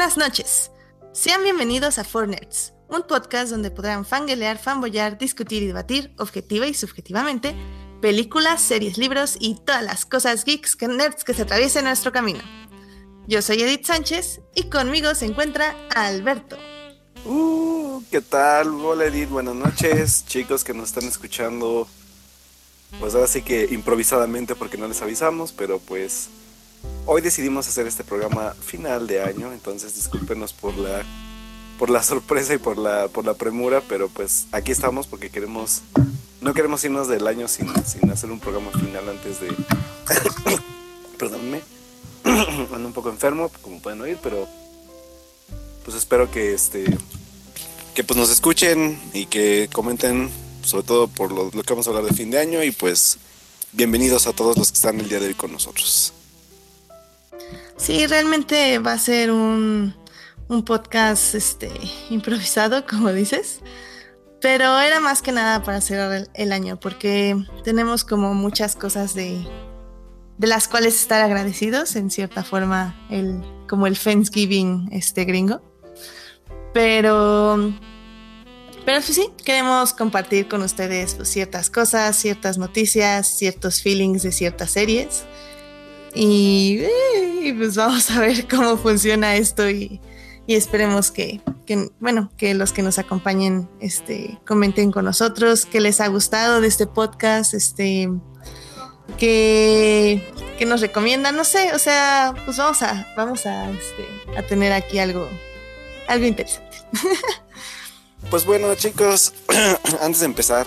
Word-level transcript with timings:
Buenas 0.00 0.16
noches. 0.16 0.70
Sean 1.12 1.42
bienvenidos 1.42 1.98
a 1.98 2.04
Four 2.04 2.28
Nerds, 2.28 2.72
un 2.88 3.02
podcast 3.02 3.50
donde 3.50 3.70
podrán 3.70 4.06
fanguelear, 4.06 4.56
fanboyar, 4.56 5.18
discutir 5.18 5.62
y 5.62 5.66
debatir, 5.66 6.14
objetiva 6.16 6.66
y 6.66 6.72
subjetivamente, 6.72 7.54
películas, 8.00 8.62
series, 8.62 8.96
libros 8.96 9.36
y 9.38 9.56
todas 9.56 9.84
las 9.84 10.06
cosas 10.06 10.46
geeks 10.46 10.74
que 10.74 10.88
nerds 10.88 11.22
que 11.22 11.34
se 11.34 11.42
atraviesen 11.42 11.80
en 11.80 11.88
nuestro 11.88 12.12
camino. 12.12 12.40
Yo 13.28 13.42
soy 13.42 13.60
Edith 13.60 13.84
Sánchez 13.84 14.40
y 14.54 14.70
conmigo 14.70 15.14
se 15.14 15.26
encuentra 15.26 15.76
Alberto. 15.94 16.56
Uh, 17.26 18.02
¿qué 18.10 18.22
tal? 18.22 18.68
Hola 18.68 19.04
Edith, 19.04 19.28
buenas 19.28 19.54
noches, 19.54 20.24
chicos 20.26 20.64
que 20.64 20.72
nos 20.72 20.88
están 20.88 21.04
escuchando. 21.04 21.86
Pues 22.98 23.14
ahora 23.14 23.26
sí 23.26 23.42
que 23.42 23.68
improvisadamente 23.70 24.54
porque 24.54 24.78
no 24.78 24.88
les 24.88 25.02
avisamos, 25.02 25.52
pero 25.52 25.78
pues 25.78 26.30
Hoy 27.06 27.22
decidimos 27.22 27.66
hacer 27.66 27.86
este 27.86 28.04
programa 28.04 28.54
final 28.60 29.06
de 29.06 29.22
año, 29.22 29.52
entonces 29.52 29.94
discúlpenos 29.94 30.52
por 30.52 30.76
la 30.76 31.04
por 31.78 31.90
la 31.90 32.02
sorpresa 32.02 32.54
y 32.54 32.58
por 32.58 32.78
la 32.78 33.08
por 33.08 33.24
la 33.24 33.34
premura, 33.34 33.82
pero 33.88 34.08
pues 34.08 34.46
aquí 34.52 34.70
estamos 34.70 35.06
porque 35.06 35.30
queremos 35.30 35.82
no 36.40 36.54
queremos 36.54 36.84
irnos 36.84 37.08
del 37.08 37.26
año 37.26 37.48
sin, 37.48 37.68
sin 37.84 38.10
hacer 38.10 38.30
un 38.30 38.38
programa 38.38 38.70
final 38.70 39.08
antes 39.08 39.40
de 39.40 39.48
perdónenme. 41.18 41.62
Ando 42.74 42.86
un 42.86 42.92
poco 42.92 43.10
enfermo, 43.10 43.50
como 43.62 43.80
pueden 43.80 44.00
oír, 44.02 44.18
pero 44.22 44.46
pues 45.84 45.96
espero 45.96 46.30
que 46.30 46.54
este 46.54 46.84
que 47.94 48.04
pues 48.04 48.16
nos 48.16 48.30
escuchen 48.30 49.00
y 49.12 49.26
que 49.26 49.68
comenten 49.72 50.30
sobre 50.62 50.84
todo 50.84 51.08
por 51.08 51.32
lo, 51.32 51.50
lo 51.52 51.62
que 51.62 51.72
vamos 51.72 51.86
a 51.86 51.90
hablar 51.90 52.04
de 52.04 52.14
fin 52.14 52.30
de 52.30 52.38
año 52.38 52.62
y 52.62 52.70
pues 52.70 53.18
bienvenidos 53.72 54.26
a 54.26 54.32
todos 54.32 54.56
los 54.56 54.70
que 54.70 54.76
están 54.76 55.00
el 55.00 55.08
día 55.08 55.18
de 55.18 55.28
hoy 55.28 55.34
con 55.34 55.50
nosotros. 55.50 56.12
Sí, 57.76 58.06
realmente 58.06 58.78
va 58.78 58.92
a 58.92 58.98
ser 58.98 59.30
un, 59.30 59.94
podcast 60.66 61.34
este, 61.34 61.70
improvisado, 62.10 62.84
como 62.90 63.12
dices. 63.12 63.60
Pero 64.40 64.78
era 64.80 65.00
más 65.00 65.22
que 65.22 65.32
nada 65.32 65.62
para 65.62 65.80
cerrar 65.80 66.28
el, 66.32 66.52
año, 66.52 66.80
porque 66.80 67.36
tenemos 67.62 68.04
como 68.04 68.32
muchas 68.34 68.74
cosas 68.74 69.14
de, 69.14 69.46
de 70.38 70.46
las 70.46 70.66
cuales 70.66 70.94
estar 70.94 71.22
agradecidos, 71.22 71.94
en 71.96 72.10
cierta 72.10 72.42
forma, 72.42 72.98
el, 73.10 73.42
como 73.68 73.86
el 73.86 73.98
Thanksgiving 73.98 74.88
este 74.92 75.26
gringo. 75.26 75.60
Pero, 76.72 77.72
pero 78.84 79.00
pues 79.00 79.14
sí, 79.14 79.28
queremos 79.44 79.92
compartir 79.92 80.48
con 80.48 80.62
ustedes 80.62 81.14
pues, 81.14 81.28
ciertas 81.28 81.68
cosas, 81.68 82.16
ciertas 82.16 82.58
noticias, 82.58 83.26
ciertos 83.26 83.82
feelings 83.82 84.22
de 84.22 84.32
ciertas 84.32 84.70
series. 84.70 85.24
Y, 86.14 86.82
pues 87.56 87.76
vamos 87.76 88.10
a 88.10 88.20
ver 88.20 88.48
cómo 88.48 88.76
funciona 88.76 89.36
esto 89.36 89.68
y, 89.68 90.00
esperemos 90.46 91.12
que, 91.12 91.40
bueno, 92.00 92.32
que 92.36 92.54
los 92.54 92.72
que 92.72 92.82
nos 92.82 92.98
acompañen 92.98 93.68
este, 93.80 94.40
comenten 94.44 94.90
con 94.90 95.04
nosotros 95.04 95.64
qué 95.64 95.80
les 95.80 96.00
ha 96.00 96.08
gustado 96.08 96.60
de 96.60 96.66
este 96.66 96.88
podcast, 96.88 97.54
este, 97.54 98.10
que, 99.16 100.26
nos 100.66 100.80
recomiendan, 100.80 101.36
no 101.36 101.44
sé, 101.44 101.72
o 101.72 101.78
sea, 101.78 102.34
pues 102.44 102.56
vamos 102.56 102.82
a, 102.82 103.06
vamos 103.16 103.46
a, 103.46 103.70
este, 103.70 104.42
tener 104.48 104.72
aquí 104.72 104.98
algo, 104.98 105.28
algo 106.08 106.26
interesante. 106.26 106.78
Pues 108.28 108.44
bueno, 108.44 108.72
chicos, 108.76 109.32
antes 110.02 110.20
de 110.20 110.26
empezar, 110.26 110.66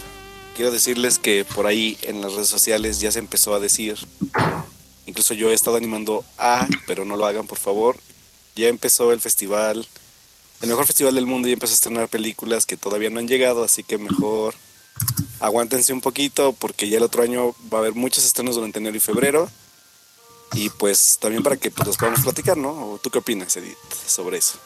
quiero 0.55 0.71
decirles 0.71 1.19
que 1.19 1.45
por 1.45 1.65
ahí 1.65 1.97
en 2.01 2.19
las 2.21 2.33
redes 2.33 2.49
sociales 2.49 2.99
ya 2.99 3.11
se 3.11 3.19
empezó 3.19 3.53
a 3.53 3.59
decir 3.59 3.97
Incluso 5.05 5.33
yo 5.33 5.49
he 5.49 5.53
estado 5.53 5.77
animando 5.77 6.23
a, 6.37 6.67
pero 6.87 7.05
no 7.05 7.17
lo 7.17 7.25
hagan 7.25 7.47
por 7.47 7.57
favor. 7.57 7.97
Ya 8.55 8.67
empezó 8.67 9.11
el 9.11 9.19
festival, 9.19 9.87
el 10.61 10.69
mejor 10.69 10.85
festival 10.85 11.15
del 11.15 11.25
mundo, 11.25 11.47
y 11.47 11.53
empezó 11.53 11.73
a 11.73 11.75
estrenar 11.75 12.07
películas 12.07 12.65
que 12.65 12.77
todavía 12.77 13.09
no 13.09 13.19
han 13.19 13.27
llegado, 13.27 13.63
así 13.63 13.83
que 13.83 13.97
mejor 13.97 14.55
aguántense 15.39 15.91
un 15.91 16.01
poquito 16.01 16.53
porque 16.53 16.87
ya 16.87 16.97
el 16.97 17.03
otro 17.03 17.23
año 17.23 17.53
va 17.71 17.79
a 17.79 17.81
haber 17.81 17.95
muchos 17.95 18.23
estrenos 18.23 18.55
durante 18.55 18.79
enero 18.79 18.95
y 18.95 19.01
febrero. 19.01 19.49
Y 20.53 20.69
pues 20.69 21.17
también 21.19 21.41
para 21.41 21.57
que 21.57 21.71
pues, 21.71 21.87
los 21.87 21.97
podamos 21.97 22.21
platicar, 22.21 22.57
¿no? 22.57 22.99
¿Tú 23.01 23.09
qué 23.09 23.17
opinas, 23.17 23.57
Edith, 23.57 23.77
sobre 24.05 24.37
eso? 24.37 24.59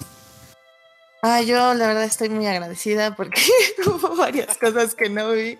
Ah, 1.23 1.41
yo 1.41 1.73
la 1.73 1.87
verdad 1.87 2.03
estoy 2.03 2.29
muy 2.29 2.45
agradecida 2.45 3.15
porque 3.15 3.41
hubo 3.85 4.15
varias 4.15 4.57
cosas 4.57 4.93
que 4.95 5.09
no 5.09 5.31
vi. 5.31 5.57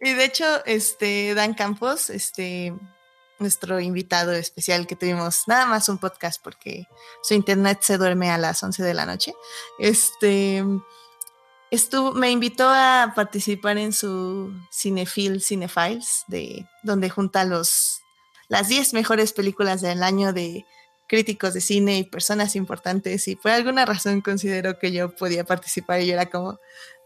Y 0.00 0.12
de 0.12 0.24
hecho, 0.24 0.64
este 0.66 1.34
Dan 1.34 1.54
Campos, 1.54 2.10
este 2.10 2.74
nuestro 3.42 3.80
invitado 3.80 4.32
especial 4.32 4.86
que 4.86 4.96
tuvimos 4.96 5.46
nada 5.46 5.66
más 5.66 5.88
un 5.88 5.98
podcast 5.98 6.42
porque 6.42 6.86
su 7.22 7.34
internet 7.34 7.80
se 7.82 7.98
duerme 7.98 8.30
a 8.30 8.38
las 8.38 8.62
11 8.62 8.82
de 8.82 8.94
la 8.94 9.04
noche. 9.04 9.34
Este 9.78 10.64
estuvo, 11.72 12.12
me 12.12 12.30
invitó 12.30 12.68
a 12.68 13.12
participar 13.16 13.78
en 13.78 13.92
su 13.92 14.52
Cinefil 14.70 15.42
Cinefiles, 15.42 16.24
de, 16.28 16.66
donde 16.82 17.10
junta 17.10 17.44
los, 17.44 18.02
las 18.48 18.68
10 18.68 18.92
mejores 18.92 19.32
películas 19.32 19.80
del 19.80 20.02
año 20.02 20.32
de 20.32 20.66
críticos 21.08 21.54
de 21.54 21.60
cine 21.60 21.98
y 21.98 22.04
personas 22.04 22.56
importantes 22.56 23.26
y 23.28 23.36
por 23.36 23.50
alguna 23.50 23.84
razón 23.84 24.20
consideró 24.20 24.78
que 24.78 24.92
yo 24.92 25.14
podía 25.14 25.44
participar 25.44 26.00
y 26.00 26.06
yo 26.06 26.14
era 26.14 26.30
como, 26.30 26.58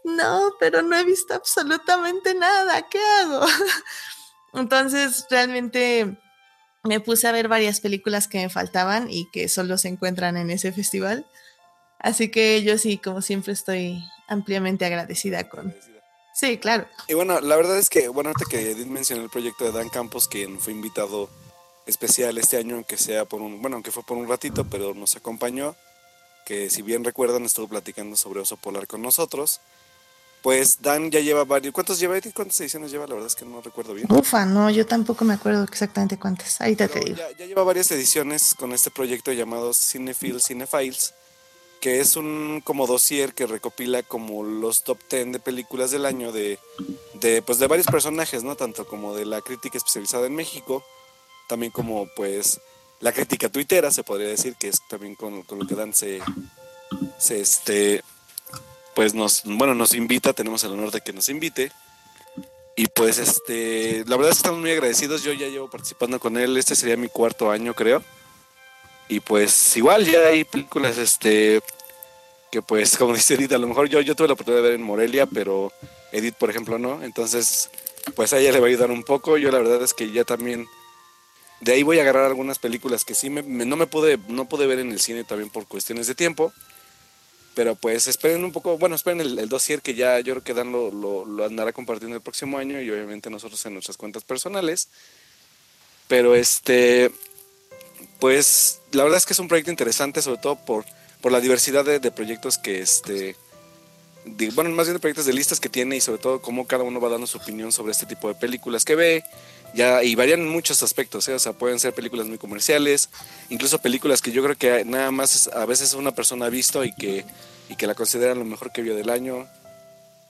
no, 0.03 0.53
pero 0.59 0.81
no 0.81 0.97
he 0.97 1.03
visto 1.03 1.33
absolutamente 1.33 2.33
nada, 2.33 2.87
¿qué 2.89 2.99
hago? 3.21 3.45
Entonces, 4.53 5.25
realmente 5.29 6.17
me 6.87 6.99
puse 6.99 7.27
a 7.27 7.31
ver 7.31 7.47
varias 7.47 7.79
películas 7.79 8.27
que 8.27 8.39
me 8.39 8.49
faltaban 8.49 9.07
y 9.11 9.29
que 9.31 9.49
solo 9.49 9.77
se 9.77 9.89
encuentran 9.89 10.37
en 10.37 10.49
ese 10.49 10.71
festival. 10.71 11.25
Así 11.99 12.29
que 12.29 12.63
yo 12.63 12.77
sí, 12.77 12.97
como 12.97 13.21
siempre, 13.21 13.53
estoy 13.53 14.03
ampliamente 14.27 14.85
agradecida 14.85 15.49
con... 15.49 15.75
Sí, 16.33 16.57
claro. 16.59 16.87
Y 17.07 17.15
bueno, 17.15 17.41
la 17.41 17.55
verdad 17.55 17.77
es 17.77 17.89
que, 17.89 18.07
bueno, 18.09 18.29
ahorita 18.29 18.45
que 18.49 18.71
Edith 18.71 18.87
mencionó 18.87 19.23
el 19.23 19.29
proyecto 19.29 19.65
de 19.65 19.71
Dan 19.71 19.89
Campos, 19.89 20.27
quien 20.27 20.59
fue 20.59 20.71
invitado 20.71 21.29
especial 21.87 22.37
este 22.37 22.57
año, 22.57 22.75
aunque 22.75 22.97
sea 22.97 23.25
por 23.25 23.41
un, 23.41 23.59
bueno, 23.61 23.77
aunque 23.77 23.91
fue 23.91 24.03
por 24.03 24.17
un 24.17 24.27
ratito, 24.27 24.65
pero 24.69 24.93
nos 24.93 25.15
acompañó, 25.15 25.75
que 26.45 26.69
si 26.69 26.83
bien 26.83 27.03
recuerdan 27.03 27.43
estuvo 27.43 27.67
platicando 27.67 28.15
sobre 28.15 28.41
Oso 28.41 28.57
Polar 28.57 28.85
con 28.87 29.01
nosotros. 29.01 29.61
Pues 30.41 30.81
Dan 30.81 31.11
ya 31.11 31.19
lleva 31.19 31.43
varios. 31.43 31.73
¿Cuántos 31.73 31.99
lleva 31.99 32.15
¿Cuántas 32.33 32.59
ediciones 32.61 32.91
lleva? 32.91 33.07
La 33.07 33.15
verdad 33.15 33.27
es 33.27 33.35
que 33.35 33.45
no 33.45 33.61
recuerdo 33.61 33.93
bien. 33.93 34.07
Ufa, 34.09 34.45
no, 34.45 34.69
yo 34.69 34.85
tampoco 34.85 35.25
me 35.25 35.33
acuerdo 35.33 35.63
exactamente 35.63 36.17
cuántas. 36.17 36.61
Ahí 36.61 36.75
te 36.75 36.87
digo. 36.87 37.17
Ya, 37.37 37.45
lleva 37.45 37.63
varias 37.63 37.91
ediciones 37.91 38.53
con 38.57 38.71
este 38.73 38.91
proyecto 38.91 39.31
llamado 39.33 39.73
Cinefiles 39.73 40.45
Cinefiles, 40.45 41.13
que 41.81 41.99
es 41.99 42.15
un 42.15 42.61
como 42.63 42.87
dossier 42.87 43.33
que 43.33 43.47
recopila 43.47 44.03
como 44.03 44.43
los 44.43 44.83
top 44.83 44.99
10 45.09 45.33
de 45.33 45.39
películas 45.39 45.91
del 45.91 46.05
año 46.05 46.31
de, 46.31 46.59
de, 47.15 47.41
pues 47.41 47.59
de 47.59 47.67
varios 47.67 47.87
personajes, 47.87 48.43
¿no? 48.43 48.55
Tanto 48.55 48.87
como 48.87 49.15
de 49.15 49.25
la 49.25 49.41
crítica 49.41 49.77
especializada 49.77 50.27
en 50.27 50.35
México, 50.35 50.83
también 51.49 51.71
como 51.71 52.07
pues 52.15 52.59
la 52.99 53.11
crítica 53.11 53.49
tuitera, 53.49 53.91
se 53.91 54.03
podría 54.03 54.27
decir, 54.27 54.55
que 54.55 54.69
es 54.69 54.81
también 54.87 55.15
con, 55.15 55.43
con 55.43 55.59
lo 55.59 55.67
que 55.67 55.75
Dan 55.75 55.93
se, 55.93 56.19
se 57.19 57.41
este 57.41 58.03
pues 58.97 59.13
nos, 59.13 59.43
bueno, 59.45 59.75
nos 59.75 59.93
invita, 59.93 60.33
tenemos 60.33 60.63
el 60.63 60.71
honor 60.71 60.89
de 60.89 61.01
que 61.01 61.13
nos 61.13 61.29
invite. 61.29 61.71
Y 62.75 62.87
pues 62.87 63.19
este, 63.19 64.03
la 64.07 64.15
verdad 64.15 64.31
es 64.31 64.37
que 64.37 64.39
estamos 64.39 64.59
muy 64.59 64.71
agradecidos, 64.71 65.21
yo 65.21 65.33
ya 65.33 65.47
llevo 65.49 65.69
participando 65.69 66.19
con 66.19 66.35
él, 66.35 66.57
este 66.57 66.75
sería 66.75 66.97
mi 66.97 67.07
cuarto 67.07 67.51
año 67.51 67.75
creo. 67.75 68.01
Y 69.07 69.19
pues 69.19 69.77
igual 69.77 70.03
ya 70.03 70.25
hay 70.25 70.45
películas 70.45 70.97
este 70.97 71.61
que 72.51 72.63
pues 72.63 72.97
como 72.97 73.13
dice 73.15 73.35
Edith, 73.35 73.51
a 73.51 73.59
lo 73.59 73.67
mejor 73.67 73.87
yo, 73.87 74.01
yo 74.01 74.15
tuve 74.15 74.29
la 74.29 74.33
oportunidad 74.33 74.63
de 74.63 74.69
ver 74.69 74.79
en 74.79 74.83
Morelia, 74.83 75.27
pero 75.27 75.71
Edith 76.11 76.33
por 76.33 76.49
ejemplo 76.49 76.79
no, 76.79 77.03
entonces 77.03 77.69
pues 78.15 78.33
a 78.33 78.39
ella 78.39 78.51
le 78.51 78.59
va 78.59 78.65
a 78.65 78.69
ayudar 78.69 78.89
un 78.89 79.03
poco, 79.03 79.37
yo 79.37 79.51
la 79.51 79.59
verdad 79.59 79.83
es 79.83 79.93
que 79.93 80.11
ya 80.11 80.23
también 80.23 80.65
de 81.61 81.73
ahí 81.73 81.83
voy 81.83 81.99
a 81.99 82.01
agarrar 82.01 82.25
algunas 82.25 82.57
películas 82.57 83.05
que 83.05 83.13
sí 83.13 83.29
me, 83.29 83.43
no 83.43 83.75
me 83.75 83.85
pude, 83.85 84.17
no 84.27 84.49
pude 84.49 84.65
ver 84.65 84.79
en 84.79 84.91
el 84.91 84.99
cine 84.99 85.23
también 85.23 85.51
por 85.51 85.67
cuestiones 85.67 86.07
de 86.07 86.15
tiempo, 86.15 86.51
pero 87.57 87.73
pues 87.73 88.05
esperen 88.05 88.43
un 88.43 88.51
poco, 88.51 88.77
bueno, 88.77 88.95
esperen 88.95 89.19
el, 89.19 89.49
dossier 89.49 89.81
que 89.81 89.95
ya 89.95 90.19
yo 90.19 90.35
creo 90.35 90.43
que 90.43 90.53
Dan 90.53 90.71
lo, 90.71 90.91
lo, 90.91 91.43
andará 91.43 91.73
compartiendo 91.73 92.15
el 92.15 92.21
próximo 92.21 92.59
año 92.59 92.79
y 92.79 92.87
obviamente 92.91 93.31
nosotros 93.31 93.65
en 93.65 93.73
nuestras 93.73 93.97
cuentas 93.97 94.23
personales. 94.23 94.89
Pero 96.07 96.35
este, 96.35 97.11
pues 98.19 98.79
la 98.91 99.01
verdad 99.01 99.17
es 99.17 99.25
que 99.25 99.33
es 99.33 99.39
un 99.39 99.47
proyecto 99.47 99.71
interesante, 99.71 100.21
sobre 100.21 100.39
todo 100.39 100.55
por, 100.55 100.85
por 101.19 101.31
la 101.31 101.39
diversidad 101.39 101.83
de, 101.83 102.11
proyectos 102.11 102.59
que 102.59 102.79
este, 102.79 103.35
bueno, 104.53 104.69
más 104.69 104.85
bien 104.85 104.93
de 104.93 104.99
proyectos 104.99 105.25
de 105.25 105.33
listas 105.33 105.59
que 105.59 105.67
tiene 105.67 105.95
y 105.95 106.01
sobre 106.01 106.19
todo 106.19 106.43
cómo 106.43 106.67
cada 106.67 106.83
uno 106.83 107.01
va 107.01 107.09
dando 107.09 107.25
su 107.25 107.39
opinión 107.39 107.71
sobre 107.71 107.91
este 107.91 108.05
tipo 108.05 108.27
de 108.27 108.35
películas 108.35 108.85
que 108.85 108.93
ve. 108.93 109.23
Ya, 109.73 110.03
y 110.03 110.15
varían 110.15 110.39
en 110.39 110.47
muchos 110.47 110.81
aspectos, 110.81 111.27
¿eh? 111.27 111.33
o 111.33 111.39
sea, 111.39 111.53
pueden 111.53 111.79
ser 111.79 111.93
películas 111.93 112.25
muy 112.25 112.37
comerciales, 112.37 113.09
incluso 113.49 113.79
películas 113.79 114.21
que 114.21 114.31
yo 114.31 114.43
creo 114.43 114.55
que 114.55 114.85
nada 114.85 115.11
más 115.11 115.49
a 115.49 115.65
veces 115.65 115.93
una 115.93 116.13
persona 116.13 116.47
ha 116.47 116.49
visto 116.49 116.83
y 116.83 116.93
que, 116.93 117.25
y 117.69 117.75
que 117.75 117.85
la 117.85 117.93
considera 117.93 118.33
lo 118.33 118.45
mejor 118.45 118.71
que 118.71 118.81
vio 118.81 118.95
del 118.95 119.09
año. 119.09 119.47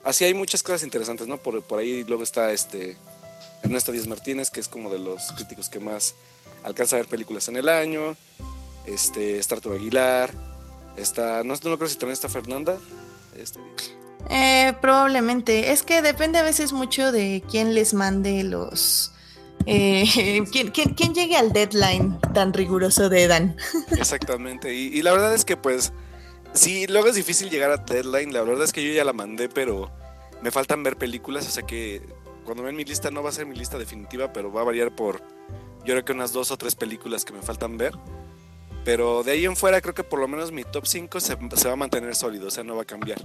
Así 0.04 0.24
hay 0.24 0.34
muchas 0.34 0.62
cosas 0.62 0.82
interesantes, 0.82 1.26
¿no? 1.28 1.38
Por, 1.38 1.62
por 1.62 1.78
ahí 1.78 2.04
luego 2.04 2.24
está 2.24 2.52
este 2.52 2.96
Ernesto 3.62 3.92
Díaz 3.92 4.06
Martínez, 4.06 4.50
que 4.50 4.60
es 4.60 4.68
como 4.68 4.90
de 4.90 4.98
los 4.98 5.32
críticos 5.32 5.68
que 5.68 5.80
más 5.80 6.14
alcanza 6.62 6.96
a 6.96 6.98
ver 7.00 7.08
películas 7.08 7.48
en 7.48 7.56
el 7.56 7.68
año. 7.68 8.16
Este, 8.86 9.38
está 9.38 9.56
Aguilar, 9.56 10.32
Está, 10.96 11.44
no, 11.44 11.54
no 11.54 11.78
creo 11.78 11.88
si 11.88 11.96
también 11.96 12.14
está 12.14 12.28
Fernanda. 12.28 12.76
Este 13.36 13.60
eh, 14.30 14.74
probablemente. 14.80 15.72
Es 15.72 15.82
que 15.82 16.02
depende 16.02 16.38
a 16.38 16.42
veces 16.42 16.72
mucho 16.72 17.12
de 17.12 17.42
quién 17.48 17.74
les 17.74 17.94
mande 17.94 18.42
los. 18.42 19.12
Eh, 19.66 20.44
¿quién, 20.50 20.70
quién, 20.70 21.14
llegue 21.14 21.36
al 21.36 21.52
deadline 21.52 22.18
tan 22.32 22.52
riguroso 22.52 23.08
de 23.08 23.26
Dan. 23.26 23.56
Exactamente. 23.98 24.74
Y, 24.74 25.02
la 25.02 25.12
verdad 25.12 25.34
es 25.34 25.44
que, 25.44 25.56
pues, 25.56 25.92
sí, 26.52 26.86
luego 26.86 27.08
es 27.08 27.14
difícil 27.14 27.50
llegar 27.50 27.70
a 27.70 27.76
deadline. 27.76 28.32
La 28.32 28.42
verdad 28.42 28.64
es 28.64 28.72
que 28.72 28.84
yo 28.84 28.92
ya 28.92 29.04
la 29.04 29.12
mandé, 29.12 29.48
pero 29.48 29.90
me 30.42 30.50
faltan 30.50 30.82
ver 30.82 30.96
películas. 30.96 31.46
O 31.46 31.50
sea 31.50 31.64
que 31.64 32.02
cuando 32.44 32.62
ven 32.62 32.76
mi 32.76 32.84
lista, 32.84 33.10
no 33.10 33.22
va 33.22 33.28
a 33.28 33.32
ser 33.32 33.46
mi 33.46 33.54
lista 33.54 33.78
definitiva, 33.78 34.32
pero 34.32 34.52
va 34.52 34.62
a 34.62 34.64
variar 34.64 34.94
por, 34.94 35.20
yo 35.84 35.94
creo 35.94 36.04
que 36.04 36.12
unas 36.12 36.32
dos 36.32 36.50
o 36.50 36.56
tres 36.56 36.74
películas 36.74 37.24
que 37.24 37.32
me 37.32 37.42
faltan 37.42 37.76
ver. 37.76 37.94
Pero 38.84 39.22
de 39.22 39.32
ahí 39.32 39.44
en 39.44 39.54
fuera, 39.54 39.82
creo 39.82 39.94
que 39.94 40.04
por 40.04 40.18
lo 40.18 40.28
menos 40.28 40.50
mi 40.50 40.64
top 40.64 40.86
5 40.86 41.20
se, 41.20 41.36
se 41.56 41.68
va 41.68 41.74
a 41.74 41.76
mantener 41.76 42.14
sólido, 42.14 42.48
o 42.48 42.50
sea, 42.50 42.64
no 42.64 42.74
va 42.74 42.82
a 42.82 42.86
cambiar. 42.86 43.18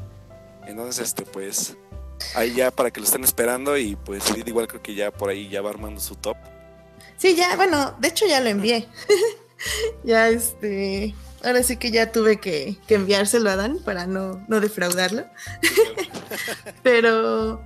Entonces, 0.68 1.08
este, 1.08 1.24
pues, 1.24 1.78
ahí 2.36 2.54
ya 2.54 2.72
para 2.72 2.92
que 2.92 3.00
lo 3.00 3.06
estén 3.06 3.24
esperando 3.24 3.78
y 3.78 3.96
pues 3.96 4.24
igual 4.46 4.68
creo 4.68 4.82
que 4.82 4.96
ya 4.96 5.12
por 5.12 5.30
ahí 5.30 5.50
ya 5.50 5.62
va 5.62 5.70
armando 5.70 6.00
su 6.00 6.16
top. 6.16 6.38
Sí, 7.18 7.36
ya, 7.36 7.56
bueno, 7.56 7.96
de 8.00 8.08
hecho 8.10 8.26
ya 8.26 8.42
lo 8.42 8.50
envié. 8.50 8.88
ya 10.04 10.30
este, 10.30 11.14
ahora 11.44 11.64
sí 11.64 11.78
que 11.78 11.92
ya 11.92 12.12
tuve 12.12 12.40
que, 12.40 12.78
enviárselo 12.88 13.50
a 13.50 13.56
Dan 13.56 13.80
para 13.80 14.08
no, 14.08 14.44
no 14.48 14.60
defraudarlo. 14.60 15.26
pero, 16.84 17.62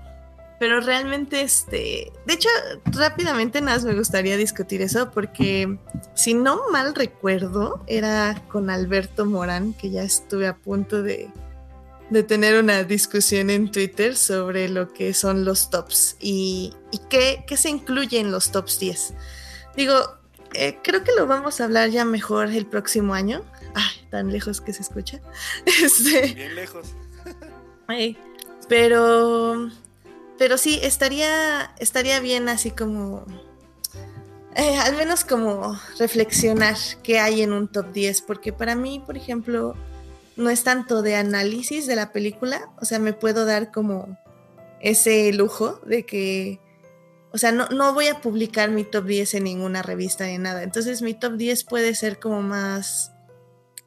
pero 0.59 0.79
realmente 0.81 1.41
este, 1.41 2.11
de 2.25 2.33
hecho 2.33 2.49
rápidamente 2.85 3.61
nada 3.61 3.79
me 3.83 3.95
gustaría 3.95 4.37
discutir 4.37 4.81
eso 4.81 5.11
porque 5.11 5.77
si 6.13 6.33
no 6.33 6.69
mal 6.71 6.95
recuerdo 6.95 7.83
era 7.87 8.43
con 8.49 8.69
Alberto 8.69 9.25
Morán 9.25 9.73
que 9.73 9.89
ya 9.89 10.03
estuve 10.03 10.47
a 10.47 10.55
punto 10.55 11.01
de 11.03 11.29
de 12.09 12.23
tener 12.23 12.61
una 12.61 12.83
discusión 12.83 13.49
en 13.49 13.71
Twitter 13.71 14.15
sobre 14.15 14.69
lo 14.69 14.93
que 14.93 15.13
son 15.13 15.43
los 15.43 15.69
tops 15.69 16.15
y, 16.19 16.73
qué, 17.09 17.43
se 17.55 17.69
incluye 17.69 18.19
en 18.19 18.31
los 18.31 18.51
tops 18.51 18.79
10. 18.79 19.13
Digo, 19.75 20.17
eh, 20.53 20.79
creo 20.83 21.03
que 21.03 21.11
lo 21.13 21.27
vamos 21.27 21.59
a 21.59 21.65
hablar 21.65 21.89
ya 21.89 22.05
mejor 22.05 22.47
el 22.47 22.65
próximo 22.65 23.13
año. 23.13 23.43
Ay, 23.73 24.07
tan 24.09 24.31
lejos 24.31 24.61
que 24.61 24.73
se 24.73 24.81
escucha. 24.81 25.21
Este, 25.65 26.33
Bien 26.33 26.55
lejos. 26.55 26.87
pero, 28.69 29.69
pero 30.37 30.57
sí, 30.57 30.79
estaría, 30.81 31.73
estaría 31.79 32.19
bien 32.19 32.49
así 32.49 32.71
como... 32.71 33.25
Eh, 34.55 34.75
al 34.79 34.95
menos 34.95 35.23
como 35.23 35.79
reflexionar 35.99 36.75
qué 37.03 37.19
hay 37.19 37.43
en 37.43 37.53
un 37.53 37.67
top 37.67 37.91
10, 37.91 38.23
porque 38.23 38.51
para 38.51 38.73
mí, 38.73 39.03
por 39.05 39.15
ejemplo, 39.15 39.75
no 40.37 40.49
es 40.49 40.63
tanto 40.63 41.01
de 41.01 41.15
análisis 41.15 41.87
de 41.87 41.95
la 41.95 42.11
película, 42.11 42.69
o 42.79 42.85
sea, 42.85 42.99
me 42.99 43.13
puedo 43.13 43.45
dar 43.45 43.71
como 43.71 44.17
ese 44.79 45.33
lujo 45.33 45.81
de 45.85 46.05
que, 46.05 46.59
o 47.31 47.37
sea, 47.37 47.51
no, 47.51 47.67
no 47.69 47.93
voy 47.93 48.07
a 48.07 48.21
publicar 48.21 48.69
mi 48.69 48.83
top 48.83 49.05
10 49.05 49.33
en 49.33 49.43
ninguna 49.43 49.81
revista 49.81 50.27
ni 50.27 50.37
nada, 50.37 50.63
entonces 50.63 51.01
mi 51.01 51.15
top 51.15 51.33
10 51.33 51.63
puede 51.63 51.95
ser 51.95 52.19
como 52.19 52.41
más 52.41 53.11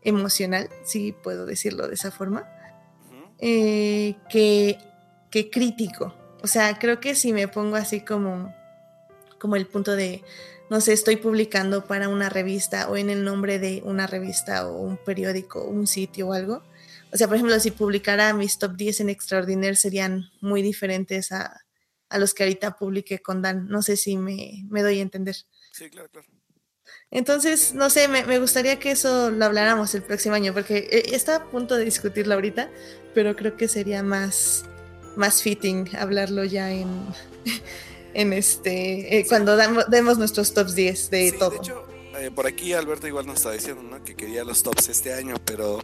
emocional, 0.02 0.68
si 0.84 1.12
puedo 1.12 1.46
decirlo 1.46 1.86
de 1.86 1.94
esa 1.94 2.10
forma, 2.10 2.48
eh, 3.38 4.16
que, 4.28 4.78
que 5.30 5.50
crítico. 5.50 6.14
O 6.42 6.46
sea, 6.46 6.78
creo 6.78 7.00
que 7.00 7.14
si 7.14 7.32
me 7.32 7.48
pongo 7.48 7.76
así 7.76 8.00
como, 8.00 8.52
como 9.38 9.56
el 9.56 9.66
punto 9.66 9.94
de, 9.94 10.24
no 10.70 10.80
sé, 10.80 10.92
estoy 10.92 11.16
publicando 11.16 11.84
para 11.84 12.08
una 12.08 12.28
revista 12.28 12.88
o 12.88 12.96
en 12.96 13.10
el 13.10 13.24
nombre 13.24 13.58
de 13.58 13.82
una 13.84 14.06
revista 14.06 14.68
o 14.68 14.80
un 14.80 14.96
periódico, 14.96 15.64
un 15.64 15.88
sitio 15.88 16.28
o 16.28 16.32
algo. 16.32 16.62
O 17.12 17.16
sea, 17.16 17.26
por 17.26 17.36
ejemplo, 17.36 17.58
si 17.58 17.72
publicara 17.72 18.32
mis 18.32 18.56
top 18.56 18.76
10 18.76 19.00
en 19.00 19.08
Extraordinaire 19.08 19.74
serían 19.74 20.30
muy 20.40 20.62
diferentes 20.62 21.32
a, 21.32 21.60
los 22.16 22.34
que 22.34 22.44
ahorita 22.44 22.76
publiqué 22.76 23.18
con 23.18 23.42
Dan. 23.42 23.66
No 23.68 23.82
sé 23.82 23.96
si 23.96 24.16
me, 24.16 24.64
doy 24.70 25.00
a 25.00 25.02
entender. 25.02 25.36
Sí, 25.72 25.90
claro, 25.90 26.08
claro. 26.08 26.28
Entonces, 27.10 27.74
no 27.74 27.90
sé, 27.90 28.06
me, 28.06 28.38
gustaría 28.38 28.78
que 28.78 28.92
eso 28.92 29.32
lo 29.32 29.44
habláramos 29.44 29.92
el 29.96 30.02
próximo 30.02 30.36
año, 30.36 30.54
porque 30.54 30.88
eh, 30.90 31.02
está 31.14 31.36
a 31.36 31.50
punto 31.50 31.76
de 31.76 31.84
discutirlo 31.84 32.34
ahorita, 32.34 32.70
pero 33.12 33.34
creo 33.34 33.56
que 33.56 33.66
sería 33.66 34.04
más, 34.04 34.64
más 35.16 35.42
fitting 35.42 35.96
hablarlo 35.96 36.44
ya 36.44 36.70
en, 36.70 36.88
en 38.14 38.32
este 38.32 39.18
eh, 39.18 39.26
cuando 39.28 39.56
demos 39.56 40.18
nuestros 40.18 40.52
tops 40.54 40.74
10 40.74 41.10
de 41.10 41.32
todo. 41.32 41.50
De 41.50 41.56
hecho, 41.56 41.86
eh, 42.18 42.30
por 42.34 42.46
aquí 42.46 42.72
Alberto 42.72 43.06
igual 43.06 43.26
nos 43.26 43.36
está 43.36 43.52
diciendo 43.52 43.82
¿no? 43.82 44.04
que 44.04 44.14
quería 44.14 44.44
los 44.44 44.62
tops 44.62 44.88
este 44.88 45.14
año, 45.14 45.36
pero 45.44 45.80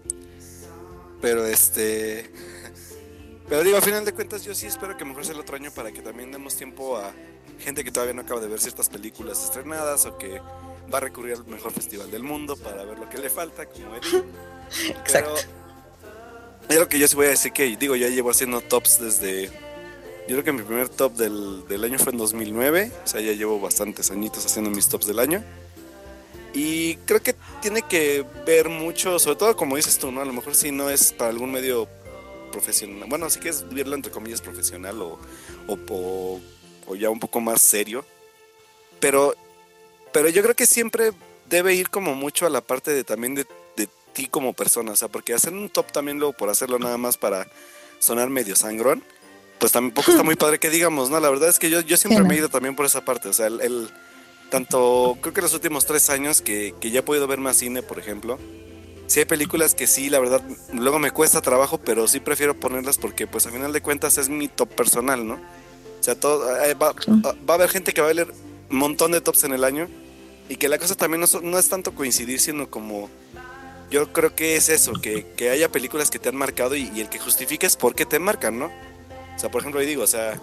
pero 1.21 1.47
este 1.47 2.31
pero 3.49 3.63
digo, 3.63 3.77
a 3.77 3.81
final 3.81 4.05
de 4.05 4.13
cuentas 4.13 4.45
yo 4.45 4.55
sí 4.55 4.67
espero 4.67 4.97
que 4.97 5.05
mejor 5.05 5.25
sea 5.25 5.35
el 5.35 5.41
otro 5.41 5.57
año 5.57 5.71
para 5.71 5.93
que 5.93 6.03
también 6.03 6.33
demos 6.33 6.57
tiempo 6.57 6.97
a 6.97 7.13
gente 7.61 7.85
que 7.85 7.93
todavía 7.93 8.15
no 8.15 8.23
acaba 8.23 8.41
de 8.41 8.49
ver 8.49 8.61
ciertas 8.61 8.89
películas 8.89 9.43
estrenadas 9.45 10.05
o 10.07 10.19
que 10.19 10.41
va 10.93 10.99
a 10.99 11.01
recurrir 11.01 11.35
al 11.35 11.47
mejor 11.47 11.73
festival 11.73 12.11
del 12.11 12.23
mundo 12.23 12.57
para 12.57 12.85
ver 12.85 12.99
lo 12.99 13.09
que 13.09 13.19
le 13.19 13.31
falta, 13.31 13.67
como 13.67 13.97
Eddie. 13.97 14.25
Exacto. 14.89 15.35
Pero, 16.69 16.81
lo 16.81 16.89
que 16.89 16.99
yo 16.99 17.07
sí 17.07 17.15
voy 17.15 17.27
a 17.27 17.31
decir 17.31 17.53
que 17.53 17.77
digo, 17.77 17.95
ya 17.95 18.09
llevo 18.09 18.31
haciendo 18.31 18.61
tops 18.61 19.01
desde 19.01 19.51
yo 20.29 20.35
creo 20.35 20.45
que 20.45 20.53
mi 20.53 20.63
primer 20.63 20.89
top 20.89 21.13
del, 21.13 21.85
año 21.85 21.99
fue 21.99 22.13
en 22.13 22.19
2009, 22.19 22.91
o 23.05 23.07
sea, 23.07 23.21
ya 23.21 23.33
llevo 23.33 23.61
bastantes 23.61 24.11
añitos 24.11 24.45
haciendo 24.45 24.71
mis 24.71 24.89
tops 24.89 25.07
del 25.07 25.21
año. 25.21 25.45
Y 26.53 26.97
creo 27.05 27.23
que 27.23 27.35
tiene 27.63 27.83
que 27.83 28.25
ver 28.45 28.69
mucho, 28.69 29.19
sobre 29.21 29.37
todo 29.37 29.57
como 29.57 29.77
dices 29.77 29.99
tú, 29.99 30.11
¿no? 30.11 30.23
A 30.23 30.25
lo 30.25 30.33
mejor 30.33 30.55
si 30.55 30.73
no 30.73 30.91
es 30.91 31.13
para 31.13 31.31
algún 31.31 31.53
medio 31.53 31.87
profesional, 32.51 33.09
bueno, 33.09 33.31
sí 33.31 33.39
que 33.39 33.51
es 33.51 33.69
verlo 33.69 33.95
entre 33.95 34.11
comillas 34.11 34.41
profesional 34.41 35.01
o, 35.01 35.19
o, 35.69 36.41
o, 36.87 36.97
ya 36.97 37.11
un 37.11 37.21
poco 37.21 37.41
más 37.41 37.63
serio. 37.63 38.05
Pero, 38.99 39.35
pero 40.13 40.29
yo 40.29 40.43
creo 40.43 40.57
que 40.57 40.67
siempre 40.67 41.13
debe 41.49 41.75
ir 41.75 41.89
como 41.89 42.15
mucho 42.15 42.47
a 42.47 42.51
la 42.51 42.63
parte 42.63 42.91
de 42.91 43.05
también 43.05 43.37
de, 43.37 43.47
de 43.77 43.89
ti 44.13 44.27
como 44.27 44.55
persona, 44.55 44.93
o 44.93 44.97
sea, 44.97 45.07
porque 45.07 45.35
hacer 45.35 45.53
un 45.53 45.69
top 45.69 45.93
también 45.93 46.19
luego 46.19 46.33
por 46.33 46.49
hacerlo 46.49 46.81
nada 46.81 46.97
más 46.97 47.17
para 47.17 47.47
sonar 47.99 48.31
medio 48.31 48.57
sangrón, 48.57 49.05
pues 49.59 49.73
tampoco 49.73 50.11
está 50.11 50.23
muy 50.23 50.37
padre 50.37 50.59
que 50.59 50.71
digamos, 50.71 51.11
¿no? 51.11 51.19
La 51.21 51.31
verdad 51.31 51.49
es 51.49 51.59
que 51.59 51.71
yo, 51.71 51.81
yo 51.81 51.97
siempre 51.97 52.25
me 52.25 52.35
he 52.35 52.39
ido 52.39 52.49
también 52.49 52.77
por 52.77 52.87
esa 52.87 53.05
parte, 53.05 53.29
o 53.29 53.33
sea, 53.33 53.47
el, 53.47 53.91
tanto, 54.51 55.17
creo 55.21 55.35
que 55.35 55.43
los 55.43 55.55
últimos 55.55 55.87
tres 55.87 56.11
años 56.11 56.43
que, 56.43 56.75
ya 56.81 57.01
he 57.01 57.03
podido 57.03 57.27
ver 57.27 57.39
más 57.39 57.57
cine, 57.57 57.83
por 57.83 57.99
ejemplo, 57.99 58.39
sí 59.07 59.21
hay 59.21 59.25
películas 59.25 59.75
que 59.75 59.87
sí, 59.87 60.11
la 60.11 60.21
verdad, 60.21 60.43
luego 60.73 60.99
me 60.99 61.11
cuesta 61.11 61.41
trabajo, 61.41 61.79
pero 61.79 62.07
sí 62.07 62.21
prefiero 62.21 62.59
ponerlas 62.59 62.99
porque, 62.99 63.27
pues, 63.27 63.47
a 63.47 63.51
final 63.51 63.73
de 63.73 63.81
cuentas 63.81 64.19
es 64.19 64.29
mi 64.29 64.49
top 64.49 64.69
personal, 64.69 65.27
¿no? 65.27 65.35
O 65.35 66.03
sea, 66.03 66.15
todo, 66.15 66.49
eh, 66.65 66.75
va, 66.75 66.93
va, 66.93 67.55
a 67.55 67.55
haber 67.55 67.71
gente 67.71 67.93
que 67.93 68.01
va 68.01 68.11
a 68.11 68.15
leer 68.15 68.33
un 68.71 68.77
montón 68.77 69.13
de 69.13 69.21
tops 69.21 69.45
en 69.45 69.53
el 69.53 69.65
año 69.65 69.89
y 70.49 70.57
que 70.57 70.69
la 70.69 70.79
cosa 70.79 70.95
también 70.95 71.25
no, 71.43 71.59
es 71.59 71.69
tanto 71.69 71.95
coincidir, 71.95 72.41
sino 72.41 72.71
como... 72.71 73.09
Yo 73.89 74.13
creo 74.13 74.35
que 74.35 74.57
es 74.57 74.69
eso, 74.69 74.95
que, 74.95 75.33
que 75.37 75.51
haya 75.51 75.71
películas 75.71 76.11
que 76.11 76.19
te 76.19 76.29
han 76.29 76.35
marcado 76.35 76.75
y, 76.75 76.91
y 76.93 77.01
el 77.01 77.09
que 77.09 77.21
justifiques 77.21 77.77
por 77.77 77.95
qué 77.95 78.05
te 78.05 78.19
marcan, 78.19 78.59
¿no? 78.59 78.71
O 79.37 79.39
sea, 79.39 79.51
por 79.51 79.61
ejemplo, 79.61 79.81
ahí 79.81 79.87
digo, 79.87 80.03
o 80.03 80.07
sea, 80.07 80.41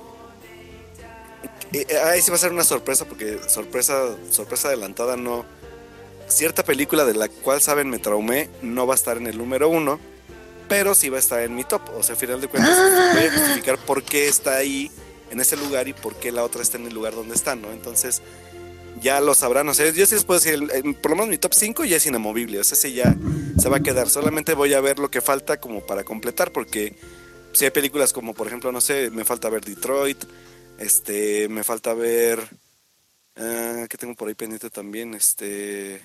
eh, 1.73 1.85
eh, 1.89 1.97
ahí 1.97 2.21
sí 2.21 2.29
va 2.29 2.35
a 2.35 2.39
ser 2.39 2.51
una 2.51 2.63
sorpresa 2.63 3.05
porque 3.05 3.39
sorpresa, 3.47 4.15
sorpresa 4.29 4.67
adelantada 4.67 5.17
no. 5.17 5.45
Cierta 6.27 6.63
película 6.63 7.03
de 7.03 7.13
la 7.13 7.27
cual 7.27 7.61
saben 7.61 7.89
me 7.89 7.99
traumé 7.99 8.49
no 8.61 8.87
va 8.87 8.93
a 8.93 8.95
estar 8.95 9.17
en 9.17 9.27
el 9.27 9.37
número 9.37 9.69
uno, 9.69 9.99
pero 10.69 10.95
sí 10.95 11.09
va 11.09 11.17
a 11.17 11.19
estar 11.19 11.41
en 11.41 11.55
mi 11.55 11.63
top. 11.63 11.81
O 11.97 12.03
sea, 12.03 12.13
al 12.13 12.19
final 12.19 12.39
de 12.39 12.47
cuentas 12.47 12.77
voy 13.13 13.23
a 13.25 13.31
justificar 13.31 13.77
por 13.79 14.03
qué 14.03 14.27
está 14.27 14.55
ahí 14.55 14.89
en 15.31 15.39
ese 15.39 15.57
lugar 15.57 15.87
y 15.87 15.93
por 15.93 16.15
qué 16.15 16.31
la 16.31 16.43
otra 16.43 16.61
está 16.61 16.77
en 16.77 16.87
el 16.87 16.93
lugar 16.93 17.13
donde 17.13 17.35
está, 17.35 17.55
¿no? 17.55 17.71
Entonces 17.71 18.21
ya 19.01 19.19
lo 19.19 19.33
sabrán. 19.33 19.67
O 19.67 19.73
sea, 19.73 19.89
yo 19.89 20.05
sí 20.05 20.15
les 20.15 20.23
puedo 20.23 20.39
decir, 20.39 20.59
por 21.01 21.11
lo 21.11 21.17
menos 21.17 21.29
mi 21.29 21.37
top 21.37 21.53
5 21.53 21.85
ya 21.85 21.97
es 21.97 22.05
inamovible. 22.05 22.59
O 22.59 22.63
sea, 22.63 22.77
ese 22.77 22.93
ya 22.93 23.15
se 23.59 23.69
va 23.69 23.77
a 23.77 23.79
quedar. 23.81 24.09
Solamente 24.09 24.53
voy 24.53 24.73
a 24.73 24.81
ver 24.81 24.99
lo 24.99 25.11
que 25.11 25.21
falta 25.21 25.59
como 25.59 25.85
para 25.85 26.03
completar 26.03 26.51
porque 26.51 26.95
si 27.53 27.65
hay 27.65 27.71
películas 27.71 28.13
como, 28.13 28.33
por 28.33 28.47
ejemplo, 28.47 28.71
no 28.71 28.81
sé, 28.81 29.09
me 29.11 29.25
falta 29.25 29.49
ver 29.49 29.63
Detroit, 29.63 30.23
este, 30.77 31.47
me 31.49 31.63
falta 31.63 31.93
ver, 31.93 32.39
uh, 33.37 33.87
¿qué 33.87 33.97
tengo 33.97 34.15
por 34.15 34.27
ahí 34.27 34.33
pendiente 34.33 34.69
también? 34.69 35.13
Este, 35.13 36.01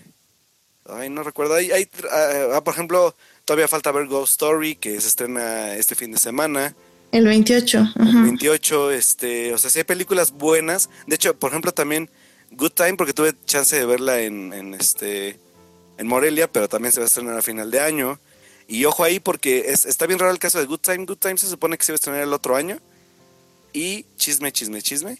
ay, 0.87 1.11
no 1.11 1.23
recuerdo, 1.23 1.55
hay, 1.55 1.71
hay 1.71 1.89
ah, 2.11 2.57
ah, 2.57 2.65
por 2.65 2.75
ejemplo, 2.75 3.15
todavía 3.45 3.69
falta 3.69 3.93
ver 3.93 4.07
Ghost 4.07 4.33
Story, 4.33 4.77
que 4.77 5.01
se 5.01 5.09
estrena 5.09 5.75
este 5.75 5.95
fin 5.95 6.13
de 6.13 6.19
semana. 6.19 6.75
El 7.11 7.27
28. 7.27 7.95
El 8.01 8.23
28, 8.23 8.91
este, 8.91 9.55
o 9.55 9.59
sea, 9.59 9.71
si 9.71 9.79
hay 9.79 9.85
películas 9.85 10.33
buenas, 10.33 10.91
de 11.07 11.15
hecho, 11.15 11.35
por 11.39 11.51
ejemplo, 11.51 11.73
también 11.73 12.11
Good 12.51 12.73
Time, 12.73 12.95
porque 12.95 13.15
tuve 13.15 13.35
chance 13.47 13.75
de 13.75 13.87
verla 13.87 14.21
en, 14.21 14.53
en 14.53 14.75
este, 14.75 15.39
en 15.97 16.07
Morelia, 16.07 16.53
pero 16.53 16.69
también 16.69 16.93
se 16.93 17.01
va 17.01 17.05
a 17.05 17.09
estrenar 17.09 17.39
a 17.39 17.43
final 17.43 17.71
de 17.71 17.81
año. 17.81 18.21
Y 18.69 18.85
ojo 18.85 19.03
ahí 19.03 19.19
porque 19.19 19.65
es, 19.69 19.87
está 19.87 20.07
bien 20.07 20.19
raro 20.19 20.31
el 20.31 20.39
caso 20.39 20.59
de 20.59 20.67
Good 20.67 20.81
Time. 20.81 21.07
Good 21.07 21.17
Time 21.17 21.39
se 21.39 21.49
supone 21.49 21.79
que 21.79 21.85
se 21.85 21.93
va 21.93 21.95
a 21.95 21.97
estrenar 21.97 22.21
el 22.21 22.35
otro 22.35 22.55
año. 22.55 22.79
Y 23.73 24.05
chisme, 24.17 24.53
chisme, 24.53 24.83
chisme. 24.83 25.19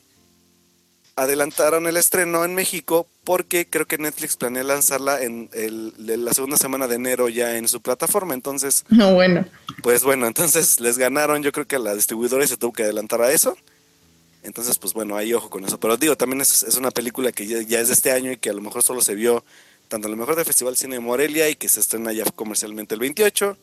adelantaron 1.17 1.87
el 1.87 1.97
estreno 1.97 2.45
en 2.45 2.55
México 2.55 3.07
porque 3.25 3.67
creo 3.67 3.87
que 3.87 3.99
Netflix 3.99 4.37
planea 4.37 4.63
lanzarla 4.65 5.23
en 5.23 5.49
la 5.97 6.33
segunda 6.35 6.57
semana 6.59 6.87
de 6.87 6.97
enero 6.97 7.29
ya 7.31 7.57
en 7.57 7.69
su 7.69 7.81
plataforma. 7.81 8.35
Entonces, 8.35 8.85
no, 8.91 9.15
bueno. 9.15 9.47
Pues 9.83 10.05
bueno, 10.05 10.27
entonces 10.27 10.79
les 10.79 10.99
ganaron. 10.99 11.43
Yo 11.43 11.51
creo 11.51 11.67
que 11.67 11.77
a 11.77 11.81
la 11.81 11.95
distribuidora 11.95 12.47
se 12.47 12.59
tuvo 12.59 12.75
que 12.75 12.83
adelantar 12.83 13.23
a 13.23 13.33
eso. 13.33 13.57
Entonces, 14.43 14.79
pues 14.79 14.95
bueno, 14.95 15.17
ahí 15.17 15.35
ojo 15.35 15.51
con 15.51 15.65
eso. 15.65 15.81
Pero 15.81 15.97
digo, 15.97 16.17
también 16.17 16.41
es, 16.41 16.63
una 16.79 16.91
película 16.91 17.33
que 17.33 17.47
ya, 17.47 17.81
es 17.81 17.89
de 17.89 17.95
este 17.95 18.13
año 18.13 18.33
y 18.33 18.37
que 18.37 18.51
a 18.51 18.53
lo 18.53 18.61
mejor 18.61 18.83
solo 18.83 19.01
se 19.01 19.15
vio 19.15 19.45
tanto 19.89 20.09
a 20.09 20.11
lo 20.11 20.17
mejor 20.17 20.37
del 20.37 20.45
Festival 20.45 20.77
Cine 20.77 20.97
de 20.97 21.01
Morelia 21.01 21.49
y 21.49 21.57
que 21.57 21.69
se 21.69 21.81
estrena 21.81 22.13
ya 22.13 22.25
comercialmente 22.25 22.95
el 22.95 23.01
28. 23.01 23.57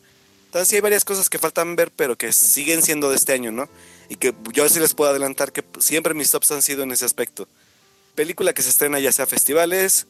Entonces 0.46 0.68
sí 0.68 0.76
hay 0.76 0.80
varias 0.80 1.04
cosas 1.04 1.28
que 1.28 1.38
faltan 1.38 1.76
ver, 1.76 1.90
pero 1.94 2.16
que 2.16 2.32
siguen 2.32 2.82
siendo 2.82 3.10
de 3.10 3.16
este 3.16 3.32
año, 3.32 3.52
¿no? 3.52 3.68
Y 4.08 4.16
que 4.16 4.34
yo 4.52 4.68
sí 4.68 4.80
les 4.80 4.94
puedo 4.94 5.10
adelantar 5.10 5.52
que 5.52 5.64
siempre 5.78 6.14
mis 6.14 6.30
tops 6.30 6.52
han 6.52 6.62
sido 6.62 6.82
en 6.82 6.92
ese 6.92 7.04
aspecto. 7.04 7.48
Película 8.14 8.52
que 8.52 8.62
se 8.62 8.70
estrena 8.70 8.98
ya 9.00 9.12
sea 9.12 9.26
festivales, 9.26 10.06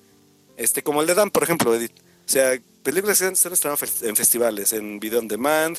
este 0.56 0.82
como 0.82 1.00
el 1.00 1.06
de 1.06 1.14
Dan, 1.14 1.30
por 1.30 1.42
ejemplo, 1.42 1.74
Edith. 1.74 1.92
O 2.26 2.28
sea, 2.28 2.58
películas 2.82 3.18
que 3.18 3.34
se 3.34 3.48
estrenan 3.48 3.78
en 4.02 4.16
festivales, 4.16 4.72
en 4.72 5.00
video 5.00 5.18
on 5.18 5.28
demand, 5.28 5.78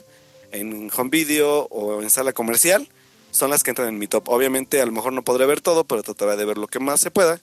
en 0.52 0.90
home 0.96 1.10
video 1.10 1.68
o 1.70 2.02
en 2.02 2.10
sala 2.10 2.34
comercial, 2.34 2.88
son 3.32 3.50
las 3.50 3.64
que 3.64 3.72
entran 3.72 3.90
en 3.90 4.00
mi 4.00 4.08
top. 4.08 4.30
Obviamente 4.30 4.82
a 4.82 4.86
lo 4.86 4.92
mejor 4.92 5.14
no 5.14 5.24
podré 5.24 5.46
ver 5.46 5.62
todo, 5.62 5.84
pero 5.84 6.04
trataré 6.04 6.36
de 6.36 6.46
ver 6.46 6.58
lo 6.58 6.68
que 6.68 6.80
más 6.80 7.02
se 7.02 7.12
pueda. 7.12 7.40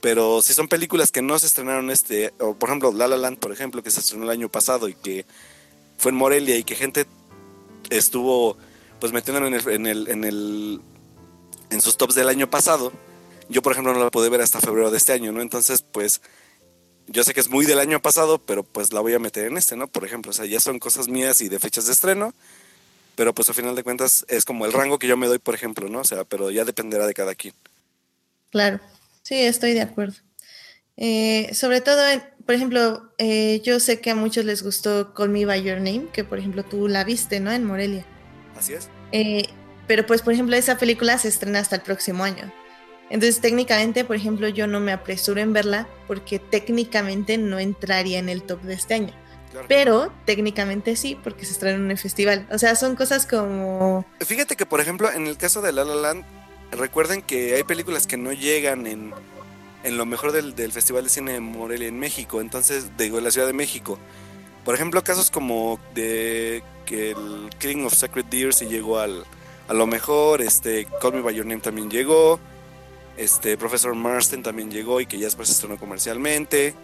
Pero 0.00 0.42
si 0.42 0.54
son 0.54 0.68
películas 0.68 1.10
que 1.10 1.22
no 1.22 1.38
se 1.38 1.46
estrenaron 1.46 1.90
este, 1.90 2.32
o 2.38 2.54
por 2.54 2.68
ejemplo 2.68 2.92
La 2.92 3.08
La 3.08 3.16
Land, 3.16 3.38
por 3.38 3.52
ejemplo, 3.52 3.82
que 3.82 3.90
se 3.90 4.00
estrenó 4.00 4.24
el 4.24 4.30
año 4.30 4.48
pasado 4.48 4.88
y 4.88 4.94
que 4.94 5.26
fue 5.96 6.10
en 6.10 6.16
Morelia 6.16 6.56
y 6.56 6.64
que 6.64 6.76
gente 6.76 7.06
estuvo 7.90 8.56
pues 9.00 9.12
metiéndolo 9.12 9.46
en 9.46 9.54
el, 9.54 9.68
en 9.68 9.86
el, 9.86 10.08
en 10.08 10.24
el, 10.24 10.80
en 11.70 11.80
sus 11.80 11.96
tops 11.96 12.14
del 12.14 12.28
año 12.28 12.48
pasado. 12.50 12.92
Yo, 13.48 13.62
por 13.62 13.72
ejemplo, 13.72 13.92
no 13.92 14.04
la 14.04 14.10
pude 14.10 14.28
ver 14.28 14.40
hasta 14.40 14.60
febrero 14.60 14.90
de 14.90 14.98
este 14.98 15.12
año, 15.12 15.32
¿no? 15.32 15.40
Entonces, 15.40 15.82
pues, 15.82 16.20
yo 17.06 17.24
sé 17.24 17.32
que 17.32 17.40
es 17.40 17.48
muy 17.48 17.64
del 17.64 17.78
año 17.78 18.00
pasado, 18.00 18.38
pero 18.38 18.62
pues 18.62 18.92
la 18.92 19.00
voy 19.00 19.14
a 19.14 19.18
meter 19.18 19.46
en 19.46 19.56
este, 19.56 19.76
¿no? 19.76 19.88
Por 19.88 20.04
ejemplo, 20.04 20.30
o 20.30 20.34
sea, 20.34 20.44
ya 20.44 20.60
son 20.60 20.78
cosas 20.78 21.08
mías 21.08 21.40
y 21.40 21.48
de 21.48 21.58
fechas 21.58 21.86
de 21.86 21.92
estreno, 21.92 22.34
pero 23.16 23.34
pues 23.34 23.48
a 23.48 23.54
final 23.54 23.74
de 23.74 23.82
cuentas 23.82 24.26
es 24.28 24.44
como 24.44 24.66
el 24.66 24.72
rango 24.72 24.98
que 24.98 25.06
yo 25.06 25.16
me 25.16 25.26
doy, 25.26 25.38
por 25.38 25.54
ejemplo, 25.54 25.88
¿no? 25.88 26.00
O 26.00 26.04
sea, 26.04 26.24
pero 26.24 26.50
ya 26.50 26.64
dependerá 26.64 27.06
de 27.06 27.14
cada 27.14 27.34
quien. 27.34 27.54
Claro, 28.50 28.80
sí, 29.28 29.42
estoy 29.42 29.74
de 29.74 29.82
acuerdo. 29.82 30.16
Eh, 30.96 31.50
sobre 31.52 31.80
todo, 31.80 32.02
por 32.46 32.54
ejemplo, 32.54 33.12
eh, 33.18 33.60
yo 33.62 33.78
sé 33.78 34.00
que 34.00 34.10
a 34.10 34.14
muchos 34.14 34.44
les 34.46 34.62
gustó 34.62 35.12
Call 35.12 35.28
Me 35.28 35.44
By 35.44 35.62
Your 35.62 35.76
Name, 35.76 36.06
que 36.12 36.24
por 36.24 36.38
ejemplo 36.38 36.64
tú 36.64 36.88
la 36.88 37.04
viste, 37.04 37.38
¿no? 37.38 37.52
En 37.52 37.64
Morelia. 37.64 38.06
Así 38.56 38.72
es. 38.72 38.88
Eh, 39.12 39.44
pero 39.86 40.06
pues, 40.06 40.22
por 40.22 40.32
ejemplo, 40.32 40.56
esa 40.56 40.78
película 40.78 41.18
se 41.18 41.28
estrena 41.28 41.60
hasta 41.60 41.76
el 41.76 41.82
próximo 41.82 42.24
año. 42.24 42.52
Entonces, 43.10 43.40
técnicamente, 43.40 44.04
por 44.04 44.16
ejemplo, 44.16 44.48
yo 44.48 44.66
no 44.66 44.80
me 44.80 44.92
apresuro 44.92 45.40
en 45.40 45.52
verla 45.52 45.88
porque 46.06 46.38
técnicamente 46.38 47.38
no 47.38 47.58
entraría 47.58 48.18
en 48.18 48.28
el 48.28 48.42
top 48.42 48.62
de 48.62 48.74
este 48.74 48.94
año. 48.94 49.14
Pero 49.66 50.12
técnicamente 50.26 50.94
sí, 50.94 51.18
porque 51.22 51.46
se 51.46 51.52
estrena 51.52 51.78
en 51.78 51.90
el 51.90 51.98
festival. 51.98 52.46
O 52.50 52.58
sea, 52.58 52.76
son 52.76 52.96
cosas 52.96 53.26
como... 53.26 54.04
Fíjate 54.20 54.56
que, 54.56 54.66
por 54.66 54.80
ejemplo, 54.80 55.10
en 55.10 55.26
el 55.26 55.38
caso 55.38 55.62
de 55.62 55.72
La 55.72 55.84
La 55.84 55.94
Land, 55.94 56.24
recuerden 56.72 57.22
que 57.22 57.54
hay 57.54 57.64
películas 57.64 58.06
que 58.06 58.16
no 58.16 58.32
llegan 58.32 58.86
en, 58.86 59.12
en 59.84 59.96
lo 59.96 60.06
mejor 60.06 60.32
del, 60.32 60.54
del, 60.54 60.72
Festival 60.72 61.04
de 61.04 61.10
Cine 61.10 61.32
de 61.32 61.40
Morelia 61.40 61.88
en 61.88 61.98
México, 61.98 62.40
entonces, 62.40 62.96
digo, 62.96 63.18
en 63.18 63.24
la 63.24 63.30
Ciudad 63.30 63.46
de 63.46 63.52
México. 63.52 63.98
Por 64.64 64.74
ejemplo, 64.74 65.02
casos 65.02 65.30
como 65.30 65.80
de 65.94 66.62
que 66.84 67.12
el 67.12 67.50
King 67.58 67.84
of 67.84 67.94
Sacred 67.94 68.26
Deer 68.26 68.52
se 68.52 68.66
llegó 68.66 68.98
al, 68.98 69.24
a 69.68 69.74
lo 69.74 69.86
mejor, 69.86 70.42
este, 70.42 70.86
Call 71.00 71.14
Me 71.14 71.20
By 71.20 71.34
Your 71.34 71.46
Name 71.46 71.60
también 71.60 71.90
llegó, 71.90 72.40
este, 73.16 73.56
Professor 73.56 73.94
Marston 73.94 74.42
también 74.42 74.70
llegó 74.70 75.00
y 75.00 75.06
que 75.06 75.18
ya 75.18 75.26
después 75.26 75.48
se 75.48 75.54
estrenó 75.54 75.78
comercialmente. 75.78 76.74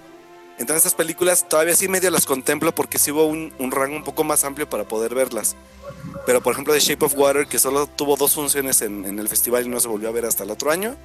Entonces 0.58 0.86
estas 0.86 0.94
películas 0.94 1.48
todavía 1.48 1.74
sí 1.74 1.88
medio 1.88 2.10
las 2.10 2.26
contemplo 2.26 2.74
porque 2.74 2.98
sí 2.98 3.10
hubo 3.10 3.26
un, 3.26 3.52
rango 3.70 3.96
un 3.96 4.04
poco 4.04 4.24
más 4.24 4.44
amplio 4.44 4.68
para 4.68 4.84
poder 4.84 5.14
verlas. 5.14 5.56
Pero 6.26 6.42
por 6.42 6.52
ejemplo 6.52 6.72
The 6.72 6.80
Shape 6.80 7.04
of 7.04 7.14
Water, 7.16 7.46
que 7.46 7.58
solo 7.58 7.86
tuvo 7.86 8.16
dos 8.16 8.34
funciones 8.34 8.80
en, 8.82 9.04
en 9.04 9.18
el 9.18 9.28
festival 9.28 9.66
y 9.66 9.68
no 9.68 9.80
se 9.80 9.88
volvió 9.88 10.08
a 10.08 10.12
ver 10.12 10.26
hasta 10.26 10.44
el 10.44 10.50
otro 10.50 10.70
año, 10.70 10.96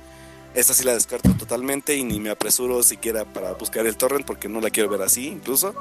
esa 0.54 0.74
sí 0.74 0.84
la 0.84 0.94
descarto 0.94 1.32
totalmente 1.34 1.96
y 1.96 2.04
ni 2.04 2.20
me 2.20 2.30
apresuro 2.30 2.82
siquiera 2.84 3.26
para 3.26 3.54
buscar 3.54 3.86
el 3.86 3.96
torrent 3.96 4.26
porque 4.26 4.48
no 4.50 4.62
la 4.62 4.70
quiero 4.70 4.90
ver 4.90 5.02
así 5.02 5.28
incluso. 5.28 5.74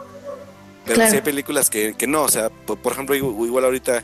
Pero 0.85 1.07
sí 1.09 1.17
hay 1.17 1.23
películas 1.23 1.69
que, 1.71 1.95
que 1.95 2.07
no, 2.07 2.23
o 2.23 2.29
sea, 2.29 2.49
por, 2.51 2.93
ejemplo, 2.93 3.15
igual 3.15 3.65
ahorita, 3.65 4.03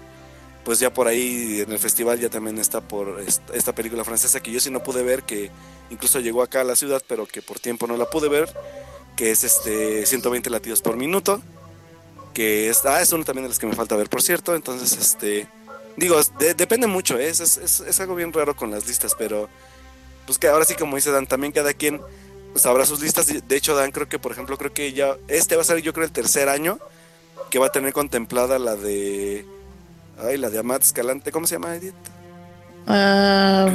pues 0.64 0.80
ya 0.80 0.92
por 0.92 1.08
ahí 1.08 1.62
en 1.66 1.72
el 1.72 1.78
festival 1.78 2.20
ya 2.20 2.28
también 2.28 2.58
está 2.58 2.82
por 2.82 3.20
esta, 3.20 3.74
película 3.74 4.04
francesa 4.04 4.40
que 4.40 4.52
yo 4.52 4.60
sí 4.60 4.70
no 4.70 4.82
pude 4.82 5.02
ver, 5.02 5.22
que 5.22 5.50
incluso 5.90 6.20
llegó 6.20 6.42
acá 6.42 6.60
a 6.60 6.64
la 6.64 6.76
ciudad, 6.76 7.02
pero 7.06 7.26
que 7.26 7.40
por 7.40 7.58
tiempo 7.58 7.86
no 7.86 7.96
la 7.96 8.10
pude 8.10 8.28
ver, 8.28 8.52
que 9.16 9.30
es 9.30 9.44
este 9.44 10.06
120 10.06 10.50
latidos 10.50 10.82
por 10.82 10.96
minuto, 10.96 11.40
que 12.32 12.68
es, 12.68 12.84
ah, 12.84 13.00
es 13.00 13.12
uno 13.12 13.24
también 13.24 13.44
de 13.44 13.48
los 13.48 13.58
que 13.58 13.66
me 13.66 13.74
falta 13.74 13.96
ver, 13.96 14.08
por 14.08 14.22
cierto, 14.22 14.54
entonces, 14.54 14.96
este, 14.98 15.48
digo, 15.96 16.20
depende 16.56 16.86
mucho, 16.86 17.18
¿eh? 17.18 17.28
es, 17.28 17.40
es, 17.40 17.80
es, 17.80 18.00
algo 18.00 18.14
bien 18.14 18.32
raro 18.32 18.56
con 18.56 18.70
las 18.70 18.86
listas, 18.86 19.14
pero 19.16 19.48
pues 20.26 20.38
que 20.38 20.48
ahora 20.48 20.64
sí, 20.64 20.74
como 20.74 20.96
dice 20.96 21.10
Dan, 21.10 21.26
también 21.26 21.52
cada 21.52 21.72
quien 21.74 22.00
pues 22.52 22.66
habrá 22.66 22.86
sus 22.86 23.00
listas. 23.00 23.26
De 23.26 23.56
hecho, 23.56 23.74
Dan, 23.74 23.90
creo 23.90 24.08
que, 24.08 24.18
por 24.18 24.32
ejemplo, 24.32 24.56
creo 24.56 24.72
que 24.72 24.92
ya, 24.92 25.16
este 25.28 25.56
va 25.56 25.62
a 25.62 25.64
ser 25.64 25.82
yo 25.82 25.92
creo 25.92 26.06
el 26.06 26.12
tercer 26.12 26.48
año 26.48 26.78
que 27.50 27.58
va 27.58 27.66
a 27.66 27.72
tener 27.72 27.92
contemplada 27.92 28.58
la 28.58 28.76
de, 28.76 29.44
ay, 30.18 30.36
la 30.38 30.50
de 30.50 30.58
Amat 30.58 30.82
Escalante, 30.82 31.32
¿cómo 31.32 31.46
se 31.46 31.56
llama, 31.56 31.74
Edith? 31.74 31.94
Ah, 32.86 33.68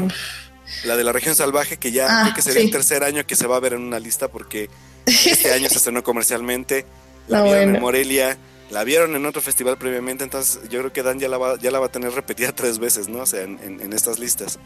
la 0.85 0.95
de 0.97 1.03
la 1.03 1.11
región 1.11 1.35
salvaje, 1.35 1.77
que 1.77 1.91
ya 1.91 2.07
ah, 2.09 2.23
creo 2.23 2.35
que 2.35 2.41
sería 2.41 2.61
el 2.61 2.71
tercer 2.71 3.03
año 3.03 3.25
que 3.27 3.35
se 3.35 3.47
va 3.47 3.57
a 3.57 3.59
ver 3.59 3.73
en 3.73 3.81
una 3.81 3.99
lista 3.99 4.27
porque 4.27 4.69
este 5.09 5.51
año 5.53 5.69
se 5.69 5.77
estrenó 5.77 6.03
comercialmente, 6.03 6.85
la 7.27 7.41
vieron 7.43 7.75
en 7.75 7.81
Morelia, 7.81 8.37
la 8.69 8.83
vieron 8.83 9.15
en 9.15 9.25
otro 9.25 9.41
festival 9.41 9.77
previamente, 9.77 10.23
entonces 10.23 10.61
yo 10.69 10.79
creo 10.79 10.93
que 10.93 11.03
Dan 11.03 11.19
ya 11.19 11.27
la 11.27 11.37
va, 11.37 11.57
ya 11.57 11.71
la 11.71 11.79
va 11.79 11.87
a 11.87 11.91
tener 11.91 12.11
repetida 12.11 12.51
tres 12.55 12.79
veces, 12.79 13.09
¿no? 13.09 13.19
O 13.19 13.25
sea, 13.25 13.41
en, 13.41 13.93
estas 13.93 14.19
listas. 14.19 14.59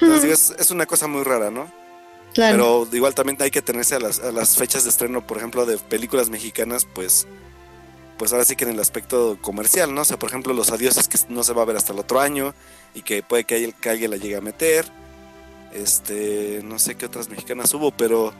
Entonces, 0.00 0.54
es, 0.58 0.70
una 0.70 0.86
cosa 0.86 1.06
muy 1.06 1.22
rara, 1.22 1.50
¿no? 1.50 1.70
Pero 2.34 2.88
igual 2.92 3.14
también 3.14 3.40
hay 3.40 3.52
que 3.52 3.62
tenerse 3.62 3.94
a 3.94 4.00
las, 4.00 4.18
a 4.18 4.32
las, 4.32 4.56
fechas 4.56 4.82
de 4.82 4.90
estreno, 4.90 5.24
por 5.24 5.38
ejemplo, 5.38 5.66
de 5.66 5.78
películas 5.78 6.30
mexicanas, 6.30 6.84
pues 6.84 7.28
pues 8.16 8.32
ahora 8.32 8.44
sí 8.44 8.56
que 8.56 8.64
en 8.64 8.70
el 8.70 8.80
aspecto 8.80 9.38
comercial, 9.40 9.94
¿no? 9.94 10.02
O 10.02 10.04
sea, 10.04 10.18
por 10.18 10.28
ejemplo, 10.28 10.54
Los 10.54 10.70
Adioses 10.70 11.08
que 11.08 11.18
no 11.28 11.42
se 11.42 11.52
va 11.52 11.62
a 11.62 11.64
ver 11.64 11.76
hasta 11.76 11.92
el 11.92 11.98
otro 11.98 12.20
año 12.20 12.54
y 12.94 13.02
que 13.02 13.22
puede 13.22 13.44
que, 13.44 13.72
que 13.72 13.90
alguien 13.90 14.10
la 14.10 14.16
llegue 14.16 14.36
a 14.36 14.40
meter. 14.40 14.86
Este, 15.72 16.60
no 16.62 16.78
sé 16.78 16.94
qué 16.94 17.06
otras 17.06 17.28
mexicanas 17.28 17.74
hubo, 17.74 17.90
pero 17.90 18.32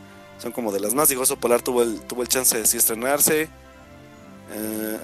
son 0.45 0.53
como 0.53 0.71
de 0.73 0.79
las 0.79 0.95
más. 0.95 1.09
Digo, 1.09 1.25
Polar 1.41 1.63
tuvo 1.63 1.83
el, 1.83 2.01
tuvo 2.03 2.21
el 2.23 2.29
chance 2.29 2.57
de 2.57 2.67
sí 2.67 2.77
estrenarse. 2.77 3.49
Eh, 4.53 4.99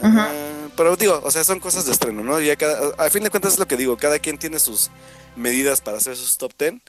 pero 0.77 0.97
digo, 0.97 1.19
o 1.25 1.31
sea, 1.31 1.43
son 1.45 1.59
cosas 1.61 1.87
de 1.87 1.93
estreno, 1.93 2.23
¿no? 2.23 2.41
Y 2.41 2.51
a 2.51 3.11
fin 3.11 3.25
de 3.25 3.31
cuentas 3.31 3.55
es 3.55 3.59
lo 3.59 3.67
que 3.67 3.79
digo, 3.79 3.97
cada 3.97 4.19
quien 4.19 4.37
tiene 4.37 4.59
sus 4.59 4.91
medidas 5.37 5.81
para 5.81 5.97
hacer 5.97 6.15
sus 6.15 6.37
top 6.37 6.53
ten 6.55 6.83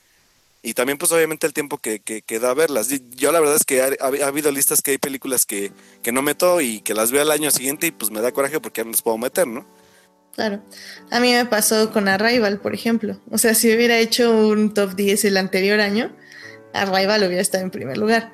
y 0.63 0.74
también 0.74 0.98
pues 0.98 1.12
obviamente 1.12 1.48
el 1.48 1.53
tiempo 1.53 1.77
que, 1.77 2.01
que, 2.01 2.39
da 2.39 2.51
a 2.51 2.53
verlas. 2.53 2.89
Yo 3.15 3.31
la 3.31 3.39
verdad 3.39 3.55
es 3.55 3.63
que 3.63 3.81
ha, 3.81 4.27
habido 4.27 4.51
listas 4.51 4.81
que 4.81 4.91
hay 4.91 4.98
películas 4.98 5.46
que, 5.46 5.72
que, 6.03 6.12
no 6.12 6.22
meto 6.22 6.62
y 6.62 6.81
que 6.81 6.93
las 6.93 7.12
veo 7.12 7.22
al 7.22 7.31
año 7.31 7.50
siguiente 7.51 7.88
y 7.88 7.91
pues 7.91 8.12
me 8.12 8.22
da 8.22 8.31
coraje 8.31 8.60
porque 8.60 8.81
ya 8.81 8.86
no 8.86 8.91
las 8.91 9.01
puedo 9.01 9.17
meter, 9.17 9.48
¿no? 9.48 9.65
Claro. 10.36 10.62
A 11.10 11.20
mí 11.20 11.34
me 11.34 11.46
pasó 11.46 11.91
con 11.91 12.08
Arrival, 12.08 12.60
por 12.60 12.75
ejemplo. 12.75 13.17
O 13.31 13.38
sea, 13.38 13.55
si 13.55 13.74
hubiera 13.74 13.98
hecho 13.98 14.48
un 14.48 14.74
top 14.74 14.96
10 14.96 15.25
el 15.25 15.38
anterior 15.38 15.79
año, 15.79 16.12
Arrival 16.74 17.24
hubiera 17.24 17.41
estado 17.41 17.63
en 17.63 17.72
primer 17.72 17.98
lugar. 17.98 18.31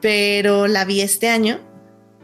Pero 0.00 0.66
la 0.66 0.84
vi 0.84 1.00
este 1.00 1.28
año 1.28 1.60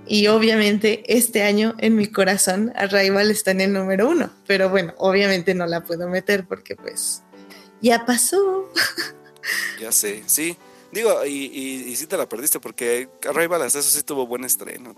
y 0.06 0.26
obviamente 0.26 1.02
este 1.06 1.42
año 1.42 1.74
en 1.78 1.96
mi 1.96 2.06
corazón 2.06 2.72
Arrival 2.76 3.30
está 3.30 3.52
en 3.52 3.60
el 3.60 3.72
número 3.72 4.08
uno. 4.08 4.30
Pero 4.46 4.68
bueno, 4.68 4.94
obviamente 4.98 5.54
no 5.54 5.66
la 5.66 5.82
puedo 5.82 6.08
meter 6.08 6.46
porque 6.46 6.76
pues 6.76 7.22
ya 7.80 8.04
pasó. 8.04 8.68
Ya 9.80 9.90
sé, 9.90 10.22
sí. 10.26 10.56
Digo, 10.92 11.26
y, 11.26 11.46
y, 11.90 11.96
sí 11.96 12.06
te 12.06 12.16
la 12.16 12.28
perdiste 12.28 12.60
porque 12.60 13.08
Arrival 13.28 13.62
eso 13.62 13.82
sí 13.82 14.02
tuvo 14.04 14.24
buen 14.26 14.44
estreno. 14.44 14.94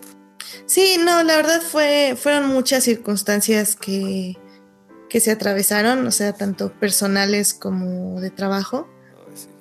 Sí, 0.66 0.98
no, 0.98 1.22
la 1.22 1.36
verdad 1.36 1.62
fue, 1.62 2.14
fueron 2.20 2.48
muchas 2.48 2.84
circunstancias 2.84 3.74
que, 3.74 4.36
que 5.08 5.20
se 5.20 5.30
atravesaron, 5.30 6.06
o 6.06 6.10
sea, 6.10 6.34
tanto 6.34 6.72
personales 6.72 7.54
como 7.54 8.20
de 8.20 8.30
trabajo. 8.30 8.86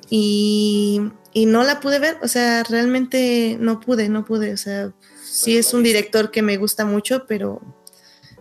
y, 0.10 1.02
y, 1.34 1.46
no 1.46 1.64
la 1.64 1.80
pude 1.80 2.00
ver, 2.00 2.18
o 2.22 2.28
sea, 2.28 2.64
realmente 2.64 3.58
no 3.60 3.80
pude, 3.80 4.10
no 4.10 4.26
pude, 4.26 4.54
o 4.54 4.58
sea, 4.58 4.94
sí 5.24 5.58
es 5.58 5.74
un 5.74 5.84
director 5.84 6.32
que 6.32 6.42
me 6.42 6.58
gusta 6.58 6.86
mucho, 6.86 7.26
pero 7.28 7.62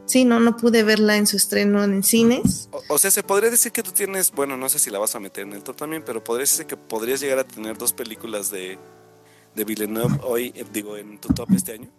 Sí, 0.04 0.24
no, 0.24 0.40
no 0.40 0.56
pude 0.56 0.82
verla 0.82 1.16
en 1.16 1.26
su 1.26 1.36
estreno 1.36 1.82
en 1.84 2.02
cines. 2.02 2.68
O, 2.88 2.98
sea, 2.98 3.10
se 3.10 3.22
podría 3.22 3.50
decir 3.50 3.72
que 3.72 3.82
tú 3.82 3.92
tienes, 3.92 4.30
bueno, 4.32 4.56
no 4.56 4.68
sé 4.68 4.78
si 4.78 4.90
la 4.90 4.98
vas 4.98 5.14
a 5.14 5.20
meter 5.20 5.44
en 5.44 5.52
el 5.52 5.62
top 5.62 5.76
también, 5.76 6.02
pero 6.04 6.22
podría 6.22 6.42
decir 6.42 6.66
que 6.66 6.76
podrías 6.76 7.20
llegar 7.20 7.38
a 7.38 7.44
tener 7.44 7.78
dos 7.78 7.92
películas 7.92 8.50
de, 8.50 8.78
de 9.54 9.64
Villeneuve 9.64 10.18
hoy, 10.22 10.52
eh, 10.54 10.64
digo, 10.72 10.96
en 10.96 11.18
tu 11.18 11.28
top 11.32 11.48
este 11.54 11.72
año. 11.72 11.90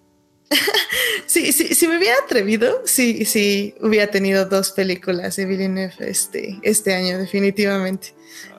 sí, 1.26 1.52
sí, 1.54 1.74
si 1.74 1.88
me 1.88 1.98
hubiera 1.98 2.18
atrevido, 2.24 2.82
sí, 2.86 3.26
sí, 3.26 3.74
hubiera 3.82 4.12
tenido 4.12 4.46
dos 4.46 4.72
películas 4.72 5.38
de 5.38 5.46
Villeneuve 5.46 5.96
este, 6.00 6.60
este 6.62 6.94
año, 6.94 7.18
definitivamente. 7.18 8.14
Ah. 8.52 8.58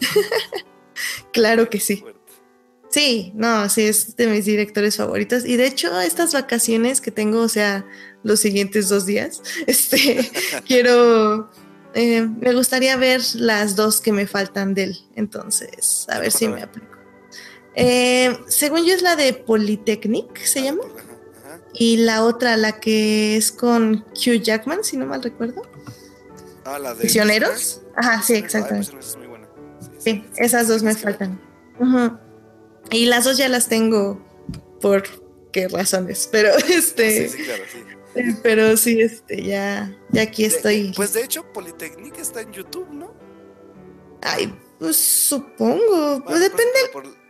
claro 1.32 1.68
que 1.68 1.80
sí. 1.80 2.02
Sí, 2.94 3.32
no, 3.34 3.68
sí, 3.68 3.82
es 3.82 4.14
de 4.14 4.28
mis 4.28 4.44
directores 4.44 4.98
favoritos. 4.98 5.44
Y 5.44 5.56
de 5.56 5.66
hecho, 5.66 6.00
estas 6.00 6.32
vacaciones 6.32 7.00
que 7.00 7.10
tengo, 7.10 7.40
o 7.40 7.48
sea, 7.48 7.84
los 8.22 8.38
siguientes 8.38 8.88
dos 8.88 9.04
días, 9.04 9.42
este, 9.66 10.30
quiero, 10.64 11.50
eh, 11.92 12.22
me 12.22 12.54
gustaría 12.54 12.96
ver 12.96 13.20
las 13.34 13.74
dos 13.74 14.00
que 14.00 14.12
me 14.12 14.28
faltan 14.28 14.74
de 14.74 14.84
él. 14.84 14.98
Entonces, 15.16 16.06
a 16.08 16.20
ver 16.20 16.30
si 16.30 16.46
me 16.46 16.62
aplico. 16.62 16.86
Eh, 17.74 18.38
según 18.46 18.84
yo 18.84 18.94
es 18.94 19.02
la 19.02 19.16
de 19.16 19.32
Polytechnic, 19.32 20.44
se 20.44 20.62
llama. 20.62 20.82
Y 21.72 21.96
la 21.96 22.22
otra, 22.22 22.56
la 22.56 22.78
que 22.78 23.36
es 23.36 23.50
con 23.50 24.04
Hugh 24.14 24.40
Jackman, 24.40 24.84
si 24.84 24.96
no 24.96 25.06
mal 25.06 25.20
recuerdo. 25.20 25.62
Ah, 26.64 26.78
la 26.78 26.94
de. 26.94 27.02
¿Misioneros? 27.02 27.82
Ajá, 27.96 28.22
sí, 28.22 28.34
exactamente. 28.34 28.92
Sí, 29.98 30.24
esas 30.36 30.68
dos 30.68 30.84
me 30.84 30.94
faltan. 30.94 31.40
Y 32.94 33.06
las 33.06 33.24
dos 33.24 33.36
ya 33.36 33.48
las 33.48 33.68
tengo 33.68 34.24
por 34.80 35.02
qué 35.52 35.66
razones, 35.68 36.28
pero 36.30 36.50
este. 36.68 37.28
Sí, 37.28 37.38
sí, 37.38 37.44
claro, 37.44 37.64
sí. 37.70 37.78
Pero 38.44 38.76
sí, 38.76 39.00
este, 39.00 39.42
ya, 39.42 39.92
ya 40.10 40.22
aquí 40.22 40.44
estoy. 40.44 40.92
pues 40.94 41.12
de 41.12 41.24
hecho, 41.24 41.52
Polytechnic 41.52 42.16
está 42.18 42.42
en 42.42 42.52
YouTube, 42.52 42.88
¿no? 42.92 43.12
Ay, 44.22 44.54
pues 44.78 44.96
supongo. 44.96 46.22
Pues, 46.24 46.40
depende. 46.40 46.78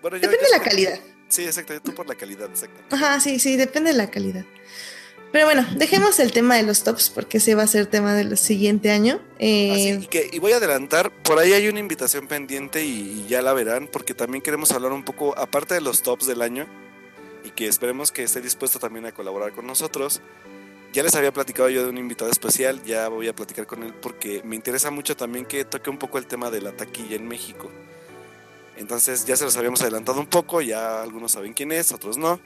depende 0.02 0.36
de 0.36 0.50
la 0.50 0.60
calidad. 0.60 1.00
Sí, 1.28 1.44
exacto. 1.44 1.80
Tú 1.80 1.94
por 1.94 2.06
la 2.06 2.14
calidad, 2.14 2.50
exacto. 2.50 2.94
Ajá, 2.94 3.18
sí, 3.18 3.38
sí, 3.38 3.56
depende 3.56 3.92
de 3.92 3.96
la 3.96 4.10
calidad. 4.10 4.44
Pero 5.34 5.46
bueno, 5.46 5.66
dejemos 5.74 6.20
el 6.20 6.30
tema 6.30 6.54
de 6.54 6.62
los 6.62 6.84
tops 6.84 7.10
porque 7.10 7.38
ese 7.38 7.56
va 7.56 7.64
a 7.64 7.66
ser 7.66 7.86
tema 7.86 8.14
del 8.14 8.38
siguiente 8.38 8.92
año. 8.92 9.18
Eh, 9.40 9.98
y, 10.00 10.06
que, 10.06 10.30
y 10.32 10.38
voy 10.38 10.52
a 10.52 10.58
adelantar, 10.58 11.10
por 11.10 11.40
ahí 11.40 11.52
hay 11.52 11.66
una 11.66 11.80
invitación 11.80 12.28
pendiente 12.28 12.84
y, 12.84 13.26
ya 13.26 13.42
la 13.42 13.52
verán 13.52 13.88
porque 13.88 14.14
también 14.14 14.42
queremos 14.42 14.70
hablar 14.70 14.92
un 14.92 15.02
poco, 15.02 15.36
aparte 15.36 15.74
de 15.74 15.80
los 15.80 16.02
tops 16.02 16.28
del 16.28 16.40
año, 16.40 16.68
y 17.42 17.50
que 17.50 17.66
esperemos 17.66 18.12
que 18.12 18.22
esté 18.22 18.40
dispuesto 18.40 18.78
también 18.78 19.06
a 19.06 19.12
colaborar 19.12 19.50
con 19.50 19.66
nosotros. 19.66 20.22
Ya 20.92 21.02
les 21.02 21.16
había 21.16 21.32
platicado 21.32 21.68
yo 21.68 21.82
de 21.82 21.90
un 21.90 21.98
invitado 21.98 22.30
especial, 22.30 22.80
ya 22.84 23.08
voy 23.08 23.26
a 23.26 23.34
platicar 23.34 23.66
con 23.66 23.82
él 23.82 23.92
porque 23.92 24.40
me 24.44 24.54
interesa 24.54 24.92
mucho 24.92 25.16
también 25.16 25.46
que 25.46 25.64
toque 25.64 25.90
un 25.90 25.98
poco 25.98 26.18
el 26.18 26.26
tema 26.26 26.48
de 26.52 26.60
la 26.60 26.70
taquilla 26.70 27.16
en 27.16 27.26
México. 27.26 27.72
Entonces 28.76 29.26
ya 29.26 29.34
se 29.34 29.42
los 29.42 29.56
habíamos 29.56 29.82
adelantado 29.82 30.20
un 30.20 30.28
poco, 30.28 30.60
ya 30.60 31.02
algunos 31.02 31.32
saben 31.32 31.54
quién 31.54 31.72
es, 31.72 31.90
otros 31.90 32.18
no 32.18 32.38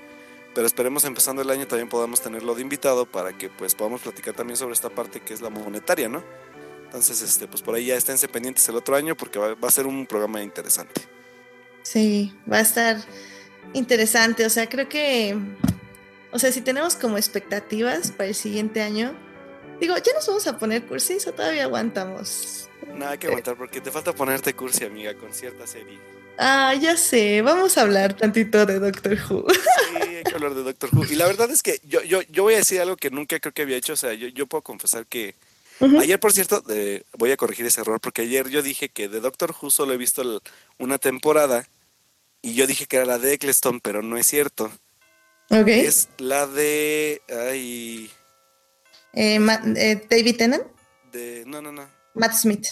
pero 0.55 0.67
esperemos 0.67 1.05
empezando 1.05 1.43
el 1.43 1.51
año 1.51 1.67
también 1.67 1.89
podamos 1.89 2.21
tenerlo 2.21 2.55
de 2.55 2.63
invitado 2.63 3.07
para 3.07 3.37
que 3.37 3.49
pues 3.49 3.75
podamos 3.75 4.01
platicar 4.01 4.35
también 4.35 4.57
sobre 4.57 4.73
esta 4.73 4.91
parte 4.91 5.21
que 5.21 5.35
es 5.35 5.41
la 5.41 5.51
monetaria, 5.51 6.09
¿no? 6.09 6.23
Entonces, 6.85 7.21
este, 7.21 7.47
pues 7.47 7.61
por 7.61 7.75
ahí 7.75 7.87
ya 7.87 7.97
esténse 7.97 8.29
pendientes 8.29 8.67
el 8.71 8.77
otro 8.77 8.97
año 8.97 9.15
porque 9.15 9.39
va, 9.39 9.55
a 9.61 9.71
ser 9.71 9.87
un 9.87 10.07
programa 10.07 10.43
interesante. 10.43 11.03
Sí, 11.83 12.35
va 12.51 12.57
a 12.57 12.61
estar 12.63 12.97
interesante, 13.75 14.47
o 14.47 14.51
sea, 14.51 14.69
creo 14.69 14.89
que, 14.89 15.37
o 16.33 16.39
sea, 16.39 16.51
si 16.51 16.63
tenemos 16.63 16.97
como 16.97 17.19
expectativas 17.19 18.11
para 18.11 18.31
el 18.31 18.35
siguiente 18.35 18.81
año, 18.81 19.15
digo, 19.81 19.95
ya 19.99 20.15
nos 20.15 20.27
vamos 20.27 20.47
a 20.47 20.59
poner 20.59 20.87
cursis 20.87 21.27
o 21.27 21.33
todavía 21.33 21.65
aguantamos. 21.65 22.71
Nada 22.95 23.19
que 23.19 23.27
aguantar 23.27 23.57
porque 23.57 23.83
te 23.83 23.91
falta 23.91 24.15
ponerte 24.15 24.55
cursi, 24.55 24.87
amiga, 24.87 25.15
con 25.15 25.35
cierta 25.35 25.67
serie. 25.67 25.99
Ah, 26.41 26.73
ya 26.81 26.97
sé, 26.97 27.43
vamos 27.43 27.77
a 27.77 27.83
hablar 27.83 28.15
tantito 28.15 28.65
de 28.65 28.79
Doctor 28.79 29.19
Who. 29.29 29.47
Sí, 29.51 30.17
hay 30.17 30.23
que 30.23 30.35
hablar 30.35 30.55
de 30.55 30.63
Doctor 30.63 30.91
Who. 30.93 31.05
Y 31.07 31.17
la 31.17 31.27
verdad 31.27 31.51
es 31.51 31.65
que 31.65 31.81
yo, 31.83 32.01
yo, 32.03 32.23
yo 32.31 32.45
voy 32.45 32.55
a 32.55 32.59
decir 32.59 32.81
algo 32.81 32.97
que 32.97 33.11
nunca 33.11 33.41
creo 33.41 33.53
que 33.53 33.63
había 33.63 33.77
hecho. 33.77 33.95
O 33.95 33.97
sea, 33.97 34.15
yo, 34.15 34.29
yo 34.29 34.47
puedo 34.47 34.63
confesar 34.63 35.05
que 35.07 35.35
ayer, 36.01 36.21
por 36.21 36.33
cierto, 36.33 36.63
voy 37.15 37.33
a 37.33 37.37
corregir 37.37 37.67
ese 37.67 37.81
error, 37.81 38.01
porque 38.01 38.23
ayer 38.23 38.49
yo 38.49 38.63
dije 38.63 38.89
que 38.89 39.09
de 39.09 39.21
Doctor 39.21 39.53
Who 39.61 39.71
solo 39.71 39.93
he 39.93 39.97
visto 39.97 40.41
una 40.79 40.99
temporada 40.99 41.67
y 42.41 42.55
yo 42.55 42.69
dije 42.69 42.87
que 42.87 42.97
era 42.99 43.07
la 43.07 43.19
de 43.19 43.33
Eccleston, 43.33 43.81
pero 43.81 44.03
no 44.03 44.17
es 44.17 44.27
cierto. 44.29 44.71
Ok. 45.51 45.69
Es 45.69 46.09
la 46.19 46.47
de. 46.47 47.21
Ay. 47.29 48.11
Eh, 49.13 49.41
eh, 49.77 50.07
David 50.09 50.37
Tennant. 50.37 50.65
De, 51.11 51.43
no, 51.47 51.61
no, 51.61 51.73
no. 51.73 51.89
Matt 52.15 52.35
Smith. 52.35 52.67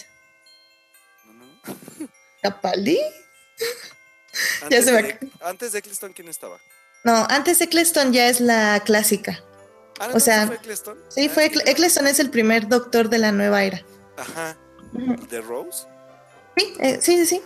No, 1.25 1.33
no. 1.33 2.07
¿Capaldi? 2.41 2.99
Antes, 4.61 4.85
ya 4.85 4.91
se 4.91 5.01
de, 5.01 5.19
antes 5.41 5.71
de 5.71 5.79
Eccleston, 5.79 6.13
¿quién 6.13 6.27
estaba? 6.27 6.59
No, 7.03 7.25
antes 7.29 7.59
de 7.59 7.65
Eccleston 7.65 8.13
ya 8.13 8.29
es 8.29 8.39
la 8.39 8.81
clásica. 8.85 9.43
Ah, 9.99 10.09
o 10.13 10.19
sea, 10.19 10.47
fue 10.47 10.57
Eccleston? 10.57 10.97
Sí, 11.09 11.29
fue 11.29 11.45
ah, 11.45 11.61
Eccleston 11.65 12.07
es 12.07 12.19
el 12.19 12.29
primer 12.29 12.67
doctor 12.67 13.09
de 13.09 13.17
la 13.17 13.31
nueva 13.31 13.63
era. 13.63 13.83
Ajá. 14.17 14.57
¿De 15.29 15.41
Rose? 15.41 15.87
Sí, 16.55 16.73
eh, 16.79 16.99
sí, 17.01 17.17
sí, 17.17 17.25
sí. 17.25 17.41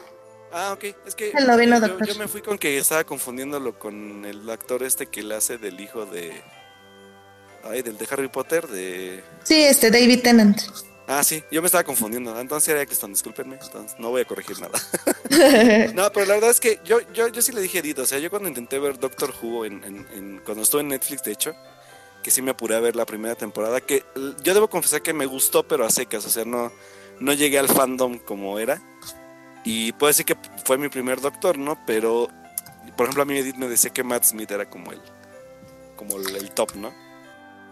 Ah, 0.52 0.74
ok. 0.74 0.84
Es 1.06 1.16
que 1.16 1.32
el 1.32 1.48
noveno 1.48 1.76
yo, 1.80 1.88
doctor. 1.88 2.08
yo 2.08 2.16
me 2.16 2.28
fui 2.28 2.42
con 2.42 2.58
que 2.58 2.78
estaba 2.78 3.04
confundiéndolo 3.04 3.78
con 3.80 4.26
el 4.26 4.50
actor 4.50 4.84
este 4.84 5.08
que 5.08 5.24
le 5.24 5.36
hace 5.36 5.58
del 5.58 5.80
hijo 5.80 6.06
de. 6.06 6.42
Ay, 7.64 7.82
del 7.82 7.98
de 7.98 8.08
Harry 8.12 8.28
Potter, 8.28 8.68
de. 8.68 9.24
Sí, 9.44 9.64
este, 9.64 9.92
David 9.92 10.24
Tennant. 10.24 10.62
Ah, 11.08 11.24
sí, 11.24 11.44
yo 11.52 11.62
me 11.62 11.66
estaba 11.66 11.84
confundiendo. 11.84 12.40
Entonces 12.40 12.70
era 12.70 12.82
Eccleston, 12.82 13.12
discúlpenme. 13.12 13.58
Entonces 13.62 14.00
no 14.00 14.10
voy 14.10 14.22
a 14.22 14.26
corregir 14.26 14.60
nada. 14.60 14.80
no, 15.94 16.12
pero 16.12 16.26
la 16.26 16.36
verdad 16.36 16.52
es 16.52 16.60
que 16.60 16.80
yo, 16.86 17.00
yo, 17.14 17.28
yo 17.28 17.42
sí 17.42 17.52
le 17.52 17.62
dije 17.62 17.80
Edith. 17.80 18.00
O 18.00 18.06
sea, 18.06 18.20
yo 18.20 18.30
cuando 18.30 18.48
intenté 18.48 18.80
ver 18.80 19.00
Doctor 19.00 19.34
Who, 19.42 19.66
en, 19.66 19.84
en, 19.84 20.42
cuando 20.46 20.64
estuve 20.64 20.82
en 20.82 20.90
Netflix, 20.90 21.24
de 21.24 21.32
hecho, 21.32 21.56
que 22.24 22.32
sí 22.32 22.42
me 22.42 22.52
apuré 22.52 22.76
a 22.76 22.80
ver 22.80 22.96
la 22.96 23.06
primera 23.06 23.36
temporada, 23.36 23.82
que 23.82 24.06
yo 24.44 24.54
debo 24.54 24.70
confesar 24.70 25.02
que 25.02 25.14
me 25.14 25.26
gustó, 25.26 25.68
pero 25.68 25.86
a 25.86 25.90
secas. 25.90 26.26
O 26.26 26.30
sea, 26.30 26.46
no, 26.46 26.72
no 27.20 27.34
llegué 27.34 27.60
al 27.60 27.68
fandom 27.68 28.18
como 28.20 28.60
era. 28.60 28.82
Y 29.64 29.92
puedo 29.94 30.10
decir 30.10 30.26
que 30.26 30.38
fue 30.66 30.78
mi 30.78 30.90
primer 30.90 31.20
Doctor, 31.20 31.58
¿no? 31.58 31.78
Pero, 31.86 32.30
por 32.96 33.06
ejemplo, 33.06 33.24
a 33.24 33.26
mí 33.26 33.38
Edith 33.38 33.58
me 33.58 33.68
decía 33.68 33.92
que 33.92 34.04
Matt 34.04 34.24
Smith 34.24 34.50
era 34.52 34.70
como 34.70 34.92
el, 34.92 35.02
como 35.96 36.18
el 36.18 36.52
top, 36.52 36.76
¿no? 36.76 37.11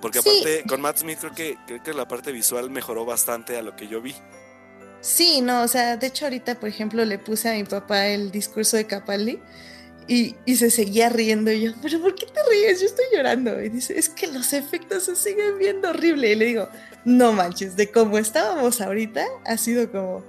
Porque 0.02 0.20
aparte, 0.20 0.64
con 0.68 0.82
Matt 0.82 1.00
Smith 1.00 1.20
creo 1.20 1.34
que, 1.34 1.58
creo 1.68 1.84
que 1.84 1.94
la 1.94 2.08
parte 2.08 2.32
visual 2.32 2.70
mejoró 2.70 3.06
bastante 3.06 3.58
a 3.58 3.62
lo 3.62 3.76
que 3.76 3.88
yo 3.88 4.02
vi. 4.02 4.16
Sí, 5.02 5.42
no, 5.42 5.64
o 5.64 5.68
sea, 5.68 5.98
de 5.98 6.08
hecho 6.08 6.26
ahorita, 6.26 6.60
por 6.60 6.70
ejemplo, 6.70 7.04
le 7.06 7.20
puse 7.20 7.50
a 7.50 7.54
mi 7.54 7.64
papá 7.64 8.08
el 8.08 8.32
discurso 8.32 8.76
de 8.78 8.86
Capaldi 8.86 9.40
y, 10.08 10.36
y, 10.46 10.56
se 10.56 10.72
seguía 10.72 11.10
riendo 11.10 11.52
y 11.52 11.62
yo, 11.62 11.72
pero 11.82 12.02
¿por 12.02 12.16
qué 12.16 12.26
te 12.26 12.42
ríes? 12.50 12.82
Yo 12.82 12.88
estoy 12.88 13.06
llorando. 13.14 13.62
Y 13.62 13.70
dice, 13.70 13.98
es 13.98 14.10
que 14.10 14.28
los 14.28 14.54
efectos 14.54 15.04
se 15.04 15.16
siguen 15.16 15.60
viendo 15.60 15.90
horrible. 15.90 16.32
Y 16.32 16.36
le 16.36 16.46
digo, 16.46 16.70
no 17.06 17.32
manches, 17.32 17.76
de 17.76 17.92
cómo 17.92 18.18
estábamos 18.18 18.82
ahorita, 18.82 19.26
ha 19.46 19.58
sido 19.58 19.90
como 19.92 20.24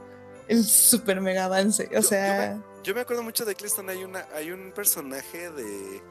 el 0.48 0.64
super 0.64 1.20
mega 1.20 1.46
avance. 1.46 1.88
O 1.96 2.02
sea... 2.02 2.60
Yo 2.82 2.94
me, 2.94 3.00
acuerdo 3.00 3.22
mucho 3.22 3.44
de 3.44 3.54
Cliston, 3.54 3.88
hay, 3.88 4.04
una, 4.04 4.26
hay 4.34 4.50
un 4.52 4.72
personaje 4.72 5.50
de, 5.50 6.02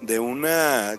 de 0.00 0.18
una 0.18 0.98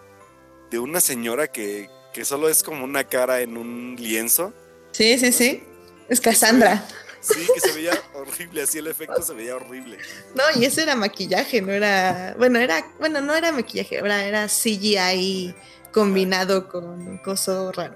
de 0.69 0.80
una 0.80 0.99
señora 0.99 1.47
que, 1.47 1.89
que 2.13 2.25
solo 2.25 2.49
es 2.49 2.63
como 2.63 2.84
una 2.84 3.03
cara 3.03 3.41
en 3.41 3.58
un 3.58 3.95
lienzo. 3.97 4.53
Sí, 4.91 5.17
sí, 5.17 5.32
sí. 5.32 5.63
Es 6.10 6.21
Cassandra. 6.21 6.86
Sí, 7.19 7.45
que 7.53 7.60
se 7.60 7.73
veía 7.73 7.91
horrible, 8.13 8.62
así 8.62 8.77
el 8.77 8.88
efecto 8.88 9.21
se 9.21 9.34
veía 9.34 9.56
horrible. 9.56 9.97
No, 10.36 10.43
y 10.60 10.65
ese 10.65 10.84
era 10.84 10.95
maquillaje, 10.95 11.62
no 11.62 11.73
era, 11.73 12.36
bueno, 12.38 12.60
era, 12.60 12.88
bueno, 12.99 13.21
no 13.21 13.36
era 13.36 13.51
maquillaje, 13.51 13.97
era, 13.97 14.23
era 14.23 14.47
CGI 14.47 15.53
combinado 15.91 16.69
con 16.69 17.17
coso 17.17 17.71
raro. 17.71 17.95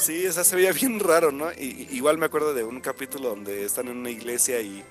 Sí, 0.00 0.26
o 0.26 0.32
sea, 0.32 0.44
se 0.44 0.54
veía 0.54 0.72
bien 0.72 1.00
raro, 1.00 1.32
¿no? 1.32 1.50
Y, 1.52 1.88
igual 1.92 2.18
me 2.18 2.26
acuerdo 2.26 2.54
de 2.54 2.62
un 2.62 2.80
capítulo 2.80 3.30
donde 3.30 3.64
están 3.64 3.88
en 3.88 3.96
una 3.96 4.10
iglesia 4.10 4.60
y 4.60 4.84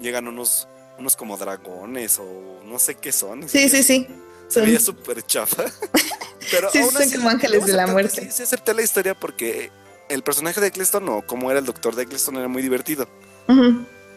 llegan 0.00 0.26
unos, 0.26 0.66
unos 0.98 1.16
como 1.16 1.36
dragones 1.36 2.18
o 2.18 2.60
no 2.64 2.78
sé 2.78 2.96
qué 2.96 3.12
son. 3.12 3.48
Sí, 3.48 3.68
sí, 3.68 3.82
sí. 3.82 4.06
Se 4.48 4.60
veía 4.60 4.80
súper 4.80 5.22
chafa. 5.22 5.64
Pero 6.50 6.70
sí, 6.70 6.82
son 6.82 7.10
como 7.10 7.28
ángeles 7.28 7.66
de 7.66 7.72
la 7.72 7.86
muerte. 7.86 8.30
Sí, 8.30 8.42
acepté 8.42 8.74
la 8.74 8.82
historia 8.82 9.14
porque 9.14 9.70
el 10.08 10.22
personaje 10.22 10.60
de 10.60 10.68
Eccleston 10.68 11.08
o 11.08 11.22
como 11.22 11.50
era 11.50 11.60
el 11.60 11.66
doctor 11.66 11.94
de 11.94 12.02
Eccleston 12.04 12.36
era 12.36 12.48
muy 12.48 12.62
divertido. 12.62 13.08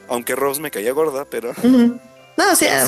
Aunque 0.08 0.36
Rose 0.36 0.62
me 0.62 0.72
caía 0.72 0.92
gorda, 0.92 1.26
pero... 1.26 1.54
No, 1.64 2.52
o 2.52 2.56
sea... 2.56 2.88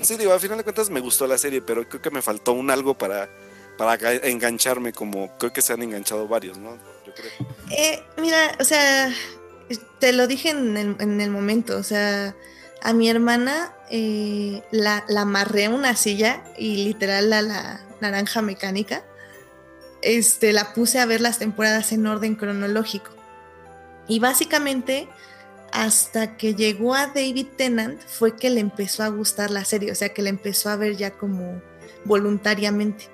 Sí, 0.00 0.16
digo, 0.16 0.32
al 0.32 0.40
final 0.40 0.58
de 0.58 0.64
cuentas 0.64 0.90
me 0.90 1.00
gustó 1.00 1.26
la 1.26 1.38
serie, 1.38 1.62
pero 1.62 1.88
creo 1.88 2.02
que 2.02 2.10
me 2.10 2.20
faltó 2.20 2.52
un 2.52 2.70
algo 2.70 2.98
para, 2.98 3.30
para 3.78 3.96
engancharme 4.26 4.92
como 4.92 5.36
creo 5.38 5.52
que 5.52 5.62
se 5.62 5.72
han 5.72 5.82
enganchado 5.82 6.28
varios, 6.28 6.58
¿no? 6.58 6.76
Yo 7.06 7.14
creo. 7.14 7.32
Eh, 7.70 8.02
mira, 8.18 8.56
o 8.60 8.64
sea, 8.64 9.10
te 9.98 10.12
lo 10.12 10.26
dije 10.26 10.50
en 10.50 10.76
el, 10.76 10.96
en 10.98 11.20
el 11.20 11.30
momento, 11.30 11.78
o 11.78 11.82
sea, 11.82 12.36
a 12.82 12.92
mi 12.92 13.08
hermana 13.08 13.72
eh, 13.90 14.62
la, 14.70 15.04
la, 15.08 15.22
amarré 15.22 15.66
a 15.66 15.70
una 15.70 15.96
silla 15.96 16.42
y 16.56 16.84
literal 16.84 17.32
a 17.32 17.42
la 17.42 17.80
naranja 18.00 18.42
mecánica, 18.42 19.04
este, 20.02 20.52
la 20.52 20.72
puse 20.72 20.98
a 20.98 21.06
ver 21.06 21.20
las 21.20 21.38
temporadas 21.38 21.92
en 21.92 22.06
orden 22.06 22.34
cronológico. 22.34 23.10
Y 24.08 24.20
básicamente, 24.20 25.08
hasta 25.72 26.36
que 26.36 26.54
llegó 26.54 26.94
a 26.94 27.08
David 27.08 27.46
Tennant, 27.56 28.00
fue 28.00 28.36
que 28.36 28.50
le 28.50 28.60
empezó 28.60 29.02
a 29.02 29.08
gustar 29.08 29.50
la 29.50 29.64
serie, 29.64 29.90
o 29.90 29.94
sea, 29.94 30.10
que 30.10 30.22
le 30.22 30.30
empezó 30.30 30.68
a 30.68 30.76
ver 30.76 30.96
ya 30.96 31.12
como 31.12 31.60
voluntariamente. 32.04 33.08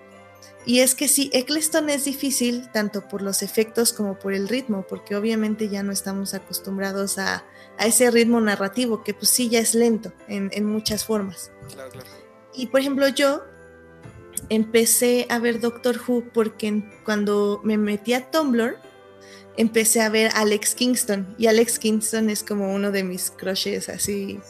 Y 0.64 0.80
es 0.80 0.94
que 0.94 1.08
sí, 1.08 1.30
Eccleston 1.32 1.90
es 1.90 2.04
difícil 2.04 2.70
tanto 2.70 3.08
por 3.08 3.20
los 3.20 3.42
efectos 3.42 3.92
como 3.92 4.18
por 4.18 4.32
el 4.32 4.48
ritmo, 4.48 4.86
porque 4.88 5.16
obviamente 5.16 5.68
ya 5.68 5.82
no 5.82 5.92
estamos 5.92 6.34
acostumbrados 6.34 7.18
a, 7.18 7.44
ese 7.78 8.10
ritmo 8.10 8.40
narrativo, 8.40 9.02
que 9.02 9.14
pues 9.14 9.30
sí 9.30 9.48
ya 9.48 9.60
es 9.60 9.74
lento 9.74 10.12
en, 10.28 10.50
en 10.52 10.64
muchas 10.64 11.04
formas. 11.04 11.50
Claro, 11.72 11.90
claro. 11.90 12.08
Y 12.54 12.66
por 12.66 12.80
ejemplo 12.80 13.08
yo 13.08 13.42
empecé 14.48 15.26
a 15.30 15.38
ver 15.38 15.60
Doctor 15.60 15.98
Who 16.06 16.24
porque 16.32 16.82
cuando 17.04 17.60
me 17.64 17.78
metí 17.78 18.12
a 18.14 18.30
Tumblr, 18.30 18.78
empecé 19.56 20.00
a 20.00 20.08
ver 20.08 20.30
Alex 20.34 20.74
Kingston. 20.74 21.34
Y 21.38 21.46
Alex 21.46 21.78
Kingston 21.78 22.30
es 22.30 22.42
como 22.42 22.72
uno 22.74 22.90
de 22.90 23.04
mis 23.04 23.30
crushes 23.30 23.88
así 23.88 24.40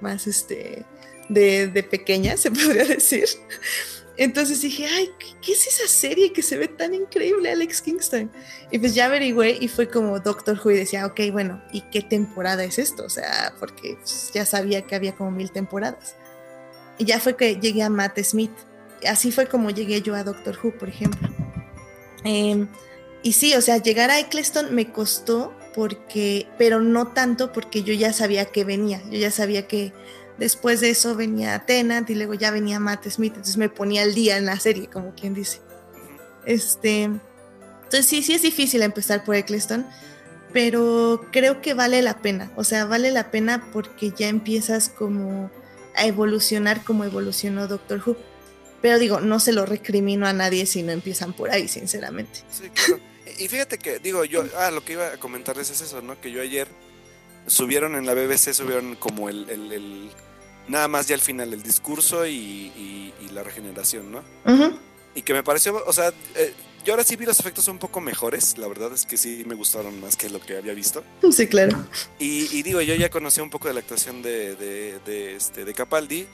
más 0.00 0.26
este 0.26 0.84
de, 1.28 1.68
de 1.68 1.82
pequeña, 1.82 2.36
se 2.36 2.50
podría 2.50 2.84
decir. 2.84 3.28
Entonces 4.16 4.60
dije, 4.60 4.86
ay, 4.86 5.10
¿qué 5.40 5.52
es 5.52 5.66
esa 5.66 5.88
serie 5.88 6.32
que 6.32 6.42
se 6.42 6.58
ve 6.58 6.68
tan 6.68 6.92
increíble, 6.92 7.50
Alex 7.50 7.80
Kingston? 7.80 8.30
Y 8.70 8.78
pues 8.78 8.94
ya 8.94 9.06
averigüé 9.06 9.56
y 9.58 9.68
fue 9.68 9.88
como 9.88 10.20
Doctor 10.20 10.60
Who 10.62 10.72
y 10.72 10.76
decía, 10.76 11.06
ok, 11.06 11.20
bueno, 11.32 11.62
¿y 11.72 11.80
qué 11.90 12.02
temporada 12.02 12.62
es 12.64 12.78
esto? 12.78 13.04
O 13.04 13.10
sea, 13.10 13.54
porque 13.58 13.96
pues, 13.96 14.30
ya 14.34 14.44
sabía 14.44 14.82
que 14.82 14.94
había 14.94 15.14
como 15.14 15.30
mil 15.30 15.50
temporadas. 15.50 16.16
Y 16.98 17.06
ya 17.06 17.20
fue 17.20 17.36
que 17.36 17.56
llegué 17.56 17.82
a 17.82 17.88
Matt 17.88 18.18
Smith. 18.20 18.52
Así 19.08 19.32
fue 19.32 19.46
como 19.46 19.70
llegué 19.70 20.02
yo 20.02 20.14
a 20.14 20.24
Doctor 20.24 20.58
Who, 20.62 20.78
por 20.78 20.90
ejemplo. 20.90 21.28
Em, 22.24 22.68
y 23.22 23.32
sí, 23.32 23.54
o 23.54 23.60
sea, 23.60 23.78
llegar 23.78 24.10
a 24.10 24.20
Eccleston 24.20 24.74
me 24.74 24.92
costó 24.92 25.54
porque, 25.74 26.46
pero 26.58 26.80
no 26.80 27.08
tanto 27.08 27.52
porque 27.52 27.82
yo 27.82 27.94
ya 27.94 28.12
sabía 28.12 28.44
que 28.44 28.64
venía, 28.64 29.02
yo 29.10 29.18
ya 29.18 29.30
sabía 29.30 29.66
que 29.66 29.92
después 30.42 30.80
de 30.80 30.90
eso 30.90 31.14
venía 31.14 31.64
Tennant 31.66 32.10
y 32.10 32.16
luego 32.16 32.34
ya 32.34 32.50
venía 32.50 32.80
Matt 32.80 33.08
Smith, 33.08 33.34
entonces 33.36 33.56
me 33.58 33.68
ponía 33.68 34.02
al 34.02 34.12
día 34.12 34.36
en 34.36 34.44
la 34.44 34.58
serie, 34.58 34.88
como 34.88 35.14
quien 35.14 35.34
dice. 35.34 35.60
Este, 36.44 37.02
entonces 37.04 38.06
sí, 38.06 38.24
sí 38.24 38.34
es 38.34 38.42
difícil 38.42 38.82
empezar 38.82 39.22
por 39.22 39.36
Eccleston, 39.36 39.86
pero 40.52 41.28
creo 41.30 41.62
que 41.62 41.74
vale 41.74 42.02
la 42.02 42.18
pena, 42.18 42.50
o 42.56 42.64
sea, 42.64 42.86
vale 42.86 43.12
la 43.12 43.30
pena 43.30 43.70
porque 43.72 44.10
ya 44.10 44.26
empiezas 44.26 44.88
como 44.88 45.48
a 45.94 46.06
evolucionar 46.06 46.82
como 46.82 47.04
evolucionó 47.04 47.68
Doctor 47.68 48.02
Who. 48.04 48.16
Pero 48.80 48.98
digo, 48.98 49.20
no 49.20 49.38
se 49.38 49.52
lo 49.52 49.64
recrimino 49.64 50.26
a 50.26 50.32
nadie 50.32 50.66
si 50.66 50.82
no 50.82 50.90
empiezan 50.90 51.34
por 51.34 51.50
ahí, 51.50 51.68
sinceramente. 51.68 52.40
Sí, 52.50 52.68
claro. 52.70 53.00
Y 53.38 53.46
fíjate 53.46 53.78
que, 53.78 54.00
digo, 54.00 54.24
yo, 54.24 54.44
ah, 54.58 54.72
lo 54.72 54.84
que 54.84 54.94
iba 54.94 55.06
a 55.06 55.18
comentarles 55.18 55.70
es 55.70 55.82
eso, 55.82 56.02
¿no? 56.02 56.20
Que 56.20 56.32
yo 56.32 56.42
ayer 56.42 56.66
subieron 57.46 57.94
en 57.94 58.06
la 58.06 58.14
BBC, 58.14 58.52
subieron 58.52 58.96
como 58.96 59.28
el, 59.28 59.48
el, 59.48 60.10
nada 60.68 60.88
más 60.88 61.08
ya 61.08 61.14
al 61.14 61.20
final, 61.20 61.52
el 61.52 61.62
discurso 61.62 62.26
y, 62.26 63.12
la 63.32 63.42
regeneración, 63.42 64.12
¿no? 64.12 64.22
Y 65.14 65.22
que 65.22 65.32
me 65.32 65.42
pareció, 65.42 65.82
o 65.86 65.92
sea, 65.92 66.12
eh, 66.36 66.52
yo 66.84 66.92
ahora 66.92 67.02
sí 67.02 67.16
vi 67.16 67.24
los 67.24 67.40
efectos 67.40 67.66
un 67.68 67.78
poco 67.78 68.00
mejores, 68.02 68.58
la 68.58 68.68
verdad 68.68 68.92
es 68.92 69.06
que 69.06 69.16
sí 69.16 69.42
me 69.46 69.54
gustaron 69.54 69.98
más 70.02 70.16
que 70.16 70.28
lo 70.28 70.38
que 70.38 70.58
había 70.58 70.74
visto. 70.74 71.02
Sí, 71.30 71.46
claro. 71.46 71.82
Y, 72.18 72.62
digo, 72.62 72.82
yo 72.82 72.94
ya 72.94 73.08
conocí 73.08 73.40
un 73.40 73.48
poco 73.48 73.68
de 73.68 73.74
la 73.74 73.80
actuación 73.80 74.20
de, 74.20 74.54
de, 74.54 75.34
este, 75.34 75.64
de 75.64 75.72
Capaldi 75.72 76.26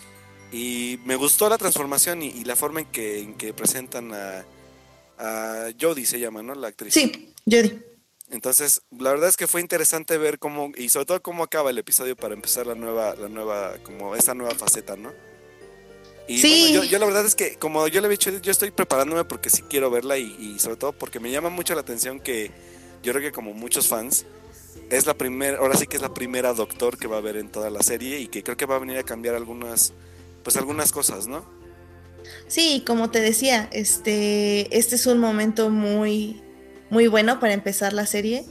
y 0.51 0.99
me 1.05 1.15
gustó 1.15 1.49
la 1.49 1.57
transformación 1.57 2.23
y, 2.23 2.43
la 2.45 2.57
forma 2.57 2.81
en 2.81 2.87
que, 2.87 3.21
en 3.21 3.35
que 3.35 3.53
presentan 3.53 4.13
a 4.13 4.45
a 5.19 5.71
Jodie 5.79 6.07
se 6.07 6.21
llama, 6.21 6.43
¿no? 6.43 6.55
La 6.55 6.69
actriz. 6.69 6.95
Sí, 6.95 7.33
Jodie. 7.45 7.83
Entonces, 8.31 8.83
la 8.91 9.11
verdad 9.11 9.29
es 9.29 9.37
que 9.37 9.47
fue 9.47 9.61
interesante 9.61 10.19
ver 10.19 10.39
cómo, 10.39 10.73
y 10.77 10.91
sobre 10.91 11.07
todo 11.07 11.23
cómo 11.23 11.43
acaba 11.43 11.71
el 11.71 11.79
episodio 11.79 12.15
para 12.15 12.35
empezar 12.35 12.67
la 12.67 12.75
nueva, 12.75 13.15
la 13.17 13.29
nueva, 13.29 13.77
como 13.83 14.15
esta 14.15 14.35
nueva 14.35 14.55
faceta, 14.55 14.97
¿no? 14.97 15.13
Y 16.27 16.39
sí. 16.39 16.69
bueno, 16.73 16.85
yo, 16.85 16.99
la 16.99 17.07
verdad 17.07 17.25
es 17.25 17.35
que, 17.35 17.57
como 17.57 17.89
yo 17.89 18.03
le 18.03 18.07
he 18.07 18.11
dicho, 18.11 18.31
yo 18.31 18.53
estoy 18.53 18.71
preparándome 18.71 19.25
porque 19.25 19.49
sí 19.49 19.63
quiero 19.63 19.91
verla 19.91 20.19
y, 20.19 20.59
sobre 20.59 20.77
todo 20.77 20.93
porque 20.93 21.21
me 21.21 21.31
llama 21.31 21.49
mucho 21.49 21.75
la 21.75 21.81
atención 21.81 22.21
que 22.21 22.51
yo 23.03 23.13
creo 23.13 23.25
que 23.25 23.33
como 23.33 23.55
muchos 23.55 23.89
fans, 23.89 24.27
es 24.91 25.07
la 25.07 25.15
primera, 25.15 25.59
ahora 25.59 25.77
sí 25.77 25.87
que 25.87 25.97
es 25.97 26.03
la 26.03 26.13
primera 26.13 26.53
doctor 26.53 26.99
que 26.99 27.07
va 27.07 27.17
a 27.17 27.23
ver 27.23 27.37
en 27.37 27.49
toda 27.49 27.71
la 27.71 27.83
serie 27.83 28.21
y 28.21 28.29
que 28.29 28.43
creo 28.43 28.59
que 28.59 28.67
va 28.67 28.77
a 28.77 28.79
venir 28.79 28.99
a 28.99 29.05
cambiar 29.05 29.37
algunas, 29.37 29.95
pues 30.45 30.57
algunas 30.59 30.93
cosas, 30.93 31.27
¿no? 31.27 31.47
Sí, 32.47 32.83
como 32.87 33.11
te 33.11 33.21
decía, 33.21 33.71
este, 33.73 34.77
este 34.77 34.97
es 34.97 35.07
un 35.07 35.19
momento 35.19 35.71
muy, 35.71 36.43
muy 36.91 37.07
bueno 37.07 37.41
para 37.41 37.53
empezar 37.53 37.93
la 37.93 38.07
serie, 38.07 38.45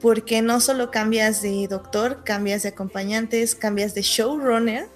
porque 0.00 0.42
no 0.42 0.60
solo 0.60 0.90
cambias 0.90 1.42
de 1.42 1.66
doctor, 1.68 2.22
cambias 2.24 2.62
de 2.62 2.70
acompañantes, 2.70 3.54
cambias 3.54 3.94
de 3.94 4.02
showrunner. 4.02 4.88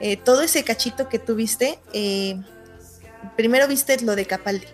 Eh, 0.00 0.16
todo 0.16 0.42
ese 0.42 0.64
cachito 0.64 1.08
que 1.08 1.18
tú 1.18 1.34
viste, 1.34 1.78
eh, 1.92 2.40
primero 3.36 3.68
viste 3.68 4.00
lo 4.00 4.16
de 4.16 4.24
Capaldi 4.24 4.66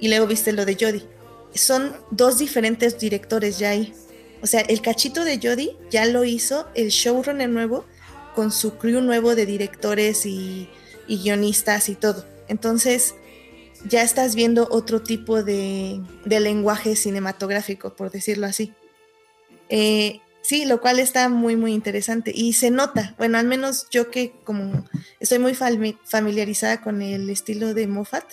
y 0.00 0.08
luego 0.08 0.26
viste 0.26 0.52
lo 0.52 0.64
de 0.64 0.74
Jodie. 0.74 1.06
Son 1.54 1.96
dos 2.10 2.38
diferentes 2.38 2.98
directores 2.98 3.58
ya 3.58 3.70
ahí. 3.70 3.94
O 4.42 4.46
sea, 4.46 4.60
el 4.60 4.82
cachito 4.82 5.24
de 5.24 5.40
Jodie 5.42 5.76
ya 5.90 6.04
lo 6.04 6.24
hizo 6.24 6.68
el 6.74 6.88
showrunner 6.90 7.48
nuevo 7.48 7.86
con 8.34 8.52
su 8.52 8.76
crew 8.76 9.00
nuevo 9.00 9.34
de 9.34 9.46
directores 9.46 10.26
y 10.26 10.68
guionistas 11.08 11.88
y 11.88 11.94
todo. 11.94 12.26
Entonces, 12.48 13.14
ya 13.88 14.02
estás 14.02 14.34
viendo 14.34 14.68
otro 14.70 15.02
tipo 15.02 15.42
de, 15.42 16.00
lenguaje 16.24 16.96
cinematográfico, 16.96 17.94
por 17.94 18.10
decirlo 18.10 18.46
así. 18.46 18.72
Eh, 19.68 20.20
sí, 20.42 20.64
lo 20.64 20.80
cual 20.80 20.98
está 20.98 21.28
muy, 21.28 21.56
muy 21.56 21.72
interesante. 21.72 22.32
Y 22.34 22.54
se 22.54 22.70
nota, 22.70 23.14
bueno, 23.18 23.38
al 23.38 23.46
menos 23.46 23.88
yo 23.90 24.10
que 24.10 24.32
como 24.44 24.84
estoy 25.20 25.38
muy 25.38 25.54
familiarizada 25.54 26.80
con 26.80 27.02
el 27.02 27.30
estilo 27.30 27.74
de 27.74 27.86
Moffat, 27.86 28.24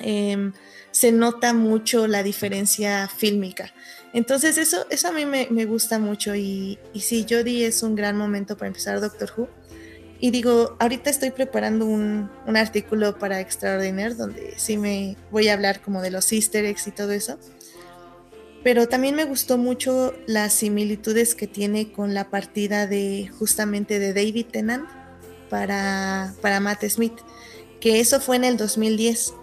em, 0.00 0.52
se 0.90 1.12
nota 1.12 1.52
mucho 1.52 2.06
la 2.06 2.22
diferencia 2.22 3.08
fílmica. 3.08 3.72
Entonces 4.12 4.56
eso, 4.58 4.86
eso 4.90 5.08
a 5.08 5.12
mí 5.12 5.26
me, 5.26 5.64
gusta 5.66 5.98
mucho 5.98 6.34
y, 6.34 6.78
y 6.94 7.00
sí, 7.00 7.26
Jodie 7.28 7.66
es 7.66 7.82
un 7.82 7.94
gran 7.94 8.16
momento 8.16 8.56
para 8.56 8.68
empezar 8.68 9.00
Doctor 9.00 9.32
Who. 9.36 9.48
Y 10.20 10.30
digo, 10.32 10.76
ahorita 10.80 11.10
estoy 11.10 11.30
preparando 11.30 11.86
un, 11.86 12.28
artículo 12.56 13.18
para 13.18 13.40
Extraordinaire 13.40 14.14
donde 14.14 14.54
sí 14.56 14.76
me 14.76 15.16
voy 15.30 15.48
a 15.48 15.52
hablar 15.52 15.80
como 15.80 16.02
de 16.02 16.10
los 16.10 16.32
easter 16.32 16.64
eggs 16.64 16.88
y 16.88 16.90
todo 16.90 17.12
eso. 17.12 17.38
Pero 18.64 18.88
también 18.88 19.14
me 19.14 19.24
gustó 19.24 19.58
mucho 19.58 20.14
las 20.26 20.52
similitudes 20.52 21.36
que 21.36 21.46
tiene 21.46 21.92
con 21.92 22.14
la 22.14 22.30
partida 22.30 22.88
de 22.88 23.30
justamente 23.38 24.00
de 24.00 24.12
David 24.12 24.46
Tennant 24.46 24.88
para, 25.48 26.34
para 26.42 26.58
Matt 26.58 26.84
Smith, 26.88 27.14
que 27.80 28.00
eso 28.00 28.20
fue 28.20 28.36
en 28.36 28.44
el 28.44 28.56
2010. 28.56 29.34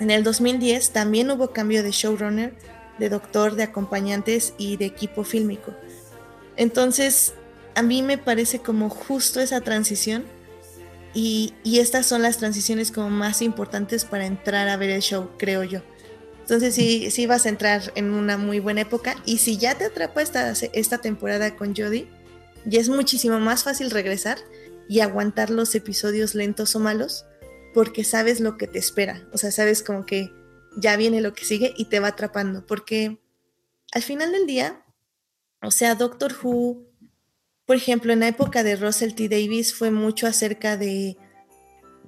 En 0.00 0.10
el 0.10 0.24
2010 0.24 0.90
también 0.90 1.30
hubo 1.30 1.52
cambio 1.52 1.82
de 1.82 1.90
showrunner, 1.90 2.54
de 2.98 3.10
doctor, 3.10 3.56
de 3.56 3.64
acompañantes 3.64 4.54
y 4.56 4.78
de 4.78 4.86
equipo 4.86 5.22
fílmico. 5.22 5.74
Entonces, 6.56 7.34
a 7.78 7.82
mí 7.82 8.02
me 8.02 8.18
parece 8.18 8.58
como 8.58 8.90
justo 8.90 9.38
esa 9.38 9.60
transición 9.60 10.24
y, 11.14 11.54
estas 11.64 12.06
son 12.06 12.22
las 12.22 12.38
transiciones 12.38 12.90
como 12.90 13.08
más 13.08 13.40
importantes 13.40 14.04
para 14.04 14.26
entrar 14.26 14.68
a 14.68 14.76
ver 14.76 14.90
el 14.90 15.00
show, 15.00 15.30
creo 15.38 15.62
yo. 15.62 15.80
Entonces 16.40 16.74
sí, 16.74 17.12
sí 17.12 17.26
vas 17.28 17.46
a 17.46 17.50
entrar 17.50 17.92
en 17.94 18.10
una 18.10 18.36
muy 18.36 18.58
buena 18.58 18.80
época 18.80 19.14
y 19.24 19.38
si 19.38 19.58
ya 19.58 19.78
te 19.78 19.84
atrapa 19.84 20.22
esta, 20.22 20.52
esta 20.72 20.98
temporada 20.98 21.54
con 21.54 21.72
Jodie, 21.76 22.08
ya 22.64 22.80
es 22.80 22.88
muchísimo 22.88 23.38
más 23.38 23.62
fácil 23.62 23.92
regresar 23.92 24.38
y 24.88 24.98
aguantar 24.98 25.48
los 25.48 25.72
episodios 25.76 26.34
lentos 26.34 26.74
o 26.74 26.80
malos 26.80 27.26
porque 27.74 28.02
sabes 28.02 28.40
lo 28.40 28.56
que 28.56 28.66
te 28.66 28.80
espera, 28.80 29.28
o 29.32 29.38
sea, 29.38 29.52
sabes 29.52 29.84
como 29.84 30.04
que 30.04 30.32
ya 30.76 30.96
viene 30.96 31.20
lo 31.20 31.32
que 31.32 31.44
sigue 31.44 31.74
y 31.76 31.84
te 31.84 32.00
va 32.00 32.08
atrapando, 32.08 32.66
porque 32.66 33.20
al 33.92 34.02
final 34.02 34.32
del 34.32 34.46
día, 34.46 34.84
o 35.62 35.70
sea, 35.70 35.94
Doctor 35.94 36.34
Who 36.42 36.87
por 37.68 37.76
ejemplo, 37.76 38.14
en 38.14 38.20
la 38.20 38.28
época 38.28 38.62
de 38.62 38.76
Russell 38.76 39.12
T. 39.12 39.28
Davis 39.28 39.74
fue 39.74 39.90
mucho 39.90 40.26
acerca 40.26 40.78
de 40.78 41.18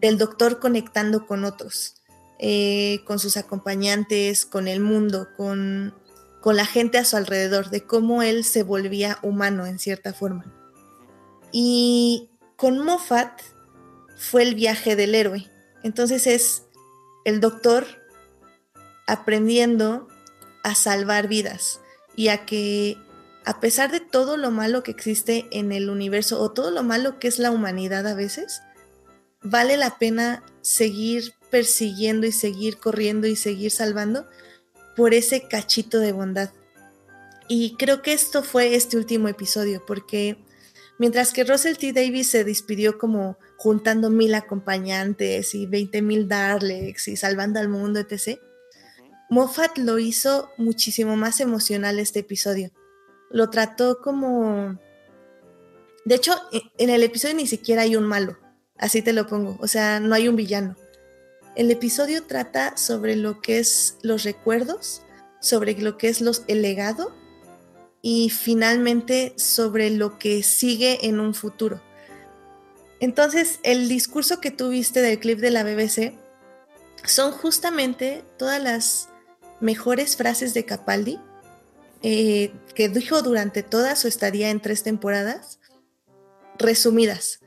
del 0.01 0.17
doctor 0.17 0.59
conectando 0.59 1.27
con 1.27 1.45
otros, 1.45 1.97
eh, 2.39 3.01
con 3.05 3.19
sus 3.19 3.37
acompañantes, 3.37 4.47
con 4.47 4.69
el 4.69 4.81
mundo, 4.81 5.29
con, 5.37 5.95
con 6.41 6.57
la 6.57 6.65
gente 6.65 6.97
a 6.97 7.05
su 7.05 7.19
alrededor, 7.19 7.69
de 7.69 7.85
cómo 7.85 8.23
él 8.23 8.45
se 8.45 8.63
volvía 8.63 9.19
humano 9.21 9.67
en 9.67 9.79
cierta 9.79 10.15
forma. 10.15 10.51
Y 11.53 12.31
con 12.57 12.79
Moffat 12.79 13.43
fue 14.17 14.45
el 14.45 14.55
viaje 14.55 14.97
del 14.97 15.15
héroe. 15.15 15.47
Entonces 15.83 16.27
es 16.27 16.63
el 17.27 17.39
doctor 17.41 17.87
aprendiendo 19.07 20.09
a 20.63 20.75
salvar 20.75 21.29
vidas 21.29 21.83
y 22.17 22.29
a 22.29 22.47
que 22.47 22.97
a 23.51 23.59
pesar 23.59 23.91
de 23.91 23.99
todo 23.99 24.37
lo 24.37 24.53
malo 24.53 24.85
que 24.85 24.93
existe 24.93 25.49
en 25.51 25.73
el 25.73 25.91
universo 25.91 26.41
o 26.41 26.53
todo 26.53 26.71
lo 26.71 26.85
malo 26.85 27.19
que 27.19 27.27
es 27.27 27.41
la 27.41 27.51
humanidad 27.51 28.07
a 28.07 28.15
veces, 28.15 28.63
vale 29.43 29.77
la 29.77 29.99
pena 29.99 30.45
seguir 30.61 31.35
persiguiendo 31.51 32.29
y 32.29 32.33
seguir 32.33 32.77
corriendo 32.77 33.27
y 33.27 33.35
seguir 33.35 33.73
salvando 33.73 34.25
por 34.95 35.15
ese 35.15 35.49
cachito 35.49 35.99
de 35.99 36.13
bondad. 36.13 36.51
Y 37.49 37.75
creo 37.77 38.03
que 38.03 38.13
esto 38.13 38.45
fue 38.45 38.77
este 38.77 38.97
último 38.97 39.27
episodio, 39.27 39.85
porque 39.85 40.39
Mientras 41.01 41.33
que 41.33 41.45
Russell 41.45 41.79
T. 41.79 41.95
Davis 41.95 42.31
se 42.31 42.45
despidió 42.45 42.99
como 42.99 43.39
juntando 43.57 44.11
mil 44.11 44.35
acompañantes 44.35 45.55
y 45.55 45.65
20 45.65 46.03
mil 46.03 46.29
Daleks 46.29 47.09
y 47.09 47.17
salvando 47.17 47.59
al 47.59 47.71
mundo, 47.71 48.01
etc. 48.01 48.39
Moffat 49.31 49.79
lo 49.79 49.99
hizo 49.99 50.51
muchísimo 50.59 51.17
más 51.17 51.41
emocional 51.41 51.99
este 51.99 52.19
episodio. 52.19 52.71
Lo 53.31 53.49
trató 53.51 54.01
como... 54.01 54.79
De 56.05 56.15
hecho, 56.15 56.35
e, 56.53 56.63
en 56.79 56.91
el 56.91 57.03
episodio 57.03 57.37
ni 57.37 57.47
siquiera 57.47 57.83
hay 57.83 57.97
un 57.97 58.05
malo, 58.05 58.37
así 58.77 59.03
te 59.03 59.13
lo 59.13 59.27
pongo, 59.27 59.57
o 59.61 59.69
sea, 59.69 60.01
no 60.01 60.15
hay 60.15 60.29
un 60.29 60.37
villano. 60.37 60.77
El 61.57 61.71
episodio 61.71 62.25
trata 62.25 62.77
sobre 62.77 63.17
lo 63.17 63.41
que 63.41 63.59
es 63.59 63.99
los 64.03 64.25
recuerdos, 64.25 65.03
sobre 65.41 65.79
lo 65.79 65.99
que 65.99 66.09
es 66.09 66.21
los, 66.21 66.45
el 66.49 66.63
legado 66.63 67.13
y 68.03 68.31
finalmente 68.31 69.35
sobre 69.37 69.91
lo 69.91 70.19
que 70.19 70.43
sigue 70.43 71.07
en 71.07 71.21
un 71.21 71.35
futuro. 71.35 71.81
Entonces, 73.01 73.61
el 73.63 73.89
discurso 73.89 74.41
que 74.41 74.51
tuviste 74.51 75.01
del 75.01 75.19
clip 75.19 75.39
de 75.39 75.51
la 75.51 75.65
BBC 75.65 76.15
son 77.05 77.33
justamente 77.33 78.25
todas 78.37 78.63
las 78.63 79.09
mejores 79.61 80.17
frases 80.17 80.55
de 80.55 80.65
Capaldi 80.65 81.19
eh, 82.03 82.53
que 82.75 82.89
dijo 82.89 83.23
durante 83.23 83.63
toda 83.63 83.97
su 83.97 84.09
estadía 84.09 84.51
en 84.51 84.61
tres 84.61 84.83
temporadas, 84.83 85.61
resumidas. 86.59 87.41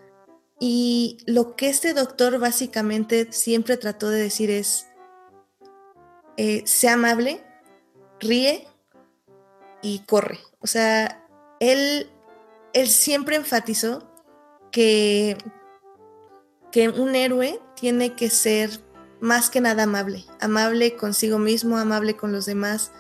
Y 0.60 1.18
lo 1.26 1.56
que 1.56 1.70
este 1.70 1.94
doctor 1.94 2.40
básicamente 2.40 3.32
siempre 3.32 3.78
trató 3.78 4.10
de 4.10 4.22
decir 4.22 4.50
es, 4.50 4.88
eh, 6.38 6.64
sea 6.66 6.94
amable, 6.94 7.44
ríe 8.20 8.68
y 9.82 10.00
corre. 10.00 10.40
O 10.60 10.68
sea, 10.68 11.26
él, 11.60 12.10
él 12.74 12.88
siempre 12.88 13.36
enfatizó 13.36 14.10
que, 14.72 15.38
que 16.72 16.90
un 16.90 17.16
héroe 17.16 17.60
tiene 17.76 18.16
que 18.16 18.30
ser 18.30 18.70
más 19.20 19.50
que 19.50 19.62
nada 19.62 19.84
amable, 19.84 20.26
amable 20.40 20.96
consigo 20.96 21.40
mismo, 21.40 21.78
amable 21.78 22.16
con 22.16 22.32
los 22.32 22.46
demás, 22.46 22.92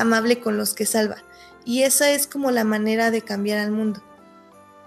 amable 0.00 0.40
con 0.40 0.56
los 0.56 0.74
que 0.74 0.86
salva. 0.86 1.22
Y 1.64 1.82
esa 1.82 2.10
es 2.10 2.26
como 2.26 2.50
la 2.50 2.64
manera 2.64 3.10
de 3.10 3.22
cambiar 3.22 3.58
al 3.58 3.70
mundo. 3.70 4.02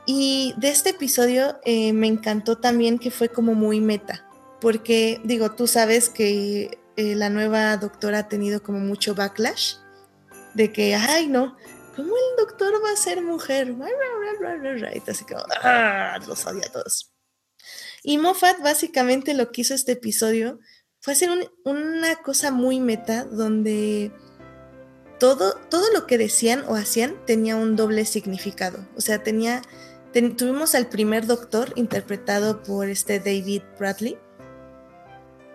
Y 0.06 0.54
de 0.58 0.70
este 0.70 0.90
episodio 0.90 1.60
eh, 1.64 1.94
me 1.94 2.08
encantó 2.08 2.58
también 2.58 3.00
que 3.00 3.12
fue 3.12 3.30
como 3.30 3.56
muy 3.56 3.80
meta, 3.80 4.28
porque 4.60 5.22
digo, 5.24 5.52
tú 5.52 5.66
sabes 5.66 6.10
que 6.10 6.78
eh, 6.98 7.16
la 7.16 7.30
nueva 7.30 7.78
doctora 7.78 8.20
ha 8.20 8.28
tenido 8.28 8.62
como 8.62 8.80
mucho 8.80 9.16
backlash 9.16 9.76
de 10.54 10.74
que, 10.74 10.96
ay, 10.96 11.28
no, 11.28 11.56
¿cómo 11.96 12.10
el 12.10 12.46
doctor 12.46 12.74
va 12.84 12.92
a 12.92 12.98
ser 12.98 13.22
mujer? 13.22 13.74
Y 14.94 15.10
así 15.10 15.24
como, 15.26 15.42
¡ah! 15.64 16.20
Los 16.28 16.46
odia 16.46 16.70
todos. 16.72 17.14
Y 18.04 18.18
Moffat 18.18 18.60
básicamente 18.62 19.34
lo 19.34 19.52
que 19.52 19.62
hizo 19.62 19.74
este 19.74 19.94
episodio 19.94 20.60
fue 21.00 21.14
hacer 21.14 21.30
una 21.64 22.16
cosa 22.18 22.52
muy 22.52 22.80
meta 22.80 23.24
donde 23.24 24.12
todo, 25.24 25.54
todo 25.70 25.86
lo 25.94 26.06
que 26.06 26.18
decían 26.18 26.66
o 26.68 26.76
hacían 26.76 27.16
tenía 27.26 27.56
un 27.56 27.78
doble 27.78 28.04
significado. 28.04 28.86
O 28.98 29.00
sea, 29.00 29.24
tenía, 29.24 29.62
tuvimos 30.12 30.76
al 30.76 30.88
primer 30.88 31.28
doctor 31.28 31.72
interpretado 31.78 32.62
por 32.62 32.90
este 32.90 33.22
David 33.22 33.62
Bradley 33.80 34.18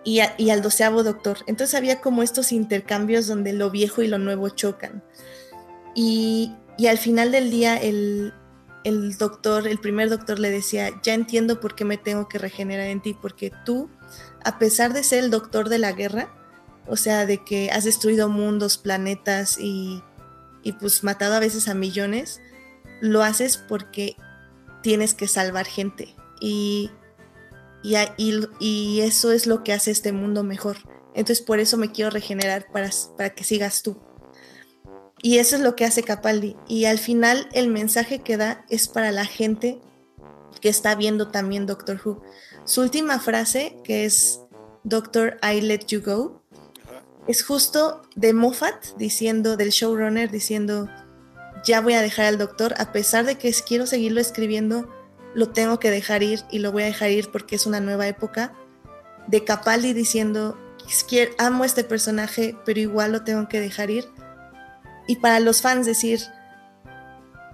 y, 0.03 0.21
al 0.21 0.63
doceavo 0.63 1.03
doctor. 1.03 1.37
Entonces 1.45 1.75
había 1.75 2.01
como 2.01 2.23
estos 2.23 2.51
intercambios 2.51 3.27
donde 3.27 3.53
lo 3.53 3.69
viejo 3.69 4.01
y 4.01 4.07
lo 4.07 4.17
nuevo 4.17 4.49
chocan. 4.49 5.03
Y, 5.93 6.51
al 6.89 6.97
final 6.97 7.31
del 7.31 7.51
día 7.51 7.77
el, 7.77 8.33
el 8.83 9.17
doctor, 9.19 9.67
el 9.67 9.77
primer 9.77 10.09
doctor 10.09 10.39
le 10.39 10.49
decía, 10.49 10.89
ya 11.03 11.13
entiendo 11.13 11.59
por 11.59 11.75
qué 11.75 11.85
me 11.85 11.97
tengo 11.97 12.27
que 12.27 12.39
regenerar 12.39 12.87
en 12.87 13.03
ti, 13.03 13.13
porque 13.13 13.51
tú, 13.67 13.87
a 14.43 14.57
pesar 14.57 14.93
de 14.93 15.03
ser 15.03 15.25
el 15.25 15.29
doctor 15.29 15.69
de 15.69 15.77
la 15.77 15.91
guerra, 15.91 16.38
o 16.89 16.97
sea, 16.97 17.25
de 17.25 17.43
que 17.43 17.71
has 17.71 17.83
destruido 17.83 18.29
mundos, 18.29 18.77
planetas 18.77 19.57
y, 19.59 20.03
y 20.63 20.73
pues 20.73 21.03
matado 21.03 21.35
a 21.35 21.39
veces 21.39 21.67
a 21.67 21.73
millones, 21.73 22.41
lo 23.01 23.23
haces 23.23 23.57
porque 23.57 24.15
tienes 24.81 25.13
que 25.13 25.27
salvar 25.27 25.65
gente. 25.65 26.15
Y 26.41 26.91
y, 27.83 28.99
eso 29.01 29.31
es 29.31 29.47
lo 29.47 29.63
que 29.63 29.73
hace 29.73 29.91
este 29.91 30.11
mundo 30.11 30.43
mejor. 30.43 30.77
Entonces 31.13 31.41
por 31.41 31.59
eso 31.59 31.77
me 31.77 31.91
quiero 31.91 32.11
regenerar 32.11 32.67
para, 32.71 32.89
para 33.17 33.31
que 33.31 33.43
sigas 33.43 33.81
tú. 33.81 33.97
Y 35.21 35.37
eso 35.37 35.55
es 35.55 35.61
lo 35.61 35.75
que 35.75 35.85
hace 35.85 36.03
Capaldi. 36.03 36.55
Y 36.67 36.85
al 36.85 36.97
final 36.97 37.49
el 37.53 37.69
mensaje 37.69 38.19
que 38.19 38.37
da 38.37 38.65
es 38.69 38.87
para 38.87 39.11
la 39.11 39.25
gente 39.25 39.79
que 40.61 40.69
está 40.69 40.95
viendo 40.95 41.29
también 41.29 41.65
Doctor 41.65 41.99
Who. 42.03 42.21
Su 42.65 42.81
última 42.81 43.19
frase, 43.19 43.77
que 43.83 44.05
es 44.05 44.41
Doctor, 44.83 45.37
I 45.43 45.61
let 45.61 45.87
you 45.87 46.01
go, 46.01 46.38
es 47.29 47.43
justo 47.43 48.01
de 48.15 48.33
Moffat 48.33 48.97
diciendo, 48.97 49.55
del 49.55 49.69
showrunner 49.69 50.31
diciendo, 50.31 50.89
ya 51.63 51.79
voy 51.79 51.93
a 51.93 52.01
dejar 52.01 52.25
al 52.25 52.39
doctor, 52.39 52.73
a 52.79 52.91
pesar 52.91 53.23
de 53.23 53.37
que 53.37 53.53
quiero 53.67 53.85
seguirlo 53.85 54.19
escribiendo, 54.19 54.89
lo 55.35 55.49
tengo 55.49 55.79
que 55.79 55.91
dejar 55.91 56.23
ir 56.23 56.39
y 56.49 56.57
lo 56.57 56.71
voy 56.71 56.81
a 56.81 56.87
dejar 56.87 57.11
ir 57.11 57.29
porque 57.29 57.55
es 57.55 57.67
una 57.67 57.81
nueva 57.81 58.07
época. 58.07 58.55
De 59.27 59.43
Capaldi 59.43 59.93
diciendo, 59.93 60.57
amo 61.37 61.65
este 61.65 61.83
personaje, 61.83 62.57
pero 62.65 62.79
igual 62.79 63.11
lo 63.11 63.23
tengo 63.23 63.47
que 63.47 63.59
dejar 63.59 63.91
ir. 63.91 64.07
Y 65.07 65.17
para 65.17 65.39
los 65.39 65.61
fans 65.61 65.85
decir, 65.85 66.21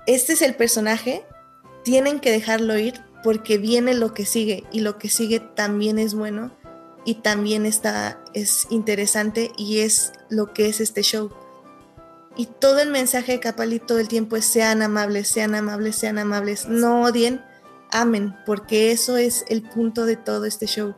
este 0.07 0.33
es 0.33 0.41
el 0.41 0.55
personaje, 0.55 1.25
tienen 1.83 2.21
que 2.21 2.31
dejarlo 2.31 2.77
ir 2.77 2.93
porque 3.25 3.57
viene 3.57 3.93
lo 3.93 4.13
que 4.13 4.25
sigue 4.25 4.63
y 4.71 4.79
lo 4.79 4.97
que 4.97 5.09
sigue 5.09 5.41
también 5.41 5.99
es 5.99 6.13
bueno 6.13 6.55
y 7.05 7.15
también 7.15 7.65
está 7.65 8.19
es 8.33 8.67
interesante 8.69 9.51
y 9.57 9.79
es 9.79 10.11
lo 10.29 10.53
que 10.53 10.67
es 10.67 10.81
este 10.81 11.03
show. 11.03 11.31
Y 12.35 12.47
todo 12.47 12.79
el 12.79 12.89
mensaje 12.89 13.33
de 13.33 13.39
Capaldi 13.39 13.79
todo 13.79 13.99
el 13.99 14.09
tiempo 14.09 14.35
es 14.35 14.45
sean 14.45 14.81
amables, 14.81 15.29
sean 15.29 15.55
amables, 15.55 15.95
sean 15.95 16.17
amables, 16.17 16.67
no 16.67 17.03
odien, 17.03 17.41
amen, 17.91 18.35
porque 18.45 18.91
eso 18.91 19.15
es 19.15 19.45
el 19.47 19.61
punto 19.61 20.05
de 20.05 20.17
todo 20.17 20.45
este 20.45 20.65
show. 20.65 20.95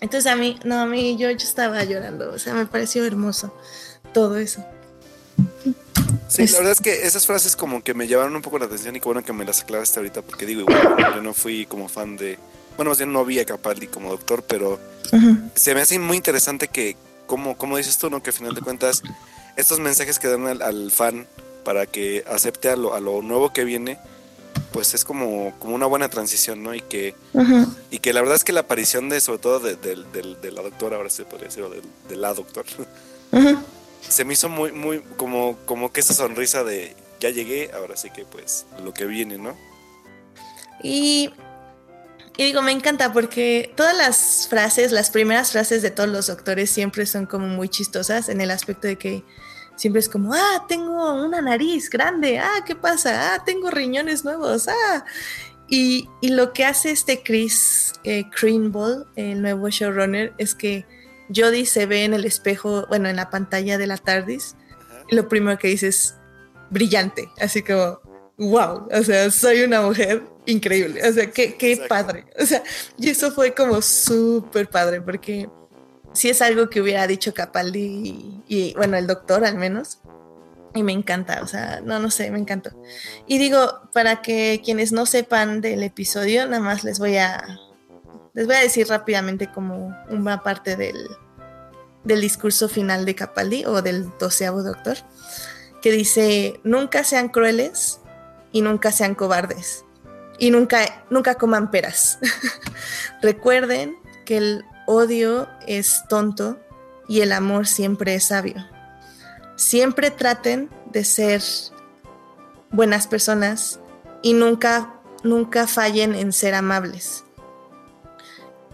Entonces 0.00 0.32
a 0.32 0.34
mí, 0.34 0.58
no, 0.64 0.80
a 0.80 0.86
mí 0.86 1.16
yo, 1.16 1.30
yo 1.30 1.36
estaba 1.36 1.84
llorando, 1.84 2.32
o 2.32 2.38
sea, 2.38 2.54
me 2.54 2.66
pareció 2.66 3.04
hermoso 3.04 3.54
todo 4.12 4.36
eso. 4.36 4.64
Sí, 6.26 6.46
la 6.46 6.58
verdad 6.58 6.72
es 6.72 6.80
que 6.80 7.06
esas 7.06 7.26
frases 7.26 7.54
como 7.54 7.84
que 7.84 7.94
me 7.94 8.08
llevaron 8.08 8.34
un 8.34 8.42
poco 8.42 8.58
la 8.58 8.64
atención 8.64 8.96
y 8.96 9.00
qué 9.00 9.04
bueno 9.04 9.22
que 9.22 9.32
me 9.32 9.44
las 9.44 9.60
aclaraste 9.60 10.00
ahorita, 10.00 10.22
porque 10.22 10.46
digo, 10.46 10.62
igual, 10.62 11.14
yo 11.14 11.22
no 11.22 11.34
fui 11.34 11.66
como 11.66 11.88
fan 11.88 12.16
de, 12.16 12.38
bueno, 12.76 12.90
más 12.90 12.98
bien 12.98 13.12
no 13.12 13.24
vi 13.24 13.38
a 13.38 13.44
Capaldi 13.44 13.86
como 13.86 14.10
doctor, 14.10 14.44
pero 14.46 14.78
se 15.54 15.74
me 15.74 15.80
hace 15.80 15.98
muy 15.98 16.16
interesante 16.16 16.68
que, 16.68 16.96
como, 17.26 17.56
como 17.56 17.76
dices 17.76 17.98
tú, 17.98 18.10
¿no? 18.10 18.22
Que 18.22 18.30
al 18.30 18.34
final 18.36 18.54
de 18.54 18.60
cuentas, 18.60 19.02
estos 19.56 19.80
mensajes 19.80 20.18
que 20.18 20.28
dan 20.28 20.62
al, 20.62 20.90
fan 20.90 21.26
para 21.64 21.86
que 21.86 22.24
acepte 22.26 22.68
a 22.68 22.76
lo, 22.76 22.94
a 22.94 23.00
lo 23.00 23.22
nuevo 23.22 23.52
que 23.52 23.64
viene, 23.64 23.98
pues 24.72 24.94
es 24.94 25.04
como, 25.04 25.54
como 25.58 25.74
una 25.74 25.86
buena 25.86 26.08
transición, 26.08 26.62
¿no? 26.62 26.74
Y 26.74 26.80
que, 26.80 27.14
y 27.90 27.98
que 27.98 28.12
la 28.12 28.20
verdad 28.20 28.36
es 28.36 28.44
que 28.44 28.52
la 28.52 28.60
aparición 28.60 29.08
de, 29.08 29.20
sobre 29.20 29.38
todo 29.38 29.60
de, 29.60 30.50
la 30.50 30.62
doctora, 30.62 30.96
ahora 30.96 31.10
se 31.10 31.24
podría 31.24 31.48
decir, 31.48 31.62
o 31.62 31.70
de, 31.70 32.16
la 32.16 32.34
doctora, 32.34 32.68
se 34.08 34.24
me 34.24 34.32
hizo 34.32 34.48
muy, 34.48 34.72
muy, 34.72 35.00
como, 35.16 35.56
como 35.66 35.92
que 35.92 36.00
esa 36.00 36.14
sonrisa 36.14 36.64
de 36.64 36.96
ya 37.20 37.30
llegué, 37.30 37.70
ahora 37.72 37.96
sí 37.96 38.10
que 38.10 38.24
pues 38.24 38.66
lo 38.82 38.92
que 38.92 39.06
viene, 39.06 39.38
¿no? 39.38 39.56
Y, 40.82 41.30
y 42.36 42.44
digo, 42.44 42.62
me 42.62 42.72
encanta 42.72 43.12
porque 43.12 43.72
todas 43.76 43.96
las 43.96 44.48
frases, 44.48 44.90
las 44.90 45.10
primeras 45.10 45.52
frases 45.52 45.82
de 45.82 45.90
todos 45.90 46.08
los 46.08 46.28
doctores 46.28 46.70
siempre 46.70 47.04
son 47.04 47.26
como 47.26 47.46
muy 47.46 47.68
chistosas 47.68 48.28
en 48.28 48.40
el 48.40 48.50
aspecto 48.50 48.86
de 48.86 48.96
que 48.96 49.22
siempre 49.76 50.00
es 50.00 50.08
como, 50.08 50.32
ah, 50.32 50.64
tengo 50.66 51.12
una 51.24 51.42
nariz 51.42 51.90
grande, 51.90 52.38
ah, 52.38 52.64
¿qué 52.66 52.74
pasa? 52.74 53.34
Ah, 53.34 53.44
tengo 53.44 53.70
riñones 53.70 54.24
nuevos, 54.24 54.68
ah. 54.68 55.04
Y, 55.68 56.08
lo 56.22 56.52
que 56.52 56.64
hace 56.64 56.90
este 56.90 57.22
Chris 57.22 57.92
eh, 58.04 58.24
Greenball, 58.40 59.06
el 59.16 59.40
nuevo 59.40 59.68
showrunner, 59.68 60.34
es 60.38 60.54
que 60.54 60.86
Jodie 61.34 61.66
se 61.66 61.86
ve 61.86 62.04
en 62.04 62.14
el 62.14 62.24
espejo, 62.24 62.86
bueno, 62.88 63.08
en 63.08 63.16
la 63.16 63.30
pantalla 63.30 63.78
de 63.78 63.86
la 63.86 63.96
TARDIS, 63.96 64.56
y 65.10 65.16
lo 65.16 65.28
primero 65.28 65.58
que 65.58 65.68
dice 65.68 65.88
es 65.88 66.14
brillante, 66.70 67.30
así 67.40 67.62
como, 67.62 68.00
wow, 68.38 68.88
o 68.90 69.02
sea, 69.02 69.30
soy 69.30 69.62
una 69.62 69.82
mujer 69.82 70.22
increíble, 70.46 71.08
o 71.08 71.12
sea, 71.12 71.30
qué, 71.30 71.54
qué 71.54 71.84
padre, 71.88 72.26
o 72.38 72.44
sea, 72.44 72.62
y 72.98 73.10
eso 73.10 73.30
fue 73.30 73.54
como 73.54 73.80
súper 73.80 74.68
padre, 74.68 75.00
porque 75.00 75.48
sí 76.12 76.28
es 76.28 76.42
algo 76.42 76.68
que 76.68 76.80
hubiera 76.80 77.06
dicho 77.06 77.34
Capaldi 77.34 78.42
y, 78.46 78.74
bueno, 78.74 78.96
el 78.96 79.06
doctor 79.06 79.44
al 79.44 79.56
menos. 79.56 79.98
Y 80.74 80.82
me 80.82 80.92
encanta, 80.92 81.40
o 81.42 81.46
sea, 81.46 81.82
no, 81.84 81.98
no 81.98 82.10
sé, 82.10 82.30
me 82.30 82.38
encantó. 82.38 82.70
Y 83.26 83.36
digo, 83.36 83.90
para 83.92 84.22
que 84.22 84.62
quienes 84.64 84.90
no 84.90 85.04
sepan 85.04 85.60
del 85.60 85.82
episodio, 85.82 86.46
nada 86.46 86.62
más 86.62 86.82
les 86.82 86.98
voy 86.98 87.18
a, 87.18 87.60
les 88.32 88.46
voy 88.46 88.56
a 88.56 88.60
decir 88.60 88.88
rápidamente 88.88 89.52
como 89.52 89.94
una 90.08 90.42
parte 90.42 90.76
del, 90.76 90.96
del 92.04 92.22
discurso 92.22 92.70
final 92.70 93.04
de 93.04 93.14
Capaldi 93.14 93.66
o 93.66 93.82
del 93.82 94.10
doceavo 94.18 94.62
doctor, 94.62 94.96
que 95.82 95.92
dice, 95.92 96.58
nunca 96.64 97.04
sean 97.04 97.28
crueles 97.28 98.00
y 98.50 98.62
nunca 98.62 98.92
sean 98.92 99.14
cobardes. 99.14 99.84
Y 100.42 100.50
nunca, 100.50 101.04
nunca 101.08 101.36
coman 101.36 101.70
peras. 101.70 102.18
Recuerden 103.22 103.96
que 104.24 104.38
el 104.38 104.64
odio 104.88 105.48
es 105.68 106.02
tonto 106.08 106.58
y 107.06 107.20
el 107.20 107.30
amor 107.30 107.68
siempre 107.68 108.16
es 108.16 108.24
sabio. 108.24 108.56
Siempre 109.54 110.10
traten 110.10 110.68
de 110.86 111.04
ser 111.04 111.40
buenas 112.72 113.06
personas 113.06 113.78
y 114.20 114.32
nunca, 114.32 115.00
nunca 115.22 115.68
fallen 115.68 116.12
en 116.16 116.32
ser 116.32 116.56
amables. 116.56 117.22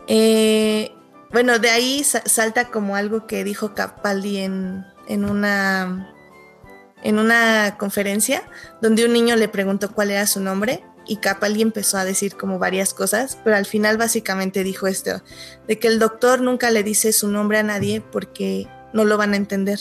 Eh, 0.06 0.90
bueno, 1.30 1.58
de 1.58 1.68
ahí 1.68 2.02
salta 2.02 2.70
como 2.70 2.96
algo 2.96 3.26
que 3.26 3.44
dijo 3.44 3.74
Capaldi 3.74 4.38
en, 4.38 4.86
en, 5.06 5.26
una, 5.26 6.14
en 7.02 7.18
una 7.18 7.76
conferencia, 7.76 8.48
donde 8.80 9.04
un 9.04 9.12
niño 9.12 9.36
le 9.36 9.48
preguntó 9.48 9.92
cuál 9.92 10.12
era 10.12 10.26
su 10.26 10.40
nombre 10.40 10.82
y 11.08 11.16
Capaldi 11.16 11.62
empezó 11.62 11.98
a 11.98 12.04
decir 12.04 12.36
como 12.36 12.58
varias 12.58 12.94
cosas, 12.94 13.38
pero 13.42 13.56
al 13.56 13.66
final 13.66 13.96
básicamente 13.96 14.62
dijo 14.62 14.86
esto, 14.86 15.22
de 15.66 15.78
que 15.78 15.88
el 15.88 15.98
doctor 15.98 16.40
nunca 16.40 16.70
le 16.70 16.84
dice 16.84 17.12
su 17.12 17.28
nombre 17.28 17.58
a 17.58 17.62
nadie 17.62 18.00
porque 18.00 18.68
no 18.92 19.04
lo 19.04 19.16
van 19.16 19.32
a 19.32 19.36
entender. 19.36 19.80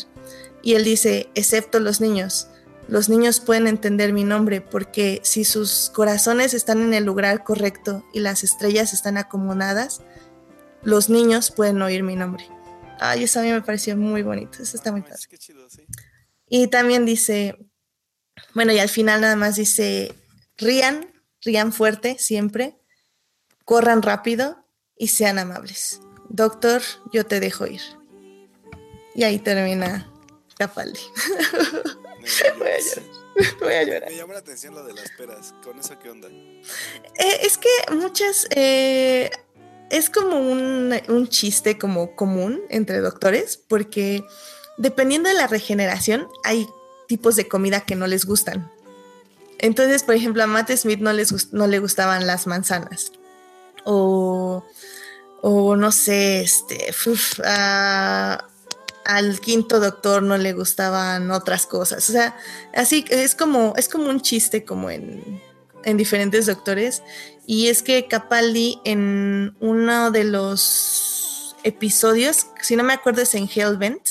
Y 0.64 0.74
él 0.76 0.84
dice, 0.84 1.30
excepto 1.36 1.80
los 1.80 2.02
niños. 2.02 2.48
Los 2.88 3.10
niños 3.10 3.42
pueden 3.42 3.68
entender 3.68 4.14
mi 4.14 4.24
nombre 4.24 4.62
porque 4.62 5.20
si 5.24 5.44
sus 5.44 5.92
corazones 5.94 6.54
están 6.54 6.82
en 6.82 6.94
el 6.94 7.04
lugar 7.04 7.44
correcto 7.44 8.06
y 8.14 8.22
las 8.22 8.44
estrellas 8.44 8.94
están 8.94 9.18
acomodadas, 9.18 10.02
los 10.84 11.10
niños 11.10 11.52
pueden 11.52 11.82
oír 11.82 12.04
mi 12.04 12.16
nombre. 12.16 12.46
Ay, 13.00 13.24
eso 13.24 13.42
a 13.42 13.44
mí 13.44 13.52
me 13.52 13.62
pareció 13.62 13.98
muy 13.98 14.24
bonito. 14.24 14.64
Eso 14.64 14.78
está 14.78 14.92
muy 14.92 15.02
padre. 15.02 15.20
Y 16.48 16.68
también 16.68 17.06
dice, 17.06 17.58
bueno, 18.54 18.72
y 18.72 18.80
al 18.80 18.90
final 18.90 19.22
nada 19.22 19.36
más 19.36 19.58
dice, 19.58 20.16
rían, 20.56 21.06
rían 21.48 21.72
fuerte 21.72 22.18
siempre, 22.20 22.78
corran 23.64 24.02
rápido 24.02 24.66
y 24.98 25.08
sean 25.08 25.40
amables. 25.40 26.02
Doctor, 26.30 26.82
yo 27.14 27.26
te 27.26 27.40
dejo 27.40 27.66
ir. 27.66 27.82
Y 29.16 29.24
ahí 29.24 29.40
termina 29.40 30.12
Capaldi. 30.58 31.00
Voy 32.60 32.68
a 32.68 32.80
llorar. 32.80 33.04
Voy 33.62 33.74
a 33.74 33.84
llorar. 33.84 34.10
Me 34.10 34.18
llama 34.18 34.34
la 34.34 34.40
atención 34.40 34.76
lo 34.76 34.84
de 34.84 34.94
las 34.94 35.10
peras. 35.18 35.54
¿Con 35.64 35.80
eso 35.80 35.98
qué 36.00 36.10
onda? 36.10 36.28
Eh, 36.28 37.40
es 37.42 37.58
que 37.58 37.70
muchas. 37.94 38.46
Eh, 38.52 39.32
es 39.90 40.10
como 40.10 40.38
un, 40.38 40.94
un, 41.08 41.28
chiste 41.30 41.78
como 41.78 42.14
común 42.16 42.62
entre 42.70 43.00
doctores, 43.00 43.56
porque 43.56 44.22
dependiendo 44.78 45.30
de 45.30 45.36
la 45.36 45.48
regeneración, 45.48 46.28
hay 46.44 46.68
tipos 47.08 47.38
de 47.38 47.48
comida 47.48 47.82
que 47.82 47.96
no 47.96 48.06
les 48.06 48.26
gustan. 48.26 48.70
Entonces, 49.60 50.04
por 50.04 50.16
ejemplo, 50.16 50.44
a 50.44 50.48
Matt 50.48 50.72
Smith 50.72 51.00
no, 51.00 51.14
les 51.14 51.54
no 51.54 51.68
le 51.68 51.80
gustaban 51.80 52.28
las 52.28 52.48
manzanas. 52.48 53.12
O, 53.84 54.64
o 55.42 55.76
no 55.76 55.92
sé, 55.92 56.42
este, 56.42 56.94
al 59.06 59.40
quinto 59.40 59.80
doctor 59.80 60.22
no 60.22 60.38
le 60.38 60.54
gustaban 60.54 61.32
otras 61.32 61.66
cosas. 61.66 62.10
O 62.10 62.12
sea, 62.12 62.36
así 62.76 63.06
es 63.10 63.36
como, 63.36 63.74
es 63.78 63.90
como 63.90 64.10
un 64.10 64.22
chiste 64.22 64.66
como 64.66 64.90
en, 64.90 65.42
en 65.84 65.98
diferentes 65.98 66.46
doctores. 66.46 67.02
Y 67.46 67.70
es 67.70 67.82
que 67.82 68.08
Capaldi 68.08 68.82
en 68.84 69.56
uno 69.62 70.12
de 70.12 70.26
los 70.26 71.56
episodios, 71.64 72.48
si 72.62 72.76
no 72.76 72.84
me 72.84 72.94
acuerdo 72.94 73.22
es 73.22 73.34
en 73.36 73.50
Hellbent, 73.50 74.10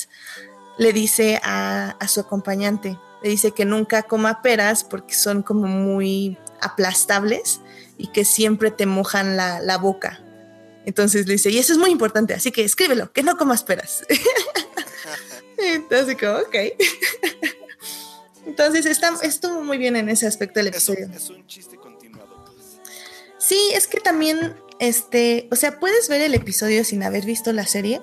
le 0.79 0.91
dice 0.93 1.39
a, 1.43 1.95
a 1.99 2.07
su 2.07 2.19
acompañante, 2.19 2.97
le 3.23 3.29
dice 3.29 3.51
que 3.51 3.65
nunca 3.65 4.03
coma 4.03 4.41
peras 4.41 4.83
porque 4.83 5.13
son 5.13 5.41
como 5.43 5.67
muy 5.67 6.37
aplastables 6.61 7.61
y 7.97 8.07
que 8.07 8.25
siempre 8.25 8.71
te 8.71 8.85
mojan 8.85 9.37
la, 9.37 9.59
la 9.59 9.77
boca. 9.77 10.21
Entonces 10.85 11.27
le 11.27 11.33
dice, 11.33 11.49
y 11.49 11.57
eso 11.57 11.73
es 11.73 11.79
muy 11.79 11.91
importante, 11.91 12.33
así 12.33 12.51
que 12.51 12.63
escríbelo, 12.63 13.11
que 13.11 13.21
no 13.23 13.37
comas 13.37 13.63
peras. 13.63 14.05
Entonces, 15.57 16.15
como, 16.17 16.37
ok. 16.37 16.55
Entonces, 18.45 18.85
está, 18.85 19.11
estuvo 19.23 19.61
muy 19.63 19.77
bien 19.77 19.95
en 19.95 20.07
ese 20.07 20.27
aspecto 20.27 20.59
del 20.59 20.67
episodio. 20.67 21.09
Es 21.13 21.29
un, 21.29 21.45
chiste 21.47 21.75
continuado. 21.75 22.45
Pues. 22.45 22.79
Sí, 23.37 23.59
es 23.73 23.87
que 23.87 23.99
también, 23.99 24.55
este, 24.79 25.49
o 25.51 25.55
sea, 25.55 25.79
puedes 25.79 26.07
ver 26.07 26.21
el 26.21 26.33
episodio 26.33 26.85
sin 26.85 27.03
haber 27.03 27.25
visto 27.25 27.51
la 27.51 27.65
serie, 27.65 28.01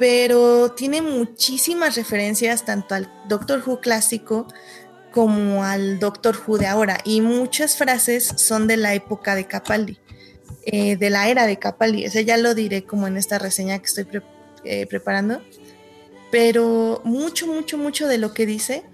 pero 0.00 0.72
tiene 0.72 1.00
muchísimas 1.00 1.94
referencias 1.94 2.64
tanto 2.64 2.96
al 2.96 3.08
Doctor 3.28 3.62
Who 3.64 3.80
clásico 3.80 4.48
como 5.12 5.62
al 5.62 6.00
Doctor 6.00 6.36
Who 6.44 6.58
de 6.58 6.66
ahora, 6.66 6.98
y 7.04 7.20
muchas 7.20 7.76
frases 7.76 8.32
son 8.36 8.66
de 8.66 8.76
la 8.76 8.94
época 8.94 9.34
de 9.34 9.46
Capaldi, 9.46 9.98
eh, 10.64 10.96
de 10.96 11.10
la 11.10 11.28
era 11.28 11.46
de 11.46 11.58
Capaldi. 11.58 12.06
O 12.06 12.10
sea, 12.10 12.22
ya 12.22 12.36
lo 12.36 12.54
diré 12.54 12.84
como 12.84 13.06
en 13.06 13.16
esta 13.16 13.38
reseña 13.38 13.78
que 13.78 13.86
estoy 13.86 14.06
eh, 14.64 14.86
preparando 14.86 15.40
pero 16.30 17.00
mucho, 17.04 17.46
mucho, 17.46 17.76
mucho 17.76 18.06
de 18.06 18.18
lo 18.18 18.32
que 18.32 18.46
dice 18.46 18.84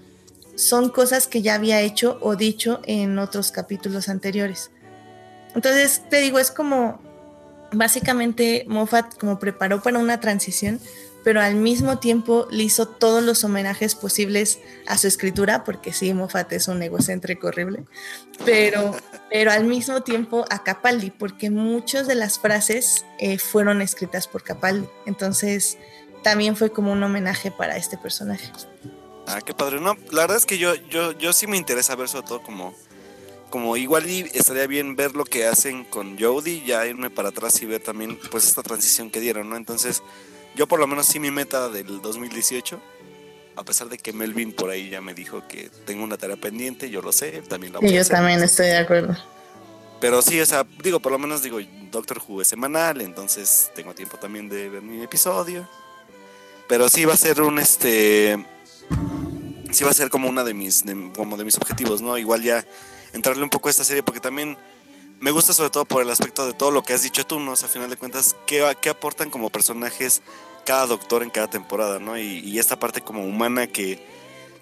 son 0.55 0.89
cosas 0.89 1.27
que 1.27 1.43
ya 1.43 1.55
había 1.55 1.81
hecho 1.83 2.19
o 2.23 2.35
dicho 2.35 2.81
en 2.87 3.19
otros 3.19 3.53
capítulos 3.53 4.09
anteriores. 4.09 4.71
Entonces, 5.55 6.03
te 6.09 6.21
digo, 6.21 6.39
es 6.39 6.51
como, 6.51 6.99
básicamente 7.77 8.65
Moffat 8.69 9.19
como 9.19 9.39
preparó 9.39 9.83
para 9.83 9.99
una 9.99 10.21
transición, 10.21 10.81
pero 11.25 11.41
al 11.41 11.57
mismo 11.57 11.99
tiempo 11.99 12.47
le 12.53 12.63
hizo 12.63 12.87
todos 12.87 13.23
los 13.23 13.43
homenajes 13.43 13.97
posibles 13.97 14.61
a 14.87 14.97
su 14.97 15.09
escritura, 15.09 15.65
porque 15.65 15.93
sí, 15.93 16.15
Moffat 16.15 16.53
es 16.53 16.69
un 16.69 16.81
egocéntrico 16.83 17.49
horrible, 17.49 17.85
pero, 18.45 18.95
pero 19.29 19.51
al 19.51 19.65
mismo 19.65 20.03
tiempo 20.03 20.45
a 20.51 20.63
Capaldi, 20.63 21.11
porque 21.11 21.51
muchas 21.51 22.07
de 22.07 22.15
las 22.15 22.39
frases 22.39 23.05
eh, 23.19 23.39
fueron 23.39 23.83
escritas 23.83 24.29
por 24.29 24.45
Capaldi. 24.45 24.89
Entonces, 25.05 25.79
también 26.23 26.57
fue 26.57 26.71
como 26.71 26.93
un 26.93 27.03
homenaje 27.03 27.51
para 27.51 27.77
este 27.77 27.99
personaje. 27.99 28.53
Ah, 29.27 29.41
qué 29.45 29.53
padre. 29.53 29.81
No, 29.81 29.97
la 30.13 30.23
verdad 30.23 30.37
es 30.37 30.47
que 30.47 30.59
yo, 30.59 30.75
yo, 30.75 31.11
yo 31.13 31.33
sí 31.33 31.49
me 31.49 31.57
interesa 31.57 31.97
ver 31.97 32.09
sobre 32.09 32.27
todo 32.29 32.43
como, 32.43 32.73
como 33.57 33.75
igual 33.79 34.07
y 34.07 34.21
estaría 34.35 34.67
bien 34.67 34.97
ver 34.97 35.17
lo 35.17 35.25
que 35.25 35.47
hacen 35.47 35.85
con 35.85 36.19
Jodie, 36.19 36.63
ya 36.67 36.85
irme 36.85 37.09
para 37.09 37.31
atrás 37.31 37.63
y 37.63 37.65
ver 37.65 37.81
también 37.81 38.19
pues 38.31 38.45
esta 38.45 38.63
transición 38.63 39.11
que 39.11 39.19
dieron, 39.19 39.49
¿no? 39.49 39.57
Entonces, 39.57 40.03
yo 40.55 40.69
por 40.69 40.79
lo 40.79 40.87
menos 40.87 41.07
sí 41.07 41.19
mi 41.19 41.31
meta 41.31 41.71
del 41.71 42.03
2018, 42.03 42.79
a 43.57 43.65
pesar 43.65 43.89
de 43.89 43.97
que 43.97 44.13
Melvin 44.13 44.53
por 44.53 44.69
ahí 44.69 44.91
ya 44.91 45.01
me 45.01 45.15
dijo 45.15 45.49
que 45.49 45.71
tengo 45.87 46.05
una 46.05 46.19
tarea 46.19 46.37
pendiente, 46.37 46.91
yo 46.91 47.01
lo 47.01 47.13
sé, 47.13 47.41
también 47.49 47.73
la 47.73 47.79
voy 47.79 47.89
y 47.89 47.95
yo 47.95 48.05
también 48.05 48.43
estoy 48.43 48.67
de 48.67 48.77
acuerdo. 48.77 49.17
Pero 50.03 50.21
sí, 50.21 50.39
o 50.39 50.45
sea, 50.45 50.67
digo, 50.83 51.01
por 51.01 51.13
lo 51.13 51.19
menos 51.19 51.43
digo, 51.43 51.59
Doctor 51.91 52.21
Who 52.29 52.43
es 52.43 52.49
semanal, 52.49 53.01
entonces 53.01 53.71
tengo 53.75 53.95
tiempo 53.95 54.19
también 54.19 54.51
de 54.51 54.69
ver 54.69 54.83
mi 54.83 55.03
episodio. 55.03 55.67
Pero 56.69 56.91
sí 56.91 57.07
va 57.07 57.15
a 57.15 57.17
ser 57.17 57.41
un 57.41 57.59
este. 57.59 58.37
Sí 59.73 59.83
va 59.83 59.93
a 59.93 59.95
ser 59.95 60.11
como 60.11 60.29
una 60.29 60.45
de 60.45 60.53
mis, 60.53 60.85
como 61.15 61.39
de 61.39 61.45
mis 61.47 61.57
objetivos, 61.57 62.03
¿no? 62.03 62.19
Igual 62.19 62.43
ya 62.43 62.63
entrarle 63.13 63.43
un 63.43 63.51
poco 63.51 63.69
a 63.69 63.71
esta 63.71 63.85
serie 63.85 64.03
porque 64.03 64.21
también 64.21 64.57
me 65.21 65.31
gusta 65.31 65.53
sobre 65.53 65.71
todo 65.71 65.85
por 65.85 66.03
el 66.03 66.11
aspecto 66.11 66.47
de 66.47 66.53
todo 66.53 66.71
lo 66.71 66.83
que 66.83 66.93
has 66.93 67.03
dicho 67.03 67.27
tú, 67.27 67.41
¿no? 67.41 67.53
A 67.53 67.57
final 67.57 67.89
de 67.89 67.97
cuentas, 67.97 68.37
¿qué, 68.47 68.77
qué 68.81 68.91
aportan 68.91 69.31
como 69.31 69.51
personajes 69.51 70.23
cada 70.65 70.87
doctor 70.87 71.23
en 71.23 71.31
cada 71.31 71.49
temporada, 71.49 71.99
¿no? 71.99 72.19
Y, 72.19 72.59
esta 72.59 72.79
parte 72.79 73.01
como 73.01 73.25
humana 73.25 73.67
que, 73.67 74.05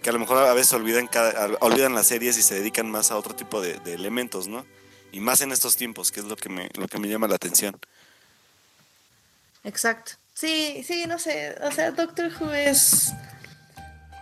que, 0.02 0.10
a 0.10 0.12
lo 0.12 0.18
mejor 0.18 0.38
a 0.38 0.54
veces 0.54 0.72
olvidan, 0.74 1.06
cada, 1.06 1.56
olvidan 1.60 1.94
las 1.94 2.06
series 2.06 2.36
y 2.38 2.42
se 2.42 2.54
dedican 2.54 2.90
más 2.90 3.10
a 3.10 3.16
otro 3.16 3.34
tipo 3.34 3.60
de, 3.60 3.78
de, 3.80 3.94
elementos, 3.94 4.46
¿no? 4.46 4.64
Y 5.12 5.20
más 5.20 5.40
en 5.40 5.50
estos 5.50 5.76
tiempos, 5.76 6.12
que 6.12 6.20
es 6.20 6.26
lo 6.26 6.36
que 6.36 6.48
me, 6.48 6.68
lo 6.74 6.86
que 6.86 6.98
me 6.98 7.08
llama 7.08 7.26
la 7.26 7.36
atención. 7.36 7.76
Exacto. 9.64 10.12
Sí, 10.34 10.84
sí, 10.86 11.06
no 11.06 11.18
sé. 11.18 11.56
O 11.62 11.70
sea, 11.72 11.92
Doctor 11.92 12.30
Who 12.38 12.52
es. 12.52 13.12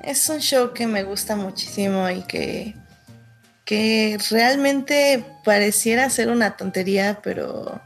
Es 0.03 0.29
un 0.29 0.41
show 0.41 0.73
que 0.73 0.87
me 0.87 1.03
gusta 1.03 1.37
muchísimo 1.37 2.09
y 2.11 2.23
que. 2.23 2.75
Que 3.73 4.19
realmente 4.31 5.25
pareciera 5.45 6.11
ser 6.11 6.29
una 6.29 6.57
tontería, 6.57 7.21
pero. 7.23 7.81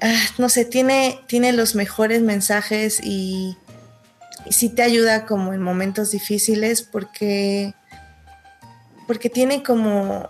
Ah, 0.00 0.20
no 0.36 0.50
sé, 0.50 0.66
tiene, 0.66 1.20
tiene 1.26 1.52
los 1.52 1.74
mejores 1.74 2.20
mensajes 2.20 3.00
y, 3.02 3.56
sí 4.50 4.68
te 4.68 4.82
ayuda 4.82 5.24
como 5.24 5.54
en 5.54 5.62
momentos 5.62 6.10
difíciles 6.10 6.82
porque. 6.82 7.74
porque 9.06 9.30
tiene 9.30 9.62
como. 9.62 10.28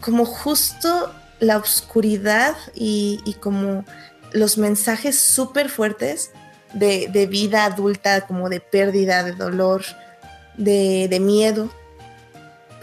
como 0.00 0.24
justo 0.24 1.12
la 1.40 1.56
oscuridad 1.56 2.54
y 2.74 3.36
como 3.40 3.84
los 4.32 4.58
mensajes 4.58 5.18
súper 5.18 5.68
fuertes 5.68 6.30
de, 6.74 7.26
vida 7.26 7.64
adulta, 7.64 8.22
como 8.22 8.48
de 8.48 8.60
pérdida, 8.60 9.22
de 9.22 9.32
dolor, 9.32 9.82
de, 10.56 11.18
miedo, 11.20 11.70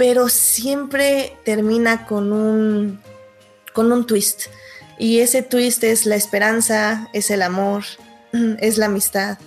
pero 0.01 0.29
siempre 0.29 1.37
termina 1.45 2.07
con 2.07 2.33
un, 2.33 2.99
con 3.71 3.91
un 3.91 4.07
twist. 4.07 4.47
Y 4.97 5.19
ese 5.19 5.43
twist 5.43 5.83
es 5.83 6.07
la 6.07 6.15
esperanza, 6.15 7.07
es 7.13 7.29
el 7.29 7.43
amor, 7.43 7.83
es 8.59 8.79
la 8.79 8.87
amistad. 8.87 9.37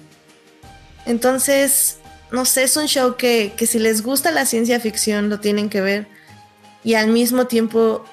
Entonces, 1.06 1.96
no 2.30 2.44
sé, 2.44 2.62
es 2.62 2.76
un 2.76 2.86
show 2.86 3.16
que, 3.16 3.54
que 3.56 3.66
si 3.66 3.80
les 3.80 4.04
gusta 4.04 4.30
la 4.30 4.46
ciencia 4.46 4.78
ficción 4.78 5.28
lo 5.28 5.40
tienen 5.40 5.68
que 5.68 5.80
ver. 5.80 6.06
Y 6.84 6.94
al 6.94 7.08
mismo 7.08 7.48
tiempo 7.48 8.04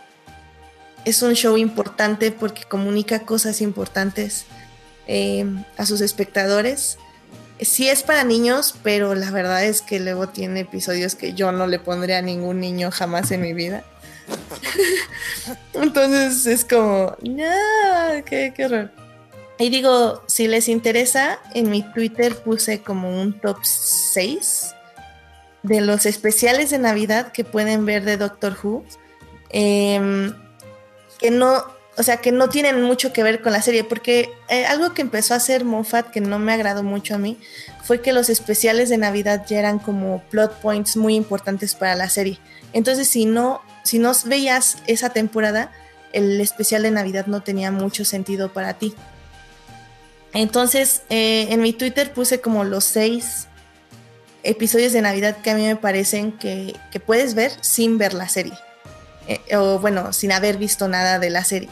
es 1.06 1.22
un 1.22 1.36
show 1.36 1.58
importante 1.58 2.32
porque 2.32 2.64
comunica 2.64 3.20
cosas 3.20 3.62
importantes 3.62 4.46
eh, 5.06 5.46
a 5.78 5.86
sus 5.86 6.02
espectadores. 6.02 6.98
Sí 7.62 7.88
es 7.88 8.04
para 8.04 8.24
niños, 8.24 8.76
pero 8.84 9.14
la 9.16 9.30
verdad 9.32 9.64
es 9.64 9.82
que 9.82 10.00
luego 10.00 10.28
tiene 10.30 10.62
episodios 10.62 11.16
que 11.16 11.34
yo 11.34 11.52
no 11.52 11.68
le 11.68 11.80
pondría 11.80 12.18
a 12.18 12.22
ningún 12.22 12.60
niño 12.60 12.90
jamás 12.92 13.32
en 13.32 13.42
mi 13.42 13.54
vida. 13.54 13.84
Entonces 15.74 16.46
es 16.46 16.66
como, 16.66 17.16
no, 17.22 18.24
qué, 18.26 18.54
qué 18.56 18.66
horror. 18.66 18.92
Y 19.60 19.70
digo, 19.70 20.24
si 20.28 20.48
les 20.48 20.68
interesa, 20.68 21.40
en 21.54 21.70
mi 21.70 21.84
Twitter 21.94 22.36
puse 22.36 22.82
como 22.82 23.22
un 23.22 23.40
top 23.40 23.58
6 23.62 24.74
de 25.62 25.82
los 25.82 26.08
especiales 26.08 26.72
de 26.72 26.80
Navidad 26.80 27.32
que 27.32 27.44
pueden 27.44 27.86
ver 27.86 28.04
de 28.04 28.18
Doctor 28.18 28.58
Who. 28.64 28.84
Em, 29.50 30.34
que 31.20 31.30
no, 31.30 31.64
o 32.02 32.04
sea, 32.04 32.18
que 32.18 32.32
no 32.32 32.50
tienen 32.50 32.82
mucho 32.82 33.14
que 33.14 33.22
ver 33.22 33.44
con 33.44 33.52
la 33.52 33.62
serie, 33.62 33.84
porque 33.84 34.32
eh, 34.50 34.66
algo 34.66 34.96
que 34.96 35.04
empezó 35.04 35.36
a 35.36 35.38
hacer 35.38 35.66
Moffat 35.66 36.10
que 36.10 36.20
no 36.20 36.40
me 36.40 36.52
agradó 36.52 36.82
mucho 36.82 37.14
a 37.14 37.20
mí 37.20 37.38
fue 37.84 38.02
que 38.02 38.12
los 38.12 38.28
especiales 38.28 38.90
de 38.90 38.98
Navidad 38.98 39.46
ya 39.48 39.60
eran 39.60 39.78
como 39.78 40.24
plot 40.32 40.62
points 40.62 40.98
muy 40.98 41.14
importantes 41.14 41.76
para 41.76 41.94
la 41.94 42.10
serie. 42.10 42.40
Entonces, 42.74 43.08
si 43.08 43.26
no, 43.26 43.62
si 43.84 44.00
no 44.00 44.14
veías 44.26 44.78
esa 44.88 45.12
temporada, 45.12 45.72
el 46.12 46.42
especial 46.42 46.82
de 46.82 46.90
Navidad 46.90 47.28
no 47.28 47.44
tenía 47.44 47.70
mucho 47.70 48.04
sentido 48.04 48.52
para 48.52 48.74
ti. 48.80 48.96
Entonces, 50.34 51.04
eh, 51.12 51.50
en 51.52 51.62
mi 51.62 51.72
Twitter 51.72 52.12
puse 52.14 52.42
como 52.42 52.64
los 52.64 52.84
seis 52.84 53.48
episodios 54.42 54.92
de 54.92 55.04
Navidad 55.04 55.38
que 55.44 55.52
a 55.52 55.56
mí 55.56 55.68
me 55.68 55.76
parecen 55.76 56.32
que, 56.32 56.76
que 56.90 57.00
puedes 57.00 57.36
ver 57.36 57.52
sin 57.62 58.00
ver 58.00 58.16
la 58.16 58.28
serie. 58.28 58.58
Eh, 59.28 59.56
o 59.56 59.78
bueno, 59.78 60.14
sin 60.14 60.32
haber 60.32 60.58
visto 60.58 60.88
nada 60.88 61.20
de 61.20 61.30
la 61.30 61.44
serie. 61.44 61.70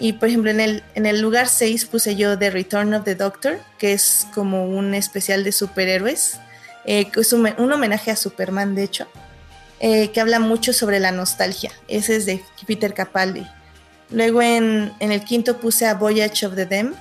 Y 0.00 0.14
por 0.14 0.28
ejemplo, 0.28 0.50
en 0.50 0.60
el, 0.60 0.82
en 0.94 1.04
el 1.04 1.20
lugar 1.20 1.46
6 1.46 1.84
puse 1.84 2.16
yo 2.16 2.38
The 2.38 2.50
Return 2.50 2.94
of 2.94 3.04
the 3.04 3.14
Doctor, 3.14 3.60
que 3.78 3.92
es 3.92 4.26
como 4.34 4.66
un 4.66 4.94
especial 4.94 5.44
de 5.44 5.52
superhéroes, 5.52 6.40
eh, 6.86 7.10
que 7.10 7.20
es 7.20 7.32
un, 7.34 7.46
homenaje 7.46 8.10
a 8.10 8.16
Superman, 8.16 8.74
de 8.74 8.84
hecho, 8.84 9.06
eh, 9.78 10.10
que 10.10 10.20
habla 10.20 10.40
mucho 10.40 10.72
sobre 10.72 11.00
la 11.00 11.12
nostalgia. 11.12 11.70
Ese 11.86 12.16
es 12.16 12.24
de 12.24 12.42
Peter 12.66 12.94
Capaldi. 12.94 13.46
Luego 14.10 14.40
en, 14.40 14.92
en 15.00 15.12
el 15.12 15.22
quinto 15.22 15.58
puse 15.58 15.86
a 15.86 15.94
Voyage 15.94 16.46
of 16.46 16.54
the 16.54 16.64
Dem, 16.64 16.94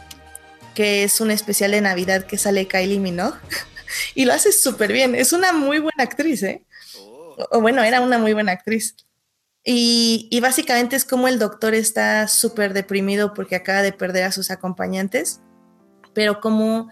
que 0.76 1.04
es 1.04 1.22
un 1.22 1.32
especial 1.32 1.72
de 1.72 1.82
Navidad 1.82 2.26
que 2.26 2.38
sale 2.38 2.68
Kylie 2.68 3.00
Minogue. 3.00 3.40
y 4.16 4.26
lo 4.26 4.34
hace 4.34 4.52
súper 4.52 4.92
bien. 4.92 5.16
Es 5.16 5.32
una 5.32 5.54
muy 5.54 5.80
buena 5.80 6.04
actriz, 6.04 6.44
¿eh? 6.44 6.64
Oh. 7.00 7.48
O, 7.52 7.62
bueno, 7.62 7.82
era 7.82 8.02
una 8.02 8.18
muy 8.18 8.34
buena 8.34 8.52
actriz. 8.52 8.96
Y, 9.64 10.40
básicamente 10.42 10.96
es 10.96 11.06
como 11.06 11.28
el 11.28 11.38
doctor 11.38 11.74
está 11.74 12.28
súper 12.28 12.74
deprimido 12.74 13.34
porque 13.34 13.56
acaba 13.56 13.82
de 13.82 13.92
perder 13.92 14.24
a 14.24 14.32
sus 14.32 14.52
acompañantes, 14.52 15.42
pero 16.14 16.40
como, 16.40 16.90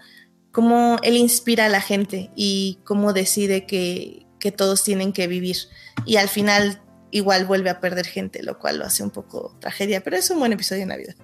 como 0.52 0.98
él 1.02 1.16
inspira 1.16 1.66
a 1.66 1.70
la 1.70 1.80
gente 1.80 2.30
y 2.36 2.78
cómo 2.84 3.12
decide 3.12 3.66
que, 3.66 4.26
que 4.38 4.52
todos 4.52 4.84
tienen 4.84 5.12
que 5.12 5.26
vivir. 5.26 5.56
Y 6.04 6.16
al 6.16 6.28
final 6.28 6.80
igual 7.10 7.46
vuelve 7.46 7.70
a 7.70 7.80
perder 7.80 8.06
gente, 8.06 8.42
lo 8.42 8.58
cual 8.58 8.78
lo 8.78 8.84
hace 8.84 9.02
un 9.02 9.10
poco 9.10 9.56
tragedia, 9.60 10.02
pero 10.02 10.16
es 10.16 10.30
un 10.30 10.38
buen 10.38 10.52
episodio 10.52 10.80
de 10.80 10.86
Navidad. 10.86 11.16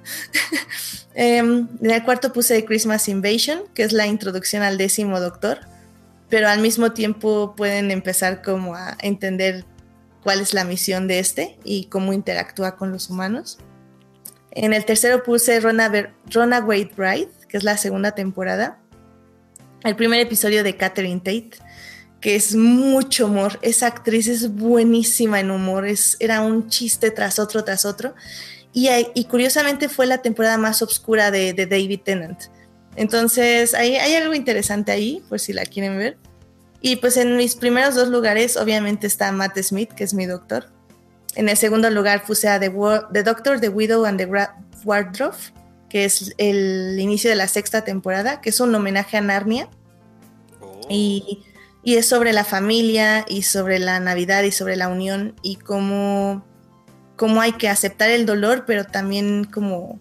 en 1.14 1.68
el 1.82 2.04
cuarto 2.04 2.32
puse 2.32 2.64
Christmas 2.64 3.08
Invasion, 3.08 3.64
que 3.74 3.82
es 3.82 3.92
la 3.92 4.06
introducción 4.06 4.62
al 4.62 4.78
décimo 4.78 5.20
doctor, 5.20 5.60
pero 6.28 6.48
al 6.48 6.60
mismo 6.60 6.92
tiempo 6.92 7.54
pueden 7.56 7.90
empezar 7.90 8.42
como 8.42 8.74
a 8.74 8.96
entender 9.00 9.64
cuál 10.24 10.40
es 10.40 10.54
la 10.54 10.64
misión 10.64 11.06
de 11.06 11.20
este 11.20 11.58
y 11.62 11.84
cómo 11.84 12.12
interactúa 12.12 12.76
con 12.76 12.90
los 12.90 13.10
humanos. 13.10 13.58
En 14.50 14.72
el 14.72 14.84
tercero 14.84 15.22
puse 15.22 15.60
Runaway 15.60 16.84
Bride, 16.84 17.28
que 17.48 17.56
es 17.58 17.62
la 17.62 17.76
segunda 17.76 18.12
temporada. 18.12 18.80
El 19.84 19.96
primer 19.96 20.20
episodio 20.20 20.64
de 20.64 20.76
Catherine 20.76 21.18
Tate, 21.20 21.50
que 22.20 22.36
es 22.36 22.56
mucho 22.56 23.26
humor. 23.26 23.58
Esa 23.60 23.88
actriz 23.88 24.28
es 24.28 24.54
buenísima 24.54 25.40
en 25.40 25.50
humor. 25.50 25.86
Es, 25.86 26.16
era 26.20 26.40
un 26.40 26.68
chiste 26.68 27.10
tras 27.10 27.38
otro, 27.38 27.64
tras 27.64 27.84
otro. 27.84 28.14
Y, 28.72 28.88
y 29.14 29.24
curiosamente 29.26 29.88
fue 29.88 30.06
la 30.06 30.18
temporada 30.18 30.56
más 30.56 30.80
oscura 30.80 31.30
de, 31.30 31.52
David 31.52 32.00
Tennant. 32.02 32.44
Entonces, 32.96 33.74
hay, 33.74 33.96
hay 33.96 34.14
algo 34.14 34.34
interesante 34.34 34.90
ahí, 34.90 35.22
por 35.28 35.38
si 35.38 35.52
la 35.52 35.66
quieren 35.66 35.98
ver. 35.98 36.16
Y 36.84 36.96
pues 36.96 37.16
en 37.16 37.36
mis 37.38 37.56
primeros 37.56 37.94
dos 37.94 38.08
lugares, 38.08 38.58
obviamente 38.58 39.06
está 39.06 39.32
Matt 39.32 39.56
Smith, 39.62 39.90
que 39.92 40.04
es 40.04 40.12
mi 40.12 40.26
doctor. 40.26 40.68
En 41.34 41.48
el 41.48 41.56
segundo 41.56 41.88
lugar 41.88 42.24
puse 42.26 42.46
a 42.46 42.60
The, 42.60 42.70
The 43.10 43.22
Doctor, 43.22 43.58
The 43.58 43.70
Widow 43.70 44.04
and 44.04 44.18
the 44.18 44.28
Wardrobe, 44.84 45.38
que 45.88 46.04
es 46.04 46.34
el 46.36 46.98
inicio 47.00 47.30
de 47.30 47.36
la 47.36 47.48
sexta 47.48 47.84
temporada, 47.84 48.42
que 48.42 48.50
es 48.50 48.60
un 48.60 48.74
homenaje 48.74 49.16
a 49.16 49.22
Narnia. 49.22 49.70
Oh. 50.60 50.80
Y 50.90 51.42
y 51.84 51.96
es 51.96 52.06
sobre 52.06 52.32
la 52.32 52.44
familia 52.44 53.26
y 53.28 53.42
sobre 53.42 53.78
la 53.78 54.00
Navidad 54.00 54.42
y 54.42 54.50
sobre 54.50 54.74
la 54.74 54.88
unión 54.88 55.34
y 55.42 55.56
cómo, 55.56 56.44
cómo 57.14 57.42
hay 57.42 57.52
que 57.52 57.68
aceptar 57.68 58.10
el 58.10 58.24
dolor, 58.24 58.64
pero 58.66 58.86
también 58.86 59.44
como, 59.44 60.00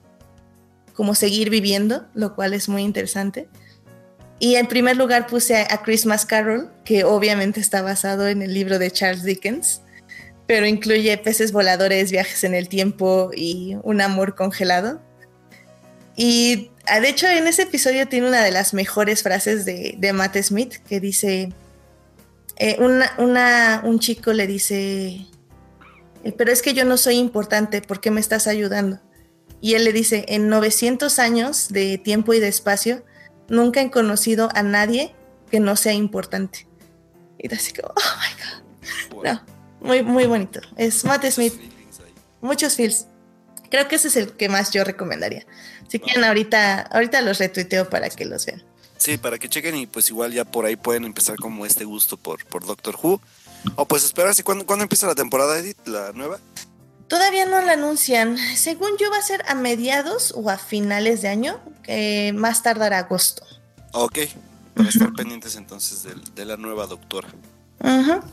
como 0.94 1.14
seguir 1.14 1.50
viviendo, 1.50 2.06
lo 2.14 2.36
cual 2.36 2.54
es 2.54 2.70
muy 2.70 2.84
interesante. 2.84 3.50
Y 4.44 4.58
en 4.58 4.68
primer 4.68 4.98
lugar 4.98 5.26
puse 5.28 5.56
a, 5.56 5.84
Christmas 5.84 6.26
Carol, 6.26 6.70
que 6.84 7.06
obviamente 7.06 7.62
está 7.62 7.82
basado 7.82 8.28
en 8.28 8.42
el 8.42 8.54
libro 8.54 8.78
de 8.78 8.92
Charles 8.92 9.24
Dickens, 9.24 9.80
pero 10.46 10.68
incluye 10.68 11.18
peces 11.18 11.54
voladores, 11.54 12.12
viajes 12.12 12.44
en 12.44 12.54
el 12.54 12.68
tiempo 12.68 13.32
y 13.34 13.78
un 13.84 14.02
amor 14.02 14.36
congelado. 14.36 15.02
Y 16.18 16.72
ah, 16.88 17.00
de 17.00 17.08
hecho 17.08 17.26
en 17.30 17.48
ese 17.48 17.62
episodio 17.62 18.06
tiene 18.10 18.28
una 18.28 18.44
de 18.44 18.52
las 18.52 18.74
mejores 18.74 19.24
frases 19.24 19.64
de, 19.64 19.96
de 19.98 20.12
Matt 20.12 20.36
Smith 20.36 20.74
que 20.90 21.00
dice, 21.00 21.54
eh, 22.58 22.78
un 22.82 24.00
chico 24.00 24.34
le 24.34 24.46
dice, 24.46 25.26
eh, 26.26 26.34
pero 26.38 26.52
es 26.52 26.62
que 26.62 26.74
yo 26.74 26.84
no 26.84 26.98
soy 26.98 27.16
importante, 27.16 27.82
¿por 27.82 28.02
qué 28.02 28.12
me 28.12 28.20
estás 28.20 28.48
ayudando? 28.48 29.00
Y 29.62 29.76
él 29.76 29.86
le 29.86 29.94
dice, 29.94 30.26
en 30.28 30.50
900 30.50 31.18
años 31.20 31.70
de 31.70 31.98
tiempo 31.98 32.34
y 32.34 32.42
de 32.42 32.50
espacio, 32.50 33.06
nunca 33.50 33.82
he 33.82 33.92
conocido 33.92 34.50
a 34.54 34.64
nadie 34.64 35.16
que 35.52 35.60
no 35.60 35.76
sea 35.76 35.94
importante. 35.94 36.68
Y 37.38 37.54
así 37.54 37.74
como, 37.74 37.90
oh 37.96 38.02
my 38.20 38.44
God. 38.44 39.24
No, 39.24 39.42
muy, 39.82 40.04
muy 40.04 40.26
bonito. 40.26 40.62
Es 40.78 41.06
Matt 41.06 41.26
Smith. 41.26 41.54
Muchos 42.42 42.76
feels. 42.76 43.08
Creo 43.70 43.88
que 43.88 43.96
ese 43.96 44.10
es 44.10 44.18
el 44.18 44.34
que 44.34 44.50
más 44.50 44.72
yo 44.72 44.84
recomendaría. 44.84 45.46
Si 45.88 46.00
quieren, 46.00 46.24
ahorita, 46.24 46.82
ahorita 46.82 47.22
los 47.22 47.40
retuiteo 47.40 47.90
para 47.90 48.10
que 48.10 48.26
los 48.26 48.46
vean. 48.46 48.64
Sí, 48.98 49.18
para 49.18 49.38
que 49.38 49.50
chequen 49.50 49.76
y 49.76 49.88
pues 49.88 50.10
igual 50.10 50.32
ya 50.32 50.46
por 50.46 50.66
ahí 50.66 50.76
pueden 50.76 51.06
empezar 51.06 51.36
como 51.38 51.66
este 51.66 51.84
gusto 51.84 52.18
por, 52.18 52.46
por 52.46 52.66
Doctor 52.66 52.98
Who. 53.02 53.22
O 53.76 53.86
pues 53.86 54.04
esperarse, 54.04 54.44
¿cuándo, 54.44 54.66
¿cuándo 54.66 54.84
empieza 54.84 55.08
la 55.08 55.16
temporada, 55.16 55.58
Edith, 55.58 55.78
la 55.88 56.12
nueva? 56.14 56.40
Todavía 57.08 57.46
no 57.46 57.62
la 57.62 57.74
anuncian. 57.74 58.38
Según 58.56 58.98
yo 58.98 59.10
va 59.12 59.18
a 59.18 59.22
ser 59.22 59.44
a 59.48 59.56
mediados 59.56 60.34
o 60.36 60.50
a 60.50 60.58
finales 60.58 61.22
de 61.22 61.30
año, 61.30 61.60
que 61.84 62.34
más 62.36 62.64
tardará 62.64 63.00
agosto. 63.00 63.46
Ok, 63.92 64.20
para 64.74 64.90
estar 64.90 65.14
pendientes 65.14 65.56
entonces 65.56 66.08
de, 66.34 66.46
la 66.46 66.58
nueva 66.58 66.88
doctora. 66.88 67.28
Ajá. 67.80 68.24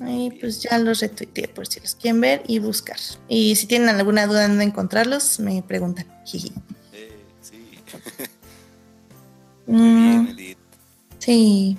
Ahí 0.00 0.30
pues 0.40 0.60
ya 0.60 0.78
los 0.78 1.00
retuiteé 1.00 1.48
por 1.48 1.66
si 1.66 1.80
los 1.80 1.94
quieren 1.94 2.20
ver 2.20 2.42
y 2.46 2.58
buscar. 2.58 2.98
Y 3.28 3.54
si 3.56 3.66
tienen 3.66 3.88
alguna 3.88 4.26
duda 4.26 4.44
en 4.44 4.60
encontrarlos, 4.60 5.40
me 5.40 5.62
preguntan. 5.62 6.06
Eh, 6.32 7.12
sí. 7.40 7.78
Muy 9.66 10.34
bien, 10.36 10.56
mm. 10.56 10.64
Sí. 11.18 11.78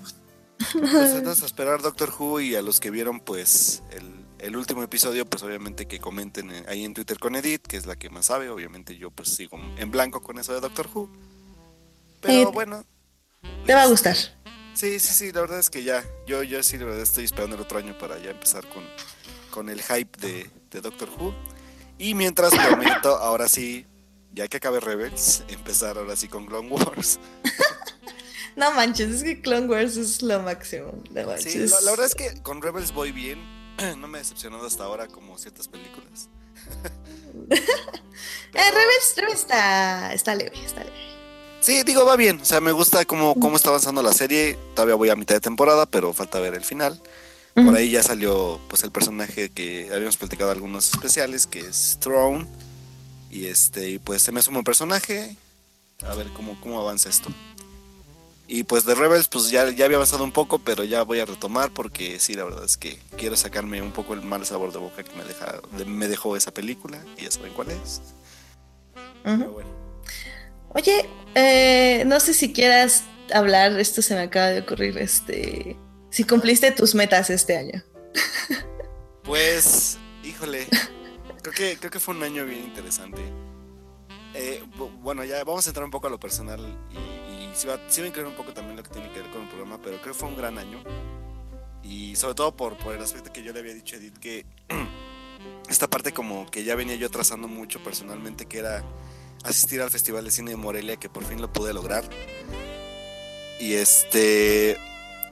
Pues 0.57 0.73
entonces 1.13 1.43
a 1.43 1.45
esperar 1.45 1.81
Doctor 1.81 2.11
Who 2.17 2.39
y 2.39 2.55
a 2.55 2.61
los 2.61 2.79
que 2.79 2.89
vieron 2.89 3.19
pues 3.19 3.83
el, 3.91 4.14
último 4.55 4.83
episodio, 4.83 5.25
pues 5.25 5.43
obviamente 5.43 5.87
que 5.87 5.99
comenten 5.99 6.51
ahí 6.67 6.83
en 6.83 6.93
Twitter 6.93 7.17
con 7.17 7.35
Edith, 7.35 7.61
que 7.61 7.77
es 7.77 7.85
la 7.85 7.95
que 7.95 8.09
más 8.09 8.25
sabe. 8.25 8.49
Obviamente 8.49 8.97
yo 8.97 9.11
pues 9.11 9.29
sigo 9.29 9.57
en 9.77 9.91
blanco 9.91 10.21
con 10.21 10.37
eso 10.37 10.53
de 10.53 10.59
Doctor 10.59 10.89
Who. 10.93 11.09
Pero 12.19 12.51
bueno. 12.51 12.85
Te 13.65 13.73
va 13.73 13.83
a 13.83 13.87
gustar. 13.87 14.15
Sí, 14.73 14.99
sí, 14.99 15.13
sí, 15.13 15.31
la 15.31 15.41
verdad 15.41 15.59
es 15.59 15.69
que 15.69 15.83
ya, 15.83 16.03
yo, 16.27 16.43
yo 16.43 16.61
sí, 16.61 16.77
la 16.77 16.85
verdad 16.85 17.01
estoy 17.01 17.23
esperando 17.23 17.55
el 17.55 17.61
otro 17.61 17.79
año 17.79 17.97
para 17.97 18.17
ya 18.19 18.31
empezar 18.31 18.67
con, 18.67 18.83
con 19.49 19.69
el 19.69 19.81
hype 19.81 20.19
de, 20.19 20.49
de 20.69 20.81
Doctor 20.81 21.09
Who. 21.17 21.33
Y 21.97 22.13
mientras 22.13 22.53
prometo, 22.53 23.15
ahora 23.15 23.47
sí, 23.47 23.85
ya 24.33 24.49
que 24.49 24.57
acabe 24.57 24.81
Rebels, 24.81 25.43
empezar 25.47 25.97
ahora 25.97 26.15
sí 26.15 26.27
con 26.27 26.45
Clone 26.45 26.69
Wars. 26.69 27.19
no 28.57 28.73
manches, 28.73 29.09
es 29.11 29.23
que 29.23 29.41
Clone 29.41 29.67
Wars 29.67 29.95
es 29.95 30.21
lo 30.21 30.41
máximo. 30.41 30.91
Sí, 31.39 31.57
la, 31.57 31.91
verdad 31.91 32.05
es 32.05 32.15
que 32.15 32.41
con 32.41 32.61
Rebels 32.61 32.93
voy 32.93 33.11
bien. 33.11 33.39
No 33.97 34.07
me 34.07 34.17
he 34.17 34.21
decepcionado 34.21 34.65
hasta 34.65 34.83
ahora 34.83 35.07
como 35.07 35.37
ciertas 35.37 35.67
películas. 35.67 36.29
eh, 37.51 38.71
Rebels, 38.71 39.33
está, 39.33 40.13
está 40.13 40.35
leve, 40.35 40.53
está 40.63 40.83
leve. 40.83 41.15
Sí, 41.61 41.81
digo, 41.83 42.05
va 42.05 42.15
bien. 42.15 42.39
O 42.41 42.45
sea, 42.45 42.61
me 42.61 42.71
gusta 42.71 43.05
cómo, 43.05 43.35
cómo 43.35 43.55
está 43.55 43.69
avanzando 43.69 44.03
la 44.03 44.13
serie. 44.13 44.57
Todavía 44.75 44.95
voy 44.95 45.09
a 45.09 45.15
mitad 45.15 45.35
de 45.35 45.41
temporada, 45.41 45.85
pero 45.85 46.13
falta 46.13 46.39
ver 46.39 46.53
el 46.53 46.63
final. 46.63 47.01
Por 47.55 47.73
ahí 47.73 47.89
ya 47.89 48.03
salió 48.03 48.59
pues 48.67 48.83
el 48.83 48.91
personaje 48.91 49.49
que 49.49 49.89
habíamos 49.93 50.17
platicado 50.17 50.51
algunos 50.51 50.93
especiales, 50.93 51.47
que 51.47 51.61
es 51.61 51.97
Throne. 52.01 52.45
Y 53.31 53.45
este, 53.45 53.99
pues 54.01 54.21
se 54.21 54.33
me 54.33 54.41
suma 54.41 54.59
un 54.59 54.65
personaje. 54.65 55.37
A 56.03 56.13
ver 56.15 56.27
cómo, 56.33 56.59
cómo 56.59 56.81
avanza 56.81 57.09
esto. 57.09 57.29
Y 58.47 58.63
pues 58.63 58.85
de 58.85 58.93
Rebels, 58.93 59.27
pues 59.27 59.49
ya, 59.49 59.69
ya 59.71 59.85
había 59.85 59.97
avanzado 59.97 60.23
un 60.23 60.31
poco, 60.31 60.59
pero 60.59 60.83
ya 60.83 61.01
voy 61.01 61.19
a 61.19 61.25
retomar 61.25 61.71
porque 61.71 62.19
sí, 62.19 62.35
la 62.35 62.43
verdad 62.43 62.63
es 62.63 62.77
que 62.77 62.99
quiero 63.17 63.35
sacarme 63.35 63.81
un 63.81 63.91
poco 63.91 64.13
el 64.13 64.21
mal 64.21 64.45
sabor 64.45 64.71
de 64.71 64.77
boca 64.77 65.03
que 65.03 65.15
me, 65.15 65.23
deja, 65.23 65.61
me 65.87 66.07
dejó 66.07 66.37
esa 66.37 66.51
película, 66.51 66.99
y 67.17 67.23
ya 67.23 67.31
saben 67.31 67.53
cuál 67.53 67.71
es. 67.71 68.01
Oye, 70.69 71.09
eh, 71.33 72.03
no 72.05 72.19
sé 72.19 72.33
si 72.35 72.53
quieras 72.53 73.03
hablar, 73.33 73.79
esto 73.79 74.03
se 74.03 74.13
me 74.13 74.21
acaba 74.21 74.47
de 74.47 74.59
ocurrir, 74.59 74.97
este, 74.99 75.75
si 76.11 76.23
cumpliste 76.23 76.71
tus 76.71 76.93
metas 76.93 77.29
este 77.29 77.57
año. 77.57 77.83
Pues, 79.23 79.97
híjole, 80.23 80.67
creo 81.41 81.51
que, 81.55 81.77
creo 81.79 81.89
que 81.89 81.99
fue 81.99 82.13
un 82.13 82.21
año 82.21 82.45
bien 82.45 82.61
interesante. 82.61 83.23
Eh, 84.35 84.61
bueno, 85.01 85.23
ya 85.23 85.43
vamos 85.43 85.65
a 85.65 85.71
entrar 85.71 85.83
un 85.83 85.89
poco 85.89 86.05
a 86.05 86.11
lo 86.11 86.19
personal 86.19 86.59
y, 86.91 87.33
y 87.33 87.34
sí, 87.55 87.67
va, 87.67 87.79
sí, 87.87 88.01
a 88.01 88.07
incluir 88.07 88.27
un 88.27 88.35
poco 88.35 88.53
también 88.53 88.75
lo 88.75 88.83
que 88.83 88.89
tiene 88.89 89.11
que 89.11 89.21
ver 89.21 89.31
con 89.31 89.43
el 89.43 89.47
programa, 89.47 89.79
pero 89.81 89.99
creo 90.01 90.13
que 90.13 90.19
fue 90.19 90.29
un 90.29 90.37
gran 90.37 90.57
año. 90.57 90.83
Y 91.83 92.15
sobre 92.15 92.35
todo 92.35 92.55
por, 92.55 92.77
por 92.77 92.95
el 92.95 93.01
aspecto 93.01 93.31
que 93.31 93.43
yo 93.43 93.53
le 93.53 93.59
había 93.59 93.73
dicho 93.73 93.95
a 93.95 93.99
Edith, 93.99 94.17
que 94.17 94.45
esta 95.69 95.89
parte 95.89 96.13
como 96.13 96.49
que 96.49 96.63
ya 96.63 96.75
venía 96.75 96.95
yo 96.95 97.09
trazando 97.09 97.47
mucho 97.47 97.81
personalmente, 97.83 98.45
que 98.45 98.59
era 98.59 98.83
asistir 99.43 99.81
al 99.81 99.91
Festival 99.91 100.25
de 100.25 100.31
Cine 100.31 100.51
de 100.51 100.57
Morelia, 100.57 100.97
que 100.97 101.09
por 101.09 101.23
fin 101.23 101.41
lo 101.41 101.51
pude 101.51 101.73
lograr. 101.73 102.03
Y 103.59 103.73
este 103.73 104.77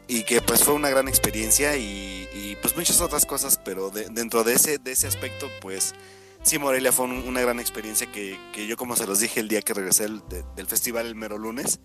y 0.07 0.23
que 0.23 0.41
pues 0.41 0.63
fue 0.63 0.73
una 0.73 0.89
gran 0.89 1.07
experiencia 1.07 1.77
y, 1.77 2.57
pues 2.61 2.75
muchas 2.75 3.01
otras 3.01 3.25
cosas, 3.25 3.59
pero 3.63 3.89
dentro 3.89 4.43
de 4.43 4.53
ese, 4.53 4.77
de 4.77 4.91
ese 4.91 5.07
aspecto 5.07 5.49
pues 5.59 5.95
sí, 6.43 6.59
Morelia 6.59 6.91
fue 6.91 7.05
una 7.05 7.41
gran 7.41 7.59
experiencia 7.59 8.11
que, 8.11 8.37
yo 8.67 8.77
como 8.77 8.95
se 8.95 9.07
los 9.07 9.19
dije 9.19 9.39
el 9.39 9.47
día 9.47 9.61
que 9.61 9.73
regresé 9.73 10.07
del 10.55 10.67
festival 10.67 11.07
el 11.07 11.15
mero 11.15 11.37
lunes 11.37 11.79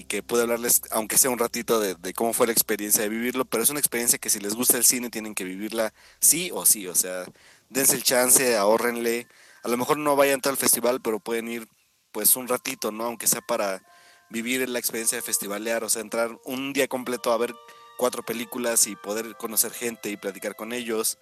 y 0.00 0.04
que 0.04 0.22
pude 0.22 0.42
hablarles, 0.42 0.80
aunque 0.92 1.18
sea 1.18 1.30
un 1.30 1.38
ratito, 1.38 1.78
de, 1.78 2.14
cómo 2.14 2.32
fue 2.32 2.46
la 2.46 2.54
experiencia 2.54 3.02
de 3.02 3.10
vivirlo, 3.10 3.44
pero 3.44 3.62
es 3.62 3.68
una 3.68 3.80
experiencia 3.80 4.18
que 4.18 4.30
si 4.30 4.40
les 4.40 4.54
gusta 4.54 4.78
el 4.78 4.84
cine 4.86 5.10
tienen 5.10 5.34
que 5.34 5.44
vivirla 5.44 5.92
sí 6.20 6.50
o 6.54 6.64
sí, 6.64 6.86
o 6.86 6.94
sea, 6.94 7.26
dense 7.68 7.96
el 7.96 8.02
chance, 8.02 8.56
ahorrenle, 8.56 9.26
a 9.62 9.68
lo 9.68 9.76
mejor 9.76 9.98
no 9.98 10.16
vayan 10.16 10.40
todo 10.40 10.52
el 10.52 10.58
festival, 10.58 11.02
pero 11.02 11.20
pueden 11.20 11.48
ir 11.48 11.68
pues 12.12 12.34
un 12.34 12.48
ratito, 12.48 12.90
¿no? 12.92 13.04
Aunque 13.04 13.26
sea 13.26 13.42
para 13.42 13.82
vivir 14.30 14.66
la 14.70 14.78
experiencia 14.78 15.16
de 15.16 15.22
festivalear, 15.22 15.84
o 15.84 15.90
sea, 15.90 16.00
entrar 16.00 16.30
un 16.44 16.72
día 16.72 16.88
completo 16.88 17.30
a 17.30 17.36
ver 17.36 17.54
cuatro 17.98 18.22
películas 18.22 18.86
y 18.86 18.96
poder 18.96 19.36
conocer 19.36 19.72
gente 19.72 20.08
y 20.08 20.16
platicar 20.16 20.56
con 20.56 20.72
ellos 20.72 21.18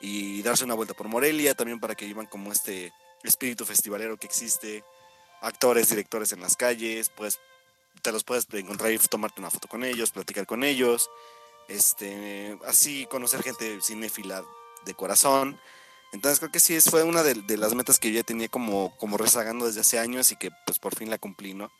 y 0.00 0.40
darse 0.42 0.64
una 0.64 0.74
vuelta 0.74 0.94
por 0.94 1.08
Morelia 1.08 1.56
también 1.56 1.80
para 1.80 1.96
que 1.96 2.06
vivan 2.06 2.26
como 2.26 2.52
este 2.52 2.92
espíritu 3.24 3.64
festivalero 3.64 4.16
que 4.18 4.28
existe, 4.28 4.84
actores, 5.40 5.88
directores 5.88 6.30
en 6.30 6.40
las 6.40 6.56
calles, 6.56 7.10
pues 7.10 7.40
te 8.02 8.12
los 8.12 8.24
puedes 8.24 8.46
encontrar 8.52 8.92
y 8.92 8.98
tomarte 8.98 9.40
una 9.40 9.50
foto 9.50 9.68
con 9.68 9.84
ellos, 9.84 10.10
platicar 10.10 10.46
con 10.46 10.64
ellos, 10.64 11.10
este, 11.68 12.58
así 12.66 13.06
conocer 13.06 13.42
gente 13.42 13.80
cinéfila 13.82 14.44
de 14.84 14.94
corazón. 14.94 15.58
Entonces 16.12 16.38
creo 16.38 16.52
que 16.52 16.60
sí, 16.60 16.80
fue 16.80 17.02
una 17.02 17.22
de, 17.22 17.56
las 17.56 17.74
metas 17.74 17.98
que 17.98 18.10
yo 18.10 18.16
ya 18.16 18.22
tenía 18.22 18.48
como, 18.48 18.96
como 18.98 19.16
rezagando 19.16 19.66
desde 19.66 19.80
hace 19.80 19.98
años 19.98 20.30
y 20.32 20.36
que 20.36 20.50
pues 20.66 20.78
por 20.78 20.94
fin 20.94 21.10
la 21.10 21.18
cumplí, 21.18 21.54
¿no? 21.54 21.72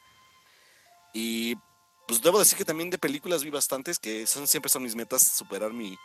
Y 1.13 1.55
pues 2.09 2.21
debo 2.21 2.41
decir 2.41 2.59
que 2.59 2.65
también 2.65 2.91
de 2.91 2.99
películas 2.99 3.45
vi 3.45 3.51
bastantes 3.51 3.99
que 3.99 4.27
son 4.27 4.49
siempre 4.49 4.71
son 4.71 4.83
mis 4.83 4.97
metas 4.97 5.23
superar 5.23 5.73
mi, 5.73 5.97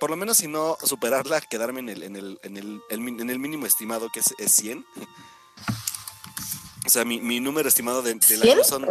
por 0.00 0.10
lo 0.10 0.16
menos 0.16 0.38
si 0.38 0.48
no 0.48 0.76
superarla, 0.82 1.40
quedarme 1.42 1.78
en 1.78 1.88
el, 1.90 2.02
en 2.02 2.16
el, 2.16 2.40
en 2.42 2.56
el, 2.56 2.82
en 2.90 3.30
el 3.30 3.38
mínimo 3.38 3.66
estimado 3.66 4.08
que 4.12 4.18
es, 4.18 4.34
es 4.38 4.50
100. 4.52 4.84
O 6.86 6.90
sea, 6.90 7.04
mi, 7.04 7.20
mi 7.20 7.40
número 7.40 7.68
estimado 7.68 8.02
de, 8.02 8.14
de 8.14 8.50
año 8.50 8.64
son, 8.64 8.86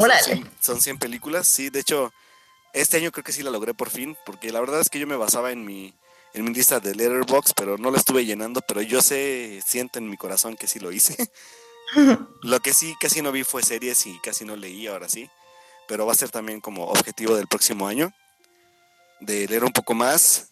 son, 0.59 0.81
100, 0.81 0.97
películas. 0.97 1.47
Sí, 1.47 1.69
de 1.69 1.79
hecho, 1.79 2.13
este 2.73 2.97
año 2.97 3.11
creo 3.11 3.23
que 3.23 3.33
sí 3.33 3.43
la 3.43 3.51
logré 3.51 3.73
por 3.73 3.89
fin, 3.89 4.17
porque 4.25 4.51
la 4.51 4.59
verdad 4.59 4.79
es 4.79 4.89
que 4.89 4.99
yo 4.99 5.07
me 5.07 5.15
basaba 5.15 5.51
en 5.51 5.65
mi, 5.65 5.93
en 6.33 6.45
mi 6.45 6.53
lista 6.53 6.79
de 6.79 6.95
Letterbox, 6.95 7.53
pero 7.53 7.77
no 7.77 7.91
la 7.91 7.97
estuve 7.97 8.25
llenando, 8.25 8.61
pero 8.61 8.81
yo 8.81 9.01
sé, 9.01 9.61
siento 9.65 9.99
en 9.99 10.09
mi 10.09 10.17
corazón 10.17 10.55
que 10.55 10.67
sí 10.67 10.79
lo 10.79 10.91
hice. 10.91 11.15
lo 12.41 12.59
que 12.61 12.73
sí 12.73 12.95
casi 12.99 13.21
no 13.21 13.31
vi 13.31 13.43
fue 13.43 13.61
series 13.63 14.05
y 14.05 14.19
casi 14.19 14.45
no 14.45 14.55
leí, 14.55 14.87
ahora 14.87 15.09
sí. 15.09 15.29
Pero 15.87 16.05
va 16.05 16.13
a 16.13 16.15
ser 16.15 16.29
también 16.29 16.61
como 16.61 16.85
objetivo 16.85 17.35
del 17.35 17.47
próximo 17.47 17.87
año, 17.87 18.13
de 19.19 19.47
leer 19.47 19.65
un 19.65 19.73
poco 19.73 19.93
más 19.93 20.51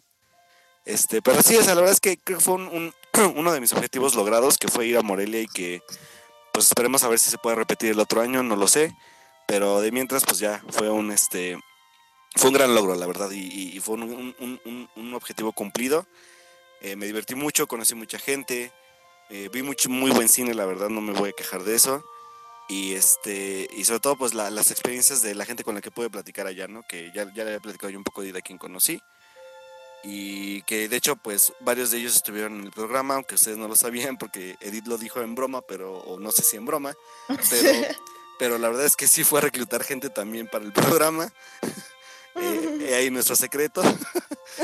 este, 0.89 1.21
pero 1.21 1.43
sí, 1.43 1.55
o 1.55 1.63
sea, 1.63 1.75
la 1.75 1.81
verdad 1.81 1.93
es 1.93 1.99
que 1.99 2.17
creo 2.17 2.39
que 2.39 2.43
fue 2.43 2.55
un, 2.55 2.93
uno 3.35 3.53
de 3.53 3.61
mis 3.61 3.73
objetivos 3.73 4.15
logrados, 4.15 4.57
que 4.57 4.69
fue 4.69 4.87
ir 4.87 4.97
a 4.97 5.03
Morelia 5.03 5.39
y 5.41 5.45
que, 5.47 5.83
pues 6.59 6.67
esperemos 6.67 7.05
a 7.05 7.07
ver 7.07 7.19
si 7.19 7.29
se 7.29 7.37
puede 7.37 7.55
repetir 7.55 7.91
el 7.91 8.01
otro 8.01 8.19
año, 8.19 8.43
no 8.43 8.57
lo 8.57 8.67
sé, 8.67 8.93
pero 9.47 9.79
de 9.79 9.93
mientras, 9.93 10.25
pues 10.25 10.39
ya 10.39 10.61
fue 10.67 10.89
un, 10.89 11.09
este, 11.09 11.57
fue 12.35 12.49
un 12.49 12.53
gran 12.53 12.75
logro, 12.75 12.95
la 12.95 13.07
verdad, 13.07 13.31
y, 13.31 13.79
fue 13.79 13.95
un, 13.95 15.13
objetivo 15.13 15.53
cumplido. 15.53 16.05
Eh, 16.81 16.97
me 16.97 17.05
divertí 17.05 17.33
mucho, 17.33 17.65
conocí 17.65 17.95
mucha 17.95 18.19
gente, 18.19 18.73
eh, 19.29 19.47
vi 19.53 19.63
mucho, 19.63 19.89
muy 19.89 20.11
buen 20.11 20.27
cine, 20.27 20.53
la 20.53 20.65
verdad, 20.65 20.89
no 20.89 20.99
me 20.99 21.13
voy 21.13 21.29
a 21.29 21.31
quejar 21.31 21.63
de 21.63 21.75
eso. 21.75 22.03
Y 22.67 22.93
este, 22.93 23.69
y 23.77 23.85
sobre 23.85 24.01
todo, 24.01 24.17
pues 24.17 24.33
las 24.33 24.69
experiencias 24.69 25.21
de 25.21 25.35
la 25.35 25.45
gente 25.45 25.63
con 25.63 25.75
la 25.75 25.81
que 25.81 25.91
pude 25.91 26.09
platicar 26.09 26.45
allá, 26.45 26.67
¿no? 26.67 26.83
Que 26.83 27.09
ya, 27.15 27.23
ya 27.33 27.45
le 27.45 27.51
había 27.51 27.61
platicado 27.61 27.89
yo 27.89 27.97
un 27.97 28.03
poco 28.03 28.21
de, 28.21 28.33
de 28.33 28.41
quien 28.41 28.57
conocí 28.57 29.01
y 30.03 30.61
que 30.63 30.87
de 30.87 30.95
hecho 30.95 31.15
pues 31.15 31.53
varios 31.59 31.91
de 31.91 31.97
ellos 31.97 32.15
estuvieron 32.15 32.59
en 32.59 32.65
el 32.65 32.71
programa, 32.71 33.15
aunque 33.15 33.35
ustedes 33.35 33.57
no 33.57 33.67
lo 33.67 33.75
sabían 33.75 34.17
porque 34.17 34.55
Edith 34.61 34.87
lo 34.87 34.97
dijo 34.97 35.21
en 35.21 35.35
broma, 35.35 35.61
pero 35.61 35.97
o 35.99 36.19
no 36.19 36.31
sé 36.31 36.43
si 36.43 36.57
en 36.57 36.65
broma, 36.65 36.93
pero, 37.27 37.71
pero 38.39 38.57
la 38.57 38.69
verdad 38.69 38.85
es 38.85 38.95
que 38.95 39.07
sí 39.07 39.23
fue 39.23 39.39
a 39.39 39.43
reclutar 39.43 39.83
gente 39.83 40.09
también 40.09 40.47
para 40.47 40.65
el 40.65 40.71
programa. 40.71 41.31
eh, 42.35 42.95
ahí 42.95 43.09
nuestro 43.09 43.35
secreto. 43.35 43.81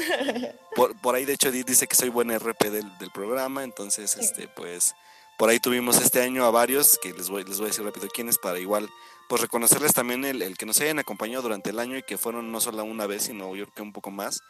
por, 0.75 0.99
por, 1.01 1.15
ahí 1.15 1.25
de 1.25 1.33
hecho 1.33 1.49
Edith 1.49 1.67
dice 1.67 1.88
que 1.88 1.95
soy 1.95 2.09
buen 2.09 2.38
RP 2.38 2.69
del, 2.69 2.97
del 2.97 3.11
programa, 3.11 3.63
entonces 3.63 4.15
este 4.17 4.47
pues 4.47 4.95
por 5.38 5.49
ahí 5.49 5.59
tuvimos 5.59 5.99
este 5.99 6.21
año 6.21 6.45
a 6.45 6.51
varios, 6.51 6.97
que 7.01 7.11
les 7.11 7.29
voy, 7.29 7.43
les 7.43 7.57
voy 7.57 7.65
a 7.65 7.69
decir 7.69 7.83
rápido 7.83 8.07
quiénes, 8.07 8.38
para 8.38 8.57
igual, 8.57 8.89
pues 9.27 9.41
reconocerles 9.41 9.93
también 9.93 10.23
el, 10.23 10.41
el, 10.41 10.57
que 10.57 10.65
nos 10.65 10.79
hayan 10.79 10.99
acompañado 10.99 11.43
durante 11.43 11.71
el 11.71 11.79
año 11.79 11.97
y 11.97 12.03
que 12.03 12.17
fueron 12.17 12.51
no 12.53 12.61
solo 12.61 12.83
una 12.86 13.05
vez, 13.05 13.23
sino 13.23 13.53
yo 13.55 13.65
creo 13.65 13.75
que 13.75 13.81
un 13.81 13.91
poco 13.91 14.11
más. 14.11 14.41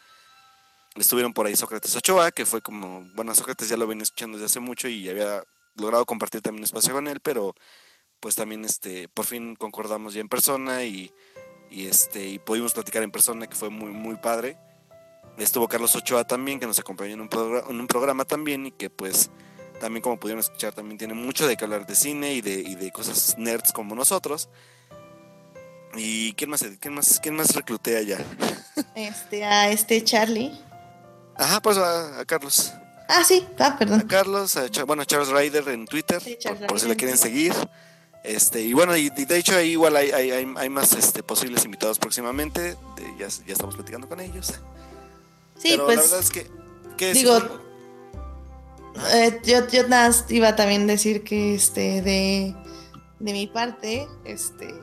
Estuvieron 0.95 1.33
por 1.33 1.45
ahí 1.45 1.55
Sócrates 1.55 1.95
Ochoa, 1.95 2.31
que 2.31 2.45
fue 2.45 2.61
como, 2.61 3.05
bueno, 3.15 3.35
Sócrates 3.35 3.67
ya 3.67 3.77
lo 3.77 3.85
venía 3.85 4.03
escuchando 4.03 4.37
desde 4.37 4.45
hace 4.45 4.59
mucho 4.59 4.87
y 4.87 5.09
había 5.09 5.43
logrado 5.75 6.05
compartir 6.05 6.41
también 6.41 6.63
espacio 6.63 6.93
con 6.93 7.07
él, 7.07 7.19
pero 7.19 7.53
pues 8.19 8.35
también 8.35 8.63
este, 8.63 9.09
por 9.09 9.25
fin 9.25 9.55
concordamos 9.55 10.13
ya 10.13 10.21
en 10.21 10.29
persona 10.29 10.83
y, 10.83 11.11
y 11.69 11.87
este, 11.87 12.25
y 12.25 12.39
pudimos 12.39 12.73
platicar 12.73 13.03
en 13.03 13.11
persona, 13.11 13.47
que 13.47 13.55
fue 13.55 13.69
muy, 13.69 13.91
muy 13.91 14.15
padre. 14.15 14.57
Estuvo 15.37 15.67
Carlos 15.67 15.95
Ochoa 15.95 16.23
también, 16.23 16.59
que 16.59 16.65
nos 16.65 16.79
acompañó 16.79 17.13
en 17.13 17.21
un, 17.21 17.29
en 17.69 17.79
un 17.79 17.87
programa 17.87 18.23
también 18.23 18.65
y 18.67 18.71
que 18.71 18.89
pues 18.89 19.29
también 19.79 20.01
como 20.01 20.17
pudieron 20.17 20.39
escuchar, 20.39 20.73
también 20.73 20.97
tiene 20.97 21.13
mucho 21.13 21.45
de 21.45 21.57
que 21.57 21.65
hablar 21.65 21.85
de 21.85 21.95
cine 21.95 22.33
y 22.33 22.41
de, 22.41 22.53
y 22.53 22.75
de 22.75 22.91
cosas 22.91 23.37
nerds 23.37 23.73
como 23.73 23.95
nosotros. 23.95 24.49
¿Y 25.97 26.33
quién 26.33 26.49
más, 26.49 26.65
quién 26.79 26.93
más, 26.93 27.19
quién 27.21 27.35
más 27.35 27.53
recluté 27.55 27.97
allá? 27.97 28.17
Este, 28.95 29.43
a 29.43 29.69
este 29.71 30.03
Charlie. 30.03 30.51
Ajá, 31.37 31.61
pues 31.61 31.77
a, 31.77 32.23
Carlos. 32.25 32.73
Ah, 33.07 33.23
sí, 33.23 33.45
ah, 33.59 33.75
perdón. 33.77 34.01
A 34.01 34.07
Carlos, 34.07 34.57
a, 34.57 34.67
bueno, 34.85 35.03
a 35.03 35.05
Charles 35.05 35.29
Ryder 35.29 35.67
en 35.69 35.85
Twitter, 35.85 36.21
por, 36.67 36.79
si 36.79 36.87
le 36.87 36.95
quieren 36.95 37.17
seguir. 37.17 37.53
Este, 38.23 38.61
y 38.61 38.73
bueno, 38.73 38.95
y, 38.97 39.09
de 39.09 39.37
hecho 39.37 39.55
ahí 39.55 39.71
igual 39.71 39.95
hay, 39.95 40.09
hay, 40.11 40.31
hay, 40.31 40.69
más 40.69 40.93
este, 40.93 41.21
posibles 41.21 41.63
invitados 41.65 41.99
próximamente. 41.99 42.75
ya, 43.19 43.27
ya, 43.27 43.53
estamos 43.53 43.75
platicando 43.75 44.09
con 44.09 44.19
ellos. 44.19 44.53
Sí, 45.57 45.69
Pero 45.71 45.85
pues. 45.85 45.97
La 45.97 46.01
verdad 46.03 46.19
es 46.19 46.29
que. 46.31 46.49
¿qué 46.97 47.13
digo, 47.13 47.37
eh, 49.13 49.41
yo, 49.43 49.67
yo 49.67 49.87
nada 49.87 50.13
iba 50.29 50.55
también 50.55 50.83
a 50.83 50.93
decir 50.93 51.23
que 51.23 51.55
este 51.55 52.01
de, 52.01 52.55
de 53.19 53.33
mi 53.33 53.47
parte, 53.47 54.07
este, 54.23 54.73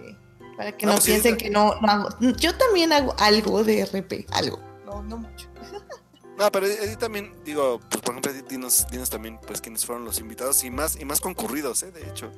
para 0.57 0.77
que 0.77 0.87
no, 0.87 0.93
pues 0.93 1.05
piensen 1.07 1.37
que 1.37 1.51
no, 1.51 1.75
no 1.81 1.89
hago. 1.89 2.09
Yo 2.37 2.55
también 2.57 2.93
hago 2.93 3.15
algo 3.19 3.65
de 3.65 3.85
RP, 3.85 4.27
algo, 4.31 4.61
no, 4.85 5.03
no 5.03 5.17
mucho. 5.19 5.42
No, 6.39 6.51
pero 6.51 6.67
Edith 6.67 6.99
también, 6.99 7.35
digo, 7.45 7.81
pues 7.91 8.03
por 8.03 8.15
ejemplo, 8.15 8.33
Edith, 8.33 8.49
dinos, 8.49 9.11
también, 9.11 9.39
pues, 9.47 9.61
quiénes 9.61 9.85
fueron 9.85 10.05
los 10.05 10.19
invitados 10.19 10.65
y 10.65 10.71
más, 10.71 10.99
y 10.99 11.05
más 11.05 11.21
concurridos, 11.21 11.83
¿eh? 11.83 11.91
De 11.91 12.09
hecho. 12.09 12.31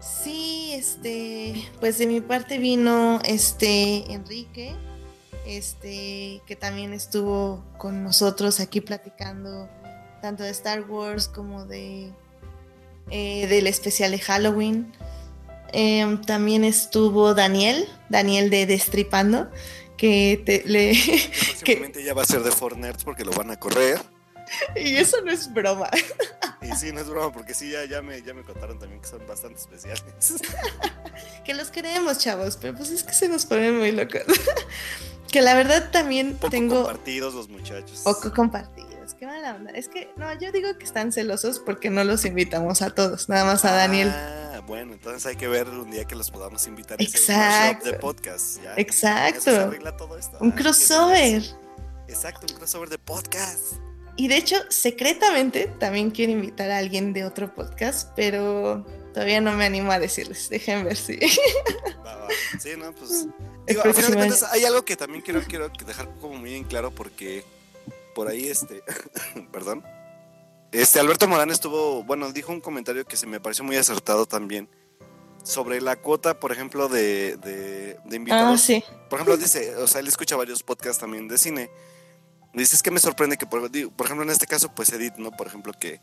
Sí, 0.00 0.70
este, 0.74 1.68
pues 1.80 1.98
de 1.98 2.06
mi 2.06 2.20
parte 2.20 2.58
vino, 2.58 3.20
este, 3.24 4.12
Enrique, 4.12 4.74
este, 5.44 6.40
que 6.46 6.56
también 6.56 6.92
estuvo 6.92 7.64
con 7.78 8.04
nosotros 8.04 8.60
aquí 8.60 8.80
platicando 8.80 9.68
tanto 10.22 10.44
de 10.44 10.50
Star 10.50 10.88
Wars 10.88 11.26
como 11.26 11.64
de, 11.64 12.12
eh, 13.10 13.46
del 13.48 13.66
especial 13.66 14.12
de 14.12 14.18
Halloween. 14.20 14.92
Em, 15.72 16.20
también 16.20 16.64
estuvo 16.64 17.34
Daniel, 17.34 17.86
Daniel 18.08 18.50
de 18.50 18.66
Destripando, 18.66 19.50
que 19.98 20.42
te, 20.46 20.62
le... 20.64 20.92
que 21.64 21.92
ya 22.04 22.14
va 22.14 22.22
a 22.22 22.26
ser 22.26 22.42
de 22.42 22.50
Fortnite 22.50 23.04
porque 23.04 23.24
lo 23.24 23.32
van 23.32 23.50
a 23.50 23.58
correr. 23.58 24.00
Y 24.76 24.96
eso 24.96 25.20
no 25.22 25.30
es 25.30 25.52
broma. 25.52 25.90
Y 26.62 26.74
sí, 26.74 26.90
no 26.92 27.00
es 27.00 27.08
broma, 27.08 27.32
porque 27.32 27.54
sí, 27.54 27.70
ya, 27.70 27.84
ya, 27.84 28.02
me, 28.02 28.20
ya 28.20 28.34
me 28.34 28.42
contaron 28.42 28.78
también 28.78 29.00
que 29.00 29.06
son 29.06 29.24
bastante 29.26 29.60
especiales. 29.60 30.02
que 31.44 31.54
los 31.54 31.70
queremos, 31.70 32.18
chavos, 32.18 32.58
pero 32.60 32.74
pues 32.76 32.90
es 32.90 33.04
que 33.04 33.12
se 33.12 33.28
nos 33.28 33.46
ponen 33.46 33.78
muy 33.78 33.92
locos. 33.92 34.22
que 35.30 35.40
la 35.40 35.54
verdad 35.54 35.90
también 35.92 36.34
Poco 36.34 36.50
tengo... 36.50 36.76
compartidos 36.76 37.34
los 37.34 37.48
muchachos. 37.48 38.00
Poco 38.02 38.32
compartidos, 38.34 38.87
qué 39.18 39.26
mala 39.26 39.56
onda. 39.56 39.72
Es 39.72 39.88
que, 39.88 40.10
no, 40.16 40.32
yo 40.38 40.52
digo 40.52 40.76
que 40.78 40.84
están 40.84 41.12
celosos 41.12 41.58
porque 41.58 41.90
no 41.90 42.04
los 42.04 42.24
invitamos 42.24 42.82
a 42.82 42.90
todos, 42.90 43.28
nada 43.28 43.44
más 43.44 43.64
a 43.64 43.72
Daniel. 43.72 44.10
Ah, 44.10 44.62
bueno, 44.66 44.92
entonces 44.92 45.26
hay 45.26 45.36
que 45.36 45.48
ver 45.48 45.68
un 45.68 45.90
día 45.90 46.04
que 46.04 46.14
los 46.14 46.30
podamos 46.30 46.66
invitar. 46.66 47.00
Exacto. 47.02 47.86
de 47.86 47.94
podcast. 47.94 48.62
¿ya? 48.62 48.74
Exacto. 48.76 49.70
todo 49.96 50.16
esto. 50.16 50.38
Un 50.40 50.52
crossover. 50.52 51.42
Exacto, 52.06 52.46
un 52.50 52.56
crossover 52.56 52.88
de 52.88 52.98
podcast. 52.98 53.74
Y 54.16 54.28
de 54.28 54.36
hecho, 54.36 54.56
secretamente 54.68 55.66
también 55.78 56.10
quiero 56.10 56.32
invitar 56.32 56.70
a 56.70 56.78
alguien 56.78 57.12
de 57.12 57.24
otro 57.24 57.54
podcast, 57.54 58.10
pero 58.16 58.84
todavía 59.12 59.40
no 59.40 59.52
me 59.52 59.64
animo 59.64 59.92
a 59.92 59.98
decirles. 59.98 60.48
Dejen 60.48 60.84
ver 60.84 60.96
si. 60.96 61.18
Va. 62.06 62.28
Sí, 62.60 62.70
no, 62.76 62.92
pues. 62.94 63.26
Digo, 63.66 63.82
al 63.84 63.94
final 63.94 64.10
de 64.10 64.16
cuentas, 64.16 64.42
hay 64.44 64.64
algo 64.64 64.84
que 64.84 64.96
también 64.96 65.22
quiero, 65.22 65.42
quiero 65.42 65.70
dejar 65.86 66.08
como 66.20 66.34
muy 66.34 66.54
en 66.54 66.64
claro 66.64 66.90
porque 66.90 67.44
por 68.18 68.26
ahí, 68.26 68.48
este. 68.48 68.82
perdón. 69.52 69.84
Este 70.72 70.98
Alberto 70.98 71.28
Morán 71.28 71.52
estuvo, 71.52 72.02
bueno, 72.02 72.32
dijo 72.32 72.50
un 72.50 72.60
comentario 72.60 73.04
que 73.04 73.16
se 73.16 73.28
me 73.28 73.38
pareció 73.38 73.62
muy 73.62 73.76
acertado 73.76 74.26
también 74.26 74.68
sobre 75.44 75.80
la 75.80 75.94
cuota, 75.94 76.40
por 76.40 76.50
ejemplo, 76.50 76.88
de, 76.88 77.36
de, 77.36 77.96
de 78.04 78.16
invitados. 78.16 78.60
Ah, 78.60 78.64
sí. 78.66 78.84
Por 79.08 79.20
ejemplo, 79.20 79.36
dice, 79.36 79.76
o 79.76 79.86
sea, 79.86 80.00
él 80.00 80.08
escucha 80.08 80.34
varios 80.34 80.64
podcasts 80.64 80.98
también 80.98 81.28
de 81.28 81.38
cine 81.38 81.70
Dices 82.54 82.82
que 82.82 82.90
me 82.90 82.98
sorprende 82.98 83.36
que, 83.36 83.46
por, 83.46 83.70
por, 83.70 84.06
ejemplo, 84.06 84.24
en 84.24 84.30
este 84.30 84.48
caso, 84.48 84.68
pues 84.74 84.92
Edith, 84.92 85.14
¿no? 85.18 85.30
Por 85.30 85.46
ejemplo, 85.46 85.72
que, 85.72 86.00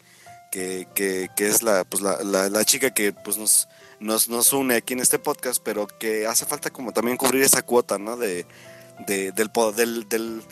que, 0.54 0.88
que, 0.96 1.28
que 1.36 1.50
es 1.50 1.64
la, 1.64 1.84
pues, 1.84 2.02
la, 2.02 2.24
la, 2.24 2.64
chica 2.64 2.94
que 2.94 3.12
pues, 3.12 3.38
nos, 3.38 3.68
nos, 4.00 4.30
nos, 4.30 4.54
une 4.54 4.76
aquí 4.76 4.94
en 4.94 5.02
este 5.02 5.20
podcast, 5.20 5.62
pero 5.62 5.86
que 5.86 6.28
hace 6.28 6.46
falta 6.46 6.70
como 6.70 6.94
también 6.94 7.18
cubrir 7.18 7.44
esa 7.44 7.62
cuota, 7.62 7.98
¿no? 7.98 8.16
De, 8.16 8.46
de 9.06 9.34
del, 9.34 9.52
del, 9.76 10.08
del, 10.08 10.44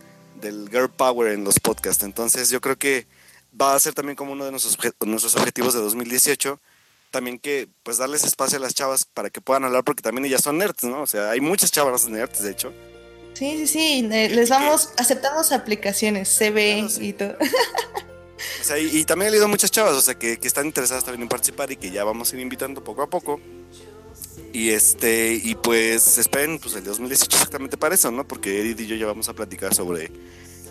del, 0.44 0.70
girl 0.70 0.90
power 0.90 1.32
en 1.32 1.44
los 1.44 1.60
podcasts. 1.60 2.04
Entonces 2.04 2.50
yo 2.50 2.62
creo 2.62 2.78
que 2.78 3.08
va 3.60 3.76
a 3.76 3.80
ser 3.80 3.94
también 3.94 4.16
como 4.16 4.34
uno 4.34 4.46
de 4.46 4.52
nuestros, 4.52 4.78
nuestros 5.06 5.36
objetivos 5.36 5.74
de 5.74 5.80
2018 5.80 6.60
también 7.12 7.38
que 7.38 7.70
pues 7.84 8.00
darles 8.00 8.24
espacio 8.24 8.58
a 8.58 8.62
las 8.62 8.74
chavas 8.74 9.06
para 9.06 9.30
que 9.30 9.40
puedan 9.40 9.64
hablar 9.66 9.84
porque 9.84 10.02
también 10.02 10.26
ellas 10.26 10.42
son 10.42 10.58
nerds, 10.58 10.84
¿no? 10.84 11.04
O 11.04 11.08
sea, 11.08 11.30
hay 11.30 11.40
muchas 11.42 11.72
chavas 11.72 12.08
nerds, 12.08 12.42
de 12.42 12.50
hecho, 12.50 12.74
Sí, 13.34 13.58
sí, 13.58 13.68
sí, 13.68 14.02
les 14.04 14.50
vamos, 14.50 14.92
aceptamos 14.98 15.52
aplicaciones, 15.52 16.30
CB 16.38 17.02
y 17.02 17.14
todo. 17.14 17.36
O 18.60 18.66
sea, 18.66 18.78
y, 18.78 19.06
también 19.06 19.30
he 19.30 19.32
leído 19.32 19.48
muchas 19.48 19.72
chavas, 19.72 19.94
o 19.94 20.02
sea, 20.02 20.16
que, 20.16 20.38
están 20.42 20.66
interesadas 20.66 21.06
también 21.06 21.24
en 21.24 21.30
participar 21.30 21.72
y 21.72 21.78
que 21.78 21.92
ya 21.92 22.04
vamos 22.04 22.32
a 22.32 22.36
ir 22.36 22.42
invitando 22.42 22.84
poco 22.84 23.02
a 23.02 23.10
poco. 23.10 23.40
Y 24.54 24.70
este, 24.70 25.34
y 25.34 25.56
pues 25.56 26.20
esperen 26.20 26.60
pues 26.60 26.76
el 26.76 26.84
2018 26.84 27.36
exactamente 27.36 27.76
para 27.76 27.96
eso, 27.96 28.12
¿no? 28.12 28.28
Porque 28.28 28.62
Edith 28.62 28.80
y 28.82 28.88
yo 28.88 28.96
ya 28.96 29.08
vamos 29.08 29.28
a 29.28 29.34
platicar 29.34 29.74
sobre 29.74 30.12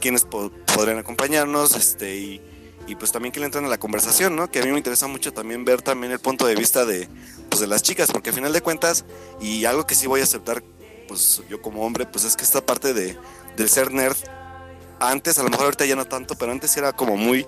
quiénes 0.01 0.25
podrían 0.25 0.99
acompañarnos, 0.99 1.75
este, 1.75 2.17
y, 2.17 2.41
y, 2.87 2.95
pues 2.95 3.11
también 3.11 3.33
que 3.33 3.41
le 3.41 3.47
entran 3.47 3.65
a 3.65 3.69
la 3.69 3.79
conversación, 3.79 4.37
¿no? 4.37 4.51
Que 4.51 4.61
a 4.61 4.65
mí 4.65 4.71
me 4.71 4.79
interesa 4.79 5.09
mucho 5.09 5.33
también 5.33 5.65
ver 5.65 5.83
también 5.83 6.13
el 6.13 6.21
punto 6.21 6.47
de 6.47 6.55
vista 6.55 6.85
de, 6.85 7.09
pues, 7.51 7.61
de 7.61 7.67
las 7.67 7.83
chicas, 7.83 8.11
porque 8.13 8.31
al 8.31 8.37
final 8.37 8.53
de 8.53 8.61
cuentas, 8.61 9.05
y 9.41 9.65
algo 9.65 9.85
que 9.85 9.97
sí 9.97 10.07
voy 10.07 10.21
a 10.21 10.25
aceptar 10.25 10.63
pues 11.09 11.43
yo 11.51 11.61
como 11.61 11.85
hombre, 11.85 12.07
pues 12.07 12.25
es 12.25 12.37
que 12.37 12.45
esta 12.45 12.65
parte 12.65 12.95
de, 12.95 13.19
del 13.57 13.69
ser 13.69 13.93
nerd, 13.93 14.17
antes, 15.01 15.39
a 15.39 15.43
lo 15.43 15.51
mejor 15.51 15.67
ahorita 15.67 15.85
ya 15.85 15.97
no 15.97 16.05
tanto, 16.05 16.37
pero 16.37 16.53
antes 16.53 16.77
era 16.77 16.93
como 16.93 17.17
muy, 17.17 17.47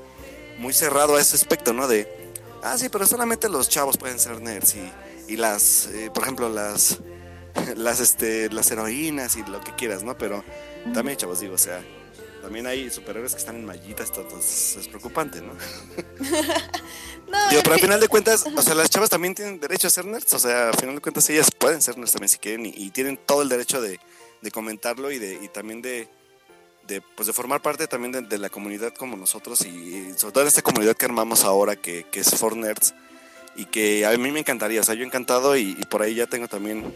muy 0.59 0.73
cerrado 0.73 1.17
a 1.17 1.21
ese 1.21 1.37
aspecto, 1.37 1.73
¿no? 1.73 1.89
De, 1.89 2.33
ah, 2.63 2.77
sí, 2.77 2.89
pero 2.89 3.07
solamente 3.07 3.49
los 3.49 3.69
chavos 3.69 3.97
pueden 3.97 4.19
ser 4.19 4.41
nerds 4.41 4.75
y, 4.75 4.93
y 5.29 5.37
las, 5.37 5.87
eh, 5.87 6.11
por 6.13 6.23
ejemplo, 6.23 6.49
las, 6.49 6.99
las, 7.77 8.01
este, 8.01 8.51
las 8.51 8.71
heroínas 8.71 9.37
y 9.37 9.43
lo 9.45 9.61
que 9.61 9.73
quieras, 9.75 10.03
¿no? 10.03 10.17
Pero 10.17 10.45
también, 10.93 11.17
chavos, 11.17 11.41
digo, 11.41 11.55
o 11.55 11.59
sea, 11.59 11.83
también 12.43 12.67
hay 12.67 12.91
superhéroes 12.91 13.33
que 13.33 13.39
están 13.39 13.57
en 13.57 13.65
mallitas, 13.65 14.13
entonces 14.15 14.77
es 14.77 14.89
preocupante, 14.89 15.41
¿no? 15.41 15.55
no 17.29 17.39
pero 17.63 17.73
al 17.73 17.81
final 17.81 18.01
de 18.01 18.09
cuentas, 18.09 18.45
o 18.57 18.63
sea, 18.63 18.75
las 18.75 18.91
chavas 18.91 19.09
también 19.09 19.35
tienen 19.35 19.59
derecho 19.59 19.87
a 19.87 19.91
ser 19.91 20.05
nerds, 20.05 20.35
o 20.35 20.39
sea, 20.39 20.69
al 20.69 20.77
final 20.77 20.97
de 20.97 21.01
cuentas 21.01 21.29
ellas 21.31 21.51
pueden 21.51 21.81
ser 21.81 21.97
nerds 21.97 22.13
también 22.13 22.29
si 22.29 22.39
quieren 22.39 22.67
y, 22.67 22.91
tienen 22.91 23.17
todo 23.17 23.41
el 23.41 23.49
derecho 23.49 23.81
de, 23.81 23.99
comentarlo 24.53 25.11
y, 25.11 25.19
de, 25.19 25.39
y 25.43 25.49
también 25.49 25.81
de, 25.81 26.07
de, 26.87 27.01
pues 27.01 27.27
de 27.27 27.33
formar 27.33 27.63
parte 27.63 27.87
también 27.87 28.29
de, 28.29 28.39
la 28.39 28.51
comunidad 28.51 28.93
como 28.93 29.17
nosotros 29.17 29.63
y, 29.63 30.13
sobre 30.19 30.33
todo 30.33 30.43
en 30.43 30.49
esta 30.49 30.61
comunidad 30.61 30.95
que 30.97 31.07
armamos 31.07 31.45
ahora 31.45 31.77
que, 31.77 32.05
que 32.11 32.21
es 32.21 32.29
For 32.29 32.55
Nerds 32.55 32.95
y 33.57 33.67
que 33.67 34.07
a 34.07 34.17
mí 34.17 34.31
me 34.31 34.41
encantaría, 34.41 34.81
o 34.81 34.85
sea, 34.85 34.95
yo 34.95 35.05
encantado 35.05 35.57
y, 35.57 35.75
por 35.91 36.03
ahí 36.03 36.15
ya 36.15 36.27
tengo 36.27 36.49
también 36.49 36.93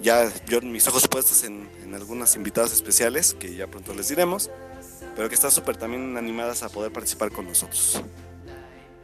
ya 0.00 0.32
yo 0.48 0.60
mis 0.60 0.86
ojos 0.88 1.06
puestos 1.06 1.44
en, 1.44 1.68
en 1.84 1.94
algunas 1.94 2.34
invitadas 2.34 2.72
especiales 2.72 3.36
que 3.38 3.54
ya 3.54 3.68
pronto 3.68 3.94
les 3.94 4.08
diremos 4.08 4.50
pero 5.14 5.28
que 5.28 5.34
están 5.34 5.50
súper 5.50 5.76
también 5.76 6.16
animadas 6.16 6.62
a 6.62 6.68
poder 6.68 6.92
participar 6.92 7.30
con 7.30 7.46
nosotros. 7.46 8.00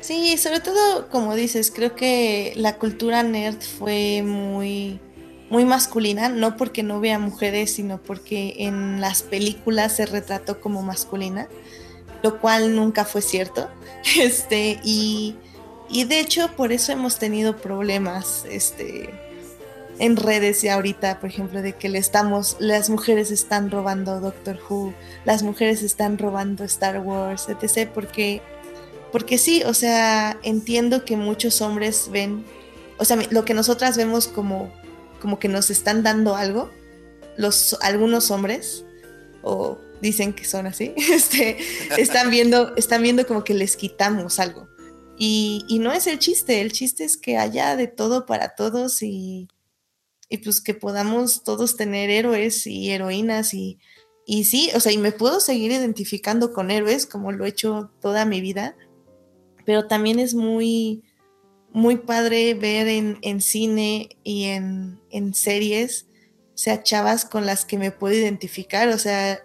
Sí, 0.01 0.37
sobre 0.39 0.61
todo, 0.61 1.09
como 1.09 1.35
dices, 1.35 1.73
creo 1.75 1.95
que 1.95 2.53
la 2.57 2.77
cultura 2.77 3.23
nerd 3.23 3.61
fue 3.61 4.23
muy, 4.23 5.01
muy 5.51 5.65
masculina, 5.65 6.29
no 6.29 6.57
porque 6.57 6.83
no 6.83 7.01
vea 7.01 7.19
mujeres, 7.19 7.75
sino 7.75 8.01
porque 8.01 8.55
en 8.59 9.01
las 9.01 9.23
películas 9.23 9.97
se 9.97 10.07
retrató 10.07 10.61
como 10.61 10.83
masculina, 10.83 11.49
lo 12.23 12.41
cual 12.41 12.77
nunca 12.77 13.05
fue 13.05 13.23
cierto. 13.23 13.69
Este, 14.19 14.81
y, 14.85 15.35
y 15.89 16.05
de 16.05 16.21
hecho, 16.21 16.51
por 16.57 16.73
eso 16.73 16.93
hemos 16.93 17.19
tenido 17.19 17.57
problemas, 17.57 18.45
este, 18.51 19.11
en 19.99 20.17
redes 20.17 20.63
y 20.65 20.69
ahorita, 20.69 21.21
por 21.21 21.29
ejemplo, 21.29 21.63
de 21.63 21.75
que 21.75 21.89
le 21.89 21.99
estamos, 21.99 22.57
las 22.59 22.89
mujeres 22.91 23.31
están 23.31 23.71
robando 23.71 24.21
Doctor 24.21 24.59
Who, 24.69 24.95
las 25.25 25.43
mujeres 25.43 25.83
están 25.83 26.19
robando 26.19 26.65
Star 26.65 27.01
Wars, 27.01 27.47
etc. 27.49 27.91
Porque, 27.93 28.41
porque 29.13 29.39
sí, 29.39 29.63
o 29.65 29.75
sea, 29.75 30.39
entiendo 30.43 31.05
que 31.05 31.17
muchos 31.17 31.61
hombres 31.61 32.09
ven, 32.11 32.45
o 32.99 33.05
sea, 33.05 33.19
lo 33.31 33.45
que 33.45 33.55
nosotras 33.55 33.97
vemos 33.97 34.29
como, 34.29 34.73
como 35.21 35.39
que 35.39 35.49
nos 35.49 35.71
están 35.71 36.03
dando 36.03 36.37
algo, 36.37 36.71
los, 37.37 37.77
algunos 37.83 38.31
hombres, 38.31 38.85
o 39.43 39.79
dicen 40.01 40.33
que 40.33 40.45
son 40.45 40.67
así, 40.67 40.95
este, 41.13 41.59
están 41.97 42.31
viendo, 42.31 42.75
están 42.77 43.03
viendo 43.03 43.27
como 43.27 43.43
que 43.43 43.55
les 43.55 43.77
quitamos 43.77 44.39
algo. 44.39 44.69
Y, 45.19 45.65
y 45.69 45.81
no 45.81 45.93
es 45.93 46.07
el 46.07 46.19
chiste, 46.19 46.61
el 46.61 46.73
chiste 46.73 47.05
es 47.05 47.17
que 47.17 47.39
haya 47.39 47.75
de 47.77 47.89
todo 47.89 48.25
para 48.25 48.55
todos 48.55 49.03
y, 49.03 49.49
y 50.29 50.39
pues 50.39 50.61
que 50.61 50.75
podamos 50.75 51.43
todos 51.43 51.77
tener 51.77 52.11
héroes 52.11 52.67
y 52.67 52.91
heroínas 52.91 53.55
y, 53.55 53.79
y 54.27 54.45
sí, 54.45 54.71
o 54.75 54.81
sea, 54.81 54.93
y 54.93 54.99
me 54.99 55.13
puedo 55.13 55.41
seguir 55.41 55.73
identificando 55.73 56.53
con 56.53 56.71
héroes 56.71 57.07
como 57.07 57.33
lo 57.33 57.45
he 57.45 57.49
hecho 57.49 57.91
toda 58.01 58.27
mi 58.27 58.41
vida, 58.41 58.77
pero 59.65 59.87
también 59.87 60.19
es 60.19 60.35
muy, 60.35 61.03
muy 61.73 61.97
padre 61.97 62.55
ver 62.55 62.89
en, 62.89 63.19
en 63.23 63.41
cine 63.41 64.11
y 64.23 64.45
en, 64.45 65.01
en, 65.11 65.33
series, 65.33 66.07
o 66.55 66.59
sea, 66.59 66.83
chavas 66.83 67.25
con 67.25 67.47
las 67.47 67.65
que 67.65 67.79
me 67.79 67.91
puedo 67.91 68.15
identificar, 68.15 68.91
o 68.91 68.99
sea, 68.99 69.41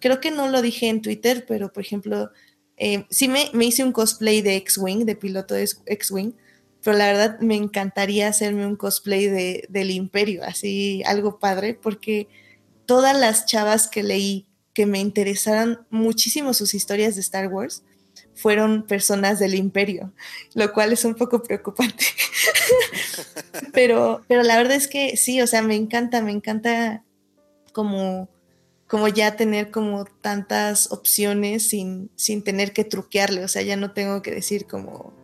creo 0.00 0.20
que 0.20 0.30
no 0.32 0.48
lo 0.48 0.60
dije 0.60 0.88
en 0.88 1.02
Twitter, 1.02 1.44
pero 1.46 1.72
por 1.72 1.84
ejemplo, 1.84 2.30
eh, 2.76 3.06
sí 3.10 3.28
me, 3.28 3.50
me, 3.52 3.64
hice 3.66 3.84
un 3.84 3.92
cosplay 3.92 4.42
de 4.42 4.56
X-Wing, 4.56 5.04
de 5.04 5.16
piloto 5.16 5.54
de 5.54 5.68
X-Wing, 5.86 6.32
pero 6.82 6.98
la 6.98 7.06
verdad 7.06 7.40
me 7.40 7.56
encantaría 7.56 8.28
hacerme 8.28 8.66
un 8.66 8.76
cosplay 8.76 9.26
de, 9.26 9.66
del 9.68 9.90
imperio, 9.90 10.44
así 10.44 11.02
algo 11.06 11.38
padre, 11.38 11.74
porque 11.74 12.28
todas 12.86 13.18
las 13.18 13.46
chavas 13.46 13.88
que 13.88 14.02
leí 14.02 14.46
que 14.72 14.86
me 14.86 15.00
interesaran 15.00 15.86
muchísimo 15.90 16.52
sus 16.54 16.74
historias 16.74 17.14
de 17.14 17.22
Star 17.22 17.48
Wars 17.48 17.82
fueron 18.34 18.86
personas 18.86 19.38
del 19.38 19.54
imperio, 19.54 20.12
lo 20.54 20.72
cual 20.72 20.92
es 20.92 21.04
un 21.04 21.14
poco 21.14 21.42
preocupante. 21.42 22.04
pero, 23.72 24.22
pero 24.28 24.42
la 24.42 24.56
verdad 24.56 24.76
es 24.76 24.86
que 24.86 25.16
sí, 25.16 25.40
o 25.40 25.46
sea, 25.46 25.62
me 25.62 25.74
encanta, 25.74 26.20
me 26.20 26.32
encanta 26.32 27.02
como, 27.72 28.28
como 28.86 29.08
ya 29.08 29.36
tener 29.36 29.70
como 29.70 30.04
tantas 30.04 30.92
opciones 30.92 31.68
sin, 31.68 32.10
sin 32.16 32.42
tener 32.42 32.72
que 32.72 32.84
truquearle, 32.84 33.44
o 33.44 33.48
sea, 33.48 33.62
ya 33.62 33.76
no 33.76 33.92
tengo 33.92 34.22
que 34.22 34.30
decir 34.30 34.66
como 34.66 35.14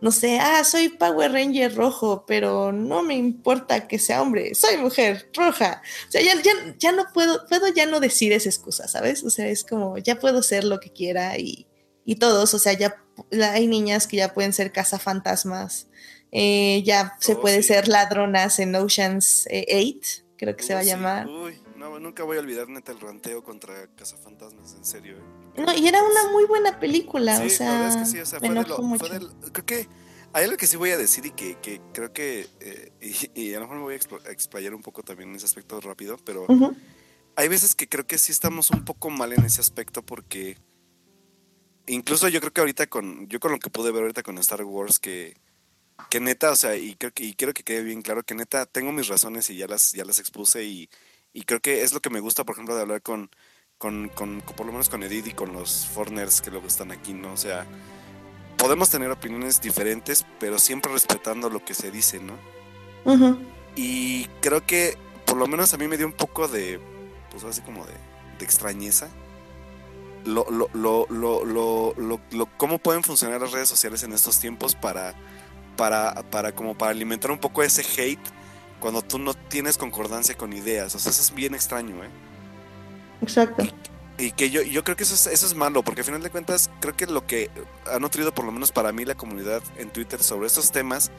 no 0.00 0.12
sé, 0.12 0.38
ah, 0.38 0.62
soy 0.62 0.90
Power 0.90 1.32
Ranger 1.32 1.74
rojo, 1.74 2.24
pero 2.26 2.70
no 2.72 3.02
me 3.02 3.14
importa 3.14 3.88
que 3.88 3.98
sea 3.98 4.22
hombre, 4.22 4.54
soy 4.54 4.76
mujer 4.76 5.28
roja. 5.34 5.82
O 6.08 6.12
sea, 6.12 6.22
ya, 6.22 6.34
ya, 6.78 6.92
no 6.92 7.06
puedo, 7.12 7.44
puedo 7.48 7.66
ya 7.68 7.86
no 7.86 7.98
decir 7.98 8.32
esa 8.32 8.48
excusa, 8.48 8.86
¿sabes? 8.86 9.24
O 9.24 9.30
sea, 9.30 9.48
es 9.48 9.64
como, 9.64 9.98
ya 9.98 10.20
puedo 10.20 10.42
ser 10.42 10.64
lo 10.64 10.78
que 10.78 10.92
quiera 10.92 11.36
y, 11.36 11.66
y 12.04 12.16
todos, 12.16 12.54
o 12.54 12.58
sea, 12.58 12.74
ya 12.74 13.02
hay 13.52 13.66
niñas 13.66 14.06
que 14.06 14.18
ya 14.18 14.32
pueden 14.32 14.52
ser 14.52 14.70
cazafantasmas, 14.70 15.88
eh, 16.30 16.82
ya 16.84 17.16
se 17.18 17.34
oh, 17.34 17.40
puede 17.40 17.62
ser 17.62 17.88
ladronas 17.88 18.60
en 18.60 18.74
Oceans 18.76 19.48
8, 19.50 20.24
creo 20.36 20.54
que 20.56 20.62
se 20.62 20.74
va 20.74 20.80
a 20.80 20.84
llamar. 20.84 21.26
Uy, 21.26 21.60
no, 21.78 21.98
nunca 22.00 22.24
voy 22.24 22.36
a 22.36 22.40
olvidar 22.40 22.68
neta 22.68 22.92
el 22.92 23.00
ranteo 23.00 23.42
contra 23.42 23.86
Cazafantasmas, 23.94 24.74
en 24.74 24.84
serio. 24.84 25.16
¿eh? 25.16 25.62
No, 25.62 25.74
y 25.74 25.86
era 25.86 26.02
una 26.02 26.30
muy 26.30 26.44
buena 26.44 26.78
película, 26.78 27.40
o 27.40 27.48
sea. 27.48 27.88
es 27.88 27.96
que 27.96 28.06
sí, 28.06 28.18
o 28.18 28.26
sea, 28.26 28.40
fue, 28.40 28.48
de 28.50 28.54
lo, 28.54 28.96
fue 28.98 29.08
del, 29.08 29.28
creo 29.52 29.64
que 29.64 29.88
hay 30.32 30.44
algo 30.44 30.56
que 30.56 30.66
sí 30.66 30.76
voy 30.76 30.90
a 30.90 30.98
decir 30.98 31.24
y 31.24 31.30
que, 31.30 31.56
que 31.60 31.80
creo 31.94 32.12
que, 32.12 32.46
eh, 32.60 33.30
y, 33.34 33.54
a 33.54 33.60
lo 33.60 33.62
mejor 33.62 33.76
me 33.76 33.82
voy 33.82 33.94
a 33.94 34.30
explayar 34.30 34.74
un 34.74 34.82
poco 34.82 35.02
también 35.02 35.30
en 35.30 35.36
ese 35.36 35.46
aspecto 35.46 35.80
rápido, 35.80 36.18
pero 36.24 36.46
hay 37.36 37.48
veces 37.48 37.74
que 37.74 37.88
creo 37.88 38.06
que 38.06 38.18
sí 38.18 38.32
estamos 38.32 38.70
un 38.70 38.84
poco 38.84 39.10
mal 39.10 39.32
en 39.32 39.44
ese 39.44 39.60
aspecto 39.60 40.02
porque 40.02 40.58
incluso 41.86 42.28
yo 42.28 42.40
creo 42.40 42.52
que 42.52 42.60
ahorita 42.60 42.88
con, 42.88 43.26
yo 43.28 43.40
con 43.40 43.52
lo 43.52 43.58
que 43.58 43.70
pude 43.70 43.90
ver 43.90 44.02
ahorita 44.02 44.22
con 44.22 44.36
Star 44.38 44.64
Wars, 44.64 44.98
que, 44.98 45.34
que 46.10 46.20
neta, 46.20 46.50
o 46.50 46.56
sea, 46.56 46.76
y 46.76 46.94
creo 46.96 47.12
que, 47.12 47.24
y 47.24 47.34
quiero 47.34 47.54
que 47.54 47.62
quede 47.62 47.82
bien 47.82 48.02
claro 48.02 48.22
que 48.22 48.34
neta 48.34 48.66
tengo 48.66 48.92
mis 48.92 49.08
razones 49.08 49.48
y 49.48 49.56
ya 49.56 49.66
las, 49.66 49.92
ya 49.92 50.04
las 50.04 50.18
expuse 50.18 50.62
y, 50.64 50.90
y 51.32 51.42
creo 51.42 51.60
que 51.60 51.82
es 51.82 51.92
lo 51.92 52.00
que 52.00 52.10
me 52.10 52.20
gusta, 52.20 52.44
por 52.44 52.54
ejemplo, 52.54 52.74
de 52.74 52.82
hablar 52.82 53.02
con, 53.02 53.30
con, 53.78 54.08
con, 54.08 54.40
por 54.40 54.66
lo 54.66 54.72
menos 54.72 54.88
con 54.88 55.02
Edith 55.02 55.26
y 55.28 55.32
con 55.32 55.52
los 55.52 55.86
foreigners 55.86 56.40
que 56.40 56.50
luego 56.50 56.66
están 56.66 56.90
aquí, 56.90 57.12
¿no? 57.12 57.32
O 57.32 57.36
sea, 57.36 57.66
podemos 58.56 58.90
tener 58.90 59.10
opiniones 59.10 59.60
diferentes, 59.60 60.26
pero 60.40 60.58
siempre 60.58 60.92
respetando 60.92 61.48
lo 61.48 61.64
que 61.64 61.74
se 61.74 61.90
dice, 61.90 62.18
¿no? 62.20 62.34
Y 63.76 64.24
creo 64.40 64.66
que 64.66 64.96
por 65.24 65.36
lo 65.36 65.46
menos 65.46 65.72
a 65.72 65.76
mí 65.78 65.86
me 65.86 65.96
dio 65.96 66.06
un 66.06 66.12
poco 66.12 66.48
de, 66.48 66.80
pues 67.30 67.44
así 67.44 67.60
como 67.62 67.86
de, 67.86 67.94
de 68.38 68.44
extrañeza. 68.44 69.08
Lo, 70.24 70.44
lo, 70.50 70.68
lo, 70.74 71.06
lo, 71.08 71.44
lo, 71.44 72.20
lo, 72.32 72.46
cómo 72.58 72.78
pueden 72.78 73.02
funcionar 73.02 73.40
las 73.40 73.52
redes 73.52 73.68
sociales 73.68 74.02
en 74.02 74.12
estos 74.12 74.40
tiempos 74.40 74.74
para, 74.74 75.14
para, 75.76 76.22
para, 76.30 76.52
como 76.54 76.76
para 76.76 76.90
alimentar 76.90 77.30
un 77.30 77.38
poco 77.38 77.62
ese 77.62 77.82
hate 77.82 78.18
cuando 78.80 79.02
tú 79.02 79.18
no 79.18 79.34
tienes 79.34 79.78
concordancia 79.78 80.36
con 80.36 80.52
ideas. 80.52 80.94
O 80.94 80.98
sea, 80.98 81.10
eso 81.10 81.22
es 81.22 81.34
bien 81.34 81.54
extraño, 81.54 82.02
¿eh? 82.04 82.08
Exacto. 83.22 83.64
Y 84.18 84.32
que 84.32 84.50
yo, 84.50 84.62
yo 84.62 84.82
creo 84.82 84.96
que 84.96 85.04
eso 85.04 85.14
es, 85.14 85.26
eso 85.26 85.46
es 85.46 85.54
malo, 85.54 85.82
porque 85.82 86.00
al 86.00 86.04
final 86.04 86.22
de 86.22 86.30
cuentas 86.30 86.70
creo 86.80 86.96
que 86.96 87.06
lo 87.06 87.26
que 87.26 87.50
ha 87.86 87.98
nutrido 87.98 88.34
por 88.34 88.44
lo 88.44 88.50
menos 88.50 88.72
para 88.72 88.90
mí 88.92 89.04
la 89.04 89.14
comunidad 89.14 89.62
en 89.76 89.90
Twitter 89.90 90.22
sobre 90.22 90.48
estos 90.48 90.72
temas 90.72 91.10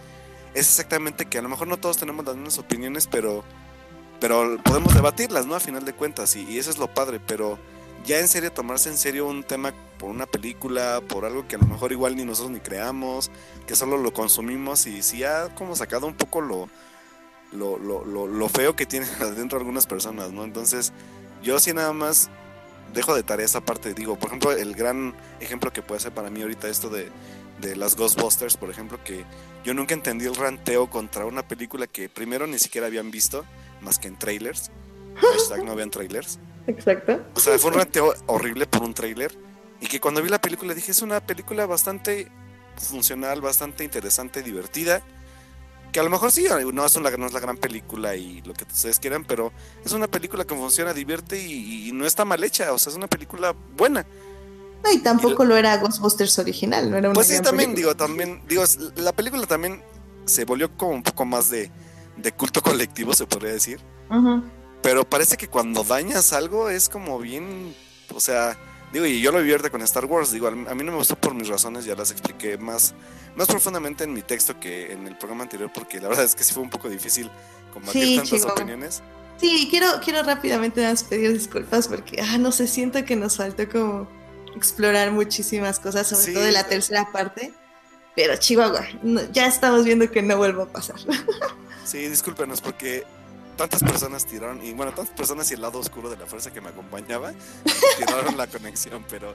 es 0.54 0.68
exactamente 0.68 1.26
que 1.26 1.38
a 1.38 1.42
lo 1.42 1.50
mejor 1.50 1.68
no 1.68 1.78
todos 1.78 1.98
tenemos 1.98 2.26
las 2.26 2.36
mismas 2.36 2.58
opiniones, 2.58 3.08
pero, 3.08 3.44
pero 4.20 4.58
podemos 4.64 4.94
debatirlas, 4.94 5.46
¿no? 5.46 5.56
A 5.56 5.60
final 5.62 5.86
de 5.86 5.94
cuentas, 5.94 6.36
y, 6.36 6.44
y 6.44 6.58
eso 6.58 6.70
es 6.70 6.78
lo 6.78 6.94
padre, 6.94 7.22
pero 7.26 7.58
ya 8.06 8.20
en 8.20 8.28
serio 8.28 8.52
tomarse 8.52 8.90
en 8.90 8.98
serio 8.98 9.28
un 9.28 9.44
tema 9.44 9.74
por 9.98 10.10
una 10.10 10.26
película, 10.26 11.02
por 11.08 11.26
algo 11.26 11.48
que 11.48 11.56
a 11.56 11.60
lo 11.60 11.68
mejor 11.68 11.92
igual 11.92 12.16
ni 12.16 12.26
nosotros 12.26 12.52
ni 12.52 12.60
creamos, 12.60 13.32
que 13.68 13.76
solo 13.76 13.98
lo 13.98 14.14
consumimos 14.14 14.88
y 14.88 15.04
si 15.04 15.24
ha 15.24 15.54
como 15.56 15.76
sacado 15.76 16.08
un 16.08 16.16
poco 16.16 16.42
lo, 16.42 16.70
lo, 17.52 17.78
lo, 17.78 18.06
lo, 18.06 18.28
lo 18.28 18.50
feo 18.50 18.76
que 18.76 18.86
tienen 18.86 19.10
adentro 19.20 19.58
algunas 19.60 19.88
personas, 19.88 20.32
¿no? 20.32 20.44
Entonces, 20.44 20.94
yo 21.42 21.60
sí 21.60 21.74
nada 21.74 21.94
más 21.94 22.30
dejo 22.94 23.16
de 23.16 23.24
tarea 23.24 23.46
esa 23.46 23.62
parte. 23.62 23.94
Digo, 23.94 24.18
por 24.18 24.30
ejemplo, 24.30 24.52
el 24.52 24.76
gran 24.76 25.16
ejemplo 25.40 25.72
que 25.72 25.82
puede 25.82 26.02
ser 26.02 26.12
para 26.12 26.30
mí 26.30 26.42
ahorita 26.42 26.68
esto 26.68 26.90
de, 26.90 27.10
de 27.62 27.76
las 27.76 27.96
Ghostbusters, 27.96 28.58
por 28.58 28.70
ejemplo, 28.70 29.00
que 29.04 29.26
yo 29.64 29.74
nunca 29.74 29.94
entendí 29.94 30.26
el 30.26 30.36
ranteo 30.36 30.90
contra 30.90 31.26
una 31.26 31.48
película 31.48 31.88
que 31.88 32.10
primero 32.10 32.48
ni 32.48 32.60
siquiera 32.60 32.88
habían 32.88 33.12
visto, 33.12 33.46
más 33.82 34.00
que 34.00 34.08
en 34.08 34.18
trailers. 34.18 34.72
Hashtag 35.16 35.64
no 35.66 35.76
vean 35.76 35.90
trailers. 35.90 36.40
Exacto. 36.68 37.20
O 37.36 37.40
sea, 37.40 37.58
fue 37.60 37.72
un 37.72 37.78
ranteo 37.78 38.14
horrible 38.28 38.68
por 38.68 38.84
un 38.84 38.94
trailer. 38.94 39.38
Y 39.82 39.88
que 39.88 40.00
cuando 40.00 40.22
vi 40.22 40.30
la 40.30 40.42
película 40.42 40.74
dije, 40.74 40.92
es 40.92 41.02
una 41.02 41.20
película 41.22 41.66
bastante 41.66 42.30
funcional, 42.78 43.42
bastante 43.42 43.84
interesante, 43.84 44.44
divertida 44.44 45.02
que 45.92 46.00
a 46.00 46.04
lo 46.04 46.10
mejor 46.10 46.32
sí, 46.32 46.46
no 46.74 46.86
es, 46.86 46.96
una, 46.96 47.10
no 47.12 47.26
es 47.26 47.34
la 47.34 47.40
gran 47.40 47.58
película 47.58 48.16
y 48.16 48.42
lo 48.42 48.54
que 48.54 48.64
ustedes 48.64 49.00
quieran, 49.00 49.24
pero 49.24 49.52
es 49.84 49.92
una 49.92 50.08
película 50.08 50.46
que 50.46 50.56
funciona, 50.56 50.94
divierte 50.94 51.42
y, 51.42 51.92
no 51.94 52.06
está 52.06 52.26
mal 52.26 52.44
hecha, 52.44 52.72
o 52.74 52.78
sea, 52.78 52.92
es 52.92 52.98
una 52.98 53.08
película 53.08 53.56
buena. 53.76 54.06
No, 54.84 54.92
y 54.92 55.00
tampoco 55.00 55.44
lo 55.44 55.58
era 55.58 55.78
Ghostbusters 55.78 56.40
original, 56.40 56.90
no 56.90 56.98
era 56.98 57.10
una 57.10 57.16
Pues 57.16 57.28
sí, 57.28 57.42
también, 57.42 57.76
digo, 57.76 57.96
también, 57.96 58.42
digo, 58.48 58.64
la 58.96 59.12
película 59.12 59.46
también 59.46 59.82
se 60.26 60.46
volvió 60.46 60.76
como 60.78 60.92
un 60.92 61.04
poco 61.04 61.26
más 61.26 61.50
de, 61.50 61.72
de 62.18 62.32
culto 62.32 62.62
colectivo, 62.64 63.14
se 63.14 63.26
podría 63.26 63.52
decir. 63.52 63.80
Pero 64.82 65.08
parece 65.08 65.38
que 65.38 65.48
cuando 65.48 65.84
dañas 65.84 66.34
algo 66.34 66.70
es 66.70 66.88
como 66.88 67.20
bien, 67.20 67.76
o 68.14 68.20
sea, 68.20 68.58
digo, 68.94 69.06
y 69.06 69.22
yo 69.22 69.32
lo 69.32 69.40
vivierte 69.40 69.70
con 69.70 69.82
Star 69.82 70.06
Wars, 70.06 70.32
digo, 70.32 70.48
a 70.48 70.52
mí 70.52 70.84
no 70.84 70.92
me 70.92 70.98
gustó 70.98 71.16
por 71.16 71.34
mis 71.34 71.48
razones, 71.48 71.86
ya 71.86 71.96
las 71.96 72.12
expliqué 72.12 72.58
más 72.58 72.94
más 73.40 73.48
profundamente 73.48 74.04
en 74.04 74.12
mi 74.12 74.22
texto 74.22 74.60
que 74.60 74.92
en 74.92 75.08
el 75.08 75.16
programa 75.18 75.44
anterior, 75.44 75.72
porque 75.74 76.02
la 76.02 76.10
verdad 76.10 76.26
es 76.26 76.36
que 76.36 76.44
sí 76.44 76.54
fue 76.54 76.62
un 76.62 76.70
poco 76.70 76.90
difícil 76.90 77.32
combatir 77.74 78.18
tantas 78.18 78.44
opiniones. 78.44 79.02
Sí, 79.38 79.68
quiero, 79.72 79.88
quiero 80.04 80.24
rápidamente 80.24 80.86
pedir 81.10 81.32
disculpas 81.32 81.88
porque, 81.88 82.22
ah, 82.22 82.38
no 82.38 82.52
sé, 82.52 82.68
siento 82.68 83.06
que 83.06 83.16
nos 83.16 83.38
faltó 83.38 83.70
como 83.70 84.10
explorar 84.58 85.12
muchísimas 85.12 85.80
cosas, 85.80 86.10
sobre 86.10 86.34
todo 86.34 86.44
de 86.44 86.52
la 86.52 86.66
tercera 86.66 87.10
parte. 87.14 87.54
Pero 88.14 88.36
Chihuahua, 88.36 88.86
ya 89.32 89.48
estamos 89.48 89.86
viendo 89.86 90.12
que 90.12 90.22
no 90.22 90.36
vuelva 90.36 90.64
a 90.64 90.68
pasar. 90.68 90.98
Sí, 91.86 92.10
discúlpenos 92.10 92.60
porque 92.60 93.06
tantas 93.56 93.82
personas 93.82 94.26
tiraron, 94.26 94.62
y 94.64 94.74
bueno, 94.74 94.94
tantas 94.94 95.16
personas 95.16 95.50
y 95.52 95.54
el 95.54 95.62
lado 95.62 95.80
oscuro 95.80 96.10
de 96.10 96.18
la 96.18 96.26
fuerza 96.26 96.52
que 96.52 96.60
me 96.60 96.70
acompañaba, 96.70 97.32
tiraron 97.98 98.36
la 98.36 98.48
conexión, 98.48 99.06
pero 99.10 99.34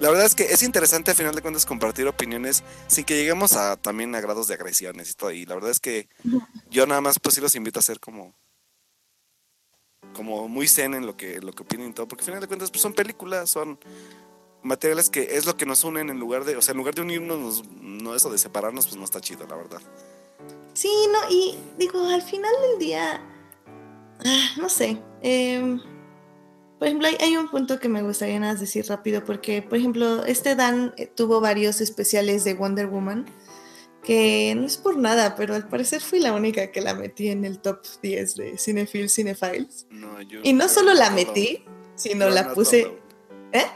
la 0.00 0.10
verdad 0.10 0.26
es 0.26 0.34
que 0.34 0.44
es 0.44 0.62
interesante 0.62 1.10
a 1.10 1.14
final 1.14 1.34
de 1.34 1.42
cuentas 1.42 1.64
compartir 1.64 2.06
opiniones 2.06 2.62
sin 2.86 3.04
que 3.04 3.16
lleguemos 3.16 3.54
a 3.54 3.76
también 3.76 4.14
a 4.14 4.20
grados 4.20 4.48
de 4.48 4.54
agresiones 4.54 5.10
y 5.10 5.14
todo. 5.14 5.30
Y 5.30 5.46
la 5.46 5.54
verdad 5.54 5.70
es 5.70 5.80
que 5.80 6.08
yo 6.70 6.86
nada 6.86 7.00
más 7.00 7.18
pues 7.18 7.34
sí 7.34 7.40
los 7.40 7.54
invito 7.54 7.80
a 7.80 7.82
ser 7.82 8.00
como 8.00 8.34
como 10.14 10.48
muy 10.48 10.68
zen 10.68 10.94
en 10.94 11.06
lo 11.06 11.16
que 11.16 11.40
lo 11.40 11.52
que 11.52 11.62
opinen 11.62 11.90
y 11.90 11.92
todo, 11.92 12.08
porque 12.08 12.22
a 12.22 12.26
final 12.26 12.40
de 12.40 12.46
cuentas 12.46 12.70
pues 12.70 12.82
son 12.82 12.92
películas, 12.92 13.50
son 13.50 13.78
materiales 14.62 15.08
que 15.08 15.36
es 15.36 15.46
lo 15.46 15.56
que 15.56 15.64
nos 15.64 15.84
unen 15.84 16.10
en 16.10 16.18
lugar 16.18 16.44
de, 16.44 16.56
o 16.56 16.62
sea, 16.62 16.72
en 16.72 16.78
lugar 16.78 16.94
de 16.94 17.02
unirnos, 17.02 17.64
no 17.80 18.14
eso 18.14 18.30
de 18.30 18.38
separarnos, 18.38 18.86
pues 18.86 18.96
no 18.96 19.04
está 19.04 19.20
chido, 19.20 19.46
la 19.46 19.56
verdad. 19.56 19.80
Sí, 20.74 20.90
no, 21.10 21.30
y 21.30 21.56
digo, 21.78 22.06
al 22.06 22.22
final 22.22 22.52
del 22.70 22.78
día, 22.78 23.22
ah, 24.24 24.48
no 24.58 24.68
sé, 24.68 25.00
eh, 25.22 25.78
por 26.78 26.88
ejemplo, 26.88 27.08
hay, 27.20 27.36
un 27.36 27.48
punto 27.48 27.78
que 27.80 27.88
me 27.88 28.02
gustaría 28.02 28.38
nada 28.38 28.54
decir 28.54 28.86
rápido, 28.86 29.24
porque, 29.24 29.62
por 29.62 29.78
ejemplo, 29.78 30.24
este 30.24 30.54
Dan 30.54 30.92
eh, 30.96 31.06
tuvo 31.06 31.40
varios 31.40 31.80
especiales 31.80 32.44
de 32.44 32.54
Wonder 32.54 32.86
Woman, 32.86 33.24
que 34.02 34.54
no 34.56 34.66
es 34.66 34.76
por 34.76 34.98
nada, 34.98 35.34
pero 35.36 35.54
al 35.54 35.68
parecer 35.68 36.02
fui 36.02 36.20
la 36.20 36.32
única 36.32 36.70
que 36.70 36.82
la 36.82 36.94
metí 36.94 37.28
en 37.28 37.44
el 37.44 37.60
top 37.60 37.80
10 38.02 38.36
de 38.36 38.58
Cinefiles, 38.58 39.12
Cinefiles. 39.14 39.86
y 40.42 40.52
no 40.52 40.68
solo 40.68 40.92
la 40.92 41.10
metí, 41.10 41.64
sino 41.94 42.28
la 42.28 42.52
puse... 42.52 42.92
¿Eh? 43.52 43.66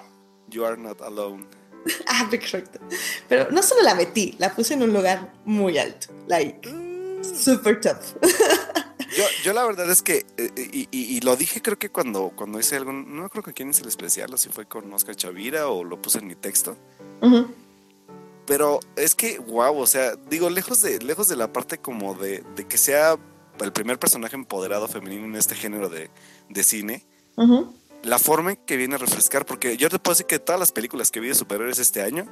You 0.48 0.64
are 0.66 0.76
not 0.76 1.00
alone. 1.00 1.46
ah, 2.06 2.28
perfecto. 2.30 2.80
Pero 3.28 3.50
no 3.50 3.62
solo 3.62 3.82
la 3.82 3.94
metí, 3.94 4.34
la 4.38 4.54
puse 4.54 4.74
en 4.74 4.82
un 4.82 4.92
lugar 4.92 5.32
muy 5.44 5.78
alto, 5.78 6.08
like, 6.26 6.68
mm. 6.68 7.24
super 7.24 7.80
top. 7.80 7.96
Yo, 9.16 9.24
yo 9.42 9.52
la 9.52 9.64
verdad 9.64 9.90
es 9.90 10.02
que, 10.02 10.26
eh, 10.36 10.50
y, 10.56 10.88
y, 10.90 11.20
lo 11.20 11.36
dije 11.36 11.60
creo 11.60 11.78
que 11.78 11.90
cuando, 11.90 12.32
cuando 12.36 12.60
hice 12.60 12.76
algún, 12.76 13.16
no 13.16 13.28
creo 13.28 13.42
que 13.42 13.52
quién 13.52 13.70
hice 13.70 13.82
el 13.82 13.88
especial, 13.88 14.32
o 14.32 14.38
si 14.38 14.48
fue 14.50 14.66
con 14.66 14.92
Oscar 14.92 15.16
Chavira 15.16 15.68
o 15.68 15.82
lo 15.84 16.00
puse 16.00 16.18
en 16.18 16.26
mi 16.26 16.34
texto. 16.34 16.76
Pero 18.46 18.80
es 18.96 19.14
que, 19.14 19.38
wow, 19.38 19.76
o 19.76 19.86
sea, 19.86 20.16
digo, 20.28 20.50
lejos 20.50 20.80
de, 20.82 20.98
lejos 21.00 21.28
de 21.28 21.36
la 21.36 21.52
parte 21.52 21.78
como 21.78 22.14
de, 22.14 22.42
de 22.56 22.66
que 22.66 22.78
sea 22.78 23.16
el 23.60 23.72
primer 23.72 23.98
personaje 23.98 24.36
empoderado 24.36 24.88
femenino 24.88 25.24
en 25.24 25.36
este 25.36 25.54
género 25.54 25.88
de, 25.88 26.10
de 26.48 26.62
cine, 26.64 27.04
la 28.02 28.18
forma 28.18 28.52
en 28.52 28.56
que 28.56 28.76
viene 28.76 28.94
a 28.94 28.98
refrescar, 28.98 29.44
porque 29.44 29.76
yo 29.76 29.88
te 29.88 29.98
puedo 29.98 30.14
decir 30.14 30.26
que 30.26 30.38
todas 30.38 30.58
las 30.58 30.72
películas 30.72 31.10
que 31.10 31.20
vi 31.20 31.28
de 31.28 31.34
superhéroes 31.34 31.78
este 31.78 32.02
año, 32.02 32.26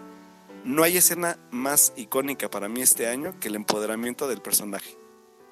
no 0.64 0.82
hay 0.82 0.96
escena 0.96 1.38
más 1.50 1.92
icónica 1.96 2.50
para 2.50 2.68
mí 2.68 2.82
este 2.82 3.06
año 3.06 3.34
que 3.40 3.48
el 3.48 3.54
empoderamiento 3.54 4.28
del 4.28 4.40
personaje. 4.40 4.96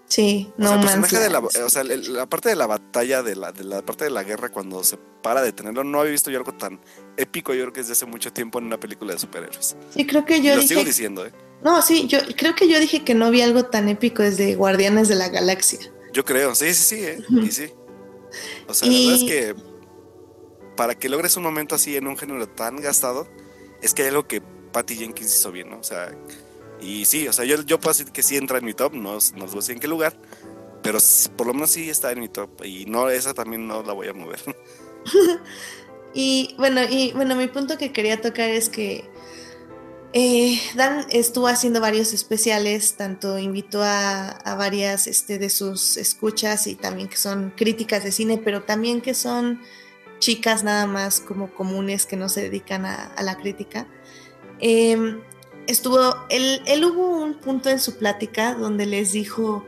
Sí, 0.09 0.53
no 0.57 0.79
o 0.79 0.83
sea, 0.83 1.21
de 1.21 1.31
la, 1.31 1.41
o 1.41 1.71
sea, 1.71 1.83
la 1.83 2.27
parte 2.27 2.49
de 2.49 2.55
la 2.55 2.67
batalla, 2.67 3.23
de 3.23 3.35
la, 3.35 3.51
de 3.51 3.65
la 3.65 3.85
parte 3.85 4.05
de 4.05 4.11
la 4.11 4.23
guerra, 4.23 4.51
cuando 4.51 4.85
se 4.85 4.99
para 5.23 5.43
de 5.43 5.53
tenerlo, 5.53 5.83
no 5.83 6.01
había 6.01 6.13
visto 6.13 6.31
yo 6.31 6.39
algo 6.39 6.53
tan 6.53 6.81
épico, 7.17 7.53
yo 7.53 7.63
creo 7.63 7.73
que 7.73 7.81
desde 7.81 7.95
hace 7.95 8.07
mucho 8.07 8.33
tiempo 8.33 8.61
en 8.61 8.67
una 8.67 8.79
película 8.79 9.13
de 9.13 9.19
superhéroes. 9.19 9.77
Sí, 9.93 10.07
creo 10.07 10.25
que 10.25 10.41
yo 10.41 10.55
lo 10.55 10.63
sigo 10.63 10.85
diciendo, 10.85 11.27
¿eh? 11.27 11.33
No, 11.65 11.83
sí, 11.83 12.07
yo 12.07 12.21
creo 12.37 12.55
que 12.55 12.69
yo 12.69 12.79
dije 12.79 13.03
que 13.03 13.15
no 13.15 13.31
vi 13.33 13.41
algo 13.41 13.65
tan 13.65 13.89
épico 13.89 14.23
desde 14.23 14.55
Guardianes 14.55 15.09
de 15.09 15.17
la 15.17 15.29
Galaxia. 15.29 15.81
Yo 16.13 16.25
creo, 16.25 16.55
sí, 16.55 16.73
sí, 16.73 16.97
sí, 16.97 17.05
¿eh? 17.05 17.19
Y 17.43 17.51
sí. 17.51 17.73
O 18.69 18.75
sea, 18.75 18.89
la 18.89 18.97
verdad 18.97 19.15
es 19.15 19.25
que 19.25 19.55
para 20.77 20.95
que 20.95 21.09
logres 21.09 21.37
un 21.37 21.43
momento 21.43 21.75
así 21.75 21.97
en 21.97 22.07
un 22.07 22.17
género 22.17 22.49
tan 22.49 22.77
gastado, 22.77 23.27
es 23.83 23.95
que 23.95 24.03
hay 24.03 24.09
algo 24.09 24.29
que 24.29 24.41
Patty 24.41 24.95
Jenkins 24.95 25.35
hizo 25.35 25.51
bien, 25.51 25.71
¿no? 25.71 25.79
O 25.79 25.85
sea, 25.85 26.17
y 26.81 27.05
sí, 27.05 27.29
o 27.29 27.33
sea, 27.33 27.45
yo, 27.45 27.63
yo 27.63 27.81
puedo 27.81 27.97
decir 27.97 28.13
que 28.13 28.23
sí 28.23 28.37
entra 28.37 28.59
en 28.59 28.65
mi 28.65 28.75
top, 28.75 28.95
no, 28.95 29.15
no 29.15 29.21
sé 29.21 29.57
decir 29.57 29.75
en 29.75 29.81
qué 29.81 29.89
lugar, 29.89 30.17
pero 30.83 30.99
por 31.37 31.47
lo 31.47 31.55
menos 31.55 31.71
sí 31.71 31.91
está 31.91 32.13
en 32.13 32.21
mi 32.21 32.29
top. 32.29 32.65
Y 32.65 32.87
no, 32.87 33.09
esa 33.09 33.35
también 33.35 33.67
no 33.67 33.83
la 33.83 33.93
voy 33.93 34.09
a 34.09 34.13
mover. 34.13 34.41
y 36.15 36.55
bueno, 36.59 36.81
y 36.89 37.13
bueno, 37.13 37.37
mi 37.37 37.49
punto 37.49 37.79
que 37.79 37.93
quería 37.93 38.21
tocar 38.21 38.51
es 38.51 38.69
que 38.69 39.09
eh, 40.13 40.59
Dan 40.75 41.05
estuvo 41.11 41.47
haciendo 41.47 41.81
varios 41.81 42.13
especiales, 42.13 42.97
tanto 42.97 43.39
invitó 43.39 43.83
a, 43.83 44.39
varias 44.57 45.07
este, 45.07 45.39
de 45.39 45.51
sus 45.51 45.97
escuchas 45.97 46.67
y 46.67 46.75
también 46.75 47.09
que 47.09 47.17
son 47.17 47.51
críticas 47.51 48.03
de 48.03 48.13
cine, 48.13 48.41
pero 48.43 48.63
también 48.63 49.01
que 49.01 49.13
son 49.13 49.61
chicas 50.19 50.65
nada 50.65 50.87
más 50.87 51.21
como 51.21 51.53
comunes 51.53 52.07
que 52.07 52.17
no 52.17 52.29
se 52.31 52.43
dedican 52.43 52.87
a, 52.87 53.13
la 53.21 53.37
crítica. 53.37 53.87
Em, 54.59 55.21
estuvo, 55.67 56.17
él, 56.29 56.63
él 56.67 56.85
hubo 56.85 57.23
un 57.23 57.35
punto 57.35 57.69
en 57.69 57.79
su 57.79 57.97
plática 57.97 58.55
donde 58.55 58.87
les 58.87 59.13
dijo, 59.13 59.65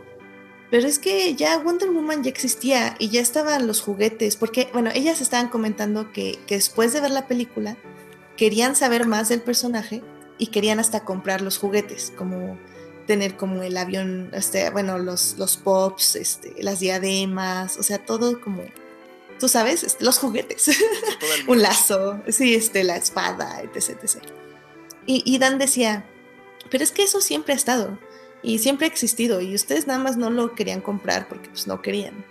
pero 0.70 0.86
es 0.86 0.98
que 0.98 1.34
ya 1.34 1.58
Wonder 1.58 1.90
Woman 1.90 2.22
ya 2.22 2.30
existía 2.30 2.94
y 2.98 3.08
ya 3.08 3.20
estaban 3.20 3.66
los 3.66 3.80
juguetes, 3.80 4.36
porque, 4.36 4.68
bueno, 4.72 4.90
ellas 4.94 5.20
estaban 5.20 5.48
comentando 5.48 6.12
que, 6.12 6.38
que 6.46 6.56
después 6.56 6.92
de 6.92 7.00
ver 7.00 7.10
la 7.10 7.26
película 7.26 7.76
querían 8.36 8.76
saber 8.76 9.06
más 9.06 9.28
del 9.28 9.40
personaje 9.40 10.02
y 10.38 10.48
querían 10.48 10.78
hasta 10.78 11.04
comprar 11.04 11.40
los 11.40 11.58
juguetes, 11.58 12.12
como 12.16 12.58
tener 13.06 13.36
como 13.36 13.62
el 13.62 13.76
avión, 13.78 14.30
este, 14.34 14.68
bueno, 14.70 14.98
los, 14.98 15.36
los 15.38 15.56
pops, 15.56 16.14
este, 16.14 16.54
las 16.62 16.80
diademas, 16.80 17.78
o 17.78 17.82
sea, 17.82 18.04
todo 18.04 18.38
como, 18.40 18.62
tú 19.40 19.48
sabes, 19.48 19.82
este, 19.82 20.04
los 20.04 20.18
juguetes, 20.18 20.70
un 21.48 21.62
lazo, 21.62 22.22
sí, 22.28 22.54
este, 22.54 22.84
la 22.84 22.96
espada, 22.96 23.62
etc. 23.62 23.98
etc. 24.02 24.47
Y, 25.10 25.38
Dan 25.38 25.56
decía, 25.56 26.04
pero 26.70 26.84
es 26.84 26.92
que 26.92 27.02
eso 27.02 27.22
siempre 27.22 27.54
ha 27.54 27.56
estado 27.56 27.98
y 28.42 28.58
siempre 28.58 28.86
ha 28.86 28.90
existido 28.90 29.40
y 29.40 29.54
ustedes 29.54 29.86
nada 29.86 29.98
más 29.98 30.18
no 30.18 30.28
lo 30.28 30.54
querían 30.54 30.82
comprar 30.82 31.28
porque 31.28 31.48
pues 31.48 31.66
no 31.66 31.80
querían. 31.80 32.26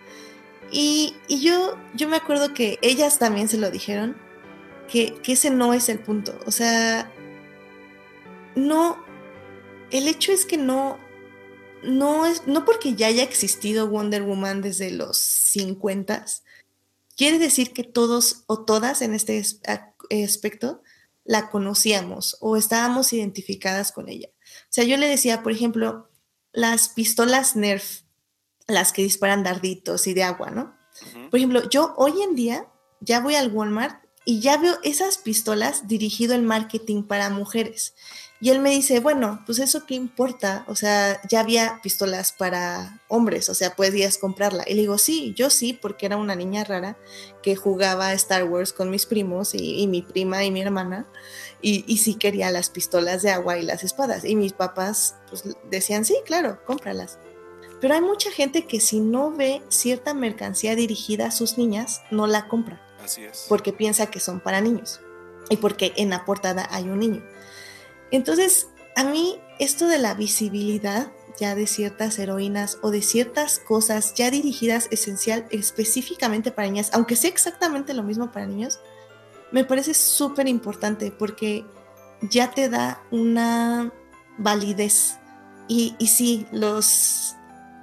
Y, 0.72 1.16
y 1.28 1.42
yo, 1.42 1.76
yo 1.96 2.08
me 2.08 2.18
acuerdo 2.18 2.54
que 2.54 2.78
ellas 2.84 3.18
también 3.18 3.50
se 3.50 3.58
lo 3.58 3.72
dijeron, 3.72 4.16
que, 4.88 5.16
que 5.24 5.34
ese 5.34 5.50
no 5.50 5.74
es 5.74 5.90
el 5.90 5.98
punto, 5.98 6.40
o 6.46 6.52
sea, 6.52 7.12
no, 8.56 9.04
el 9.90 10.08
hecho 10.08 10.32
es 10.32 10.46
que 10.46 10.58
no, 10.58 11.00
no 11.82 12.28
es, 12.28 12.46
no 12.46 12.64
porque 12.64 12.94
ya 12.94 13.08
haya 13.08 13.24
existido 13.24 13.88
Wonder 13.88 14.22
Woman 14.22 14.62
desde 14.62 14.92
los 14.92 15.18
50, 15.18 16.26
quiere 17.18 17.40
decir 17.40 17.74
que 17.74 17.84
todos 17.84 18.44
o 18.46 18.66
todas 18.66 19.02
en 19.02 19.16
este 19.16 19.44
aspecto 20.24 20.84
la 21.28 21.50
conocíamos 21.50 22.38
o 22.40 22.56
estábamos 22.56 23.14
identificadas 23.14 23.92
con 23.92 24.10
ella. 24.10 24.30
O 24.32 24.70
sea, 24.70 24.86
yo 24.86 24.98
le 24.98 25.08
decía, 25.08 25.44
por 25.44 25.52
ejemplo, 25.52 26.10
las 26.54 26.90
pistolas 26.90 27.56
Nerf, 27.56 28.02
las 28.66 28.94
que 28.94 29.04
disparan 29.04 29.44
darditos 29.44 30.08
y 30.08 30.14
de 30.14 30.24
agua, 30.24 30.50
¿no? 30.50 30.76
Por 31.30 31.38
ejemplo, 31.38 31.70
yo 31.70 31.94
hoy 31.98 32.22
en 32.24 32.36
día 32.36 32.66
ya 33.02 33.20
voy 33.20 33.36
al 33.36 33.52
Walmart 33.52 34.04
y 34.26 34.40
ya 34.40 34.58
veo 34.58 34.78
esas 34.84 35.20
pistolas 35.20 35.88
dirigido 35.88 36.34
el 36.34 36.42
marketing 36.42 37.04
para 37.04 37.30
mujeres. 37.30 37.94
Y 38.40 38.52
él 38.52 38.60
me 38.60 38.70
dice, 38.70 39.00
bueno, 39.00 39.42
pues 39.48 39.58
eso 39.58 39.86
qué 39.88 39.96
importa, 39.96 40.64
o 40.68 40.76
sea, 40.76 41.20
ya 41.28 41.40
había 41.40 41.80
pistolas 41.82 42.32
para 42.32 43.00
hombres, 43.08 43.50
o 43.50 43.56
sea, 43.56 43.76
podías 43.76 44.20
comprarla. 44.20 44.64
Y 44.68 44.76
le 44.76 44.82
digo, 44.82 45.00
sí, 45.00 45.34
yo 45.36 45.50
sí, 45.50 45.74
porque 45.74 46.06
era 46.06 46.18
una 46.18 46.36
niña 46.36 46.64
rara 46.64 46.98
que 47.42 47.56
jugaba 47.56 48.14
Star 48.14 48.44
Wars 48.44 48.74
con 48.74 48.92
mis 48.92 49.08
primos 49.08 49.56
y, 49.56 49.88
mi 49.88 50.04
prima 50.04 50.44
y 50.44 50.52
mi 50.52 50.62
hermana, 50.62 51.08
y, 51.64 51.84
y, 51.88 51.98
sí 51.98 52.14
quería 52.14 52.52
las 52.52 52.70
pistolas 52.70 53.24
de 53.24 53.32
agua 53.32 53.58
y 53.58 53.64
las 53.64 53.84
espadas. 53.84 54.24
Y 54.24 54.36
mis 54.36 54.54
papás 54.54 55.16
pues, 55.30 55.44
decían, 55.72 56.06
sí, 56.06 56.16
claro, 56.24 56.60
cómpralas. 56.64 57.18
Pero 57.82 57.96
hay 57.96 58.02
mucha 58.02 58.32
gente 58.32 58.66
que 58.66 58.80
si 58.80 59.00
no 59.00 59.32
ve 59.32 59.64
cierta 59.70 60.14
mercancía 60.14 60.76
dirigida 60.76 61.28
a 61.28 61.32
sus 61.32 61.58
niñas, 61.58 62.02
no 62.12 62.28
la 62.28 62.48
compra. 62.48 62.82
Así 63.04 63.24
es. 63.24 63.46
Porque 63.50 63.74
piensa 63.74 64.08
que 64.12 64.20
son 64.20 64.40
para 64.40 64.62
niños 64.62 65.00
y 65.50 65.58
porque 65.58 65.94
en 65.96 66.10
la 66.10 66.26
portada 66.26 66.68
hay 66.72 66.90
un 66.90 67.00
niño. 67.00 67.24
Entonces, 68.12 68.68
a 68.96 69.04
mí 69.04 69.40
esto 69.60 69.88
de 69.88 69.98
la 69.98 70.14
visibilidad 70.14 71.12
ya 71.40 71.56
de 71.56 71.68
ciertas 71.68 72.18
heroínas 72.20 72.80
o 72.82 72.90
de 72.90 73.02
ciertas 73.02 73.60
cosas 73.60 74.14
ya 74.16 74.32
dirigidas 74.32 74.88
esencial 74.92 75.46
específicamente 75.52 76.52
para 76.52 76.68
niñas, 76.68 76.90
aunque 76.94 77.16
sea 77.16 77.30
exactamente 77.30 77.94
lo 77.94 78.04
mismo 78.04 78.32
para 78.32 78.48
niños, 78.48 78.80
me 79.52 79.64
parece 79.64 79.94
súper 79.94 80.48
importante 80.48 81.12
porque 81.12 81.66
ya 82.22 82.52
te 82.52 82.70
da 82.70 83.04
una 83.12 83.94
validez. 84.38 85.20
Y, 85.70 85.96
sí, 86.08 86.48
los 86.52 87.36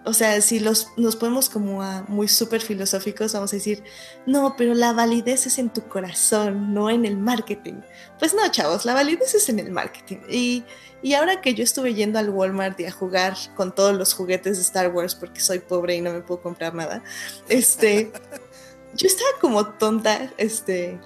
o 0.04 0.12
sea, 0.12 0.40
si 0.42 0.60
los, 0.60 0.88
nos 0.96 1.16
ponemos 1.16 1.48
como 1.48 1.82
a 1.82 2.04
muy 2.08 2.28
súper 2.28 2.60
filosóficos, 2.60 3.32
vamos 3.32 3.52
a 3.52 3.56
decir, 3.56 3.82
no, 4.26 4.54
pero 4.56 4.74
la 4.74 4.92
validez 4.92 5.46
es 5.46 5.58
en 5.58 5.70
tu 5.70 5.88
corazón, 5.88 6.74
no 6.74 6.90
en 6.90 7.06
el 7.06 7.16
marketing. 7.16 7.80
Pues 8.18 8.34
no, 8.34 8.46
chavos, 8.50 8.84
la 8.84 8.92
validez 8.92 9.34
es 9.34 9.48
en 9.48 9.60
el 9.60 9.70
marketing. 9.70 10.18
Y, 10.28 10.64
y 11.02 11.14
ahora 11.14 11.40
que 11.40 11.54
yo 11.54 11.64
estuve 11.64 11.94
yendo 11.94 12.18
al 12.18 12.28
Walmart 12.28 12.78
y 12.80 12.84
a 12.84 12.92
jugar 12.92 13.34
con 13.56 13.74
todos 13.74 13.94
los 13.94 14.12
juguetes 14.12 14.58
de 14.58 14.62
Star 14.62 14.92
Wars 14.92 15.14
porque 15.14 15.40
soy 15.40 15.60
pobre 15.60 15.96
y 15.96 16.02
no 16.02 16.12
me 16.12 16.20
puedo 16.20 16.42
comprar 16.42 16.74
nada, 16.74 17.02
este, 17.48 18.12
yo 18.94 19.06
estaba 19.06 19.30
como 19.40 19.66
tonta, 19.68 20.30
este, 20.36 21.00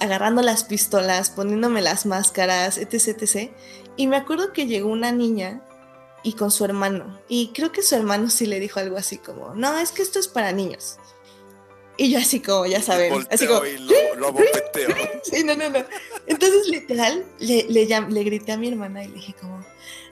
agarrando 0.00 0.40
las 0.40 0.64
pistolas, 0.64 1.28
poniéndome 1.28 1.82
las 1.82 2.06
máscaras, 2.06 2.78
etc, 2.78 3.18
etc. 3.20 3.50
Y 3.96 4.06
me 4.06 4.16
acuerdo 4.16 4.54
que 4.54 4.66
llegó 4.66 4.88
una 4.88 5.12
niña 5.12 5.60
y 6.24 6.32
con 6.32 6.50
su 6.50 6.64
hermano. 6.64 7.20
Y 7.28 7.52
creo 7.52 7.70
que 7.70 7.82
su 7.82 7.94
hermano 7.94 8.30
sí 8.30 8.46
le 8.46 8.58
dijo 8.58 8.80
algo 8.80 8.96
así 8.96 9.18
como, 9.18 9.54
no, 9.54 9.78
es 9.78 9.92
que 9.92 10.02
esto 10.02 10.18
es 10.18 10.26
para 10.26 10.50
niños. 10.50 10.96
Y 11.96 12.10
yo 12.10 12.18
así 12.18 12.40
como, 12.40 12.66
ya 12.66 12.82
saben, 12.82 13.24
así 13.30 13.46
como... 13.46 13.64
Y 13.64 13.78
lo, 13.78 14.16
lo 14.16 14.34
sí, 15.22 15.44
no, 15.44 15.54
no, 15.54 15.70
no. 15.70 15.84
Entonces, 16.26 16.66
literal, 16.66 17.24
le, 17.38 17.66
le, 17.68 17.86
le, 17.86 18.24
grité 18.24 18.52
a 18.52 18.56
mi 18.56 18.68
hermana 18.68 19.04
y 19.04 19.08
le 19.08 19.14
dije 19.14 19.34
como, 19.40 19.58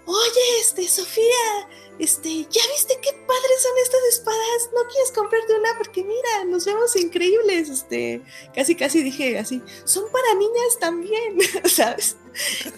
oye, 0.06 0.60
este, 0.60 0.86
Sofía, 0.86 1.68
este, 1.98 2.28
¿ya 2.28 2.60
viste 2.72 2.98
qué 3.02 3.12
padres 3.12 3.62
son 3.62 3.72
estas 3.82 4.02
espadas? 4.10 4.70
¿No 4.74 4.88
quieres 4.90 5.12
comprarte 5.12 5.54
una? 5.54 5.76
Porque 5.78 6.04
mira, 6.04 6.44
nos 6.46 6.66
vemos 6.66 6.94
increíbles, 6.94 7.68
este, 7.68 8.22
casi, 8.54 8.76
casi 8.76 9.02
dije 9.02 9.38
así, 9.38 9.60
son 9.84 10.04
para 10.12 10.34
niñas 10.34 10.78
también, 10.78 11.38
¿sabes? 11.64 12.16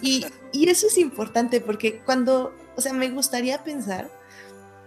Y, 0.00 0.24
y 0.52 0.70
eso 0.70 0.86
es 0.86 0.96
importante 0.96 1.60
porque 1.60 2.00
cuando 2.00 2.54
o 2.76 2.80
sea, 2.80 2.92
me 2.92 3.10
gustaría 3.10 3.62
pensar 3.64 4.10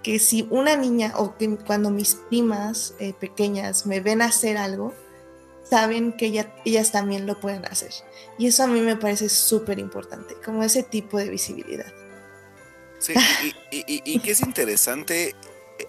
que 0.04 0.20
si 0.20 0.48
una 0.50 0.76
niña 0.76 1.14
o 1.18 1.38
que 1.38 1.58
cuando 1.58 1.90
mis 1.90 2.16
primas 2.16 2.94
eh, 3.00 3.14
pequeñas 3.14 3.86
me 3.86 4.00
ven 4.00 4.22
hacer 4.22 4.58
algo, 4.58 4.94
saben 5.70 6.14
que 6.14 6.48
ellas 6.66 6.92
también 6.92 7.26
lo 7.26 7.40
pueden 7.40 7.66
hacer. 7.66 7.92
Y 8.38 8.48
eso 8.48 8.64
a 8.64 8.68
mí 8.68 8.80
me 8.82 8.96
parece 8.96 9.30
súper 9.30 9.80
importante, 9.80 10.36
como 10.46 10.64
ese 10.64 10.84
tipo 10.84 11.18
de 11.18 11.30
visibilidad. 11.30 11.92
Sí, 13.00 13.14
y, 13.72 14.02
y, 14.04 14.20
que 14.20 14.32
es 14.32 14.42
interesante 14.42 15.36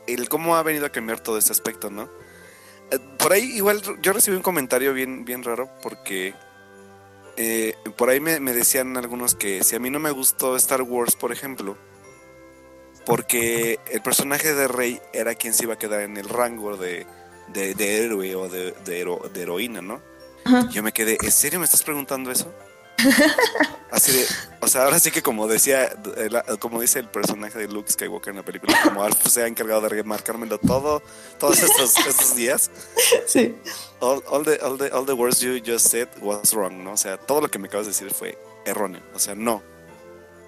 el 0.06 0.28
cómo 0.28 0.56
ha 0.56 0.62
venido 0.62 0.84
a 0.84 0.90
cambiar 0.90 1.20
todo 1.20 1.38
este 1.38 1.52
aspecto, 1.52 1.90
¿no? 1.90 2.10
Eh, 2.90 2.98
por 3.18 3.32
ahí 3.32 3.44
igual 3.56 3.80
yo 4.02 4.12
recibí 4.12 4.36
un 4.36 4.42
comentario 4.42 4.92
bien, 4.92 5.24
bien 5.24 5.42
raro 5.42 5.70
porque 5.82 6.34
eh, 7.36 7.74
por 7.96 8.10
ahí 8.10 8.20
me, 8.20 8.40
me, 8.40 8.52
decían 8.52 8.96
algunos 8.96 9.34
que 9.34 9.62
si 9.64 9.76
a 9.76 9.78
mí 9.78 9.90
no 9.90 10.00
me 10.00 10.10
gustó 10.10 10.56
Star 10.56 10.82
Wars, 10.82 11.16
por 11.16 11.32
ejemplo, 11.32 11.78
porque 13.08 13.80
el 13.90 14.02
personaje 14.02 14.52
de 14.52 14.68
Rey 14.68 15.00
era 15.14 15.34
quien 15.34 15.54
se 15.54 15.64
iba 15.64 15.72
a 15.72 15.78
quedar 15.78 16.02
en 16.02 16.18
el 16.18 16.28
rango 16.28 16.76
de, 16.76 17.06
de, 17.54 18.04
héroe 18.04 18.34
o 18.34 18.50
de, 18.50 18.72
de, 18.84 19.40
heroína, 19.40 19.80
¿no? 19.80 20.02
Yo 20.70 20.82
me 20.82 20.92
quedé, 20.92 21.16
¿en 21.22 21.32
serio 21.32 21.58
me 21.58 21.64
estás 21.64 21.82
preguntando 21.82 22.30
eso? 22.30 22.52
Así 23.90 24.12
de, 24.12 24.26
o 24.60 24.68
sea, 24.68 24.84
ahora 24.84 24.98
sí 24.98 25.10
que 25.10 25.22
como 25.22 25.48
decía, 25.48 25.90
como 26.58 26.82
dice 26.82 26.98
el 26.98 27.08
personaje 27.08 27.58
de 27.58 27.68
Luke 27.68 27.90
Skywalker 27.90 28.32
en 28.32 28.36
la 28.36 28.44
película, 28.44 28.78
como 28.84 29.02
Alf 29.02 29.26
se 29.26 29.42
ha 29.42 29.46
encargado 29.46 29.80
de 29.80 29.88
remarcármelo 29.88 30.58
todo, 30.58 31.02
todos 31.38 31.62
estos, 31.62 31.96
estos 31.96 32.36
días. 32.36 32.70
Sí. 33.26 33.56
All, 34.00 34.22
all, 34.26 34.44
the, 34.44 34.58
all, 34.62 34.76
the, 34.76 34.90
all 34.92 35.06
the 35.06 35.14
words 35.14 35.40
you 35.40 35.58
just 35.64 35.88
said 35.88 36.08
was 36.20 36.52
wrong, 36.52 36.84
¿no? 36.84 36.92
O 36.92 36.98
sea, 36.98 37.16
todo 37.16 37.40
lo 37.40 37.50
que 37.50 37.58
me 37.58 37.68
acabas 37.68 37.86
de 37.86 37.92
decir 37.92 38.12
fue 38.12 38.38
erróneo. 38.66 39.00
O 39.14 39.18
sea, 39.18 39.34
no. 39.34 39.62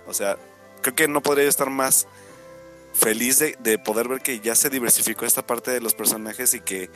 O 0.06 0.12
sea, 0.12 0.36
creo 0.82 0.94
que 0.94 1.08
no 1.08 1.22
podría 1.22 1.48
estar 1.48 1.70
más 1.70 2.06
feliz 2.93 3.38
de, 3.38 3.78
poder 3.78 4.09
ver 4.09 4.20
que 4.20 4.41
ya 4.41 4.55
se 4.55 4.70
diversificó 4.70 5.24
esta 5.24 5.47
parte 5.47 5.70
de 5.70 5.80
los 5.80 5.95
personajes 5.95 6.55
y 6.55 6.61
que 6.61 6.91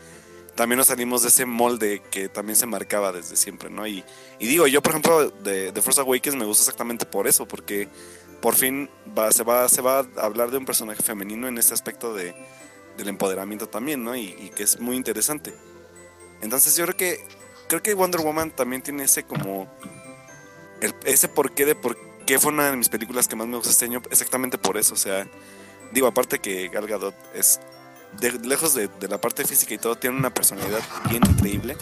también 0.55 0.78
nos 0.78 0.86
salimos 0.86 1.22
de 1.22 1.28
ese 1.28 1.47
molde 1.47 2.03
que 2.11 2.28
también 2.28 2.57
se 2.57 2.66
marcaba 2.66 3.12
desde 3.12 3.36
siempre, 3.36 3.70
¿no? 3.70 3.86
Y, 3.86 4.05
digo, 4.38 4.66
yo 4.66 4.82
por 4.82 4.90
ejemplo 4.92 5.30
de, 5.30 5.72
de 5.72 5.82
Force 5.82 6.01
Awakens 6.01 6.36
me 6.36 6.45
gusta 6.45 6.62
exactamente 6.62 7.07
por 7.07 7.26
eso, 7.26 7.47
porque 7.47 7.88
por 8.40 8.55
fin 8.55 8.90
va, 9.16 9.32
se, 9.32 9.42
va, 9.42 9.68
se 9.70 9.80
va 9.80 10.01
a 10.01 10.20
hablar 10.20 10.51
de 10.51 10.59
un 10.59 10.66
personaje 10.66 11.03
femenino 11.03 11.49
en 11.49 11.57
este 11.57 11.72
aspecto 11.72 12.12
de, 12.12 12.34
del 12.97 13.09
empoderamiento 13.09 13.68
también, 13.68 14.05
¿no? 14.05 14.14
Y, 14.14 14.51
que 14.55 14.64
es 14.64 14.78
muy 14.80 14.97
interesante. 14.97 15.55
Entonces 16.42 16.76
yo 16.76 16.84
creo 16.84 16.97
que 16.97 17.24
creo 17.68 17.82
que 17.82 17.95
Wonder 17.95 18.20
Woman 18.20 18.51
también 18.51 18.82
tiene 18.82 19.05
ese 19.05 19.24
como 19.24 19.66
ese 21.07 21.28
porqué 21.28 21.64
de 21.64 21.74
por 21.74 21.97
qué 22.26 22.38
fue 22.38 22.53
una 22.53 22.70
de 22.70 22.76
mis 22.76 22.90
películas 22.90 23.28
que 23.28 23.34
más 23.36 23.47
me 23.47 23.57
gusta 23.57 23.70
este 23.70 23.86
año, 23.86 24.03
exactamente 24.11 24.59
por 24.59 24.76
eso, 24.76 24.92
o 24.92 24.99
sea, 24.99 25.26
digo, 25.95 26.09
aparte 26.09 26.40
que 26.40 26.68
Gal 26.68 26.86
Gadot 26.86 27.14
es, 27.34 27.61
lejos 28.42 28.74
de, 28.74 28.90
la 29.09 29.20
parte 29.20 29.45
física 29.45 29.74
y 29.74 29.78
todo, 29.78 29.97
tiene 29.97 30.16
una 30.16 30.34
personalidad 30.34 30.80
bien 31.09 31.22
increíble. 31.26 31.76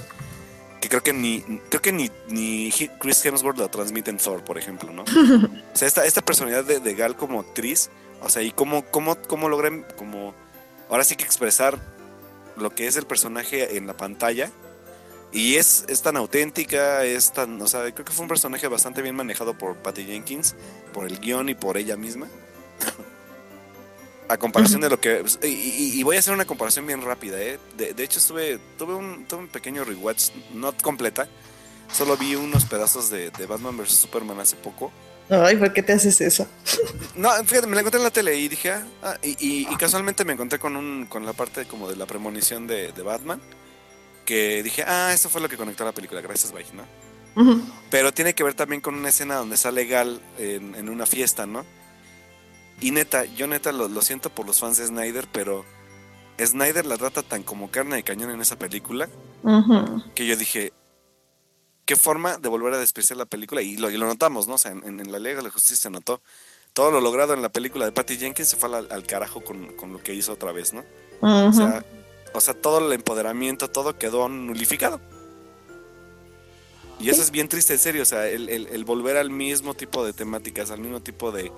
Que 0.81 0.89
creo 0.89 1.03
que 1.03 1.13
ni 1.13 1.41
creo 1.69 1.81
que 1.81 1.93
ni, 1.93 2.11
ni 2.29 2.73
Chris 3.01 3.25
Hemsworth 3.25 3.57
lo 3.57 3.69
transmite 3.69 4.11
en 4.11 4.19
Thor, 4.19 4.43
por 4.43 4.59
ejemplo, 4.59 4.93
¿no? 4.93 5.03
o 5.75 5.77
sea, 5.77 5.87
esta, 5.87 6.05
esta 6.05 6.23
personalidad 6.23 6.65
de, 6.65 6.95
Gal 6.95 7.17
como 7.17 7.41
actriz, 7.41 7.89
o 8.21 8.29
sea, 8.29 8.43
y 8.43 8.51
cómo, 8.51 8.85
cómo, 8.87 9.17
cómo 9.29 9.49
logran 9.49 9.87
como 9.97 10.35
ahora 10.91 11.05
sí 11.05 11.15
que 11.15 11.25
expresar 11.25 11.79
lo 12.57 12.75
que 12.75 12.89
es 12.89 12.97
el 12.97 13.07
personaje 13.07 13.77
en 13.77 13.87
la 13.87 13.97
pantalla. 13.97 14.51
Y 15.31 15.55
es, 15.55 15.87
es 15.89 16.03
tan 16.03 16.19
auténtica, 16.19 17.05
es 17.05 17.33
tan, 17.33 17.63
o 17.63 17.67
sea, 17.67 17.91
creo 17.93 18.05
que 18.05 18.13
fue 18.13 18.25
un 18.25 18.29
personaje 18.29 18.69
bastante 18.69 19.01
bien 19.01 19.15
manejado 19.15 19.57
por 19.57 19.77
Patty 19.77 20.05
Jenkins, 20.05 20.55
por 20.93 21.07
el 21.07 21.21
guion 21.21 21.49
y 21.49 21.55
por 21.55 21.79
ella 21.79 21.97
misma. 21.97 22.27
A 24.33 24.39
comparación 24.39 24.81
de 24.81 24.91
lo 24.91 25.01
que... 25.01 25.25
Y, 25.43 26.03
voy 26.03 26.17
a 26.17 26.19
hacer 26.19 26.33
una 26.33 26.45
comparación 26.45 26.87
bien 26.87 27.03
rápida, 27.03 27.41
¿eh? 27.41 27.59
De, 27.77 28.03
hecho, 28.03 28.19
estuve, 28.19 28.59
tuve, 28.79 28.95
un, 28.95 29.27
tuve 29.27 29.41
un 29.41 29.49
pequeño 29.49 29.85
rewatch, 29.85 30.31
no 30.55 30.75
completa. 30.79 31.29
Solo 31.93 32.17
vi 32.17 32.35
unos 32.35 32.65
pedazos 32.65 33.11
de, 33.11 33.31
Batman 33.47 33.77
vs. 33.77 33.93
Superman 33.93 34.41
hace 34.41 34.57
poco. 34.57 34.91
Ay, 35.29 35.57
¿por 35.57 35.73
qué 35.73 35.83
te 35.83 35.93
haces 35.93 36.21
eso? 36.21 36.47
No, 37.15 37.31
fíjate, 37.45 37.67
me 37.67 37.75
la 37.75 37.81
encontré 37.81 37.99
en 37.99 38.05
la 38.05 38.11
tele 38.11 38.35
y 38.37 38.49
dije, 38.49 38.73
ah, 38.73 38.85
ah 39.03 39.17
y, 39.23 39.65
casualmente 39.77 40.25
me 40.25 40.33
encontré 40.33 40.59
con 40.59 40.77
un 40.77 41.07
con 41.07 41.27
la 41.27 41.33
parte 41.33 41.67
como 41.67 41.89
de 41.89 41.97
la 41.97 42.07
premonición 42.07 42.67
de, 42.67 42.91
Batman, 43.05 43.41
que 44.25 44.63
dije, 44.63 44.85
ah, 44.87 45.13
esto 45.15 45.29
fue 45.29 45.41
lo 45.41 45.49
que 45.49 45.57
conectó 45.57 45.85
a 45.85 45.87
la 45.87 45.93
película, 45.93 46.21
gracias, 46.21 46.53
bye, 46.53 46.65
¿no? 46.73 46.85
Pero 47.91 48.13
tiene 48.13 48.35
que 48.35 48.45
ver 48.45 48.55
también 48.55 48.81
con 48.81 48.95
una 48.95 49.11
escena 49.11 49.37
donde 49.37 49.57
sale 49.57 49.87
Gal 49.87 50.21
en, 50.39 50.75
en 50.75 50.89
una 50.89 51.07
fiesta, 51.07 51.47
¿no? 51.47 51.65
Y 52.83 52.91
neta, 52.91 53.25
yo 53.25 53.47
neta 53.47 53.71
lo, 53.71 54.03
siento 54.03 54.29
por 54.29 54.45
los 54.45 54.59
fans 54.59 54.77
de 54.77 54.87
Snyder, 54.87 55.29
pero 55.33 55.65
Snyder 56.39 56.85
la 56.85 56.99
trata 56.99 57.23
tan 57.23 57.45
como 57.45 57.71
carne 57.71 57.95
de 57.95 58.03
cañón 58.03 58.31
en 58.31 58.41
esa 58.41 58.59
película 58.59 59.09
que 60.17 60.27
yo 60.27 60.37
dije, 60.37 60.73
qué 61.85 61.95
forma 61.95 62.39
de 62.39 62.49
volver 62.49 62.75
a 62.75 62.79
despreciar 62.79 63.19
la 63.19 63.25
película. 63.25 63.63
Y 63.63 63.77
lo, 63.77 63.89
lo 63.89 64.07
notamos, 64.07 64.49
¿no? 64.49 64.55
O 64.55 64.59
sea, 64.59 64.73
en, 64.73 65.13
la 65.13 65.21
Liga 65.21 65.37
de 65.37 65.43
la 65.45 65.51
Justicia 65.51 65.77
se 65.77 65.91
notó. 65.91 66.21
Todo 66.73 66.91
lo 66.91 67.01
logrado 67.01 67.35
en 67.35 67.43
la 67.43 67.51
película 67.51 67.85
de 67.85 67.93
Patty 67.93 68.17
Jenkins 68.17 68.49
se 68.49 68.57
fue 68.57 68.77
al, 68.77 69.07
carajo 69.07 69.45
con, 69.45 69.93
lo 69.93 70.03
que 70.03 70.15
hizo 70.15 70.33
otra 70.33 70.51
vez, 70.51 70.73
¿no? 70.73 70.85
o, 71.21 71.53
sea, 71.53 71.85
o 72.35 72.41
sea, 72.41 72.55
todo 72.55 72.85
el 72.85 72.93
empoderamiento, 72.93 73.71
todo 73.71 73.97
quedó 73.97 74.29
nulificado. 74.29 75.01
Y 76.99 77.11
eso 77.11 77.23
es 77.23 77.31
bien 77.31 77.49
triste, 77.49 77.75
en 77.75 77.79
serio. 77.79 78.03
O 78.03 78.07
sea, 78.07 78.27
el 78.27 78.85
volver 78.85 79.19
al 79.19 79.31
mismo 79.31 79.75
tipo 79.75 80.05
de 80.05 80.13
temáticas, 80.13 80.73
al 80.73 80.81
mismo 80.81 81.01
tipo 81.01 81.31
de, 81.31 81.53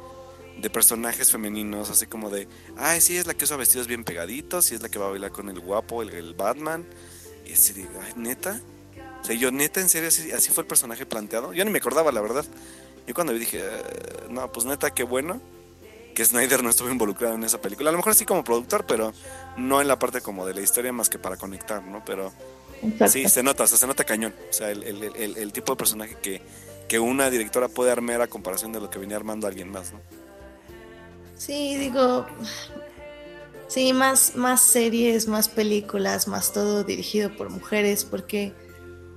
de 0.61 0.70
personajes 0.70 1.30
femeninos, 1.30 1.90
así 1.90 2.07
como 2.07 2.30
de, 2.30 2.48
ay, 2.76 3.00
sí, 3.00 3.16
es 3.16 3.26
la 3.26 3.34
que 3.34 3.44
usa 3.44 3.57
vestidos 3.57 3.86
bien 3.86 4.05
pegaditos, 4.05 4.66
sí 4.66 4.74
es 4.74 4.82
la 4.82 4.88
que 4.88 4.98
va 4.98 5.07
a 5.07 5.11
bailar 5.11 5.32
con 5.32 5.48
el 5.48 5.61
guapo, 5.61 6.02
el, 6.02 6.34
Batman. 6.34 6.86
Y 7.46 7.52
así 7.52 7.72
digo, 7.72 7.90
ay, 8.02 8.12
neta. 8.16 8.61
O 9.20 9.24
sea, 9.24 9.34
yo 9.34 9.50
neta, 9.50 9.80
en 9.80 9.88
serio, 9.88 10.09
así, 10.09 10.50
fue 10.50 10.62
el 10.62 10.68
personaje 10.68 11.07
planteado. 11.07 11.52
Yo 11.52 11.64
ni 11.64 11.70
me 11.70 11.78
acordaba, 11.78 12.12
la 12.12 12.20
verdad. 12.20 12.44
Yo 13.07 13.14
cuando 13.14 13.32
vi 13.32 13.40
dije, 13.40 13.62
ah, 13.62 14.26
no, 14.30 14.52
pues 14.52 14.66
neta, 14.66 14.90
qué 14.92 15.02
bueno 15.02 15.40
que 16.14 16.24
Snyder 16.24 16.62
no 16.62 16.70
estuvo 16.70 16.90
involucrado 16.90 17.34
en 17.34 17.42
esa 17.42 17.61
película. 17.61 17.90
A 17.90 17.92
lo 17.92 17.98
mejor 17.98 18.14
sí 18.14 18.24
como 18.24 18.44
productor, 18.44 18.86
pero 18.86 19.12
no 19.57 19.80
en 19.80 19.88
la 19.88 19.98
parte 19.98 20.20
como 20.20 20.46
de 20.46 20.55
la 20.55 20.61
historia 20.61 20.92
más 20.92 21.11
que 21.11 21.18
para 21.18 21.36
conectar, 21.36 21.82
¿no? 21.82 22.05
Pero 22.05 22.32
sí, 23.09 23.28
se 23.28 23.42
nota, 23.42 23.64
o 23.64 23.66
sea, 23.66 23.76
se 23.76 23.86
nota 23.86 24.05
cañón. 24.05 24.32
O 24.48 24.52
sea, 24.52 24.70
el, 24.70 24.84
el, 24.84 25.36
el 25.36 25.52
tipo 25.52 25.72
de 25.72 25.76
personaje 25.76 26.16
que, 26.22 26.40
que 26.88 26.98
una 27.00 27.30
directora 27.30 27.68
puede 27.68 27.90
armar 27.90 28.20
a 28.22 28.28
comparación 28.28 28.72
de 28.72 28.80
lo 28.80 28.90
que 28.90 28.98
venía 28.98 29.16
armando 29.16 29.46
alguien 29.46 29.70
más, 29.70 29.92
¿no? 29.92 30.00
Sí, 31.37 31.76
digo, 31.76 32.26
sí, 33.66 33.93
más, 33.93 34.37
más 34.37 34.62
series, 34.62 35.26
más 35.26 35.49
películas, 35.49 36.28
más 36.28 36.53
todo 36.53 36.85
dirigido 36.85 37.35
por 37.37 37.51
mujeres, 37.51 38.05
porque 38.05 38.53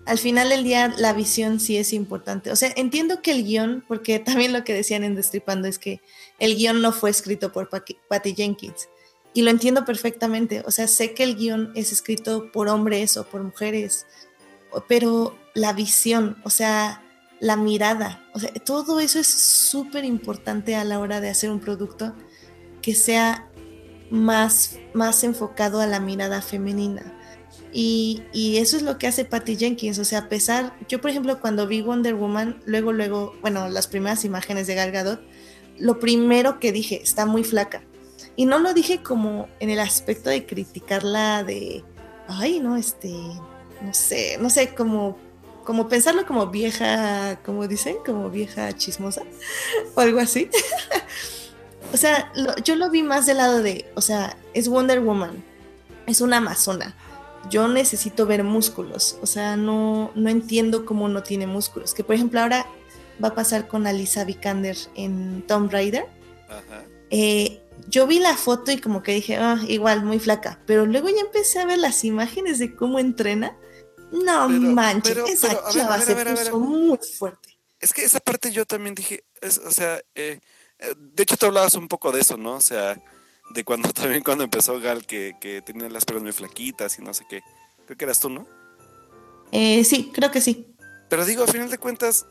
al 0.06 0.18
final 0.18 0.50
del 0.50 0.64
día 0.64 0.94
la 0.98 1.14
visión 1.14 1.60
sí 1.60 1.78
es 1.78 1.94
importante. 1.94 2.52
O 2.52 2.56
sea, 2.56 2.72
entiendo 2.76 3.22
que 3.22 3.32
el 3.32 3.44
guion, 3.44 3.84
porque 3.88 4.20
también 4.20 4.54
lo 4.54 4.64
que 4.64 4.74
decían 4.74 5.04
en 5.04 5.16
Destripando 5.16 5.68
es 5.68 5.78
que 5.78 6.02
el 6.40 6.56
guion 6.56 6.82
no 6.82 6.92
fue 6.92 7.10
escrito 7.10 7.52
por 7.52 7.70
Patty 7.70 8.34
Jenkins. 8.36 8.90
Y 9.34 9.44
lo 9.44 9.52
entiendo 9.52 9.86
perfectamente. 9.86 10.64
O 10.66 10.72
sea, 10.72 10.88
sé 10.88 11.14
que 11.14 11.24
el 11.24 11.36
guion 11.36 11.72
es 11.76 11.92
escrito 11.92 12.52
por 12.52 12.70
hombres 12.70 13.18
o 13.18 13.26
por 13.26 13.44
mujeres, 13.44 14.08
pero 14.88 15.38
la 15.54 15.74
visión, 15.74 16.38
o 16.44 16.50
sea, 16.50 17.04
la 17.40 17.56
mirada. 17.56 18.24
O 18.34 18.40
sea, 18.40 18.52
todo 18.54 19.00
eso 19.00 19.20
es 19.20 19.28
súper 19.28 20.06
importante 20.06 20.76
a 20.76 20.84
la 20.84 21.00
hora 21.00 21.22
de 21.22 21.30
hacer 21.30 21.52
un 21.52 21.60
producto 21.60 22.14
que 22.82 22.96
sea 22.96 23.50
más, 24.10 24.80
más 24.94 25.24
enfocado 25.24 25.82
a 25.82 25.88
la 25.88 26.00
mirada 26.00 26.42
femenina. 26.42 27.14
Y, 27.74 28.24
eso 28.58 28.78
es 28.78 28.84
lo 28.84 28.98
que 28.98 29.08
hace 29.08 29.26
Patty 29.26 29.56
Jenkins. 29.56 30.00
O 30.00 30.06
sea, 30.06 30.20
a 30.20 30.30
pesar, 30.30 30.76
yo 30.88 31.00
por 31.02 31.12
ejemplo 31.12 31.40
cuando 31.40 31.68
vi 31.68 31.82
Wonder 31.82 32.16
Woman, 32.16 32.62
luego, 32.66 32.94
luego, 32.94 33.36
bueno, 33.42 33.70
las 33.70 33.88
primeras 33.88 34.26
imágenes 34.26 34.68
de 34.68 34.76
Gal 34.76 34.92
Gadot, 34.92 35.22
lo 35.78 36.00
primero 36.00 36.60
que 36.60 36.72
dije, 36.72 37.02
está 37.04 37.26
muy 37.26 37.44
flaca. 37.44 37.84
Y 38.36 38.46
no 38.46 38.60
lo 38.60 38.74
dije 38.74 39.04
como 39.04 39.48
en 39.60 39.70
el 39.70 39.80
aspecto 39.80 40.30
de 40.30 40.46
criticarla 40.46 41.44
de, 41.44 41.84
ay, 42.28 42.60
no, 42.60 42.78
este, 42.78 43.10
no 43.10 43.94
sé, 43.94 44.38
no 44.40 44.50
sé, 44.50 44.74
como 44.74 45.18
como 45.68 45.90
pensarlo 45.90 46.26
como 46.26 46.48
vieja, 46.48 47.42
como 47.44 47.68
dicen, 47.68 47.98
como 48.06 48.30
vieja 48.30 48.72
chismosa 48.72 49.24
o 49.96 50.00
algo 50.00 50.22
así. 50.22 50.50
o 51.94 51.98
sea, 51.98 52.32
yo 52.64 52.78
lo 52.78 52.90
vi 52.90 53.04
más 53.04 53.26
del 53.26 53.36
lado 53.36 53.62
de, 53.62 53.86
o 53.94 54.00
sea, 54.00 54.38
es 54.54 54.70
Wonder 54.70 55.02
Woman, 55.02 55.44
es 56.06 56.22
una 56.22 56.38
amazona. 56.38 56.96
Yo 57.50 57.68
necesito 57.68 58.26
ver 58.26 58.46
músculos, 58.46 59.18
o 59.22 59.26
sea, 59.26 59.58
no, 59.58 60.14
no 60.16 60.30
entiendo 60.30 60.86
cómo 60.86 61.10
no 61.10 61.22
tiene 61.22 61.48
músculos. 61.48 61.94
Que 61.94 62.06
por 62.06 62.16
ejemplo 62.16 62.40
ahora 62.40 62.66
va 63.22 63.28
a 63.28 63.36
pasar 63.36 63.68
con 63.68 63.88
Alisa 63.88 64.24
Vikander 64.24 64.78
en 64.96 65.42
Tomb 65.48 65.70
Raider. 65.70 66.06
Eh, 67.10 67.62
yo 67.90 68.08
vi 68.08 68.20
la 68.20 68.38
foto 68.38 68.72
y 68.72 68.78
como 68.78 69.04
que 69.04 69.16
dije, 69.16 69.36
ah, 69.36 69.60
igual, 69.68 70.06
muy 70.06 70.20
flaca. 70.20 70.62
Pero 70.66 70.86
luego 70.86 71.10
ya 71.10 71.20
empecé 71.20 71.60
a 71.60 71.66
ver 71.66 71.80
las 71.80 72.06
imágenes 72.06 72.58
de 72.58 72.74
cómo 72.74 73.00
entrena 73.00 73.58
no 74.12 74.50
manches, 74.50 75.18
esa 75.30 75.70
chava 75.70 76.00
se 76.02 76.16
puso 76.16 76.60
muy 76.60 76.98
fuerte. 76.98 77.58
Es 77.80 77.94
que 77.94 78.04
esa 78.04 78.20
parte 78.20 78.52
yo 78.52 78.66
también 78.66 78.96
dije, 78.96 79.24
o 79.42 79.72
sea, 79.72 79.98
eh, 80.16 80.40
eh, 80.80 80.94
de 80.98 81.24
hecho 81.24 81.38
te 81.38 81.46
hablabas 81.46 81.76
un 81.76 81.88
poco 81.88 82.12
de 82.12 82.22
eso, 82.22 82.38
¿no? 82.38 82.56
O 82.56 82.62
sea, 82.62 83.00
de 83.52 83.64
cuando 83.64 83.90
también 83.94 84.24
cuando 84.24 84.44
empezó 84.44 84.80
Gal 84.80 85.06
que, 85.06 85.36
que 85.40 85.62
tenía 85.62 85.90
las 85.90 86.06
piernas 86.06 86.24
muy 86.24 86.32
flaquitas 86.34 86.98
y 87.00 87.02
no 87.02 87.14
sé 87.14 87.26
qué. 87.30 87.42
Creo 87.86 87.98
que 87.98 88.06
eras 88.06 88.20
tú, 88.20 88.30
¿no? 88.30 88.48
Eh, 89.52 89.84
sí, 89.84 90.12
creo 90.14 90.32
que 90.32 90.42
sí. 90.42 90.76
Pero 91.10 91.26
digo, 91.26 91.44
a 91.44 91.48
final 91.48 91.70
de 91.70 91.78
cuentas, 91.78 92.26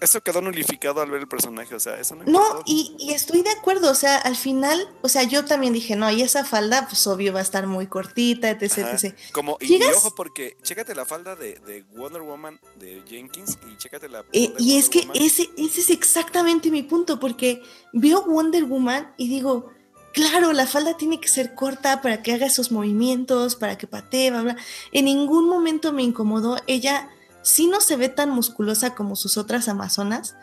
eso 0.00 0.20
quedó 0.22 0.40
nulificado 0.40 1.00
al 1.00 1.10
ver 1.10 1.20
el 1.20 1.28
personaje, 1.28 1.74
o 1.74 1.80
sea, 1.80 1.98
eso 1.98 2.14
no. 2.14 2.24
No, 2.24 2.62
y, 2.66 2.94
y, 2.98 3.12
estoy 3.12 3.42
de 3.42 3.50
acuerdo, 3.50 3.90
o 3.90 3.94
sea, 3.94 4.16
al 4.16 4.36
final, 4.36 4.88
o 5.02 5.08
sea, 5.08 5.22
yo 5.22 5.44
también 5.44 5.72
dije, 5.72 5.96
no, 5.96 6.10
y 6.10 6.22
esa 6.22 6.44
falda, 6.44 6.86
pues 6.88 7.06
obvio 7.06 7.32
va 7.32 7.38
a 7.38 7.42
estar 7.42 7.66
muy 7.66 7.86
cortita, 7.86 8.50
etc, 8.50 8.78
etc. 8.92 9.14
Como, 9.32 9.56
y, 9.60 9.82
ojo, 9.82 10.14
porque 10.14 10.56
chécate 10.62 10.94
la 10.94 11.04
falda 11.04 11.36
de, 11.36 11.84
Wonder 11.94 12.22
Woman 12.22 12.60
de 12.78 13.02
Jenkins 13.08 13.58
y 13.70 13.76
chécate 13.76 14.08
la. 14.08 14.24
Eh, 14.32 14.52
y 14.58 14.78
es 14.78 14.88
que 14.88 15.08
ese, 15.14 15.48
ese 15.56 15.80
es 15.80 15.90
exactamente 15.90 16.70
mi 16.70 16.82
punto, 16.82 17.20
porque 17.20 17.62
veo 17.92 18.22
Wonder 18.22 18.64
Woman 18.64 19.14
y 19.16 19.28
digo, 19.28 19.70
claro, 20.12 20.52
la 20.52 20.66
falda 20.66 20.96
tiene 20.96 21.20
que 21.20 21.28
ser 21.28 21.54
corta 21.54 22.02
para 22.02 22.22
que 22.22 22.32
haga 22.32 22.46
esos 22.46 22.72
movimientos, 22.72 23.56
para 23.56 23.78
que 23.78 23.86
patee, 23.86 24.30
bla, 24.30 24.42
bla. 24.42 24.56
En 24.92 25.04
ningún 25.04 25.48
momento 25.48 25.92
me 25.92 26.02
incomodó. 26.02 26.56
Ella 26.66 27.10
sí 27.44 27.68
no 27.68 27.80
se 27.80 27.96
ve 27.96 28.08
tan 28.08 28.30
musculosa 28.30 28.94
como 28.94 29.14
sus 29.14 29.36
otras 29.36 29.68
amazonas, 29.68 30.34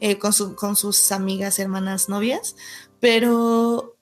eh, 0.00 0.18
con, 0.18 0.32
con, 0.54 0.76
sus 0.76 1.12
amigas, 1.12 1.58
hermanas, 1.58 2.08
novias, 2.08 2.56
pero, 3.00 3.96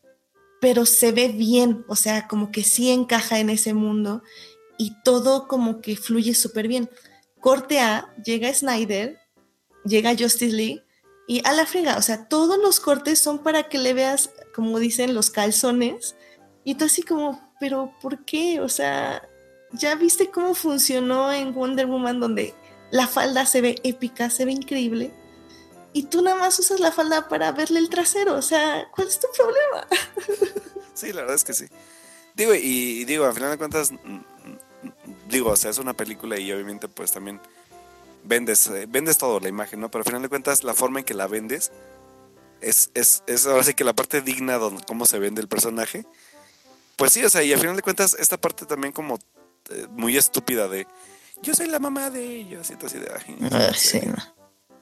pero 0.60 0.86
se 0.86 1.10
ve 1.12 1.28
bien, 1.28 1.84
o 1.88 1.96
sea, 1.96 2.28
como 2.28 2.52
que 2.52 2.62
sí 2.62 2.90
encaja 2.90 3.40
en 3.40 3.50
ese 3.50 3.74
mundo 3.74 4.22
y 4.78 4.92
todo 5.02 5.48
como 5.48 5.80
que 5.80 5.96
fluye 5.96 6.34
súper 6.34 6.68
bien. 6.68 6.90
Corte 7.40 7.80
A, 7.80 8.14
llega 8.24 8.52
Snyder, 8.52 9.18
llega 9.84 10.16
Justice 10.16 10.54
League 10.54 10.84
y 11.26 11.40
a 11.46 11.52
la 11.52 11.66
frega, 11.66 11.96
o 11.96 12.02
sea, 12.02 12.28
todos 12.28 12.58
los 12.58 12.80
cortes 12.80 13.18
son 13.18 13.42
para 13.42 13.68
que 13.68 13.78
le 13.78 13.94
veas, 13.94 14.30
como 14.54 14.78
dicen, 14.78 15.14
los 15.14 15.30
calzones 15.30 16.16
y 16.64 16.74
tú 16.74 16.84
así 16.84 17.02
como, 17.02 17.52
pero 17.58 17.92
¿por 18.00 18.24
qué? 18.24 18.60
O 18.60 18.68
sea, 18.68 19.28
¿Ya 19.72 19.94
viste 19.94 20.30
cómo 20.30 20.54
funcionó 20.54 21.32
en 21.32 21.54
Wonder 21.54 21.86
Woman 21.86 22.20
donde 22.20 22.54
la 22.90 23.06
falda 23.06 23.46
se 23.46 23.60
ve 23.60 23.80
épica, 23.84 24.30
se 24.30 24.44
ve 24.44 24.52
increíble? 24.52 25.12
Y 25.94 26.04
tú 26.04 26.22
nada 26.22 26.36
más 26.36 26.58
usas 26.58 26.80
la 26.80 26.92
falda 26.92 27.28
para 27.28 27.52
verle 27.52 27.78
el 27.78 27.88
trasero. 27.88 28.34
O 28.34 28.42
sea, 28.42 28.88
¿cuál 28.94 29.08
es 29.08 29.20
tu 29.20 29.26
problema? 29.36 29.86
Sí, 30.94 31.10
la 31.10 31.22
verdad 31.22 31.36
es 31.36 31.44
que 31.44 31.54
sí. 31.54 31.64
Digo, 32.34 32.54
y, 32.54 33.04
digo, 33.06 33.24
al 33.24 33.32
final 33.32 33.50
de 33.50 33.56
cuentas, 33.58 33.92
mm, 33.92 33.96
mm, 33.96 34.22
digo, 35.28 35.50
o 35.50 35.56
sea, 35.56 35.70
es 35.70 35.78
una 35.78 35.94
película 35.94 36.38
y 36.38 36.52
obviamente 36.52 36.86
pues 36.86 37.10
también 37.12 37.40
vendes, 38.24 38.66
eh, 38.68 38.86
vendes 38.88 39.18
todo, 39.18 39.40
la 39.40 39.48
imagen, 39.48 39.80
¿no? 39.80 39.90
Pero 39.90 40.02
al 40.02 40.06
final 40.06 40.22
de 40.22 40.28
cuentas, 40.28 40.64
la 40.64 40.74
forma 40.74 41.00
en 41.00 41.06
que 41.06 41.14
la 41.14 41.26
vendes 41.26 41.72
es, 42.60 42.90
es, 42.94 43.46
ahora 43.46 43.64
sí 43.64 43.74
que 43.74 43.84
la 43.84 43.94
parte 43.94 44.20
digna 44.20 44.58
de 44.58 44.76
cómo 44.86 45.06
se 45.06 45.18
vende 45.18 45.40
el 45.40 45.48
personaje. 45.48 46.06
Pues 46.96 47.12
sí, 47.12 47.24
o 47.24 47.30
sea, 47.30 47.42
y 47.42 47.52
al 47.52 47.58
final 47.58 47.76
de 47.76 47.82
cuentas, 47.82 48.14
esta 48.18 48.36
parte 48.36 48.64
también 48.66 48.92
como 48.92 49.18
muy 49.90 50.16
estúpida 50.16 50.68
de 50.68 50.86
yo 51.42 51.54
soy 51.54 51.66
la 51.66 51.80
mamá 51.80 52.08
de 52.10 52.24
ellos. 52.24 52.70
Y 52.70 52.86
así 52.86 52.98
de, 52.98 53.10
ah, 53.10 53.72
sí, 53.74 54.00
no. 54.06 54.14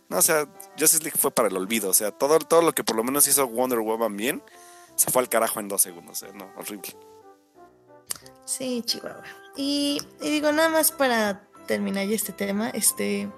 no. 0.09 0.19
o 0.19 0.23
sea, 0.23 0.47
Justice 0.79 1.03
League 1.03 1.19
fue 1.19 1.31
para 1.31 1.49
el 1.49 1.57
olvido. 1.57 1.89
O 1.89 1.95
sea, 1.95 2.11
todo, 2.13 2.39
todo 2.39 2.63
lo 2.63 2.73
que 2.73 2.85
por 2.85 2.97
lo 2.97 3.03
menos 3.03 3.27
hizo 3.27 3.49
Wonder 3.49 3.81
Woman 3.81 4.17
bien, 4.17 4.43
se 4.95 5.11
fue 5.11 5.23
al 5.23 5.29
carajo 5.29 5.59
en 5.59 5.69
dos 5.69 5.83
segundos. 5.83 6.23
¿eh? 6.23 6.31
No, 6.35 6.53
horrible. 6.57 6.95
Sí, 8.45 8.83
Chihuahua. 8.85 9.25
Y, 9.57 10.03
y, 10.21 10.31
digo, 10.31 10.53
nada 10.53 10.69
más 10.69 10.93
para 10.93 11.49
terminar 11.67 12.07
ya 12.07 12.15
este 12.15 12.33
tema, 12.33 12.71
este. 12.71 13.29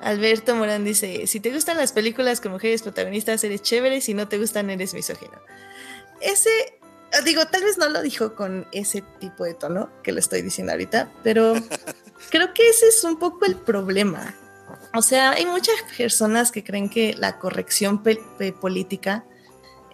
Alberto 0.00 0.54
Morán 0.54 0.84
dice: 0.84 1.26
Si 1.26 1.40
te 1.40 1.50
gustan 1.50 1.78
las 1.78 1.92
películas 1.92 2.40
con 2.40 2.52
mujeres 2.52 2.82
protagonistas, 2.82 3.42
eres 3.42 3.62
chévere. 3.62 4.00
Si 4.00 4.12
no 4.12 4.28
te 4.28 4.38
gustan, 4.38 4.68
eres 4.68 4.92
misógino. 4.92 5.40
Ese 6.20 6.78
Ah, 6.83 6.83
digo, 7.22 7.46
tal 7.46 7.62
vez 7.62 7.78
no 7.78 7.88
lo 7.88 8.02
dijo 8.02 8.34
con 8.34 8.66
ese 8.72 9.02
tipo 9.20 9.44
de 9.44 9.54
tono 9.54 9.90
que 10.02 10.12
lo 10.12 10.18
estoy 10.18 10.42
diciendo 10.42 10.72
ahorita, 10.72 11.12
pero 11.22 11.54
creo 12.30 12.52
que 12.54 12.68
ese 12.68 12.88
es 12.88 13.04
un 13.04 13.18
poco 13.18 13.44
el 13.44 13.56
problema. 13.56 14.34
O 14.94 15.02
sea, 15.02 15.32
hay 15.32 15.46
muchas 15.46 15.74
personas 15.96 16.50
que 16.50 16.64
creen 16.64 16.88
que 16.88 17.14
la 17.14 17.38
corrección 17.38 18.02
política 18.60 19.24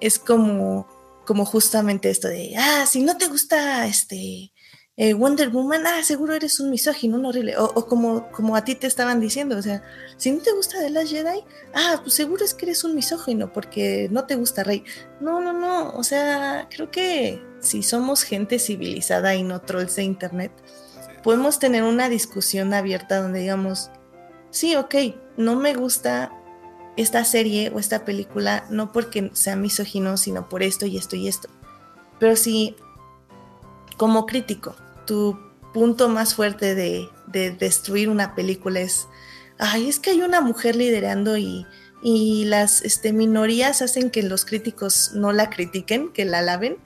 es 0.00 0.18
como, 0.18 0.86
como 1.26 1.44
justamente 1.44 2.10
esto 2.10 2.28
de, 2.28 2.54
ah, 2.56 2.86
si 2.86 3.02
no 3.02 3.16
te 3.16 3.26
gusta 3.26 3.86
este 3.86 4.52
eh, 5.02 5.14
Wonder 5.14 5.48
Woman, 5.48 5.86
ah, 5.86 6.02
seguro 6.02 6.34
eres 6.34 6.60
un 6.60 6.68
misógino, 6.68 7.16
un 7.16 7.24
horrible. 7.24 7.56
O, 7.56 7.86
como, 7.86 8.30
como 8.32 8.54
a 8.54 8.66
ti 8.66 8.74
te 8.74 8.86
estaban 8.86 9.18
diciendo, 9.18 9.56
o 9.56 9.62
sea, 9.62 9.82
si 10.18 10.30
no 10.30 10.42
te 10.42 10.52
gusta 10.52 10.78
The 10.78 10.90
Last 10.90 11.08
Jedi, 11.08 11.42
ah, 11.72 12.00
pues 12.02 12.12
seguro 12.12 12.44
es 12.44 12.52
que 12.52 12.66
eres 12.66 12.84
un 12.84 12.94
misógino 12.94 13.50
porque 13.50 14.08
no 14.10 14.26
te 14.26 14.34
gusta 14.34 14.62
Rey. 14.62 14.84
No, 15.18 15.40
no, 15.40 15.54
no, 15.54 15.92
o 15.92 16.04
sea, 16.04 16.68
creo 16.68 16.90
que 16.90 17.42
si 17.60 17.82
somos 17.82 18.24
gente 18.24 18.58
civilizada 18.58 19.34
y 19.34 19.42
no 19.42 19.62
trolls 19.62 19.96
de 19.96 20.02
internet, 20.02 20.52
podemos 21.22 21.58
tener 21.58 21.82
una 21.82 22.10
discusión 22.10 22.74
abierta 22.74 23.22
donde 23.22 23.40
digamos, 23.40 23.90
sí, 24.50 24.76
ok, 24.76 24.94
no 25.38 25.56
me 25.56 25.72
gusta 25.72 26.30
esta 26.98 27.24
serie 27.24 27.72
o 27.74 27.78
esta 27.78 28.04
película, 28.04 28.66
no 28.68 28.92
porque 28.92 29.30
sea 29.32 29.56
misógino, 29.56 30.18
sino 30.18 30.50
por 30.50 30.62
esto 30.62 30.84
y 30.84 30.98
esto 30.98 31.16
y 31.16 31.26
esto. 31.26 31.48
Pero 32.18 32.36
si 32.36 32.76
como 33.96 34.26
crítico 34.26 34.76
tu 35.10 35.36
punto 35.74 36.08
más 36.08 36.36
fuerte 36.36 36.76
de, 36.76 37.08
destruir 37.58 38.08
una 38.08 38.36
película 38.36 38.78
es, 38.78 39.08
ay, 39.58 39.88
es 39.88 39.98
que 39.98 40.10
hay 40.10 40.22
una 40.22 40.40
mujer 40.40 40.76
liderando 40.76 41.36
y, 41.36 41.66
las 42.46 42.82
este, 42.82 43.12
minorías 43.12 43.82
hacen 43.82 44.10
que 44.10 44.22
los 44.22 44.44
críticos 44.44 45.10
no 45.12 45.32
la 45.32 45.50
critiquen, 45.50 46.12
que 46.12 46.24
la 46.24 46.38
alaben, 46.38 46.78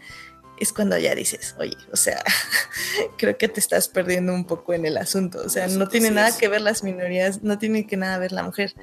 es 0.58 0.72
cuando 0.72 0.96
ya 0.96 1.14
dices, 1.14 1.54
oye, 1.58 1.76
o 1.92 1.96
sea, 1.96 2.24
creo 3.18 3.36
que 3.36 3.48
te 3.48 3.60
estás 3.60 3.88
perdiendo 3.88 4.32
un 4.32 4.46
poco 4.46 4.72
en 4.72 4.86
el 4.86 4.96
asunto. 4.96 5.42
O 5.44 5.50
sea, 5.50 5.68
no 5.68 5.86
tiene 5.88 6.10
nada 6.10 6.34
que 6.36 6.48
ver 6.48 6.62
las 6.62 6.82
minorías, 6.82 7.42
no 7.42 7.58
tiene 7.58 7.86
que 7.86 7.98
nada 7.98 8.16
ver 8.16 8.32
la 8.32 8.42
mujer. 8.42 8.74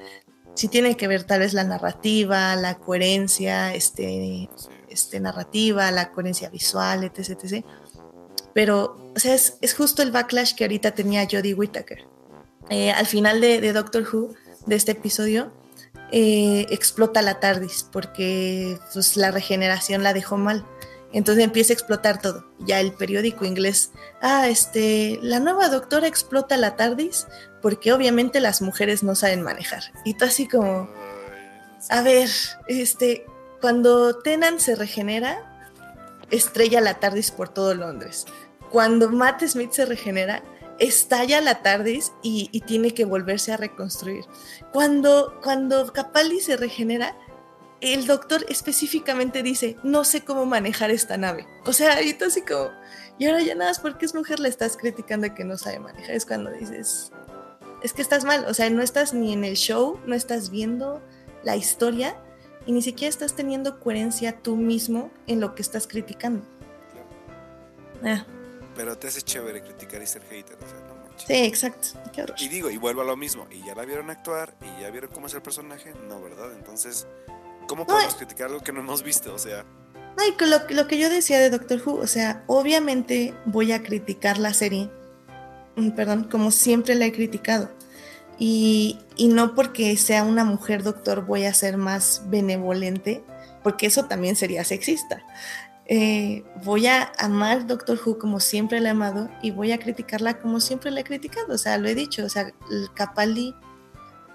Sí 0.54 0.68
tiene 0.68 0.96
que 0.96 1.08
ver 1.08 1.24
tal 1.24 1.40
vez 1.40 1.52
la 1.52 1.64
narrativa, 1.64 2.54
la 2.54 2.78
coherencia, 2.78 3.74
este, 3.74 4.48
este 4.88 5.18
narrativa, 5.18 5.90
la 5.90 6.12
coherencia 6.12 6.48
visual, 6.48 7.02
etc, 7.04 7.30
etc. 7.42 7.64
Pero, 8.54 9.12
o 9.14 9.18
sea, 9.18 9.34
es, 9.34 9.74
justo 9.76 10.02
el 10.02 10.10
backlash 10.10 10.54
que 10.54 10.64
ahorita 10.64 10.92
tenía 10.92 11.26
Jodie 11.30 11.54
Whittaker. 11.54 12.06
Eh, 12.70 12.90
al 12.90 13.06
final 13.06 13.40
de, 13.40 13.72
Doctor 13.72 14.04
Who, 14.10 14.34
de 14.66 14.76
este 14.76 14.92
episodio, 14.92 15.52
eh, 16.10 16.66
explota 16.70 17.22
la 17.22 17.40
TARDIS 17.40 17.88
porque 17.90 18.78
pues, 18.92 19.16
la 19.16 19.30
regeneración 19.30 20.02
la 20.02 20.12
dejó 20.12 20.36
mal. 20.36 20.66
Entonces 21.12 21.44
empieza 21.44 21.72
a 21.72 21.74
explotar 21.74 22.20
todo. 22.20 22.46
Ya 22.60 22.80
el 22.80 22.92
periódico 22.92 23.44
inglés, 23.44 23.90
ah, 24.22 24.48
este, 24.48 25.18
la 25.22 25.40
nueva 25.40 25.68
doctora 25.68 26.06
explota 26.06 26.56
la 26.56 26.76
TARDIS 26.76 27.26
porque 27.60 27.92
obviamente 27.92 28.40
las 28.40 28.62
mujeres 28.62 29.02
no 29.02 29.14
saben 29.14 29.42
manejar. 29.42 29.82
Y 30.04 30.14
tú 30.14 30.24
así 30.24 30.48
como, 30.48 30.88
a 31.90 32.02
ver, 32.02 32.30
este, 32.66 33.26
cuando 33.60 34.18
Tenan 34.18 34.58
se 34.58 34.74
regenera, 34.74 35.51
estrella 36.32 36.80
la 36.80 36.98
TARDIS 36.98 37.30
por 37.30 37.48
todo 37.50 37.74
Londres. 37.74 38.26
Cuando 38.70 39.10
Matt 39.10 39.42
Smith 39.44 39.72
se 39.72 39.84
regenera, 39.84 40.42
estalla 40.78 41.40
la 41.40 41.62
TARDIS 41.62 42.12
y, 42.22 42.48
tiene 42.66 42.94
que 42.94 43.04
volverse 43.04 43.52
a 43.52 43.56
reconstruir. 43.56 44.24
Cuando, 44.72 45.38
cuando 45.42 45.92
Capaldi 45.92 46.40
se 46.40 46.56
regenera, 46.56 47.14
el 47.80 48.06
doctor 48.06 48.44
específicamente 48.48 49.42
dice, 49.42 49.76
no 49.82 50.04
sé 50.04 50.24
cómo 50.24 50.46
manejar 50.46 50.90
esta 50.90 51.16
nave. 51.16 51.46
O 51.66 51.72
sea, 51.72 52.02
y 52.02 52.14
tú 52.14 52.24
así 52.24 52.42
como, 52.42 52.70
y 53.18 53.26
ahora 53.26 53.42
ya 53.42 53.54
nada 53.54 53.70
más 53.70 53.80
porque 53.80 54.06
es 54.06 54.14
mujer 54.14 54.40
le 54.40 54.48
estás 54.48 54.76
criticando 54.76 55.34
que 55.34 55.44
no 55.44 55.58
sabe 55.58 55.80
manejar. 55.80 56.12
Es 56.12 56.24
cuando 56.24 56.50
dices, 56.50 57.12
es 57.82 57.92
que 57.92 58.02
estás 58.02 58.24
mal, 58.24 58.46
o 58.46 58.54
sea, 58.54 58.70
no 58.70 58.82
estás 58.82 59.12
ni 59.12 59.32
en 59.32 59.44
el 59.44 59.56
show, 59.56 60.00
no 60.06 60.14
estás 60.14 60.50
viendo 60.50 61.02
la 61.44 61.56
historia 61.56 62.16
y 62.66 62.72
ni 62.72 62.82
siquiera 62.82 63.10
estás 63.10 63.34
teniendo 63.34 63.80
coherencia 63.80 64.38
tú 64.40 64.56
mismo 64.56 65.10
en 65.26 65.40
lo 65.40 65.54
que 65.54 65.62
estás 65.62 65.86
criticando. 65.86 66.44
Ah. 68.04 68.24
Pero 68.76 68.96
te 68.96 69.08
hace 69.08 69.22
chévere 69.22 69.62
criticar 69.62 70.02
y 70.02 70.06
ser 70.06 70.22
hater, 70.22 70.56
o 70.56 70.68
sea, 70.68 70.80
no 70.88 70.94
manches. 71.02 71.26
Sí, 71.26 71.34
exacto. 71.34 71.88
Y 72.38 72.48
digo, 72.48 72.70
y 72.70 72.78
vuelvo 72.78 73.02
a 73.02 73.04
lo 73.04 73.16
mismo, 73.16 73.46
y 73.50 73.64
ya 73.64 73.74
la 73.74 73.84
vieron 73.84 74.10
actuar, 74.10 74.54
y 74.60 74.82
ya 74.82 74.90
vieron 74.90 75.10
cómo 75.12 75.26
es 75.26 75.34
el 75.34 75.42
personaje, 75.42 75.92
no, 76.08 76.20
¿verdad? 76.22 76.52
Entonces, 76.56 77.06
¿cómo 77.68 77.86
podemos 77.86 78.14
criticar 78.14 78.48
algo 78.48 78.60
que 78.60 78.72
no 78.72 78.80
hemos 78.80 79.02
visto? 79.02 79.34
O 79.34 79.38
sea... 79.38 79.64
No, 80.16 80.26
y 80.26 80.34
lo, 80.46 80.58
lo 80.68 80.88
que 80.88 80.98
yo 80.98 81.08
decía 81.08 81.38
de 81.38 81.50
Doctor 81.50 81.80
Who, 81.84 81.94
o 81.94 82.06
sea, 82.06 82.44
obviamente 82.46 83.34
voy 83.46 83.72
a 83.72 83.82
criticar 83.82 84.38
la 84.38 84.52
serie, 84.52 84.90
mm, 85.76 85.90
perdón, 85.90 86.24
como 86.24 86.50
siempre 86.50 86.94
la 86.94 87.06
he 87.06 87.12
criticado 87.12 87.70
y, 88.38 88.98
no 89.18 89.54
porque 89.54 89.96
sea 89.96 90.24
una 90.24 90.44
mujer 90.44 90.82
doctor 90.82 91.26
voy 91.26 91.44
a 91.44 91.54
ser 91.54 91.76
más 91.76 92.22
benevolente, 92.26 93.24
porque 93.62 93.86
eso 93.86 94.06
también 94.06 94.36
sería 94.36 94.64
sexista. 94.64 95.22
Eh, 95.86 96.44
voy 96.64 96.86
a 96.86 97.12
amar 97.18 97.66
Doctor 97.66 97.98
Who 98.04 98.18
como 98.18 98.40
siempre 98.40 98.80
la 98.80 98.88
he 98.88 98.92
amado 98.92 99.28
y 99.42 99.50
voy 99.50 99.72
a 99.72 99.78
criticarla 99.78 100.38
como 100.38 100.60
siempre 100.60 100.90
la 100.90 101.00
he 101.00 101.04
criticado. 101.04 101.54
O 101.54 101.58
sea, 101.58 101.78
lo 101.78 101.88
he 101.88 101.94
dicho, 101.94 102.24
o 102.24 102.28
sea, 102.28 102.52
Capaldi 102.94 103.54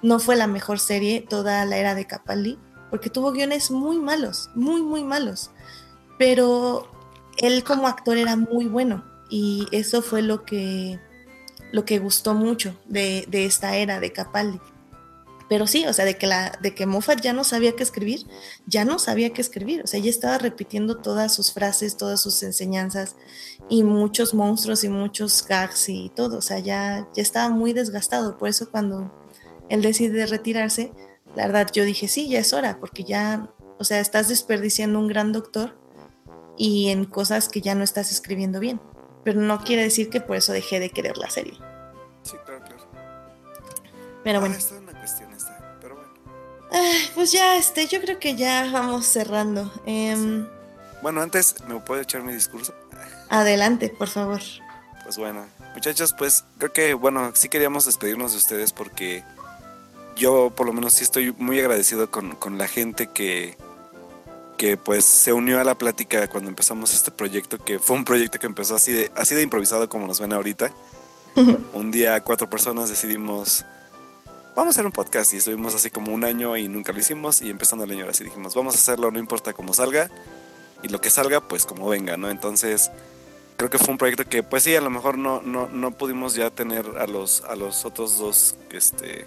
no 0.01 0.19
fue 0.19 0.35
la 0.35 0.47
mejor 0.47 0.79
serie 0.79 1.25
toda 1.27 1.65
la 1.65 1.77
era 1.77 1.95
de 1.95 2.05
Capaldi, 2.05 2.59
porque 2.89 3.09
tuvo 3.09 3.31
guiones 3.31 3.71
muy 3.71 3.97
malos, 3.97 4.49
muy, 4.55 4.81
muy 4.81 5.03
malos. 5.03 5.51
Pero 6.17 6.89
él 7.37 7.63
como 7.63 7.87
actor 7.87 8.17
era 8.17 8.35
muy 8.35 8.65
bueno 8.65 9.03
y 9.29 9.67
eso 9.71 10.01
fue 10.01 10.21
lo 10.21 10.43
que 10.45 10.99
lo 11.71 11.85
que 11.85 11.99
gustó 11.99 12.33
mucho 12.33 12.75
de, 12.85 13.27
esta 13.31 13.75
era 13.75 13.99
de 13.99 14.11
Capaldi. 14.11 14.59
Pero 15.49 15.65
sí, 15.65 15.85
o 15.85 15.93
sea, 15.93 16.03
de 16.03 16.17
que, 16.17 16.27
la, 16.27 16.51
de 16.61 16.75
que 16.75 16.85
Moffat 16.85 17.21
ya 17.21 17.31
no 17.31 17.45
sabía 17.45 17.73
qué 17.73 17.81
escribir, 17.81 18.27
ya 18.65 18.83
no 18.83 18.99
sabía 18.99 19.31
qué 19.31 19.41
escribir. 19.41 19.81
O 19.81 19.87
sea, 19.87 19.99
ya 19.99 20.09
estaba 20.09 20.37
repitiendo 20.37 20.97
todas 20.97 21.33
sus 21.33 21.53
frases, 21.53 21.95
todas 21.95 22.21
sus 22.21 22.43
enseñanzas 22.43 23.15
y 23.69 23.83
muchos 23.83 24.33
monstruos 24.33 24.83
y 24.83 24.89
muchos 24.89 25.45
gags 25.47 25.87
y 25.87 26.11
todo. 26.13 26.37
O 26.37 26.41
sea, 26.41 26.59
ya, 26.59 27.07
ya 27.15 27.21
estaba 27.21 27.49
muy 27.49 27.71
desgastado. 27.71 28.37
Por 28.37 28.49
eso 28.49 28.69
cuando 28.69 29.09
él 29.69 29.81
decide 29.81 30.25
retirarse, 30.25 30.91
la 31.33 31.47
verdad 31.47 31.69
yo 31.73 31.85
dije, 31.85 32.09
sí, 32.09 32.27
ya 32.27 32.39
es 32.39 32.51
hora, 32.51 32.77
porque 32.81 33.05
ya, 33.05 33.49
o 33.77 33.85
sea, 33.85 34.01
estás 34.01 34.27
desperdiciando 34.27 34.99
un 34.99 35.07
gran 35.07 35.31
doctor 35.31 35.77
y 36.57 36.89
en 36.89 37.05
cosas 37.05 37.47
que 37.47 37.61
ya 37.61 37.73
no 37.73 37.85
estás 37.85 38.11
escribiendo 38.11 38.59
bien 38.59 38.81
pero 39.23 39.41
no 39.41 39.63
quiere 39.63 39.83
decir 39.83 40.09
que 40.09 40.21
por 40.21 40.35
eso 40.35 40.53
dejé 40.53 40.79
de 40.79 40.89
querer 40.89 41.17
la 41.17 41.29
serie. 41.29 41.53
Sí, 42.23 42.35
claro, 42.45 42.63
claro. 42.65 42.87
Pero 44.23 44.39
bueno. 44.39 44.55
Ah, 44.59 44.75
una 44.81 44.99
cuestión 44.99 45.31
esta, 45.33 45.77
pero 45.81 45.95
bueno. 45.95 46.11
pues 47.15 47.31
ya, 47.31 47.57
este, 47.57 47.87
yo 47.87 48.01
creo 48.01 48.19
que 48.19 48.35
ya 48.35 48.69
vamos 48.71 49.05
cerrando. 49.05 49.71
Em, 49.85 50.47
bueno, 51.01 51.21
antes, 51.21 51.55
¿me 51.67 51.79
puedo 51.79 52.01
echar 52.01 52.21
mi 52.23 52.33
discurso? 52.33 52.73
Adelante, 53.29 53.89
por 53.89 54.07
favor. 54.07 54.41
Pues 55.03 55.17
bueno, 55.17 55.45
muchachos, 55.73 56.13
pues 56.17 56.43
creo 56.57 56.73
que, 56.73 56.93
bueno, 56.93 57.31
sí 57.33 57.47
queríamos 57.47 57.85
despedirnos 57.85 58.33
de 58.33 58.39
ustedes 58.39 58.73
porque 58.73 59.23
yo 60.17 60.51
por 60.55 60.65
lo 60.65 60.73
menos 60.73 60.93
sí 60.95 61.03
estoy 61.03 61.31
muy 61.37 61.59
agradecido 61.59 62.11
con, 62.11 62.35
con 62.35 62.57
la 62.57 62.67
gente 62.67 63.07
que, 63.07 63.57
que 64.57 64.75
pues 64.75 65.05
se 65.05 65.31
unió 65.31 65.61
a 65.61 65.63
la 65.63 65.75
plática 65.75 66.27
cuando 66.27 66.49
empezamos 66.49 66.93
este 66.93 67.11
proyecto, 67.11 67.57
que 67.57 67.79
fue 67.79 67.95
un 67.95 68.03
proyecto 68.03 68.39
que 68.39 68.47
empezó 68.47 68.75
así 68.75 68.91
de, 68.91 69.11
así 69.15 69.35
de 69.35 69.43
improvisado 69.43 69.87
como 69.87 70.07
nos 70.07 70.19
ven 70.19 70.33
ahorita. 70.33 70.71
un 71.73 71.91
día 71.91 72.19
cuatro 72.23 72.49
personas 72.49 72.89
decidimos, 72.89 73.63
vamos 74.55 74.67
a 74.67 74.69
hacer 74.71 74.85
un 74.85 74.91
podcast 74.91 75.33
y 75.33 75.37
estuvimos 75.37 75.75
así 75.75 75.91
como 75.91 76.11
un 76.11 76.23
año 76.23 76.57
y 76.57 76.67
nunca 76.67 76.91
lo 76.91 76.99
hicimos 76.99 77.41
y 77.41 77.49
empezando 77.49 77.85
el 77.85 77.91
año 77.91 78.07
así 78.09 78.23
dijimos, 78.23 78.55
vamos 78.55 78.73
a 78.73 78.77
hacerlo, 78.79 79.11
no 79.11 79.19
importa 79.19 79.53
cómo 79.53 79.73
salga 79.73 80.09
y 80.81 80.87
lo 80.87 80.99
que 80.99 81.11
salga 81.11 81.47
pues 81.47 81.65
como 81.65 81.87
venga, 81.87 82.17
¿no? 82.17 82.29
Entonces 82.29 82.89
creo 83.57 83.69
que 83.69 83.77
fue 83.77 83.89
un 83.89 83.97
proyecto 83.99 84.25
que 84.25 84.41
pues 84.41 84.63
sí, 84.63 84.75
a 84.75 84.81
lo 84.81 84.89
mejor 84.89 85.19
no, 85.19 85.41
no, 85.43 85.67
no 85.67 85.91
pudimos 85.91 86.33
ya 86.33 86.49
tener 86.49 86.85
a 86.97 87.05
los, 87.05 87.43
a 87.43 87.55
los 87.55 87.85
otros 87.85 88.17
dos 88.17 88.55
este, 88.71 89.25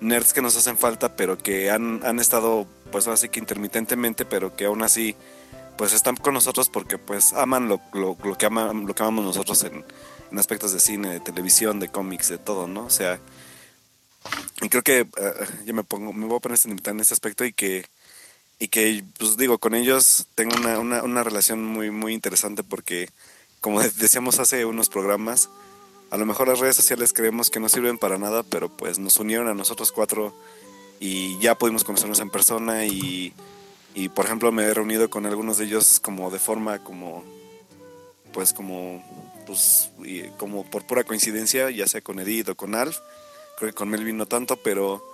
nerds 0.00 0.32
que 0.32 0.42
nos 0.42 0.56
hacen 0.56 0.76
falta, 0.76 1.14
pero 1.14 1.38
que 1.38 1.70
han, 1.70 2.00
han 2.04 2.18
estado 2.18 2.66
pues 2.90 3.06
así 3.08 3.28
que 3.28 3.40
intermitentemente, 3.40 4.24
pero 4.24 4.54
que 4.56 4.66
aún 4.66 4.82
así 4.82 5.16
pues 5.76 5.92
están 5.94 6.16
con 6.16 6.34
nosotros 6.34 6.68
porque 6.68 6.98
pues 6.98 7.32
aman 7.32 7.68
lo, 7.68 7.80
lo, 7.94 8.16
que, 8.36 8.46
aman, 8.46 8.86
lo 8.86 8.94
que 8.94 9.02
amamos 9.02 9.24
nosotros 9.24 9.64
en, 9.64 9.84
en 10.30 10.38
aspectos 10.38 10.72
de 10.72 10.80
cine, 10.80 11.08
de 11.10 11.20
televisión, 11.20 11.80
de 11.80 11.88
cómics, 11.88 12.28
de 12.28 12.38
todo, 12.38 12.66
¿no? 12.66 12.84
O 12.84 12.90
sea, 12.90 13.18
y 14.60 14.68
creo 14.68 14.82
que 14.82 15.02
uh, 15.02 15.64
yo 15.64 15.74
me 15.74 15.84
pongo, 15.84 16.12
me 16.12 16.26
voy 16.26 16.36
a 16.36 16.40
poner 16.40 16.58
en 16.64 17.00
ese 17.00 17.14
aspecto 17.14 17.44
y 17.44 17.52
que, 17.52 17.86
y 18.58 18.68
que, 18.68 19.02
pues 19.18 19.36
digo, 19.36 19.58
con 19.58 19.74
ellos 19.74 20.26
tengo 20.34 20.54
una, 20.56 20.78
una, 20.78 21.02
una 21.02 21.24
relación 21.24 21.64
muy, 21.64 21.90
muy 21.90 22.12
interesante 22.12 22.62
porque, 22.62 23.08
como 23.60 23.80
decíamos 23.82 24.38
hace 24.38 24.66
unos 24.66 24.90
programas, 24.90 25.48
a 26.10 26.16
lo 26.16 26.26
mejor 26.26 26.48
las 26.48 26.58
redes 26.58 26.76
sociales 26.76 27.12
creemos 27.12 27.50
que 27.50 27.60
no 27.60 27.68
sirven 27.68 27.96
para 27.96 28.18
nada, 28.18 28.42
pero 28.42 28.68
pues 28.68 28.98
nos 28.98 29.16
unieron 29.16 29.48
a 29.48 29.54
nosotros 29.54 29.92
cuatro 29.92 30.34
y 31.00 31.38
ya 31.38 31.56
pudimos 31.56 31.82
conocernos 31.82 32.20
en 32.20 32.30
persona 32.30 32.84
y, 32.84 33.32
y 33.94 34.10
por 34.10 34.26
ejemplo 34.26 34.52
me 34.52 34.64
he 34.64 34.74
reunido 34.74 35.10
con 35.10 35.26
algunos 35.26 35.58
de 35.58 35.64
ellos 35.64 35.98
como 35.98 36.30
de 36.30 36.38
forma 36.38 36.84
como 36.84 37.24
pues 38.32 38.52
como 38.52 39.02
pues 39.46 39.90
como 40.38 40.64
por 40.64 40.86
pura 40.86 41.02
coincidencia, 41.02 41.70
ya 41.70 41.88
sea 41.88 42.00
con 42.02 42.20
Edith 42.20 42.50
o 42.50 42.54
con 42.54 42.74
Alf, 42.74 42.98
creo 43.58 43.70
que 43.70 43.74
con 43.74 43.88
Melvin 43.88 44.16
no 44.16 44.26
tanto, 44.26 44.56
pero 44.58 45.04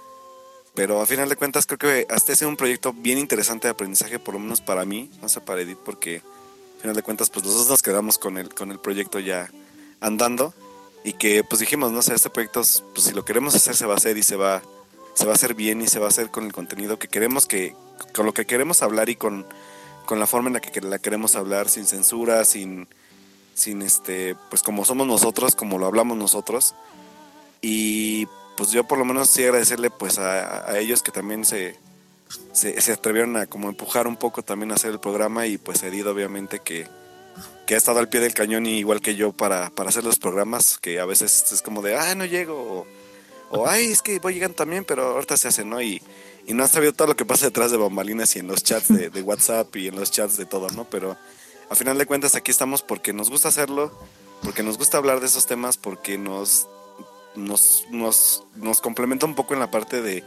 pero 0.75 1.01
a 1.01 1.07
final 1.07 1.29
de 1.31 1.37
cuentas 1.37 1.65
creo 1.65 1.79
que 1.79 2.07
hasta 2.11 2.35
ha 2.35 2.37
sido 2.37 2.51
un 2.51 2.57
proyecto 2.59 2.93
bien 2.93 3.17
interesante 3.17 3.67
de 3.67 3.73
aprendizaje, 3.73 4.19
por 4.19 4.35
lo 4.35 4.41
menos 4.41 4.61
para 4.61 4.85
mí, 4.85 5.11
no 5.23 5.29
sé 5.31 5.41
para 5.41 5.63
Edith, 5.63 5.79
porque 5.83 6.21
a 6.79 6.81
final 6.83 6.95
de 6.95 7.03
cuentas 7.03 7.31
pues 7.31 7.47
los 7.47 7.55
dos 7.55 7.69
nos 7.69 7.83
quedamos 7.83 8.19
con 8.19 8.37
el, 8.37 8.53
con 8.55 8.71
el 8.71 8.79
proyecto 8.79 9.19
ya 9.19 9.51
andando 10.01 10.53
y 11.03 11.15
que 11.15 11.45
pues 11.45 11.61
dijimos, 11.61 11.93
no 11.93 12.03
sé, 12.03 12.15
este 12.15 12.29
proyecto, 12.29 12.63
pues 12.93 13.07
si 13.07 13.15
lo 13.15 13.25
queremos 13.25 13.55
hacer 13.55 13.75
se 13.75 13.87
va 13.87 13.95
a 13.95 13.97
hacer 13.97 14.19
y 14.19 14.23
se 14.23 14.37
va, 14.37 14.63
se 15.17 15.25
va 15.25 15.33
a 15.33 15.35
hacer 15.35 15.55
bien 15.55 15.81
y 15.81 15.89
se 15.89 15.99
va 15.99 16.07
a 16.07 16.09
hacer 16.11 16.31
con 16.31 16.45
el 16.45 16.53
contenido 16.53 16.99
que 16.99 17.09
queremos 17.09 17.47
que, 17.47 17.75
con 18.15 18.27
lo 18.27 18.35
que 18.35 18.45
queremos 18.45 18.83
hablar 18.83 19.09
y 19.09 19.17
con, 19.17 19.47
con 20.05 20.21
la 20.21 20.27
forma 20.27 20.49
en 20.49 20.55
la 20.55 20.61
que 20.61 20.79
la 20.83 20.99
queremos 20.99 21.37
hablar, 21.37 21.71
sin 21.71 21.87
censura, 21.87 22.45
sin, 22.45 22.87
sin 23.55 23.81
este, 23.81 24.37
pues 24.51 24.63
como 24.63 24.85
somos 24.85 25.07
nosotros, 25.07 25.57
como 25.57 25.79
lo 25.79 25.87
hablamos 25.87 26.19
nosotros. 26.19 26.75
Y 27.63 28.27
pues 28.59 28.73
yo 28.73 28.85
por 28.85 28.99
lo 28.99 29.07
menos 29.07 29.31
sí 29.31 29.43
agradecerle 29.43 29.89
pues 29.89 30.19
a, 30.19 30.79
ellos 30.79 31.03
que 31.03 31.13
también 31.13 31.47
se, 31.47 31.79
se, 32.53 32.79
se, 32.79 32.93
atrevieron 32.93 33.39
a 33.39 33.47
como 33.47 33.71
empujar 33.71 34.07
un 34.07 34.17
poco 34.17 34.43
también 34.43 34.71
a 34.71 34.75
hacer 34.75 34.91
el 34.91 35.01
programa 35.01 35.47
y 35.47 35.57
pues 35.57 35.83
Edith 35.83 36.07
obviamente 36.07 36.61
que 36.61 36.87
que 37.67 37.75
ha 37.75 37.79
estado 37.79 37.99
al 37.99 38.09
pie 38.09 38.21
del 38.21 38.33
cañón 38.33 38.65
igual 38.67 39.01
que 39.01 39.17
yo 39.17 39.33
para, 39.33 39.71
para 39.71 39.89
hacer 39.89 40.05
los 40.05 40.19
programas, 40.19 40.79
que 40.79 41.01
a 41.01 41.05
veces 41.05 41.53
es 41.53 41.63
como 41.63 41.83
de, 41.83 41.97
ah, 41.97 42.15
no 42.15 42.25
llego, 42.25 42.87
ay, 43.67 43.87
es 43.87 44.03
que 44.03 44.19
voy 44.19 44.35
llegando 44.35 44.57
también, 44.57 44.85
pero 44.85 45.15
ahorita 45.15 45.37
se 45.37 45.49
hace, 45.49 45.65
¿no? 45.65 45.81
Y, 45.81 46.03
y 46.47 46.55
no 46.55 46.65
has 46.65 46.71
sabido 46.71 46.93
todo 46.93 47.09
lo 47.09 47.17
que 47.17 47.25
pasa 47.25 47.47
detrás 47.47 47.71
de 47.71 47.77
bambalinas 47.77 48.35
y 48.37 48.41
en 48.41 48.49
los 48.49 48.63
chats 48.63 48.89
de, 48.89 49.11
de, 49.11 49.23
WhatsApp 49.23 49.75
y 49.77 49.89
en 49.89 49.97
los 49.97 50.11
chats 50.11 50.37
de 50.37 50.47
todo, 50.47 50.69
¿no? 50.71 50.85
Pero 50.85 51.17
a 51.71 51.75
final 51.75 51.99
de 51.99 52.07
cuentas 52.07 52.35
aquí 52.35 52.51
estamos 52.51 52.83
porque 52.83 53.13
nos 53.13 53.31
gusta 53.31 53.49
hacerlo, 53.49 53.93
porque 54.43 54.63
nos 54.63 54.79
gusta 54.79 54.99
hablar 54.99 55.21
de 55.21 55.27
esos 55.27 55.47
temas, 55.47 55.77
porque 55.77 56.19
nos, 56.19 56.69
nos, 57.35 57.85
nos, 57.91 58.45
nos 58.55 58.81
complementa 58.81 59.27
un 59.27 59.35
poco 59.35 59.55
en 59.55 59.61
la 59.61 59.71
parte 59.71 60.03
de, 60.03 60.25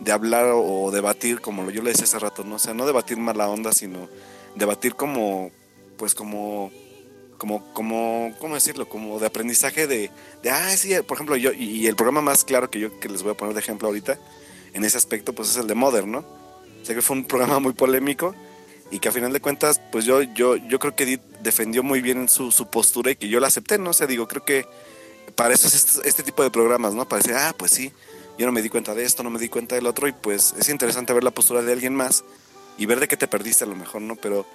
de 0.00 0.12
hablar 0.12 0.50
o 0.54 0.90
debatir, 0.90 1.40
como 1.40 1.70
yo 1.70 1.82
le 1.82 1.90
decía 1.90 2.04
hace 2.04 2.18
rato, 2.18 2.44
¿no? 2.44 2.56
O 2.56 2.58
sea, 2.58 2.74
no 2.74 2.86
debatir 2.86 3.18
mala 3.18 3.48
onda, 3.48 3.72
sino 3.72 4.08
debatir 4.54 4.94
como 4.94 5.50
pues 5.96 6.14
como 6.14 6.70
como, 7.38 7.64
como, 7.72 8.34
¿cómo 8.38 8.54
decirlo? 8.54 8.88
Como 8.88 9.18
de 9.18 9.26
aprendizaje 9.26 9.86
de, 9.86 10.10
de 10.42 10.50
ah, 10.50 10.76
sí, 10.76 10.92
por 11.06 11.16
ejemplo, 11.16 11.36
yo, 11.36 11.52
y, 11.52 11.86
el 11.86 11.96
programa 11.96 12.20
más 12.20 12.44
claro 12.44 12.68
que 12.70 12.80
yo 12.80 13.00
que 13.00 13.08
les 13.08 13.22
voy 13.22 13.32
a 13.32 13.36
poner 13.36 13.54
de 13.54 13.60
ejemplo 13.60 13.88
ahorita, 13.88 14.18
en 14.74 14.84
ese 14.84 14.98
aspecto, 14.98 15.32
pues 15.32 15.50
es 15.50 15.56
el 15.56 15.66
de 15.66 15.74
Modern, 15.74 16.10
¿no? 16.10 16.24
sé 16.82 16.94
que 16.94 17.02
fue 17.02 17.16
un 17.16 17.24
programa 17.24 17.58
muy 17.58 17.72
polémico 17.72 18.34
y 18.90 18.98
que 18.98 19.08
a 19.08 19.12
final 19.12 19.32
de 19.32 19.40
cuentas, 19.40 19.80
pues 19.92 20.04
yo, 20.04 20.22
yo, 20.22 20.56
yo 20.56 20.78
creo 20.78 20.96
que 20.96 21.04
Edith 21.04 21.22
defendió 21.42 21.82
muy 21.82 22.00
bien 22.00 22.28
su, 22.28 22.50
su 22.50 22.68
postura 22.68 23.10
y 23.10 23.16
que 23.16 23.28
yo 23.28 23.40
la 23.40 23.48
acepté, 23.48 23.78
¿no? 23.78 23.90
O 23.90 23.92
sea, 23.92 24.06
digo, 24.06 24.26
creo 24.26 24.44
que 24.44 24.66
para 25.34 25.52
eso 25.52 25.68
es 25.68 25.74
este, 25.74 26.08
este 26.08 26.22
tipo 26.22 26.42
de 26.42 26.50
programas, 26.50 26.94
¿no? 26.94 27.06
Para 27.06 27.22
decir, 27.22 27.36
ah, 27.36 27.54
pues 27.56 27.72
sí, 27.72 27.92
yo 28.38 28.46
no 28.46 28.52
me 28.52 28.62
di 28.62 28.70
cuenta 28.70 28.94
de 28.94 29.04
esto, 29.04 29.22
no 29.22 29.30
me 29.30 29.38
di 29.38 29.48
cuenta 29.48 29.74
del 29.74 29.86
otro 29.86 30.08
y 30.08 30.12
pues 30.12 30.54
es 30.58 30.68
interesante 30.70 31.12
ver 31.12 31.24
la 31.24 31.30
postura 31.30 31.60
de 31.60 31.72
alguien 31.72 31.94
más 31.94 32.24
y 32.78 32.86
ver 32.86 33.00
de 33.00 33.08
qué 33.08 33.16
te 33.16 33.28
perdiste 33.28 33.64
a 33.64 33.66
lo 33.66 33.76
mejor, 33.76 34.00
¿no? 34.00 34.16
Pero 34.16 34.46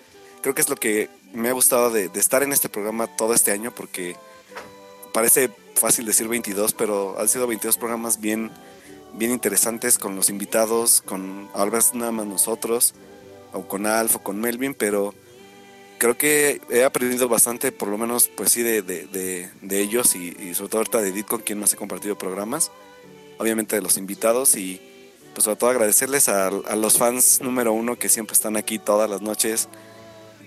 creo 0.43 0.53
que 0.53 0.61
es 0.61 0.69
lo 0.69 0.75
que 0.75 1.09
me 1.33 1.49
ha 1.49 1.53
gustado 1.53 1.89
de, 1.89 2.11
estar 2.13 2.43
en 2.43 2.51
este 2.51 2.69
programa 2.69 3.07
todo 3.07 3.33
este 3.33 3.51
año 3.51 3.73
porque 3.73 4.15
parece 5.13 5.49
fácil 5.73 6.05
decir 6.05 6.27
22, 6.27 6.73
pero 6.73 7.19
han 7.19 7.27
sido 7.27 7.47
22 7.47 7.77
programas 7.77 8.19
bien, 8.19 8.51
bien 9.13 9.31
interesantes 9.31 9.97
con 9.97 10.15
los 10.15 10.29
invitados, 10.29 11.01
con 11.01 11.49
a 11.55 11.65
veces 11.65 11.95
nada 11.95 12.11
más 12.11 12.27
nosotros, 12.27 12.93
o 13.53 13.67
con 13.67 13.87
Alf 13.87 14.17
o 14.17 14.19
con 14.19 14.39
Melvin, 14.39 14.73
pero 14.75 15.15
creo 15.97 16.17
que 16.17 16.61
he 16.69 16.83
aprendido 16.83 17.29
bastante, 17.29 17.71
por 17.71 17.87
lo 17.87 17.97
menos, 17.97 18.27
pues 18.27 18.51
sí, 18.51 18.63
de, 18.63 18.81
de, 18.81 19.49
de, 19.61 19.79
ellos 19.79 20.13
y, 20.15 20.53
sobre 20.53 20.69
todo 20.69 20.79
ahorita 20.79 21.01
de 21.01 21.09
Edith, 21.09 21.27
con 21.27 21.41
quien 21.41 21.59
más 21.59 21.71
he 21.73 21.77
compartido 21.77 22.17
programas, 22.17 22.69
obviamente 23.37 23.77
de 23.77 23.81
los 23.81 23.97
invitados 23.97 24.55
y 24.57 24.81
pues 25.33 25.45
sobre 25.45 25.55
todo 25.55 25.69
agradecerles 25.71 26.29
a, 26.29 26.47
a 26.47 26.75
los 26.75 26.97
fans 26.97 27.41
número 27.41 27.73
uno 27.73 27.97
que 27.97 28.07
siempre 28.07 28.35
están 28.35 28.55
aquí 28.55 28.77
todas 28.77 29.09
las 29.09 29.21
noches, 29.21 29.67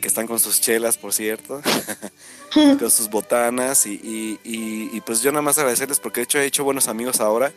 que 0.01 0.09
están 0.09 0.27
con 0.27 0.39
sus 0.39 0.61
chelas, 0.61 0.99
por 0.99 1.13
cierto, 1.13 1.61
con 2.53 2.91
sus 2.91 3.09
botanas 3.09 3.87
y, 3.87 5.03
pues 5.05 5.23
yo 5.23 5.31
nada 5.33 5.43
más 5.43 5.59
agradecerles 5.59 6.01
porque 6.01 6.21
de 6.21 6.25
hecho 6.25 6.39
he 6.39 6.47
hecho 6.47 6.65
buenos 6.65 6.89
amigos 6.89 7.21
ahora. 7.21 7.53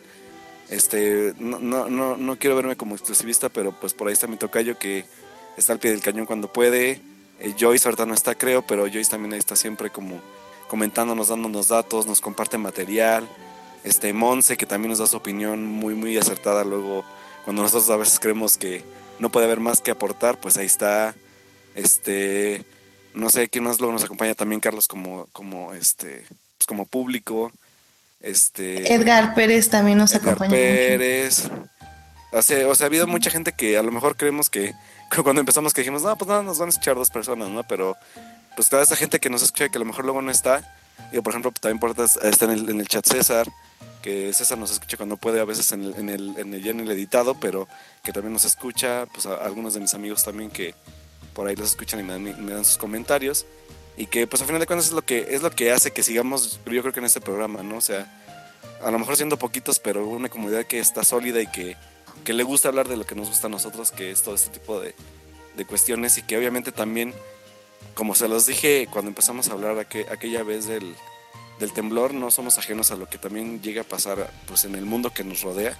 Este, 0.68 1.34
no, 1.38 1.58
no, 1.58 1.88
no, 1.88 2.16
no 2.16 2.38
quiero 2.38 2.54
verme 2.54 2.76
como 2.76 2.94
exclusivista, 2.94 3.48
pero 3.48 3.72
pues 3.72 3.92
por 3.92 4.06
ahí 4.06 4.12
está 4.12 4.28
mi 4.28 4.36
tocayo 4.36 4.78
que 4.78 5.04
está 5.56 5.72
al 5.72 5.80
pie 5.80 5.90
del 5.90 6.00
cañón 6.00 6.26
cuando 6.26 6.52
puede. 6.52 7.00
Eh, 7.40 7.54
Joyce 7.58 7.88
ahorita 7.88 8.06
no 8.06 8.14
está, 8.14 8.36
creo, 8.36 8.62
pero 8.62 8.86
Joyce 8.86 9.10
también 9.10 9.32
ahí 9.32 9.38
está 9.38 9.56
siempre 9.56 9.90
como 9.90 10.20
comentándonos, 10.68 11.28
dándonos 11.28 11.68
datos, 11.68 12.06
nos 12.06 12.20
comparte 12.20 12.56
material. 12.56 13.28
Este, 13.82 14.12
Monse, 14.12 14.56
que 14.56 14.66
también 14.66 14.90
nos 14.90 14.98
da 14.98 15.06
su 15.06 15.16
opinión 15.16 15.64
muy, 15.64 15.94
muy 15.94 16.16
acertada 16.16 16.64
luego, 16.64 17.04
cuando 17.44 17.62
nosotros 17.62 17.90
a 17.90 17.96
veces 17.96 18.20
creemos 18.20 18.56
que 18.56 18.84
no 19.18 19.30
puede 19.30 19.46
haber 19.46 19.58
más 19.58 19.80
que 19.80 19.90
aportar, 19.90 20.38
pues 20.38 20.56
ahí 20.56 20.66
está. 20.66 21.14
Este, 21.74 22.64
no 23.14 23.30
sé 23.30 23.48
quién 23.48 23.64
más 23.64 23.78
luego 23.78 23.92
nos 23.92 24.04
acompaña 24.04 24.34
también 24.34 24.60
Carlos 24.60 24.88
como 24.88 25.26
como 25.32 25.72
este, 25.74 26.24
pues 26.58 26.66
como 26.66 26.86
público. 26.86 27.52
Este 28.20 28.92
Edgar 28.92 29.34
Pérez 29.34 29.70
también 29.70 29.98
nos 29.98 30.12
Edgar 30.12 30.34
acompaña. 30.34 30.50
Pérez. 30.50 31.48
O 32.32 32.42
sea, 32.42 32.68
o 32.68 32.74
sea, 32.74 32.86
ha 32.86 32.88
habido 32.88 33.06
mucha 33.06 33.30
gente 33.30 33.52
que 33.52 33.76
a 33.76 33.82
lo 33.82 33.90
mejor 33.90 34.16
creemos 34.16 34.50
que 34.50 34.74
cuando 35.22 35.40
empezamos 35.40 35.72
que 35.72 35.80
dijimos, 35.80 36.02
no, 36.02 36.16
pues 36.16 36.28
nada, 36.28 36.42
nos 36.42 36.58
van 36.58 36.68
a 36.68 36.70
escuchar 36.70 36.94
dos 36.94 37.10
personas, 37.10 37.48
¿no? 37.48 37.62
Pero 37.64 37.96
pues 38.56 38.68
toda 38.68 38.82
esa 38.82 38.96
gente 38.96 39.18
que 39.18 39.30
nos 39.30 39.42
escucha 39.42 39.68
que 39.68 39.78
a 39.78 39.80
lo 39.80 39.86
mejor 39.86 40.04
luego 40.04 40.22
no 40.22 40.30
está, 40.30 40.76
yo 41.12 41.22
por 41.22 41.32
ejemplo, 41.32 41.52
también 41.52 41.78
por 41.78 41.94
está 42.00 42.44
en 42.44 42.50
el, 42.50 42.68
en 42.68 42.80
el 42.80 42.88
chat 42.88 43.06
César, 43.06 43.48
que 44.02 44.32
César 44.32 44.58
nos 44.58 44.70
escucha 44.70 44.96
cuando 44.96 45.16
puede, 45.16 45.40
a 45.40 45.44
veces 45.44 45.72
en 45.72 45.84
el, 45.84 45.94
en 45.96 46.08
el, 46.08 46.38
en 46.38 46.54
el, 46.54 46.62
ya 46.62 46.70
en 46.70 46.80
el 46.80 46.90
editado, 46.90 47.34
pero 47.34 47.68
que 48.02 48.12
también 48.12 48.32
nos 48.32 48.44
escucha, 48.44 49.06
pues 49.12 49.26
algunos 49.26 49.74
de 49.74 49.80
mis 49.80 49.94
amigos 49.94 50.24
también 50.24 50.50
que, 50.50 50.74
por 51.34 51.46
ahí 51.46 51.56
los 51.56 51.70
escuchan 51.70 52.00
y 52.00 52.02
me 52.02 52.52
dan, 52.52 52.64
sus 52.64 52.78
comentarios. 52.78 53.46
Y 53.96 54.06
que 54.06 54.26
pues 54.26 54.40
a 54.42 54.46
final 54.46 54.60
de 54.60 54.66
cuentas 54.66 54.86
es 54.86 54.92
lo 54.92 55.02
que 55.02 55.26
es 55.30 55.42
lo 55.42 55.50
que 55.50 55.72
hace 55.72 55.90
que 55.90 56.02
sigamos 56.02 56.60
yo 56.64 56.80
creo 56.80 56.92
que 56.92 57.00
en 57.00 57.06
este 57.06 57.20
programa 57.20 57.62
no 57.62 57.76
o 57.76 57.80
sea 57.82 58.10
a 58.82 58.90
lo 58.90 58.98
mejor 58.98 59.16
siendo 59.16 59.36
poquitos 59.36 59.78
pero 59.78 60.06
una 60.06 60.30
comunidad 60.30 60.64
que 60.64 60.78
está 60.78 61.04
sólida 61.04 61.42
y 61.42 61.48
que, 61.48 61.76
que 62.24 62.32
le 62.32 62.42
gusta 62.42 62.68
hablar 62.68 62.88
de 62.88 62.96
lo 62.96 63.04
que 63.04 63.14
nos 63.14 63.28
gusta 63.28 63.48
a 63.48 63.50
nosotros 63.50 63.90
que 63.90 64.10
es 64.10 64.22
todo 64.22 64.36
este 64.36 64.58
tipo 64.58 64.80
de, 64.80 64.94
de 65.56 65.64
cuestiones 65.66 66.16
y 66.16 66.22
que 66.22 66.38
obviamente 66.38 66.72
también 66.72 67.12
como 67.94 68.14
se 68.14 68.28
los 68.28 68.46
dije 68.46 68.88
cuando 68.90 69.10
empezamos 69.10 69.48
a 69.48 69.52
hablar 69.52 69.78
aquella 69.78 70.42
vez 70.44 70.66
del, 70.66 70.94
del 71.60 71.72
temblor 71.72 72.14
no 72.14 72.30
somos 72.30 72.58
ajenos 72.58 72.90
a 72.90 72.96
lo 72.96 73.08
que 73.08 73.18
también 73.18 73.60
llega 73.62 73.82
a 73.82 73.84
pasar 73.84 74.30
pues 74.46 74.64
en 74.64 74.74
el 74.74 74.86
mundo 74.86 75.12
que 75.12 75.22
nos 75.22 75.42
rodea. 75.42 75.76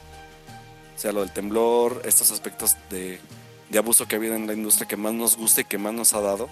O 0.94 1.00
sea 1.00 1.12
lo 1.12 1.20
del 1.20 1.32
temblor 1.32 2.02
estos 2.04 2.30
aspectos 2.30 2.76
de 2.90 3.18
de 3.70 3.78
abuso 3.78 4.06
que 4.06 4.16
ha 4.16 4.18
habido 4.18 4.34
en 4.34 4.46
la 4.46 4.52
industria 4.52 4.86
que 4.86 4.96
más 4.96 5.14
nos 5.14 5.36
gusta 5.36 5.62
y 5.62 5.64
que 5.64 5.78
más 5.78 5.94
nos 5.94 6.12
ha 6.12 6.20
dado, 6.20 6.50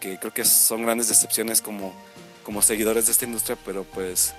que 0.00 0.18
creo 0.18 0.32
que 0.32 0.44
son 0.44 0.82
grandes 0.82 1.08
decepciones 1.08 1.60
como, 1.60 1.94
como 2.42 2.62
seguidores 2.62 3.06
de 3.06 3.12
esta 3.12 3.26
industria, 3.26 3.56
pero 3.64 3.84
pues 3.84 4.34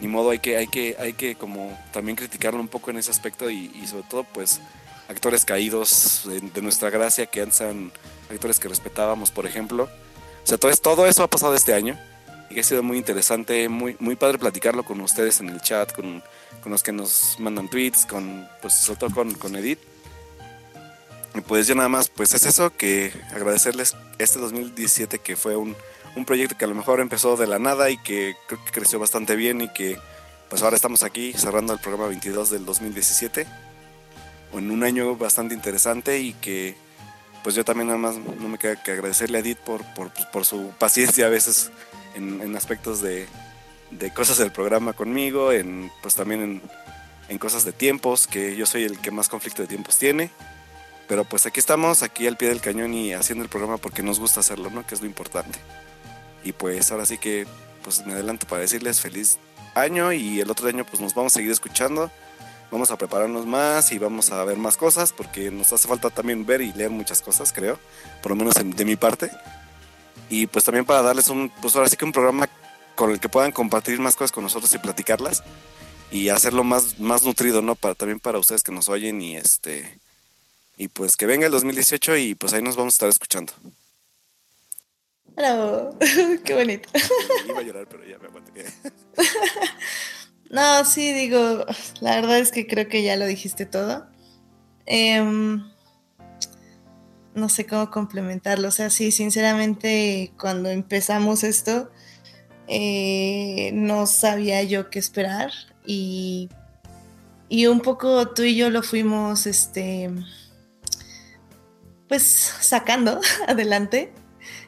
ni 0.00 0.08
modo 0.08 0.30
hay 0.30 0.38
que, 0.38 0.56
hay 0.56 0.68
que, 0.68 0.96
hay 0.98 1.12
que 1.12 1.34
como 1.34 1.76
también 1.92 2.16
criticarlo 2.16 2.60
un 2.60 2.68
poco 2.68 2.90
en 2.90 2.98
ese 2.98 3.10
aspecto 3.10 3.50
y, 3.50 3.70
sobre 3.86 4.04
todo 4.04 4.24
pues 4.24 4.60
actores 5.08 5.44
caídos 5.44 6.22
de, 6.24 6.62
nuestra 6.62 6.88
gracia 6.88 7.26
que 7.26 7.42
han 7.42 7.50
actores 8.30 8.60
que 8.60 8.68
respetábamos, 8.68 9.32
por 9.32 9.44
ejemplo. 9.44 9.88
O 10.44 10.46
sea, 10.46 10.56
todo, 10.56 10.72
todo 10.76 11.06
eso 11.06 11.24
ha 11.24 11.28
pasado 11.28 11.54
este 11.54 11.74
año 11.74 11.98
y 12.48 12.60
ha 12.60 12.62
sido 12.62 12.84
muy 12.84 12.96
interesante, 12.96 13.68
muy, 13.68 13.96
muy 13.98 14.14
padre 14.14 14.38
platicarlo 14.38 14.84
con 14.84 15.00
ustedes 15.00 15.40
en 15.40 15.48
el 15.48 15.60
chat, 15.60 15.92
con, 15.92 16.22
con 16.62 16.70
los 16.70 16.84
que 16.84 16.92
nos 16.92 17.38
mandan 17.40 17.68
tweets, 17.68 18.06
con, 18.06 18.48
pues 18.62 18.74
sobre 18.74 19.00
todo 19.00 19.10
con, 19.10 19.34
con 19.34 19.56
Edith 19.56 19.89
y 21.34 21.40
pues 21.40 21.66
yo 21.66 21.74
nada 21.74 21.88
más, 21.88 22.08
pues 22.08 22.34
es 22.34 22.44
eso, 22.44 22.76
que 22.76 23.12
agradecerles 23.32 23.96
este 24.18 24.38
2017 24.38 25.18
que 25.18 25.36
fue 25.36 25.56
un, 25.56 25.76
un 26.16 26.24
proyecto 26.24 26.56
que 26.56 26.64
a 26.64 26.68
lo 26.68 26.74
mejor 26.74 27.00
empezó 27.00 27.36
de 27.36 27.46
la 27.46 27.58
nada 27.58 27.90
y 27.90 27.98
que 27.98 28.34
creo 28.48 28.64
que 28.64 28.72
creció 28.72 28.98
bastante 28.98 29.36
bien 29.36 29.60
y 29.60 29.72
que 29.72 29.98
pues 30.48 30.62
ahora 30.62 30.76
estamos 30.76 31.02
aquí 31.02 31.32
cerrando 31.32 31.72
el 31.72 31.78
programa 31.78 32.08
22 32.08 32.50
del 32.50 32.64
2017 32.64 33.46
en 34.52 34.70
un 34.70 34.82
año 34.82 35.16
bastante 35.16 35.54
interesante 35.54 36.18
y 36.18 36.32
que 36.34 36.76
pues 37.44 37.54
yo 37.54 37.64
también 37.64 37.86
nada 37.86 37.98
más 37.98 38.16
no 38.16 38.48
me 38.48 38.58
queda 38.58 38.82
que 38.82 38.92
agradecerle 38.92 39.38
a 39.38 39.40
Edith 39.40 39.58
por, 39.58 39.84
por, 39.94 40.10
por 40.32 40.44
su 40.44 40.72
paciencia 40.78 41.26
a 41.26 41.30
veces 41.30 41.70
en, 42.14 42.40
en 42.40 42.56
aspectos 42.56 43.00
de, 43.00 43.26
de 43.90 44.12
cosas 44.12 44.38
del 44.38 44.52
programa 44.52 44.92
conmigo, 44.92 45.52
en 45.52 45.90
pues 46.02 46.14
también 46.14 46.42
en, 46.42 46.62
en 47.28 47.38
cosas 47.38 47.64
de 47.64 47.72
tiempos, 47.72 48.26
que 48.26 48.56
yo 48.56 48.66
soy 48.66 48.84
el 48.84 48.98
que 48.98 49.10
más 49.10 49.28
conflicto 49.28 49.62
de 49.62 49.68
tiempos 49.68 49.96
tiene. 49.96 50.30
Pero 51.10 51.24
pues 51.24 51.44
aquí 51.44 51.58
estamos, 51.58 52.04
aquí 52.04 52.28
al 52.28 52.36
pie 52.36 52.50
del 52.50 52.60
cañón 52.60 52.94
y 52.94 53.14
haciendo 53.14 53.42
el 53.42 53.50
programa 53.50 53.78
porque 53.78 54.00
nos 54.00 54.20
gusta 54.20 54.38
hacerlo, 54.38 54.70
¿no? 54.70 54.86
Que 54.86 54.94
es 54.94 55.00
lo 55.00 55.08
importante. 55.08 55.58
Y 56.44 56.52
pues 56.52 56.92
ahora 56.92 57.04
sí 57.04 57.18
que 57.18 57.48
pues 57.82 58.06
me 58.06 58.12
adelanto 58.12 58.46
para 58.46 58.62
decirles 58.62 59.00
feliz 59.00 59.40
año 59.74 60.12
y 60.12 60.40
el 60.40 60.48
otro 60.48 60.68
año 60.68 60.86
pues 60.86 61.00
nos 61.00 61.12
vamos 61.12 61.32
a 61.32 61.38
seguir 61.38 61.50
escuchando. 61.50 62.12
Vamos 62.70 62.92
a 62.92 62.96
prepararnos 62.96 63.44
más 63.44 63.90
y 63.90 63.98
vamos 63.98 64.30
a 64.30 64.44
ver 64.44 64.56
más 64.56 64.76
cosas 64.76 65.12
porque 65.12 65.50
nos 65.50 65.72
hace 65.72 65.88
falta 65.88 66.10
también 66.10 66.46
ver 66.46 66.60
y 66.60 66.72
leer 66.74 66.90
muchas 66.90 67.22
cosas, 67.22 67.52
creo, 67.52 67.80
por 68.22 68.30
lo 68.30 68.36
menos 68.36 68.54
de 68.54 68.84
mi 68.84 68.94
parte. 68.94 69.32
Y 70.28 70.46
pues 70.46 70.64
también 70.64 70.84
para 70.84 71.02
darles 71.02 71.26
un, 71.26 71.50
pues 71.60 71.74
ahora 71.74 71.88
sí 71.88 71.96
que 71.96 72.04
un 72.04 72.12
programa 72.12 72.48
con 72.94 73.10
el 73.10 73.18
que 73.18 73.28
puedan 73.28 73.50
compartir 73.50 73.98
más 73.98 74.14
cosas 74.14 74.30
con 74.30 74.44
nosotros 74.44 74.72
y 74.74 74.78
platicarlas 74.78 75.42
y 76.12 76.28
hacerlo 76.28 76.62
más, 76.62 77.00
más 77.00 77.24
nutrido, 77.24 77.62
¿no? 77.62 77.74
Para, 77.74 77.96
también 77.96 78.20
para 78.20 78.38
ustedes 78.38 78.62
que 78.62 78.70
nos 78.70 78.88
oyen 78.88 79.20
y 79.20 79.36
este, 79.36 79.98
y 80.80 80.88
pues 80.88 81.18
que 81.18 81.26
venga 81.26 81.44
el 81.44 81.52
2018 81.52 82.16
y 82.16 82.34
pues 82.34 82.54
ahí 82.54 82.62
nos 82.62 82.74
vamos 82.74 82.94
a 82.94 82.96
estar 82.96 83.08
escuchando. 83.10 83.52
Bravo, 85.36 85.94
qué 86.44 86.54
bonito. 86.54 86.88
Iba 87.46 87.58
a 87.58 87.62
llorar, 87.62 87.86
pero 87.86 88.02
ya 88.06 88.18
me 88.18 88.28
aguanté. 88.28 88.64
no, 90.50 90.82
sí, 90.86 91.12
digo, 91.12 91.66
la 92.00 92.14
verdad 92.14 92.38
es 92.38 92.50
que 92.50 92.66
creo 92.66 92.88
que 92.88 93.02
ya 93.02 93.16
lo 93.16 93.26
dijiste 93.26 93.66
todo. 93.66 94.06
Em, 94.86 95.70
no 97.34 97.50
sé 97.50 97.66
cómo 97.66 97.90
complementarlo. 97.90 98.68
O 98.68 98.72
sea, 98.72 98.88
sí, 98.88 99.10
sinceramente, 99.12 100.32
cuando 100.40 100.70
empezamos 100.70 101.44
esto, 101.44 101.90
eh, 102.68 103.70
no 103.74 104.06
sabía 104.06 104.62
yo 104.62 104.88
qué 104.88 104.98
esperar. 104.98 105.52
Y, 105.84 106.48
y 107.50 107.66
un 107.66 107.80
poco 107.80 108.30
tú 108.30 108.44
y 108.44 108.56
yo 108.56 108.70
lo 108.70 108.82
fuimos, 108.82 109.46
este, 109.46 110.10
pues 112.10 112.24
sacando 112.60 113.20
adelante. 113.46 114.12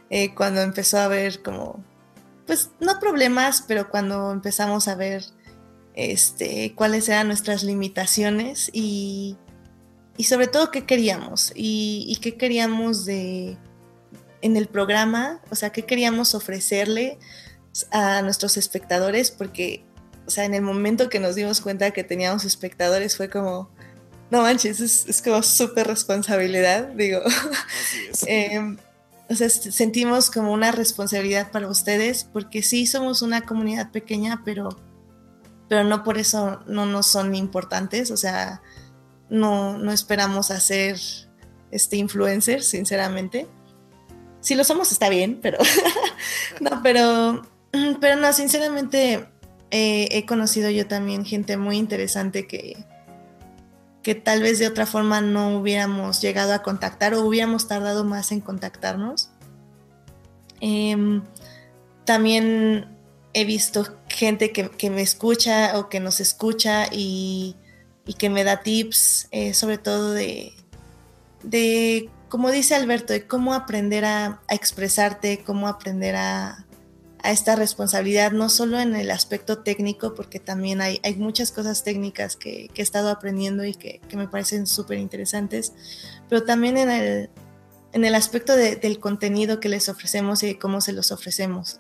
Eh, 0.09 0.35
cuando 0.35 0.61
empezó 0.61 0.99
a 0.99 1.05
haber 1.05 1.43
como, 1.43 1.85
pues 2.47 2.71
no 2.81 3.01
problemas, 3.01 3.65
pero 3.67 3.91
cuando 3.91 4.31
empezamos 4.31 4.87
a 4.87 4.95
ver 4.95 5.25
este, 5.95 6.75
cuáles 6.75 7.09
eran 7.09 7.27
nuestras 7.27 7.65
limitaciones 7.65 8.71
y, 8.73 9.37
y 10.17 10.25
sobre 10.25 10.47
todo 10.47 10.71
qué 10.71 10.85
queríamos 10.85 11.53
y, 11.55 12.17
qué 12.23 12.37
queríamos 12.37 13.05
de 13.05 13.57
en 14.43 14.57
el 14.57 14.69
programa, 14.69 15.41
o 15.51 15.55
sea, 15.57 15.71
qué 15.71 15.85
queríamos 15.85 16.35
ofrecerle 16.35 17.19
a 17.91 18.23
nuestros 18.23 18.57
espectadores, 18.57 19.31
porque, 19.31 19.85
o 20.27 20.31
sea, 20.31 20.45
en 20.45 20.55
el 20.55 20.63
momento 20.63 21.09
que 21.09 21.21
nos 21.21 21.35
dimos 21.35 21.61
cuenta 21.61 21.91
que 21.91 22.05
teníamos 22.05 22.45
espectadores 22.45 23.17
fue 23.17 23.31
como, 23.31 23.71
no 24.33 24.41
manches, 24.41 24.81
es, 24.81 25.07
es 25.07 25.21
como 25.21 25.43
súper 25.43 25.87
responsabilidad, 25.87 26.89
digo. 26.95 27.21
Em, 28.27 28.79
o 29.29 29.35
sea, 29.35 29.51
sentimos 29.51 30.31
como 30.31 30.55
una 30.55 30.73
responsabilidad 30.73 31.51
para 31.51 31.69
ustedes, 31.69 32.25
porque 32.25 32.63
sí 32.63 32.87
somos 32.87 33.21
una 33.21 33.43
comunidad 33.43 33.91
pequeña, 33.91 34.41
pero, 34.43 34.71
pero 35.69 35.85
no 35.85 36.03
por 36.03 36.17
eso 36.17 36.61
no 36.67 36.87
nos 36.87 37.09
son 37.09 37.35
importantes, 37.35 38.11
o 38.11 38.17
sea, 38.17 38.63
no, 39.29 39.77
no 39.77 39.93
esperamos 39.93 40.51
hacer 40.51 40.99
este 41.71 41.99
influencers, 41.99 42.65
sinceramente. 42.65 43.47
Si 44.41 44.55
lo 44.55 44.65
somos 44.65 44.93
está 44.93 45.11
bien, 45.11 45.41
pero 45.43 45.59
no, 46.61 46.83
pero, 46.83 47.43
pero 48.01 48.17
no, 48.17 48.33
sinceramente 48.33 49.29
eh, 49.71 50.09
he 50.11 50.25
conocido 50.25 50.71
yo 50.71 50.87
también 50.87 51.27
gente 51.27 51.59
muy 51.59 51.77
interesante 51.77 52.47
que, 52.47 52.83
que 54.03 54.15
tal 54.15 54.43
vez 54.43 54.59
de 54.59 54.67
otra 54.67 54.87
forma 54.87 55.21
no 55.21 55.57
hubiéramos 55.57 56.21
llegado 56.21 56.53
a 56.53 56.63
contactar 56.63 57.15
o 57.15 57.25
hubiéramos 57.25 57.69
tardado 57.69 58.05
más 58.05 58.33
en 58.33 58.41
contactarnos. 58.41 59.31
Em, 60.61 61.23
también 62.05 62.87
he 63.33 63.45
visto 63.45 63.87
gente 64.09 64.53
que, 64.53 64.91
me 64.91 65.03
escucha 65.03 65.79
o 65.79 65.89
que 65.89 66.01
nos 66.01 66.21
escucha 66.21 66.87
y, 66.91 67.57
que 68.19 68.29
me 68.29 68.45
da 68.45 68.63
tips, 68.63 69.29
eh, 69.31 69.55
sobre 69.55 69.79
todo 69.79 70.13
de, 70.13 70.53
de, 71.43 72.11
como 72.29 72.51
dice 72.51 72.75
Alberto, 72.75 73.13
de 73.13 73.27
cómo 73.27 73.55
aprender 73.55 74.05
a 74.05 74.43
expresarte, 74.49 75.43
cómo 75.45 75.69
aprender 75.69 76.17
a, 76.17 76.67
a 77.23 77.31
esta 77.31 77.55
responsabilidad, 77.55 78.33
no 78.33 78.49
solo 78.49 78.81
en 78.81 78.97
el 78.97 79.11
aspecto 79.11 79.59
técnico, 79.59 80.15
porque 80.15 80.41
también 80.41 80.81
hay, 80.81 81.01
hay 81.05 81.15
muchas 81.15 81.53
cosas 81.53 81.85
técnicas 81.85 82.37
que, 82.37 82.69
he 82.75 82.83
estado 82.83 83.11
aprendiendo 83.11 83.65
y 83.65 83.75
que, 83.75 84.01
me 84.15 84.29
parecen 84.29 84.67
súper 84.67 84.99
interesantes, 84.99 85.73
pero 86.29 86.45
también 86.45 86.77
en 86.77 86.91
el, 86.91 87.31
en 87.93 88.05
el 88.05 88.15
aspecto 88.15 88.57
del 88.57 88.99
contenido 88.99 89.61
que 89.61 89.69
les 89.69 89.89
ofrecemos 89.89 90.43
y 90.43 90.57
cómo 90.57 90.81
se 90.81 90.93
los 90.93 91.13
ofrecemos. 91.13 91.79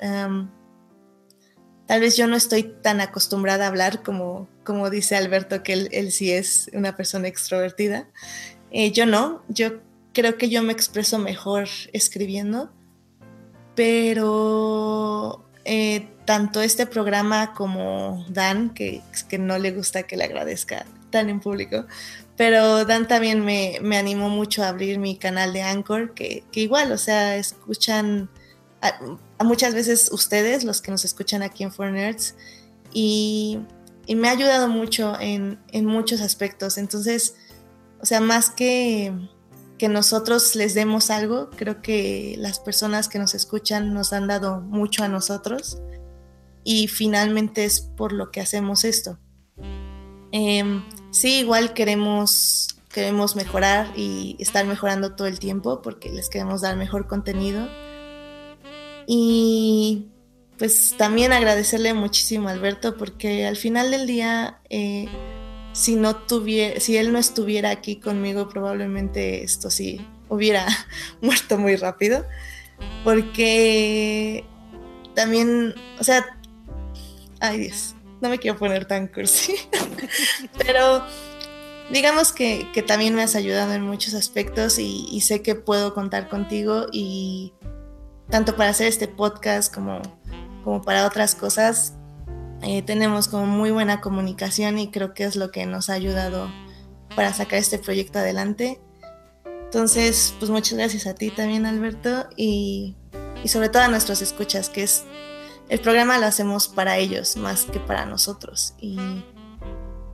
tal 1.86 2.00
vez 2.00 2.16
yo 2.16 2.28
no 2.28 2.36
estoy 2.36 2.62
tan 2.62 3.00
acostumbrada 3.00 3.64
a 3.64 3.68
hablar 3.68 4.02
como, 4.04 4.48
como 4.64 4.90
dice 4.90 5.16
Alberto, 5.16 5.64
que 5.64 5.88
él, 5.90 6.12
sí 6.12 6.30
es 6.30 6.70
una 6.72 6.96
persona 6.96 7.26
extrovertida. 7.26 8.08
Eh, 8.70 8.92
yo 8.92 9.06
no, 9.06 9.42
yo 9.48 9.80
creo 10.14 10.38
que 10.38 10.48
yo 10.48 10.62
me 10.62 10.72
expreso 10.72 11.18
mejor 11.18 11.68
escribiendo 11.92 12.72
pero 13.74 15.44
eh, 15.64 16.08
tanto 16.24 16.60
este 16.60 16.86
programa 16.86 17.54
como 17.54 18.24
Dan, 18.28 18.70
que, 18.70 19.02
que, 19.28 19.38
no 19.38 19.58
le 19.58 19.72
gusta 19.72 20.04
que 20.04 20.16
le 20.16 20.24
agradezca 20.24 20.86
tan 21.10 21.28
en 21.28 21.40
público, 21.40 21.86
pero 22.36 22.84
Dan 22.84 23.08
también 23.08 23.44
me, 23.44 23.78
me 23.82 23.96
animó 23.96 24.28
mucho 24.28 24.62
a 24.62 24.68
abrir 24.68 24.98
mi 24.98 25.16
canal 25.16 25.52
de 25.52 25.62
Anchor, 25.62 26.14
que, 26.14 26.44
que 26.52 26.60
igual, 26.60 26.92
o 26.92 26.98
sea, 26.98 27.36
escuchan 27.36 28.30
a, 28.80 29.44
muchas 29.44 29.74
veces 29.74 30.10
ustedes, 30.12 30.64
los 30.64 30.82
que 30.82 30.90
nos 30.90 31.04
escuchan 31.04 31.42
aquí 31.42 31.62
en 31.62 31.72
For 31.72 31.90
Nerds, 31.90 32.34
y, 32.92 33.60
y 34.06 34.16
me 34.16 34.28
ha 34.28 34.32
ayudado 34.32 34.68
mucho 34.68 35.18
en, 35.20 35.58
en 35.72 35.86
muchos 35.86 36.20
aspectos. 36.20 36.78
Entonces, 36.78 37.36
o 38.00 38.06
sea, 38.06 38.20
más 38.20 38.50
que 38.50 39.12
que 39.82 39.88
nosotros 39.88 40.54
les 40.54 40.74
demos 40.74 41.10
algo. 41.10 41.50
Creo 41.56 41.82
que 41.82 42.36
las 42.38 42.60
personas 42.60 43.08
que 43.08 43.18
nos 43.18 43.34
escuchan 43.34 43.92
nos 43.92 44.12
han 44.12 44.28
dado 44.28 44.60
mucho 44.60 45.02
a 45.02 45.08
nosotros 45.08 45.82
y 46.62 46.86
finalmente 46.86 47.64
es 47.64 47.80
por 47.80 48.12
lo 48.12 48.30
que 48.30 48.40
hacemos 48.40 48.84
esto. 48.84 49.18
Em, 50.30 50.84
sí, 51.10 51.40
igual 51.40 51.74
queremos, 51.74 52.78
queremos 52.90 53.34
mejorar 53.34 53.92
y 53.96 54.36
estar 54.38 54.64
mejorando 54.66 55.16
todo 55.16 55.26
el 55.26 55.40
tiempo 55.40 55.82
porque 55.82 56.10
les 56.10 56.28
queremos 56.28 56.60
dar 56.60 56.76
mejor 56.76 57.08
contenido. 57.08 57.66
Y 59.08 60.12
pues 60.58 60.94
también 60.96 61.32
agradecerle 61.32 61.92
muchísimo 61.92 62.48
a 62.48 62.52
Alberto 62.52 62.96
porque 62.96 63.48
al 63.48 63.56
final 63.56 63.90
del 63.90 64.06
día... 64.06 64.60
Eh, 64.70 65.08
si 65.72 65.96
no 65.96 66.16
tuviera, 66.16 66.80
si 66.80 66.96
él 66.96 67.12
no 67.12 67.18
estuviera 67.18 67.70
aquí 67.70 67.96
conmigo, 67.96 68.48
probablemente 68.48 69.42
esto 69.42 69.70
sí 69.70 70.06
hubiera 70.28 70.66
muerto 71.20 71.58
muy 71.58 71.76
rápido. 71.76 72.24
Porque 73.04 74.44
también, 75.14 75.74
o 76.00 76.04
sea, 76.04 76.38
ay 77.40 77.58
Dios, 77.58 77.94
no 78.20 78.28
me 78.28 78.38
quiero 78.38 78.58
poner 78.58 78.86
tan 78.86 79.06
cursi, 79.06 79.54
pero 80.58 81.04
digamos 81.90 82.32
que, 82.32 82.66
también 82.86 83.14
me 83.14 83.22
has 83.22 83.36
ayudado 83.36 83.72
en 83.74 83.82
muchos 83.82 84.14
aspectos 84.14 84.78
y, 84.78 85.06
y, 85.10 85.20
sé 85.20 85.42
que 85.42 85.54
puedo 85.54 85.94
contar 85.94 86.28
contigo 86.28 86.86
y 86.92 87.52
tanto 88.30 88.56
para 88.56 88.70
hacer 88.70 88.86
este 88.86 89.08
podcast 89.08 89.72
como, 89.72 90.00
como 90.64 90.82
para 90.82 91.06
otras 91.06 91.34
cosas, 91.34 91.94
eh, 92.62 92.82
tenemos 92.82 93.28
como 93.28 93.46
muy 93.46 93.70
buena 93.70 94.00
comunicación 94.00 94.78
y 94.78 94.90
creo 94.90 95.14
que 95.14 95.24
es 95.24 95.36
lo 95.36 95.50
que 95.50 95.66
nos 95.66 95.90
ha 95.90 95.94
ayudado 95.94 96.50
para 97.16 97.32
sacar 97.32 97.58
este 97.58 97.78
proyecto 97.78 98.18
adelante. 98.18 98.80
Entonces, 99.64 100.34
pues 100.38 100.50
muchas 100.50 100.78
gracias 100.78 101.06
a 101.06 101.14
ti 101.14 101.30
también, 101.30 101.66
Alberto, 101.66 102.28
y, 102.36 102.96
y 103.42 103.48
sobre 103.48 103.68
todo 103.68 103.82
a 103.82 103.88
nuestros 103.88 104.22
escuchas, 104.22 104.68
que 104.68 104.82
es 104.82 105.04
el 105.68 105.80
programa 105.80 106.18
lo 106.18 106.26
hacemos 106.26 106.68
para 106.68 106.98
ellos 106.98 107.36
más 107.36 107.64
que 107.64 107.80
para 107.80 108.04
nosotros. 108.04 108.74
Y, 108.78 108.98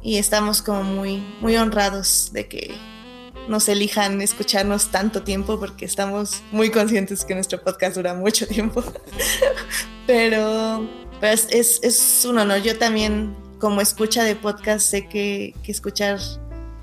y 0.03 0.19
estamos 0.19 0.63
como 0.63 0.85
muy, 0.85 1.17
muy 1.41 1.57
honrados 1.57 2.31
de 2.33 2.49
que 2.49 2.75
nos 3.49 3.69
elijan 3.69 4.21
escucharnos 4.21 4.91
tanto 4.91 5.25
tiempo 5.25 5.59
porque 5.59 5.85
estamos 5.85 6.43
muy 6.53 6.71
conscientes 6.71 7.25
que 7.25 7.35
nuestro 7.35 7.63
podcast 7.63 7.97
dura 7.97 8.15
mucho 8.15 8.47
tiempo. 8.47 8.85
Pero 10.07 10.89
pues 11.21 11.49
es, 11.51 11.81
es 11.83 12.25
un 12.25 12.39
honor. 12.39 12.63
Yo 12.63 12.79
también, 12.79 13.35
como 13.59 13.81
escucha 13.81 14.25
de 14.25 14.37
podcast, 14.37 14.89
sé 14.89 15.09
que, 15.09 15.55
escuchar 15.65 16.19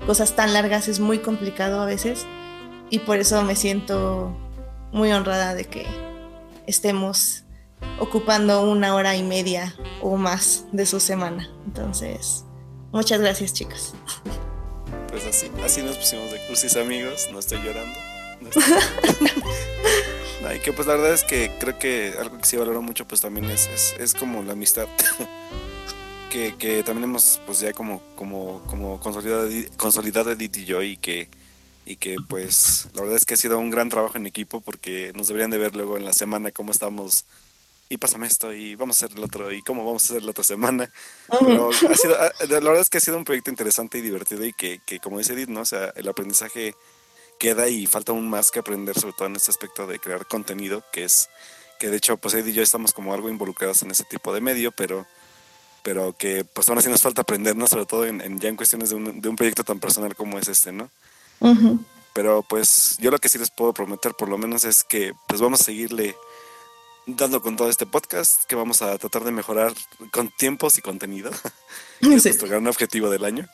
cosas 0.06 0.36
tan 0.36 0.52
largas 0.52 0.88
es 0.88 1.00
muy 1.00 1.18
complicado 1.18 1.80
a 1.80 1.86
veces 1.86 2.26
y 2.90 3.00
por 3.00 3.18
eso 3.18 3.42
me 3.42 3.56
siento 3.56 4.36
muy 4.92 5.10
honrada 5.10 5.54
de 5.54 5.64
que 5.64 5.84
estemos 6.66 7.42
ocupando 7.98 8.62
una 8.62 8.94
hora 8.94 9.16
y 9.16 9.22
media 9.22 9.74
o 10.00 10.16
más 10.16 10.66
de 10.72 10.86
su 10.86 11.00
semana. 11.00 11.50
Entonces, 11.66 12.44
muchas 12.92 13.20
gracias 13.20 13.52
chicos. 13.52 13.94
Pues 15.08 15.26
así, 15.26 15.50
así 15.64 15.82
nos 15.82 15.96
pusimos 15.96 16.30
de 16.30 16.46
cursis 16.46 16.76
amigos, 16.76 17.28
no 17.32 17.38
estoy 17.38 17.58
llorando. 17.58 18.15
y 20.54 20.58
que 20.60 20.72
pues 20.72 20.86
la 20.86 20.94
verdad 20.94 21.12
es 21.12 21.24
que 21.24 21.50
creo 21.58 21.78
que 21.78 22.14
algo 22.18 22.38
que 22.38 22.44
sí 22.44 22.56
valoro 22.56 22.82
mucho 22.82 23.06
pues 23.06 23.20
también 23.20 23.50
es, 23.50 23.94
es, 23.98 24.14
como 24.14 24.42
la 24.42 24.52
amistad. 24.52 24.86
que, 26.30 26.54
que, 26.56 26.82
también 26.82 27.04
hemos 27.04 27.40
pues 27.46 27.60
ya 27.60 27.72
como, 27.72 28.02
como, 28.14 28.62
como 28.66 29.00
consolidado, 29.00 29.48
consolidado 29.76 30.32
Edith 30.32 30.56
y 30.56 30.64
yo 30.64 30.82
y 30.82 30.96
que 30.96 31.28
y 31.84 31.96
que 31.96 32.16
pues 32.28 32.88
la 32.94 33.02
verdad 33.02 33.16
es 33.16 33.24
que 33.24 33.34
ha 33.34 33.36
sido 33.36 33.58
un 33.58 33.70
gran 33.70 33.88
trabajo 33.88 34.18
en 34.18 34.26
equipo 34.26 34.60
porque 34.60 35.12
nos 35.14 35.28
deberían 35.28 35.50
de 35.50 35.58
ver 35.58 35.76
luego 35.76 35.96
en 35.96 36.04
la 36.04 36.12
semana 36.12 36.50
cómo 36.50 36.72
estamos 36.72 37.24
y 37.88 37.98
pásame 37.98 38.26
esto 38.26 38.52
y 38.52 38.74
vamos 38.74 39.00
a 39.00 39.06
hacer 39.06 39.16
el 39.16 39.24
otro 39.24 39.52
y 39.52 39.62
cómo 39.62 39.84
vamos 39.84 40.02
a 40.02 40.12
hacer 40.12 40.24
la 40.24 40.32
otra 40.32 40.42
semana. 40.42 40.90
Pero 41.28 41.70
ha 41.70 41.94
sido, 41.94 42.16
la 42.16 42.58
verdad 42.58 42.80
es 42.80 42.90
que 42.90 42.98
ha 42.98 43.00
sido 43.00 43.16
un 43.16 43.24
proyecto 43.24 43.50
interesante 43.50 43.98
y 43.98 44.00
divertido 44.00 44.44
y 44.44 44.52
que, 44.52 44.80
que 44.84 44.98
como 44.98 45.18
dice 45.18 45.34
Edith, 45.34 45.48
¿no? 45.48 45.60
O 45.60 45.64
sea, 45.64 45.92
el 45.94 46.08
aprendizaje 46.08 46.74
queda 47.38 47.68
y 47.68 47.86
falta 47.86 48.12
aún 48.12 48.28
más 48.28 48.50
que 48.50 48.60
aprender 48.60 48.98
sobre 48.98 49.14
todo 49.14 49.28
en 49.28 49.36
este 49.36 49.50
aspecto 49.50 49.86
de 49.86 49.98
crear 49.98 50.26
contenido 50.26 50.82
que 50.92 51.04
es 51.04 51.28
que 51.78 51.90
de 51.90 51.96
hecho 51.96 52.16
pues 52.16 52.34
Edith 52.34 52.48
y 52.48 52.52
yo 52.54 52.62
estamos 52.62 52.92
como 52.92 53.12
algo 53.12 53.28
involucrados 53.28 53.82
en 53.82 53.90
ese 53.90 54.04
tipo 54.04 54.32
de 54.32 54.40
medio 54.40 54.72
pero 54.72 55.06
pero 55.86 56.16
que 56.18 56.44
pues 56.44 56.68
aún 56.68 56.78
así 56.78 56.88
nos 56.88 57.00
falta 57.00 57.22
aprender, 57.22 57.54
¿no? 57.54 57.68
Sobre 57.68 57.86
todo 57.86 58.04
en, 58.06 58.40
ya 58.40 58.48
en 58.48 58.56
cuestiones 58.56 58.90
de 58.90 58.96
un, 58.96 59.20
de 59.20 59.28
un 59.28 59.36
proyecto 59.36 59.62
tan 59.62 59.78
personal 59.78 60.16
como 60.16 60.36
es 60.36 60.48
este, 60.48 60.72
¿no? 60.72 60.90
Pero 62.12 62.42
pues 62.42 62.96
yo 62.98 63.12
lo 63.12 63.20
que 63.20 63.28
sí 63.28 63.38
les 63.38 63.52
puedo 63.52 63.72
prometer 63.72 64.12
por 64.14 64.28
lo 64.28 64.36
menos 64.36 64.64
es 64.64 64.82
que 64.82 65.12
pues 65.28 65.40
vamos 65.40 65.60
a 65.60 65.64
seguirle 65.64 66.16
dando 67.06 67.40
con 67.40 67.54
todo 67.54 67.70
este 67.70 67.86
podcast, 67.86 68.46
que 68.46 68.56
vamos 68.56 68.82
a 68.82 68.98
tratar 68.98 69.22
de 69.22 69.30
mejorar 69.30 69.74
con 70.10 70.28
tiempos 70.36 70.76
y 70.76 70.82
contenido, 70.82 71.30
que 72.00 72.14
es 72.14 72.24
nuestro 72.24 72.48
gran 72.48 72.66
objetivo 72.66 73.08
del 73.08 73.24
año. 73.24 73.46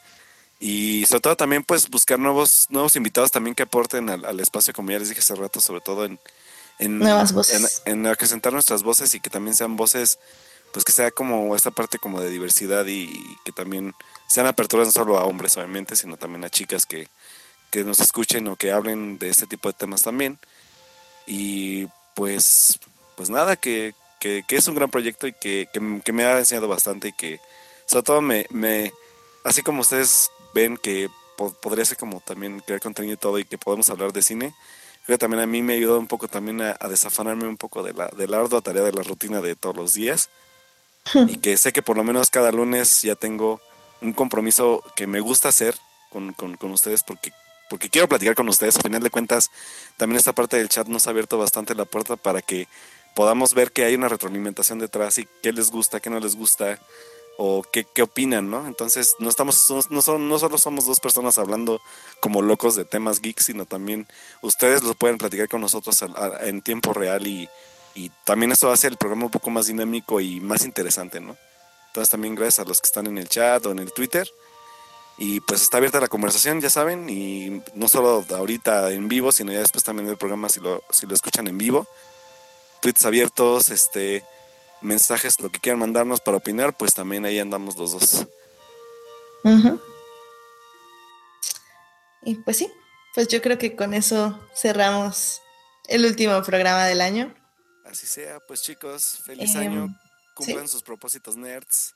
Y 0.65 1.07
sobre 1.07 1.23
todo 1.23 1.37
también 1.37 1.65
pues 1.65 1.91
buscar 1.91 2.21
nuevos, 2.21 2.69
nuevos 2.71 2.95
invitados 2.95 3.33
también 3.33 3.57
que 3.57 3.65
aporten 3.65 4.09
al, 4.09 4.39
espacio, 4.39 4.73
como 4.73 4.93
ya 4.93 5.01
les 5.01 5.09
dije 5.09 5.21
hace 5.21 5.35
rato, 5.35 5.61
sobre 5.61 5.81
todo 5.81 6.05
en, 6.05 6.21
en, 6.79 7.01
Nuevas 7.01 7.33
voces. 7.33 7.83
En, 7.85 8.07
acrecentar 8.07 8.53
nuestras 8.53 8.85
voces 8.85 9.13
y 9.17 9.19
que 9.19 9.29
también 9.29 9.57
sean 9.57 9.75
voces, 9.75 10.21
pues 10.73 10.85
que 10.85 10.93
sea 10.93 11.11
como 11.11 11.57
esta 11.57 11.73
parte 11.73 11.99
como 11.99 12.21
de 12.21 12.31
diversidad 12.31 12.87
y, 12.87 13.11
que 13.45 13.51
también 13.51 13.93
sean 14.29 14.47
aperturas 14.47 14.87
no 14.87 14.93
solo 14.93 15.19
a 15.19 15.25
hombres 15.25 15.57
obviamente, 15.57 15.97
sino 15.97 16.17
también 16.17 16.45
a 16.45 16.49
chicas 16.49 16.87
que, 16.87 17.09
que 17.73 17.83
nos 17.83 17.99
escuchen 17.99 18.47
o 18.47 18.55
que 18.55 18.71
hablen 18.71 19.19
de 19.19 19.31
este 19.31 19.49
tipo 19.49 19.69
de 19.69 19.75
temas 19.75 20.03
también. 20.03 20.39
Y 21.27 21.89
pues, 22.15 22.79
pues 23.17 23.31
nada, 23.31 23.57
que, 23.57 23.97
que, 24.21 24.45
es 24.49 24.69
un 24.69 24.77
gran 24.77 24.93
proyecto 24.93 25.27
y 25.27 25.33
que, 25.33 25.69
que, 25.73 26.13
me 26.13 26.25
ha 26.25 26.39
enseñado 26.39 26.69
bastante 26.69 27.09
y 27.09 27.13
que 27.15 27.41
sobre 27.87 28.05
todo 28.05 28.21
me, 28.21 28.47
me 28.51 28.93
así 29.43 29.63
como 29.63 29.81
ustedes 29.81 30.31
ven 30.55 30.77
que 30.77 31.09
podría 31.61 31.85
ser 31.85 31.97
como 31.97 32.21
también 32.21 32.61
crear 32.61 32.81
contenido 32.81 33.15
y 33.15 33.17
todo 33.17 33.39
y 33.39 33.45
que 33.45 33.59
podemos 33.59 33.91
hablar 33.91 34.13
de 34.13 34.23
cine, 34.23 34.55
creo 35.07 35.19
que 35.19 35.21
también 35.21 35.43
a 35.43 35.47
mí 35.47 35.63
me 35.63 35.73
ha 35.73 35.77
ayudado 35.77 35.99
un 35.99 36.07
poco 36.07 36.29
también 36.29 36.61
a, 36.61 36.75
desafanarme 36.89 37.47
un 37.47 37.57
poco 37.57 37.83
de 37.83 37.93
la, 37.93 38.09
de 38.09 38.29
la 38.29 38.39
ardua 38.39 38.61
tarea 38.61 38.83
de 38.83 38.93
la 38.93 39.03
rutina 39.03 39.41
de 39.41 39.57
todos 39.57 39.77
los 39.77 39.95
días 39.95 40.29
y 41.29 41.39
que 41.39 41.57
sé 41.57 41.73
que 41.73 41.83
por 41.83 41.97
lo 41.97 42.05
menos 42.05 42.31
cada 42.31 42.53
lunes 42.53 43.03
ya 43.03 43.15
tengo 43.17 43.61
un 44.01 44.13
compromiso 44.13 44.83
que 44.95 45.07
me 45.07 45.21
gusta 45.21 45.49
hacer 45.49 45.75
con, 46.11 46.33
con, 46.33 46.57
con 46.57 46.71
ustedes 46.73 47.03
porque 47.03 47.33
porque 47.73 47.89
quiero 47.89 48.07
platicar 48.07 48.35
con 48.35 48.47
ustedes. 48.51 48.77
A 48.77 48.83
final 48.83 49.03
de 49.03 49.09
cuentas, 49.09 49.51
también 49.97 50.19
esta 50.19 50.35
parte 50.35 50.59
del 50.59 50.69
chat 50.69 50.89
nos 50.89 51.07
ha 51.07 51.11
abierto 51.11 51.39
bastante 51.39 51.75
la 51.75 51.87
puerta 51.87 52.17
para 52.17 52.43
que 52.43 52.69
podamos 53.15 53.55
ver 53.55 53.73
que 53.73 53.83
hay 53.83 53.95
una 53.95 54.09
retroalimentación 54.09 54.79
detrás 54.79 55.17
y 55.17 55.27
qué 55.43 55.55
les 55.55 55.71
gusta, 55.71 55.99
qué 55.99 56.11
no 56.11 56.21
les 56.21 56.37
gusta 56.37 56.79
o 57.39 57.63
qué, 57.63 57.85
qué 57.85 58.03
opinan, 58.03 58.51
¿no? 58.51 58.67
Entonces, 58.67 59.15
no 59.19 59.29
estamos, 59.29 59.67
no, 59.91 60.03
son, 60.03 60.29
no 60.29 60.39
solo 60.39 60.59
somos 60.59 60.87
dos 60.87 61.01
personas 61.01 61.39
hablando 61.39 61.81
como 62.21 62.43
locos 62.43 62.75
de 62.77 62.85
temas 62.85 63.21
geeks, 63.21 63.47
sino 63.47 63.67
también 63.67 64.07
ustedes 64.43 64.83
lo 64.83 64.95
pueden 64.95 65.19
platicar 65.19 65.49
con 65.49 65.61
nosotros 65.61 66.05
en 66.41 66.63
tiempo 66.63 66.93
real 66.93 67.27
y, 67.27 67.49
y 67.95 68.11
también 68.25 68.53
eso 68.53 68.71
hace 68.71 68.87
el 68.89 68.97
programa 68.97 69.27
un 69.27 69.31
poco 69.31 69.51
más 69.51 69.67
dinámico 69.67 70.21
y 70.21 70.41
más 70.41 70.65
interesante, 70.65 71.21
¿no? 71.21 71.37
Entonces 71.89 72.11
también 72.11 72.35
gracias 72.35 72.61
a 72.61 72.69
los 72.69 72.81
que 72.81 72.87
están 72.87 73.07
en 73.07 73.19
el 73.19 73.29
chat 73.29 73.65
o 73.67 73.71
en 73.71 73.79
el 73.79 73.93
Twitter. 73.93 74.27
Y 75.19 75.41
pues 75.41 75.63
está 75.63 75.77
abierta 75.77 76.01
la 76.01 76.09
conversación, 76.09 76.61
ya 76.61 76.71
saben, 76.71 77.09
y 77.11 77.63
no 77.75 77.87
solo 77.87 78.25
ahorita 78.35 78.91
en 78.93 79.09
vivo, 79.09 79.31
sino 79.31 79.53
ya 79.53 79.59
después 79.59 79.85
también 79.85 80.07
del 80.07 80.17
programa 80.17 80.49
si 80.49 80.59
lo, 80.61 80.83
si 80.91 81.07
lo 81.07 81.15
escuchan 81.15 81.47
en 81.49 81.59
vivo. 81.59 81.87
Tweets 82.81 83.05
abiertos, 83.05 83.69
este 83.69 84.25
mensajes, 84.83 85.41
lo 85.41 85.51
que 85.51 85.61
quieran 85.61 85.81
mandarnos 85.81 86.21
para 86.21 86.37
opinar, 86.37 86.77
pues 86.77 86.95
también 86.95 87.25
ahí 87.25 87.39
andamos 87.39 87.77
los 87.77 87.93
dos. 87.93 88.27
Y 92.25 92.37
pues 92.37 92.57
sí, 92.57 92.73
pues 93.15 93.29
yo 93.29 93.43
creo 93.43 93.59
que 93.59 93.75
con 93.75 93.95
eso 93.95 94.39
cerramos 94.55 95.41
el 95.89 96.05
último 96.07 96.43
programa 96.43 96.87
del 96.87 97.01
año. 97.01 97.35
Así 97.85 98.07
sea, 98.07 98.39
pues 98.47 98.63
chicos, 98.63 99.19
feliz 99.25 99.57
año, 99.57 99.85
em, 99.85 99.95
cumplan 100.35 100.69
sus 100.69 100.83
propósitos 100.83 101.37
nerds. 101.37 101.95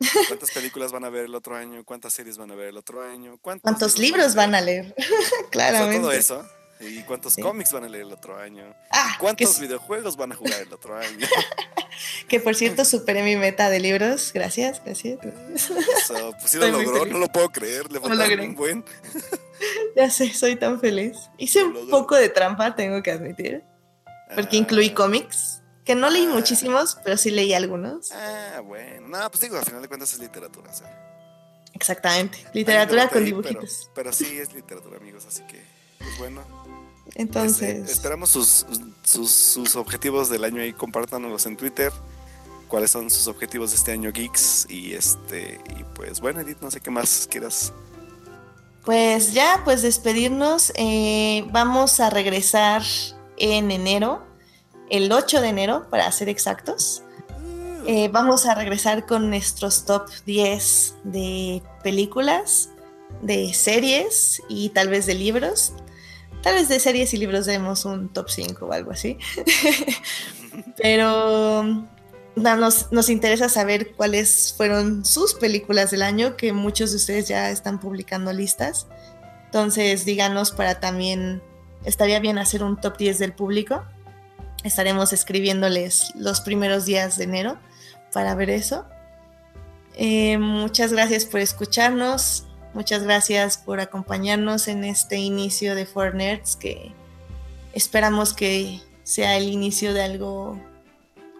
¿Cuántas 0.28 0.50
películas 0.52 0.92
van 0.92 1.04
a 1.04 1.10
ver 1.10 1.24
el 1.24 1.34
otro 1.34 1.56
año? 1.56 1.84
¿Cuántas 1.84 2.12
series 2.12 2.38
van 2.38 2.50
a 2.50 2.54
ver 2.54 2.68
el 2.68 2.76
otro 2.76 3.02
año? 3.02 3.38
¿Cuántos, 3.40 3.98
libros 3.98 4.34
van 4.34 4.54
a 4.54 4.60
leer? 4.60 4.94
Claramente. 5.50 6.00
todo 6.00 6.12
eso. 6.12 6.48
¿Y 6.80 7.02
cuántos 7.02 7.36
cómics 7.36 7.72
van 7.72 7.84
a 7.84 7.88
leer 7.88 8.04
el 8.04 8.12
otro 8.12 8.38
año? 8.38 8.74
Ah, 8.90 9.16
¿Cuántos 9.18 9.58
videojuegos 9.58 10.16
van 10.16 10.32
a 10.32 10.36
jugar 10.36 10.60
el 10.62 10.72
otro 10.72 10.96
año? 10.96 11.26
que 12.28 12.40
por 12.40 12.54
cierto 12.54 12.84
superé 12.84 13.22
mi 13.22 13.36
meta 13.36 13.70
de 13.70 13.80
libros. 13.80 14.32
Gracias, 14.32 14.82
gracias. 14.84 15.18
Eso, 15.54 16.32
pues 16.38 16.50
sí 16.50 16.58
lo 16.58 16.68
logró, 16.82 17.06
no 17.06 17.18
lo 17.18 17.28
puedo 17.28 17.48
creer. 17.50 17.90
Le 17.90 17.98
un 17.98 18.54
buen. 18.54 18.84
ya 19.96 20.10
sé, 20.10 20.32
soy 20.32 20.56
tan 20.56 20.80
feliz. 20.80 21.16
Hice 21.36 21.64
un 21.64 21.88
poco 21.90 22.14
de 22.14 22.28
trampa, 22.28 22.74
tengo 22.74 23.02
que 23.02 23.10
admitir. 23.10 23.64
Porque 24.34 24.56
incluí 24.56 24.90
ah. 24.90 24.94
cómics 24.94 25.62
que 25.84 25.94
no 25.94 26.10
leí 26.10 26.26
ah. 26.26 26.34
muchísimos, 26.34 26.98
pero 27.02 27.16
sí 27.16 27.30
leí 27.30 27.54
algunos. 27.54 28.12
Ah, 28.12 28.60
bueno. 28.62 29.08
No, 29.08 29.30
pues 29.30 29.40
digo, 29.40 29.56
al 29.56 29.64
final 29.64 29.82
de 29.82 29.88
cuentas 29.88 30.12
es 30.12 30.18
literatura, 30.18 30.70
Exactamente. 31.72 32.44
Literatura 32.52 33.08
con 33.08 33.24
dibujitos. 33.24 33.90
Pero, 33.94 34.12
sí 34.12 34.38
es 34.38 34.52
literatura, 34.52 34.98
amigos, 34.98 35.24
así 35.26 35.42
que, 35.44 35.62
pues 35.98 36.18
bueno. 36.18 36.44
Entonces. 37.14 37.78
Este, 37.78 37.92
esperamos 37.92 38.30
sus, 38.30 38.66
sus, 39.02 39.76
objetivos 39.76 40.28
del 40.28 40.44
año 40.44 40.62
ahí, 40.62 40.72
compártanos 40.72 41.46
en 41.46 41.56
Twitter. 41.56 41.92
Cuáles 42.68 42.90
son 42.90 43.10
sus 43.10 43.26
objetivos 43.28 43.70
de 43.70 43.76
este 43.76 43.92
año 43.92 44.12
Geeks. 44.12 44.66
Y 44.68 44.92
este, 44.92 45.60
y 45.78 45.84
pues 45.94 46.20
bueno, 46.20 46.40
Edith, 46.40 46.58
no 46.60 46.70
sé 46.70 46.80
qué 46.80 46.90
más 46.90 47.26
quieras. 47.30 47.72
Pues 48.84 49.32
ya, 49.32 49.62
pues 49.64 49.82
despedirnos. 49.82 50.72
Eh, 50.76 51.44
vamos 51.50 52.00
a 52.00 52.10
regresar 52.10 52.82
en 53.36 53.70
enero 53.70 54.28
el 54.90 55.12
8 55.12 55.40
de 55.40 55.48
enero, 55.48 55.86
para 55.90 56.10
ser 56.12 56.28
exactos. 56.28 57.02
Eh, 57.86 58.08
vamos 58.12 58.46
a 58.46 58.54
regresar 58.54 59.06
con 59.06 59.30
nuestros 59.30 59.84
top 59.84 60.08
10 60.26 60.96
de 61.04 61.62
películas, 61.82 62.70
de 63.22 63.54
series 63.54 64.42
y 64.48 64.70
tal 64.70 64.88
vez 64.88 65.06
de 65.06 65.14
libros. 65.14 65.72
Tal 66.42 66.54
vez 66.54 66.68
de 66.68 66.78
series 66.80 67.12
y 67.14 67.16
libros 67.16 67.46
demos 67.46 67.84
un 67.84 68.08
top 68.08 68.28
5 68.30 68.66
o 68.66 68.72
algo 68.72 68.92
así. 68.92 69.18
Pero 70.76 71.86
nos, 72.36 72.92
nos, 72.92 73.08
interesa 73.08 73.48
saber 73.48 73.92
cuáles 73.92 74.54
fueron 74.56 75.04
sus 75.04 75.34
películas 75.34 75.90
del 75.90 76.02
año, 76.02 76.36
que 76.36 76.52
muchos 76.52 76.90
de 76.90 76.96
ustedes 76.96 77.28
ya 77.28 77.50
están 77.50 77.80
publicando 77.80 78.32
listas. 78.32 78.86
Entonces 79.46 80.04
díganos 80.04 80.52
para 80.52 80.80
también, 80.80 81.42
estaría 81.84 82.20
bien 82.20 82.38
hacer 82.38 82.62
un 82.62 82.80
top 82.80 82.96
10 82.96 83.18
del 83.18 83.32
público 83.32 83.84
estaremos 84.64 85.12
escribiéndoles 85.12 86.12
los 86.14 86.40
primeros 86.40 86.86
días 86.86 87.16
de 87.16 87.24
enero 87.24 87.58
para 88.12 88.34
ver 88.34 88.50
eso. 88.50 88.86
Eh, 89.94 90.38
muchas 90.38 90.92
gracias 90.92 91.24
por 91.24 91.40
escucharnos, 91.40 92.46
muchas 92.74 93.02
gracias 93.02 93.58
por 93.58 93.80
acompañarnos 93.80 94.68
en 94.68 94.84
este 94.84 95.16
inicio 95.16 95.74
de 95.74 95.86
Four 95.86 96.14
Nerds 96.14 96.56
que 96.56 96.92
esperamos 97.72 98.34
que 98.34 98.80
sea 99.02 99.36
el 99.36 99.48
inicio 99.48 99.94
de 99.94 100.02
algo 100.02 100.60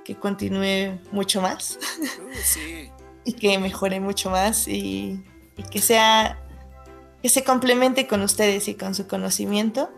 que 0.05 0.17
continúe 0.17 0.99
mucho 1.13 1.43
más. 1.43 1.79
Uh, 2.01 2.91
y 3.25 3.33
que 3.35 3.59
mejore 3.59 4.01
mucho 4.01 4.31
más 4.31 4.67
y, 4.67 5.23
que 5.71 5.81
sea 5.81 6.39
que 7.23 7.29
se 7.29 7.45
complemente 7.45 8.07
con 8.07 8.23
ustedes 8.23 8.69
y 8.69 8.75
con 8.75 8.95
su 8.95 9.07
conocimiento. 9.07 9.91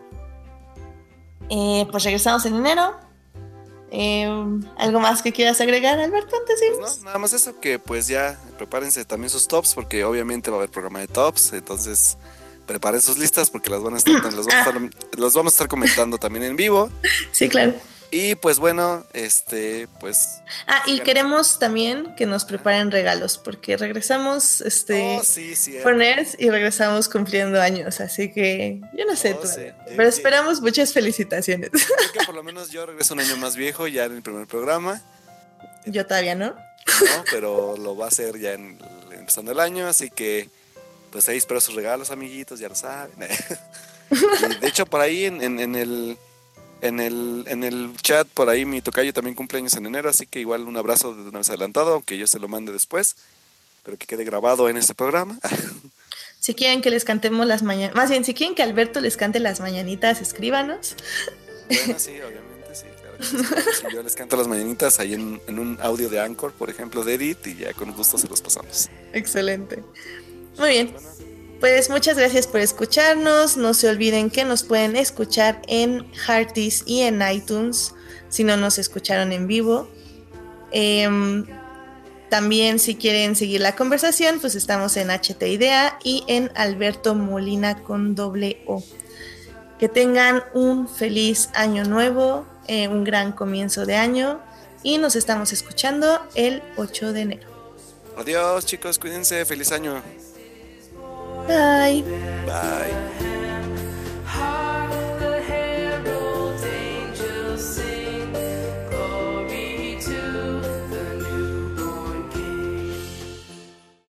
Eh, 1.49 1.87
pues 1.91 2.03
regresamos 2.03 2.45
en 2.45 2.55
enero 2.55 2.99
Em, 3.93 4.63
¿Algo 4.77 5.01
más 5.01 5.21
que 5.21 5.33
quieras 5.33 5.59
agregar, 5.59 5.99
Alberto, 5.99 6.37
antes 6.37 6.61
pues 6.77 6.99
no, 6.99 7.05
nada 7.05 7.17
más 7.17 7.33
eso, 7.33 7.59
que 7.59 7.77
pues 7.77 8.07
ya 8.07 8.39
prepárense 8.57 9.03
también 9.03 9.29
sus 9.29 9.49
tops, 9.49 9.73
porque 9.73 10.05
obviamente 10.05 10.49
va 10.49 10.55
a 10.55 10.59
haber 10.59 10.69
programa 10.69 10.99
de 10.99 11.09
tops, 11.09 11.51
entonces 11.51 12.17
preparen 12.65 13.01
sus 13.01 13.17
listas 13.17 13.49
porque 13.49 13.69
las 13.69 13.83
van 13.83 13.95
a 13.95 13.97
estar, 13.97 14.13
vamos 14.21 14.47
a 14.47 14.59
estar, 14.59 14.75
los 15.17 15.33
vamos 15.33 15.51
a 15.51 15.55
estar 15.55 15.67
comentando 15.67 16.17
también 16.17 16.45
en 16.45 16.55
vivo. 16.55 16.89
Sí, 17.33 17.49
claro. 17.49 17.73
Y 18.13 18.35
pues 18.35 18.59
bueno, 18.59 19.05
este, 19.13 19.87
pues. 20.01 20.41
Ah, 20.67 20.83
y 20.85 20.99
queremos 20.99 21.59
también 21.59 22.13
que 22.17 22.25
nos 22.25 22.43
preparen 22.43 22.91
regalos, 22.91 23.37
porque 23.37 23.77
regresamos, 23.77 24.59
este, 24.59 25.17
oh, 25.17 25.23
sí, 25.23 25.53
y 26.37 26.49
regresamos 26.49 27.07
cumpliendo 27.07 27.61
años, 27.61 28.01
así 28.01 28.29
que 28.33 28.81
yo 28.97 29.05
no 29.05 29.15
sé, 29.15 29.33
oh, 29.33 29.41
pero 29.95 30.09
esperamos 30.09 30.59
muchas 30.59 30.91
felicitaciones. 30.91 31.69
Creo 31.71 32.11
que 32.11 32.25
por 32.25 32.35
lo 32.35 32.43
menos 32.51 32.69
yo 32.69 32.85
regreso 32.85 33.13
un 33.13 33.21
año 33.21 33.37
más 33.37 33.55
viejo 33.55 33.87
ya 33.87 34.03
en 34.03 34.17
el 34.17 34.21
primer 34.21 34.45
programa. 34.45 35.01
Yo 35.85 36.05
todavía 36.05 36.35
no. 36.35 36.47
No, 36.47 37.23
pero 37.31 37.77
lo 37.77 37.95
va 37.95 38.05
a 38.05 38.07
hacer 38.09 38.37
ya 38.37 38.51
en, 38.51 38.77
empezando 39.11 39.53
el 39.53 39.59
año, 39.61 39.87
así 39.87 40.09
que 40.09 40.49
pues 41.11 41.29
ahí 41.29 41.37
espero 41.37 41.61
sus 41.61 41.75
regalos, 41.75 42.11
amiguitos, 42.11 42.59
ya 42.59 42.67
lo 42.67 42.75
saben. 42.75 43.13
de 44.59 44.67
hecho, 44.67 44.85
por 44.85 44.99
ahí 44.99 45.25
en, 45.25 45.41
en 45.41 45.75
el 45.75 46.17
en 46.81 46.99
el, 46.99 47.45
en 47.47 47.63
el 47.63 47.95
chat 48.01 48.27
por 48.27 48.49
ahí 48.49 48.65
mi 48.65 48.81
tocayo 48.81 49.13
también 49.13 49.35
cumpleaños 49.35 49.75
en 49.75 49.85
enero, 49.85 50.09
así 50.09 50.25
que 50.25 50.39
igual 50.39 50.63
un 50.63 50.77
abrazo 50.77 51.15
de 51.15 51.29
una 51.29 51.39
vez 51.39 51.49
adelantado, 51.49 51.93
aunque 51.93 52.17
yo 52.17 52.27
se 52.27 52.39
lo 52.39 52.47
mande 52.47 52.71
después, 52.71 53.15
pero 53.83 53.97
que 53.97 54.07
quede 54.07 54.23
grabado 54.23 54.67
en 54.69 54.77
este 54.77 54.93
programa. 54.93 55.39
Si 56.41 56.55
quieren 56.55 56.81
que 56.81 56.89
les 56.89 57.05
cantemos 57.05 57.45
las 57.45 57.61
mañanitas, 57.61 57.95
más 57.95 58.09
bien, 58.09 58.25
si 58.25 58.33
quieren 58.33 58.55
que 58.55 58.63
Alberto 58.63 58.99
les 58.99 59.15
cante 59.15 59.39
las 59.39 59.59
mañanitas, 59.59 60.21
escríbanos. 60.21 60.95
Bueno, 61.67 61.99
sí, 61.99 62.13
obviamente, 62.19 62.73
sí, 62.73 62.87
claro. 62.99 63.93
yo 63.93 64.01
les 64.01 64.15
canto 64.15 64.37
las 64.37 64.47
mañanitas 64.47 64.99
ahí 64.99 65.13
en, 65.13 65.39
en, 65.45 65.59
un 65.59 65.77
audio 65.79 66.09
de 66.09 66.19
Anchor, 66.19 66.51
por 66.53 66.71
ejemplo, 66.71 67.03
de 67.03 67.13
Edith, 67.13 67.45
y 67.45 67.57
ya 67.57 67.73
con 67.73 67.91
gusto 67.93 68.17
se 68.17 68.27
los 68.27 68.41
pasamos. 68.41 68.89
Excelente. 69.13 69.83
Muy 70.57 70.69
bien. 70.69 70.95
Pues 71.61 71.91
muchas 71.91 72.17
gracias 72.17 72.47
por 72.47 72.59
escucharnos. 72.59 73.55
No 73.55 73.75
se 73.75 73.87
olviden 73.87 74.31
que 74.31 74.45
nos 74.45 74.63
pueden 74.63 74.95
escuchar 74.95 75.61
en 75.67 76.11
Hearties 76.11 76.81
y 76.87 77.01
en 77.01 77.21
iTunes 77.21 77.93
si 78.29 78.43
no 78.43 78.57
nos 78.57 78.79
escucharon 78.79 79.31
en 79.31 79.45
vivo. 79.45 79.87
Em, 80.71 81.45
también 82.31 82.79
si 82.79 82.95
quieren 82.95 83.35
seguir 83.35 83.61
la 83.61 83.75
conversación, 83.75 84.39
pues 84.39 84.55
estamos 84.55 84.97
en 84.97 85.11
HT 85.11 85.43
Idea 85.43 85.99
y 86.03 86.23
en 86.25 86.51
Alberto 86.55 87.13
Molina 87.13 87.83
con 87.83 88.15
doble 88.15 88.63
O. 88.65 88.83
Que 89.77 89.87
tengan 89.87 90.43
un 90.55 90.89
feliz 90.89 91.49
año 91.53 91.83
nuevo, 91.83 92.47
eh, 92.67 92.87
un 92.87 93.03
gran 93.03 93.33
comienzo 93.33 93.85
de 93.85 93.97
año 93.97 94.41
y 94.81 94.97
nos 94.97 95.15
estamos 95.15 95.53
escuchando 95.53 96.27
el 96.33 96.63
8 96.77 97.13
de 97.13 97.21
enero. 97.21 97.47
Adiós 98.17 98.65
chicos, 98.65 98.97
cuídense, 98.97 99.45
feliz 99.45 99.71
año. 99.71 100.01
Bye. 101.47 102.03
Bye. 102.45 103.30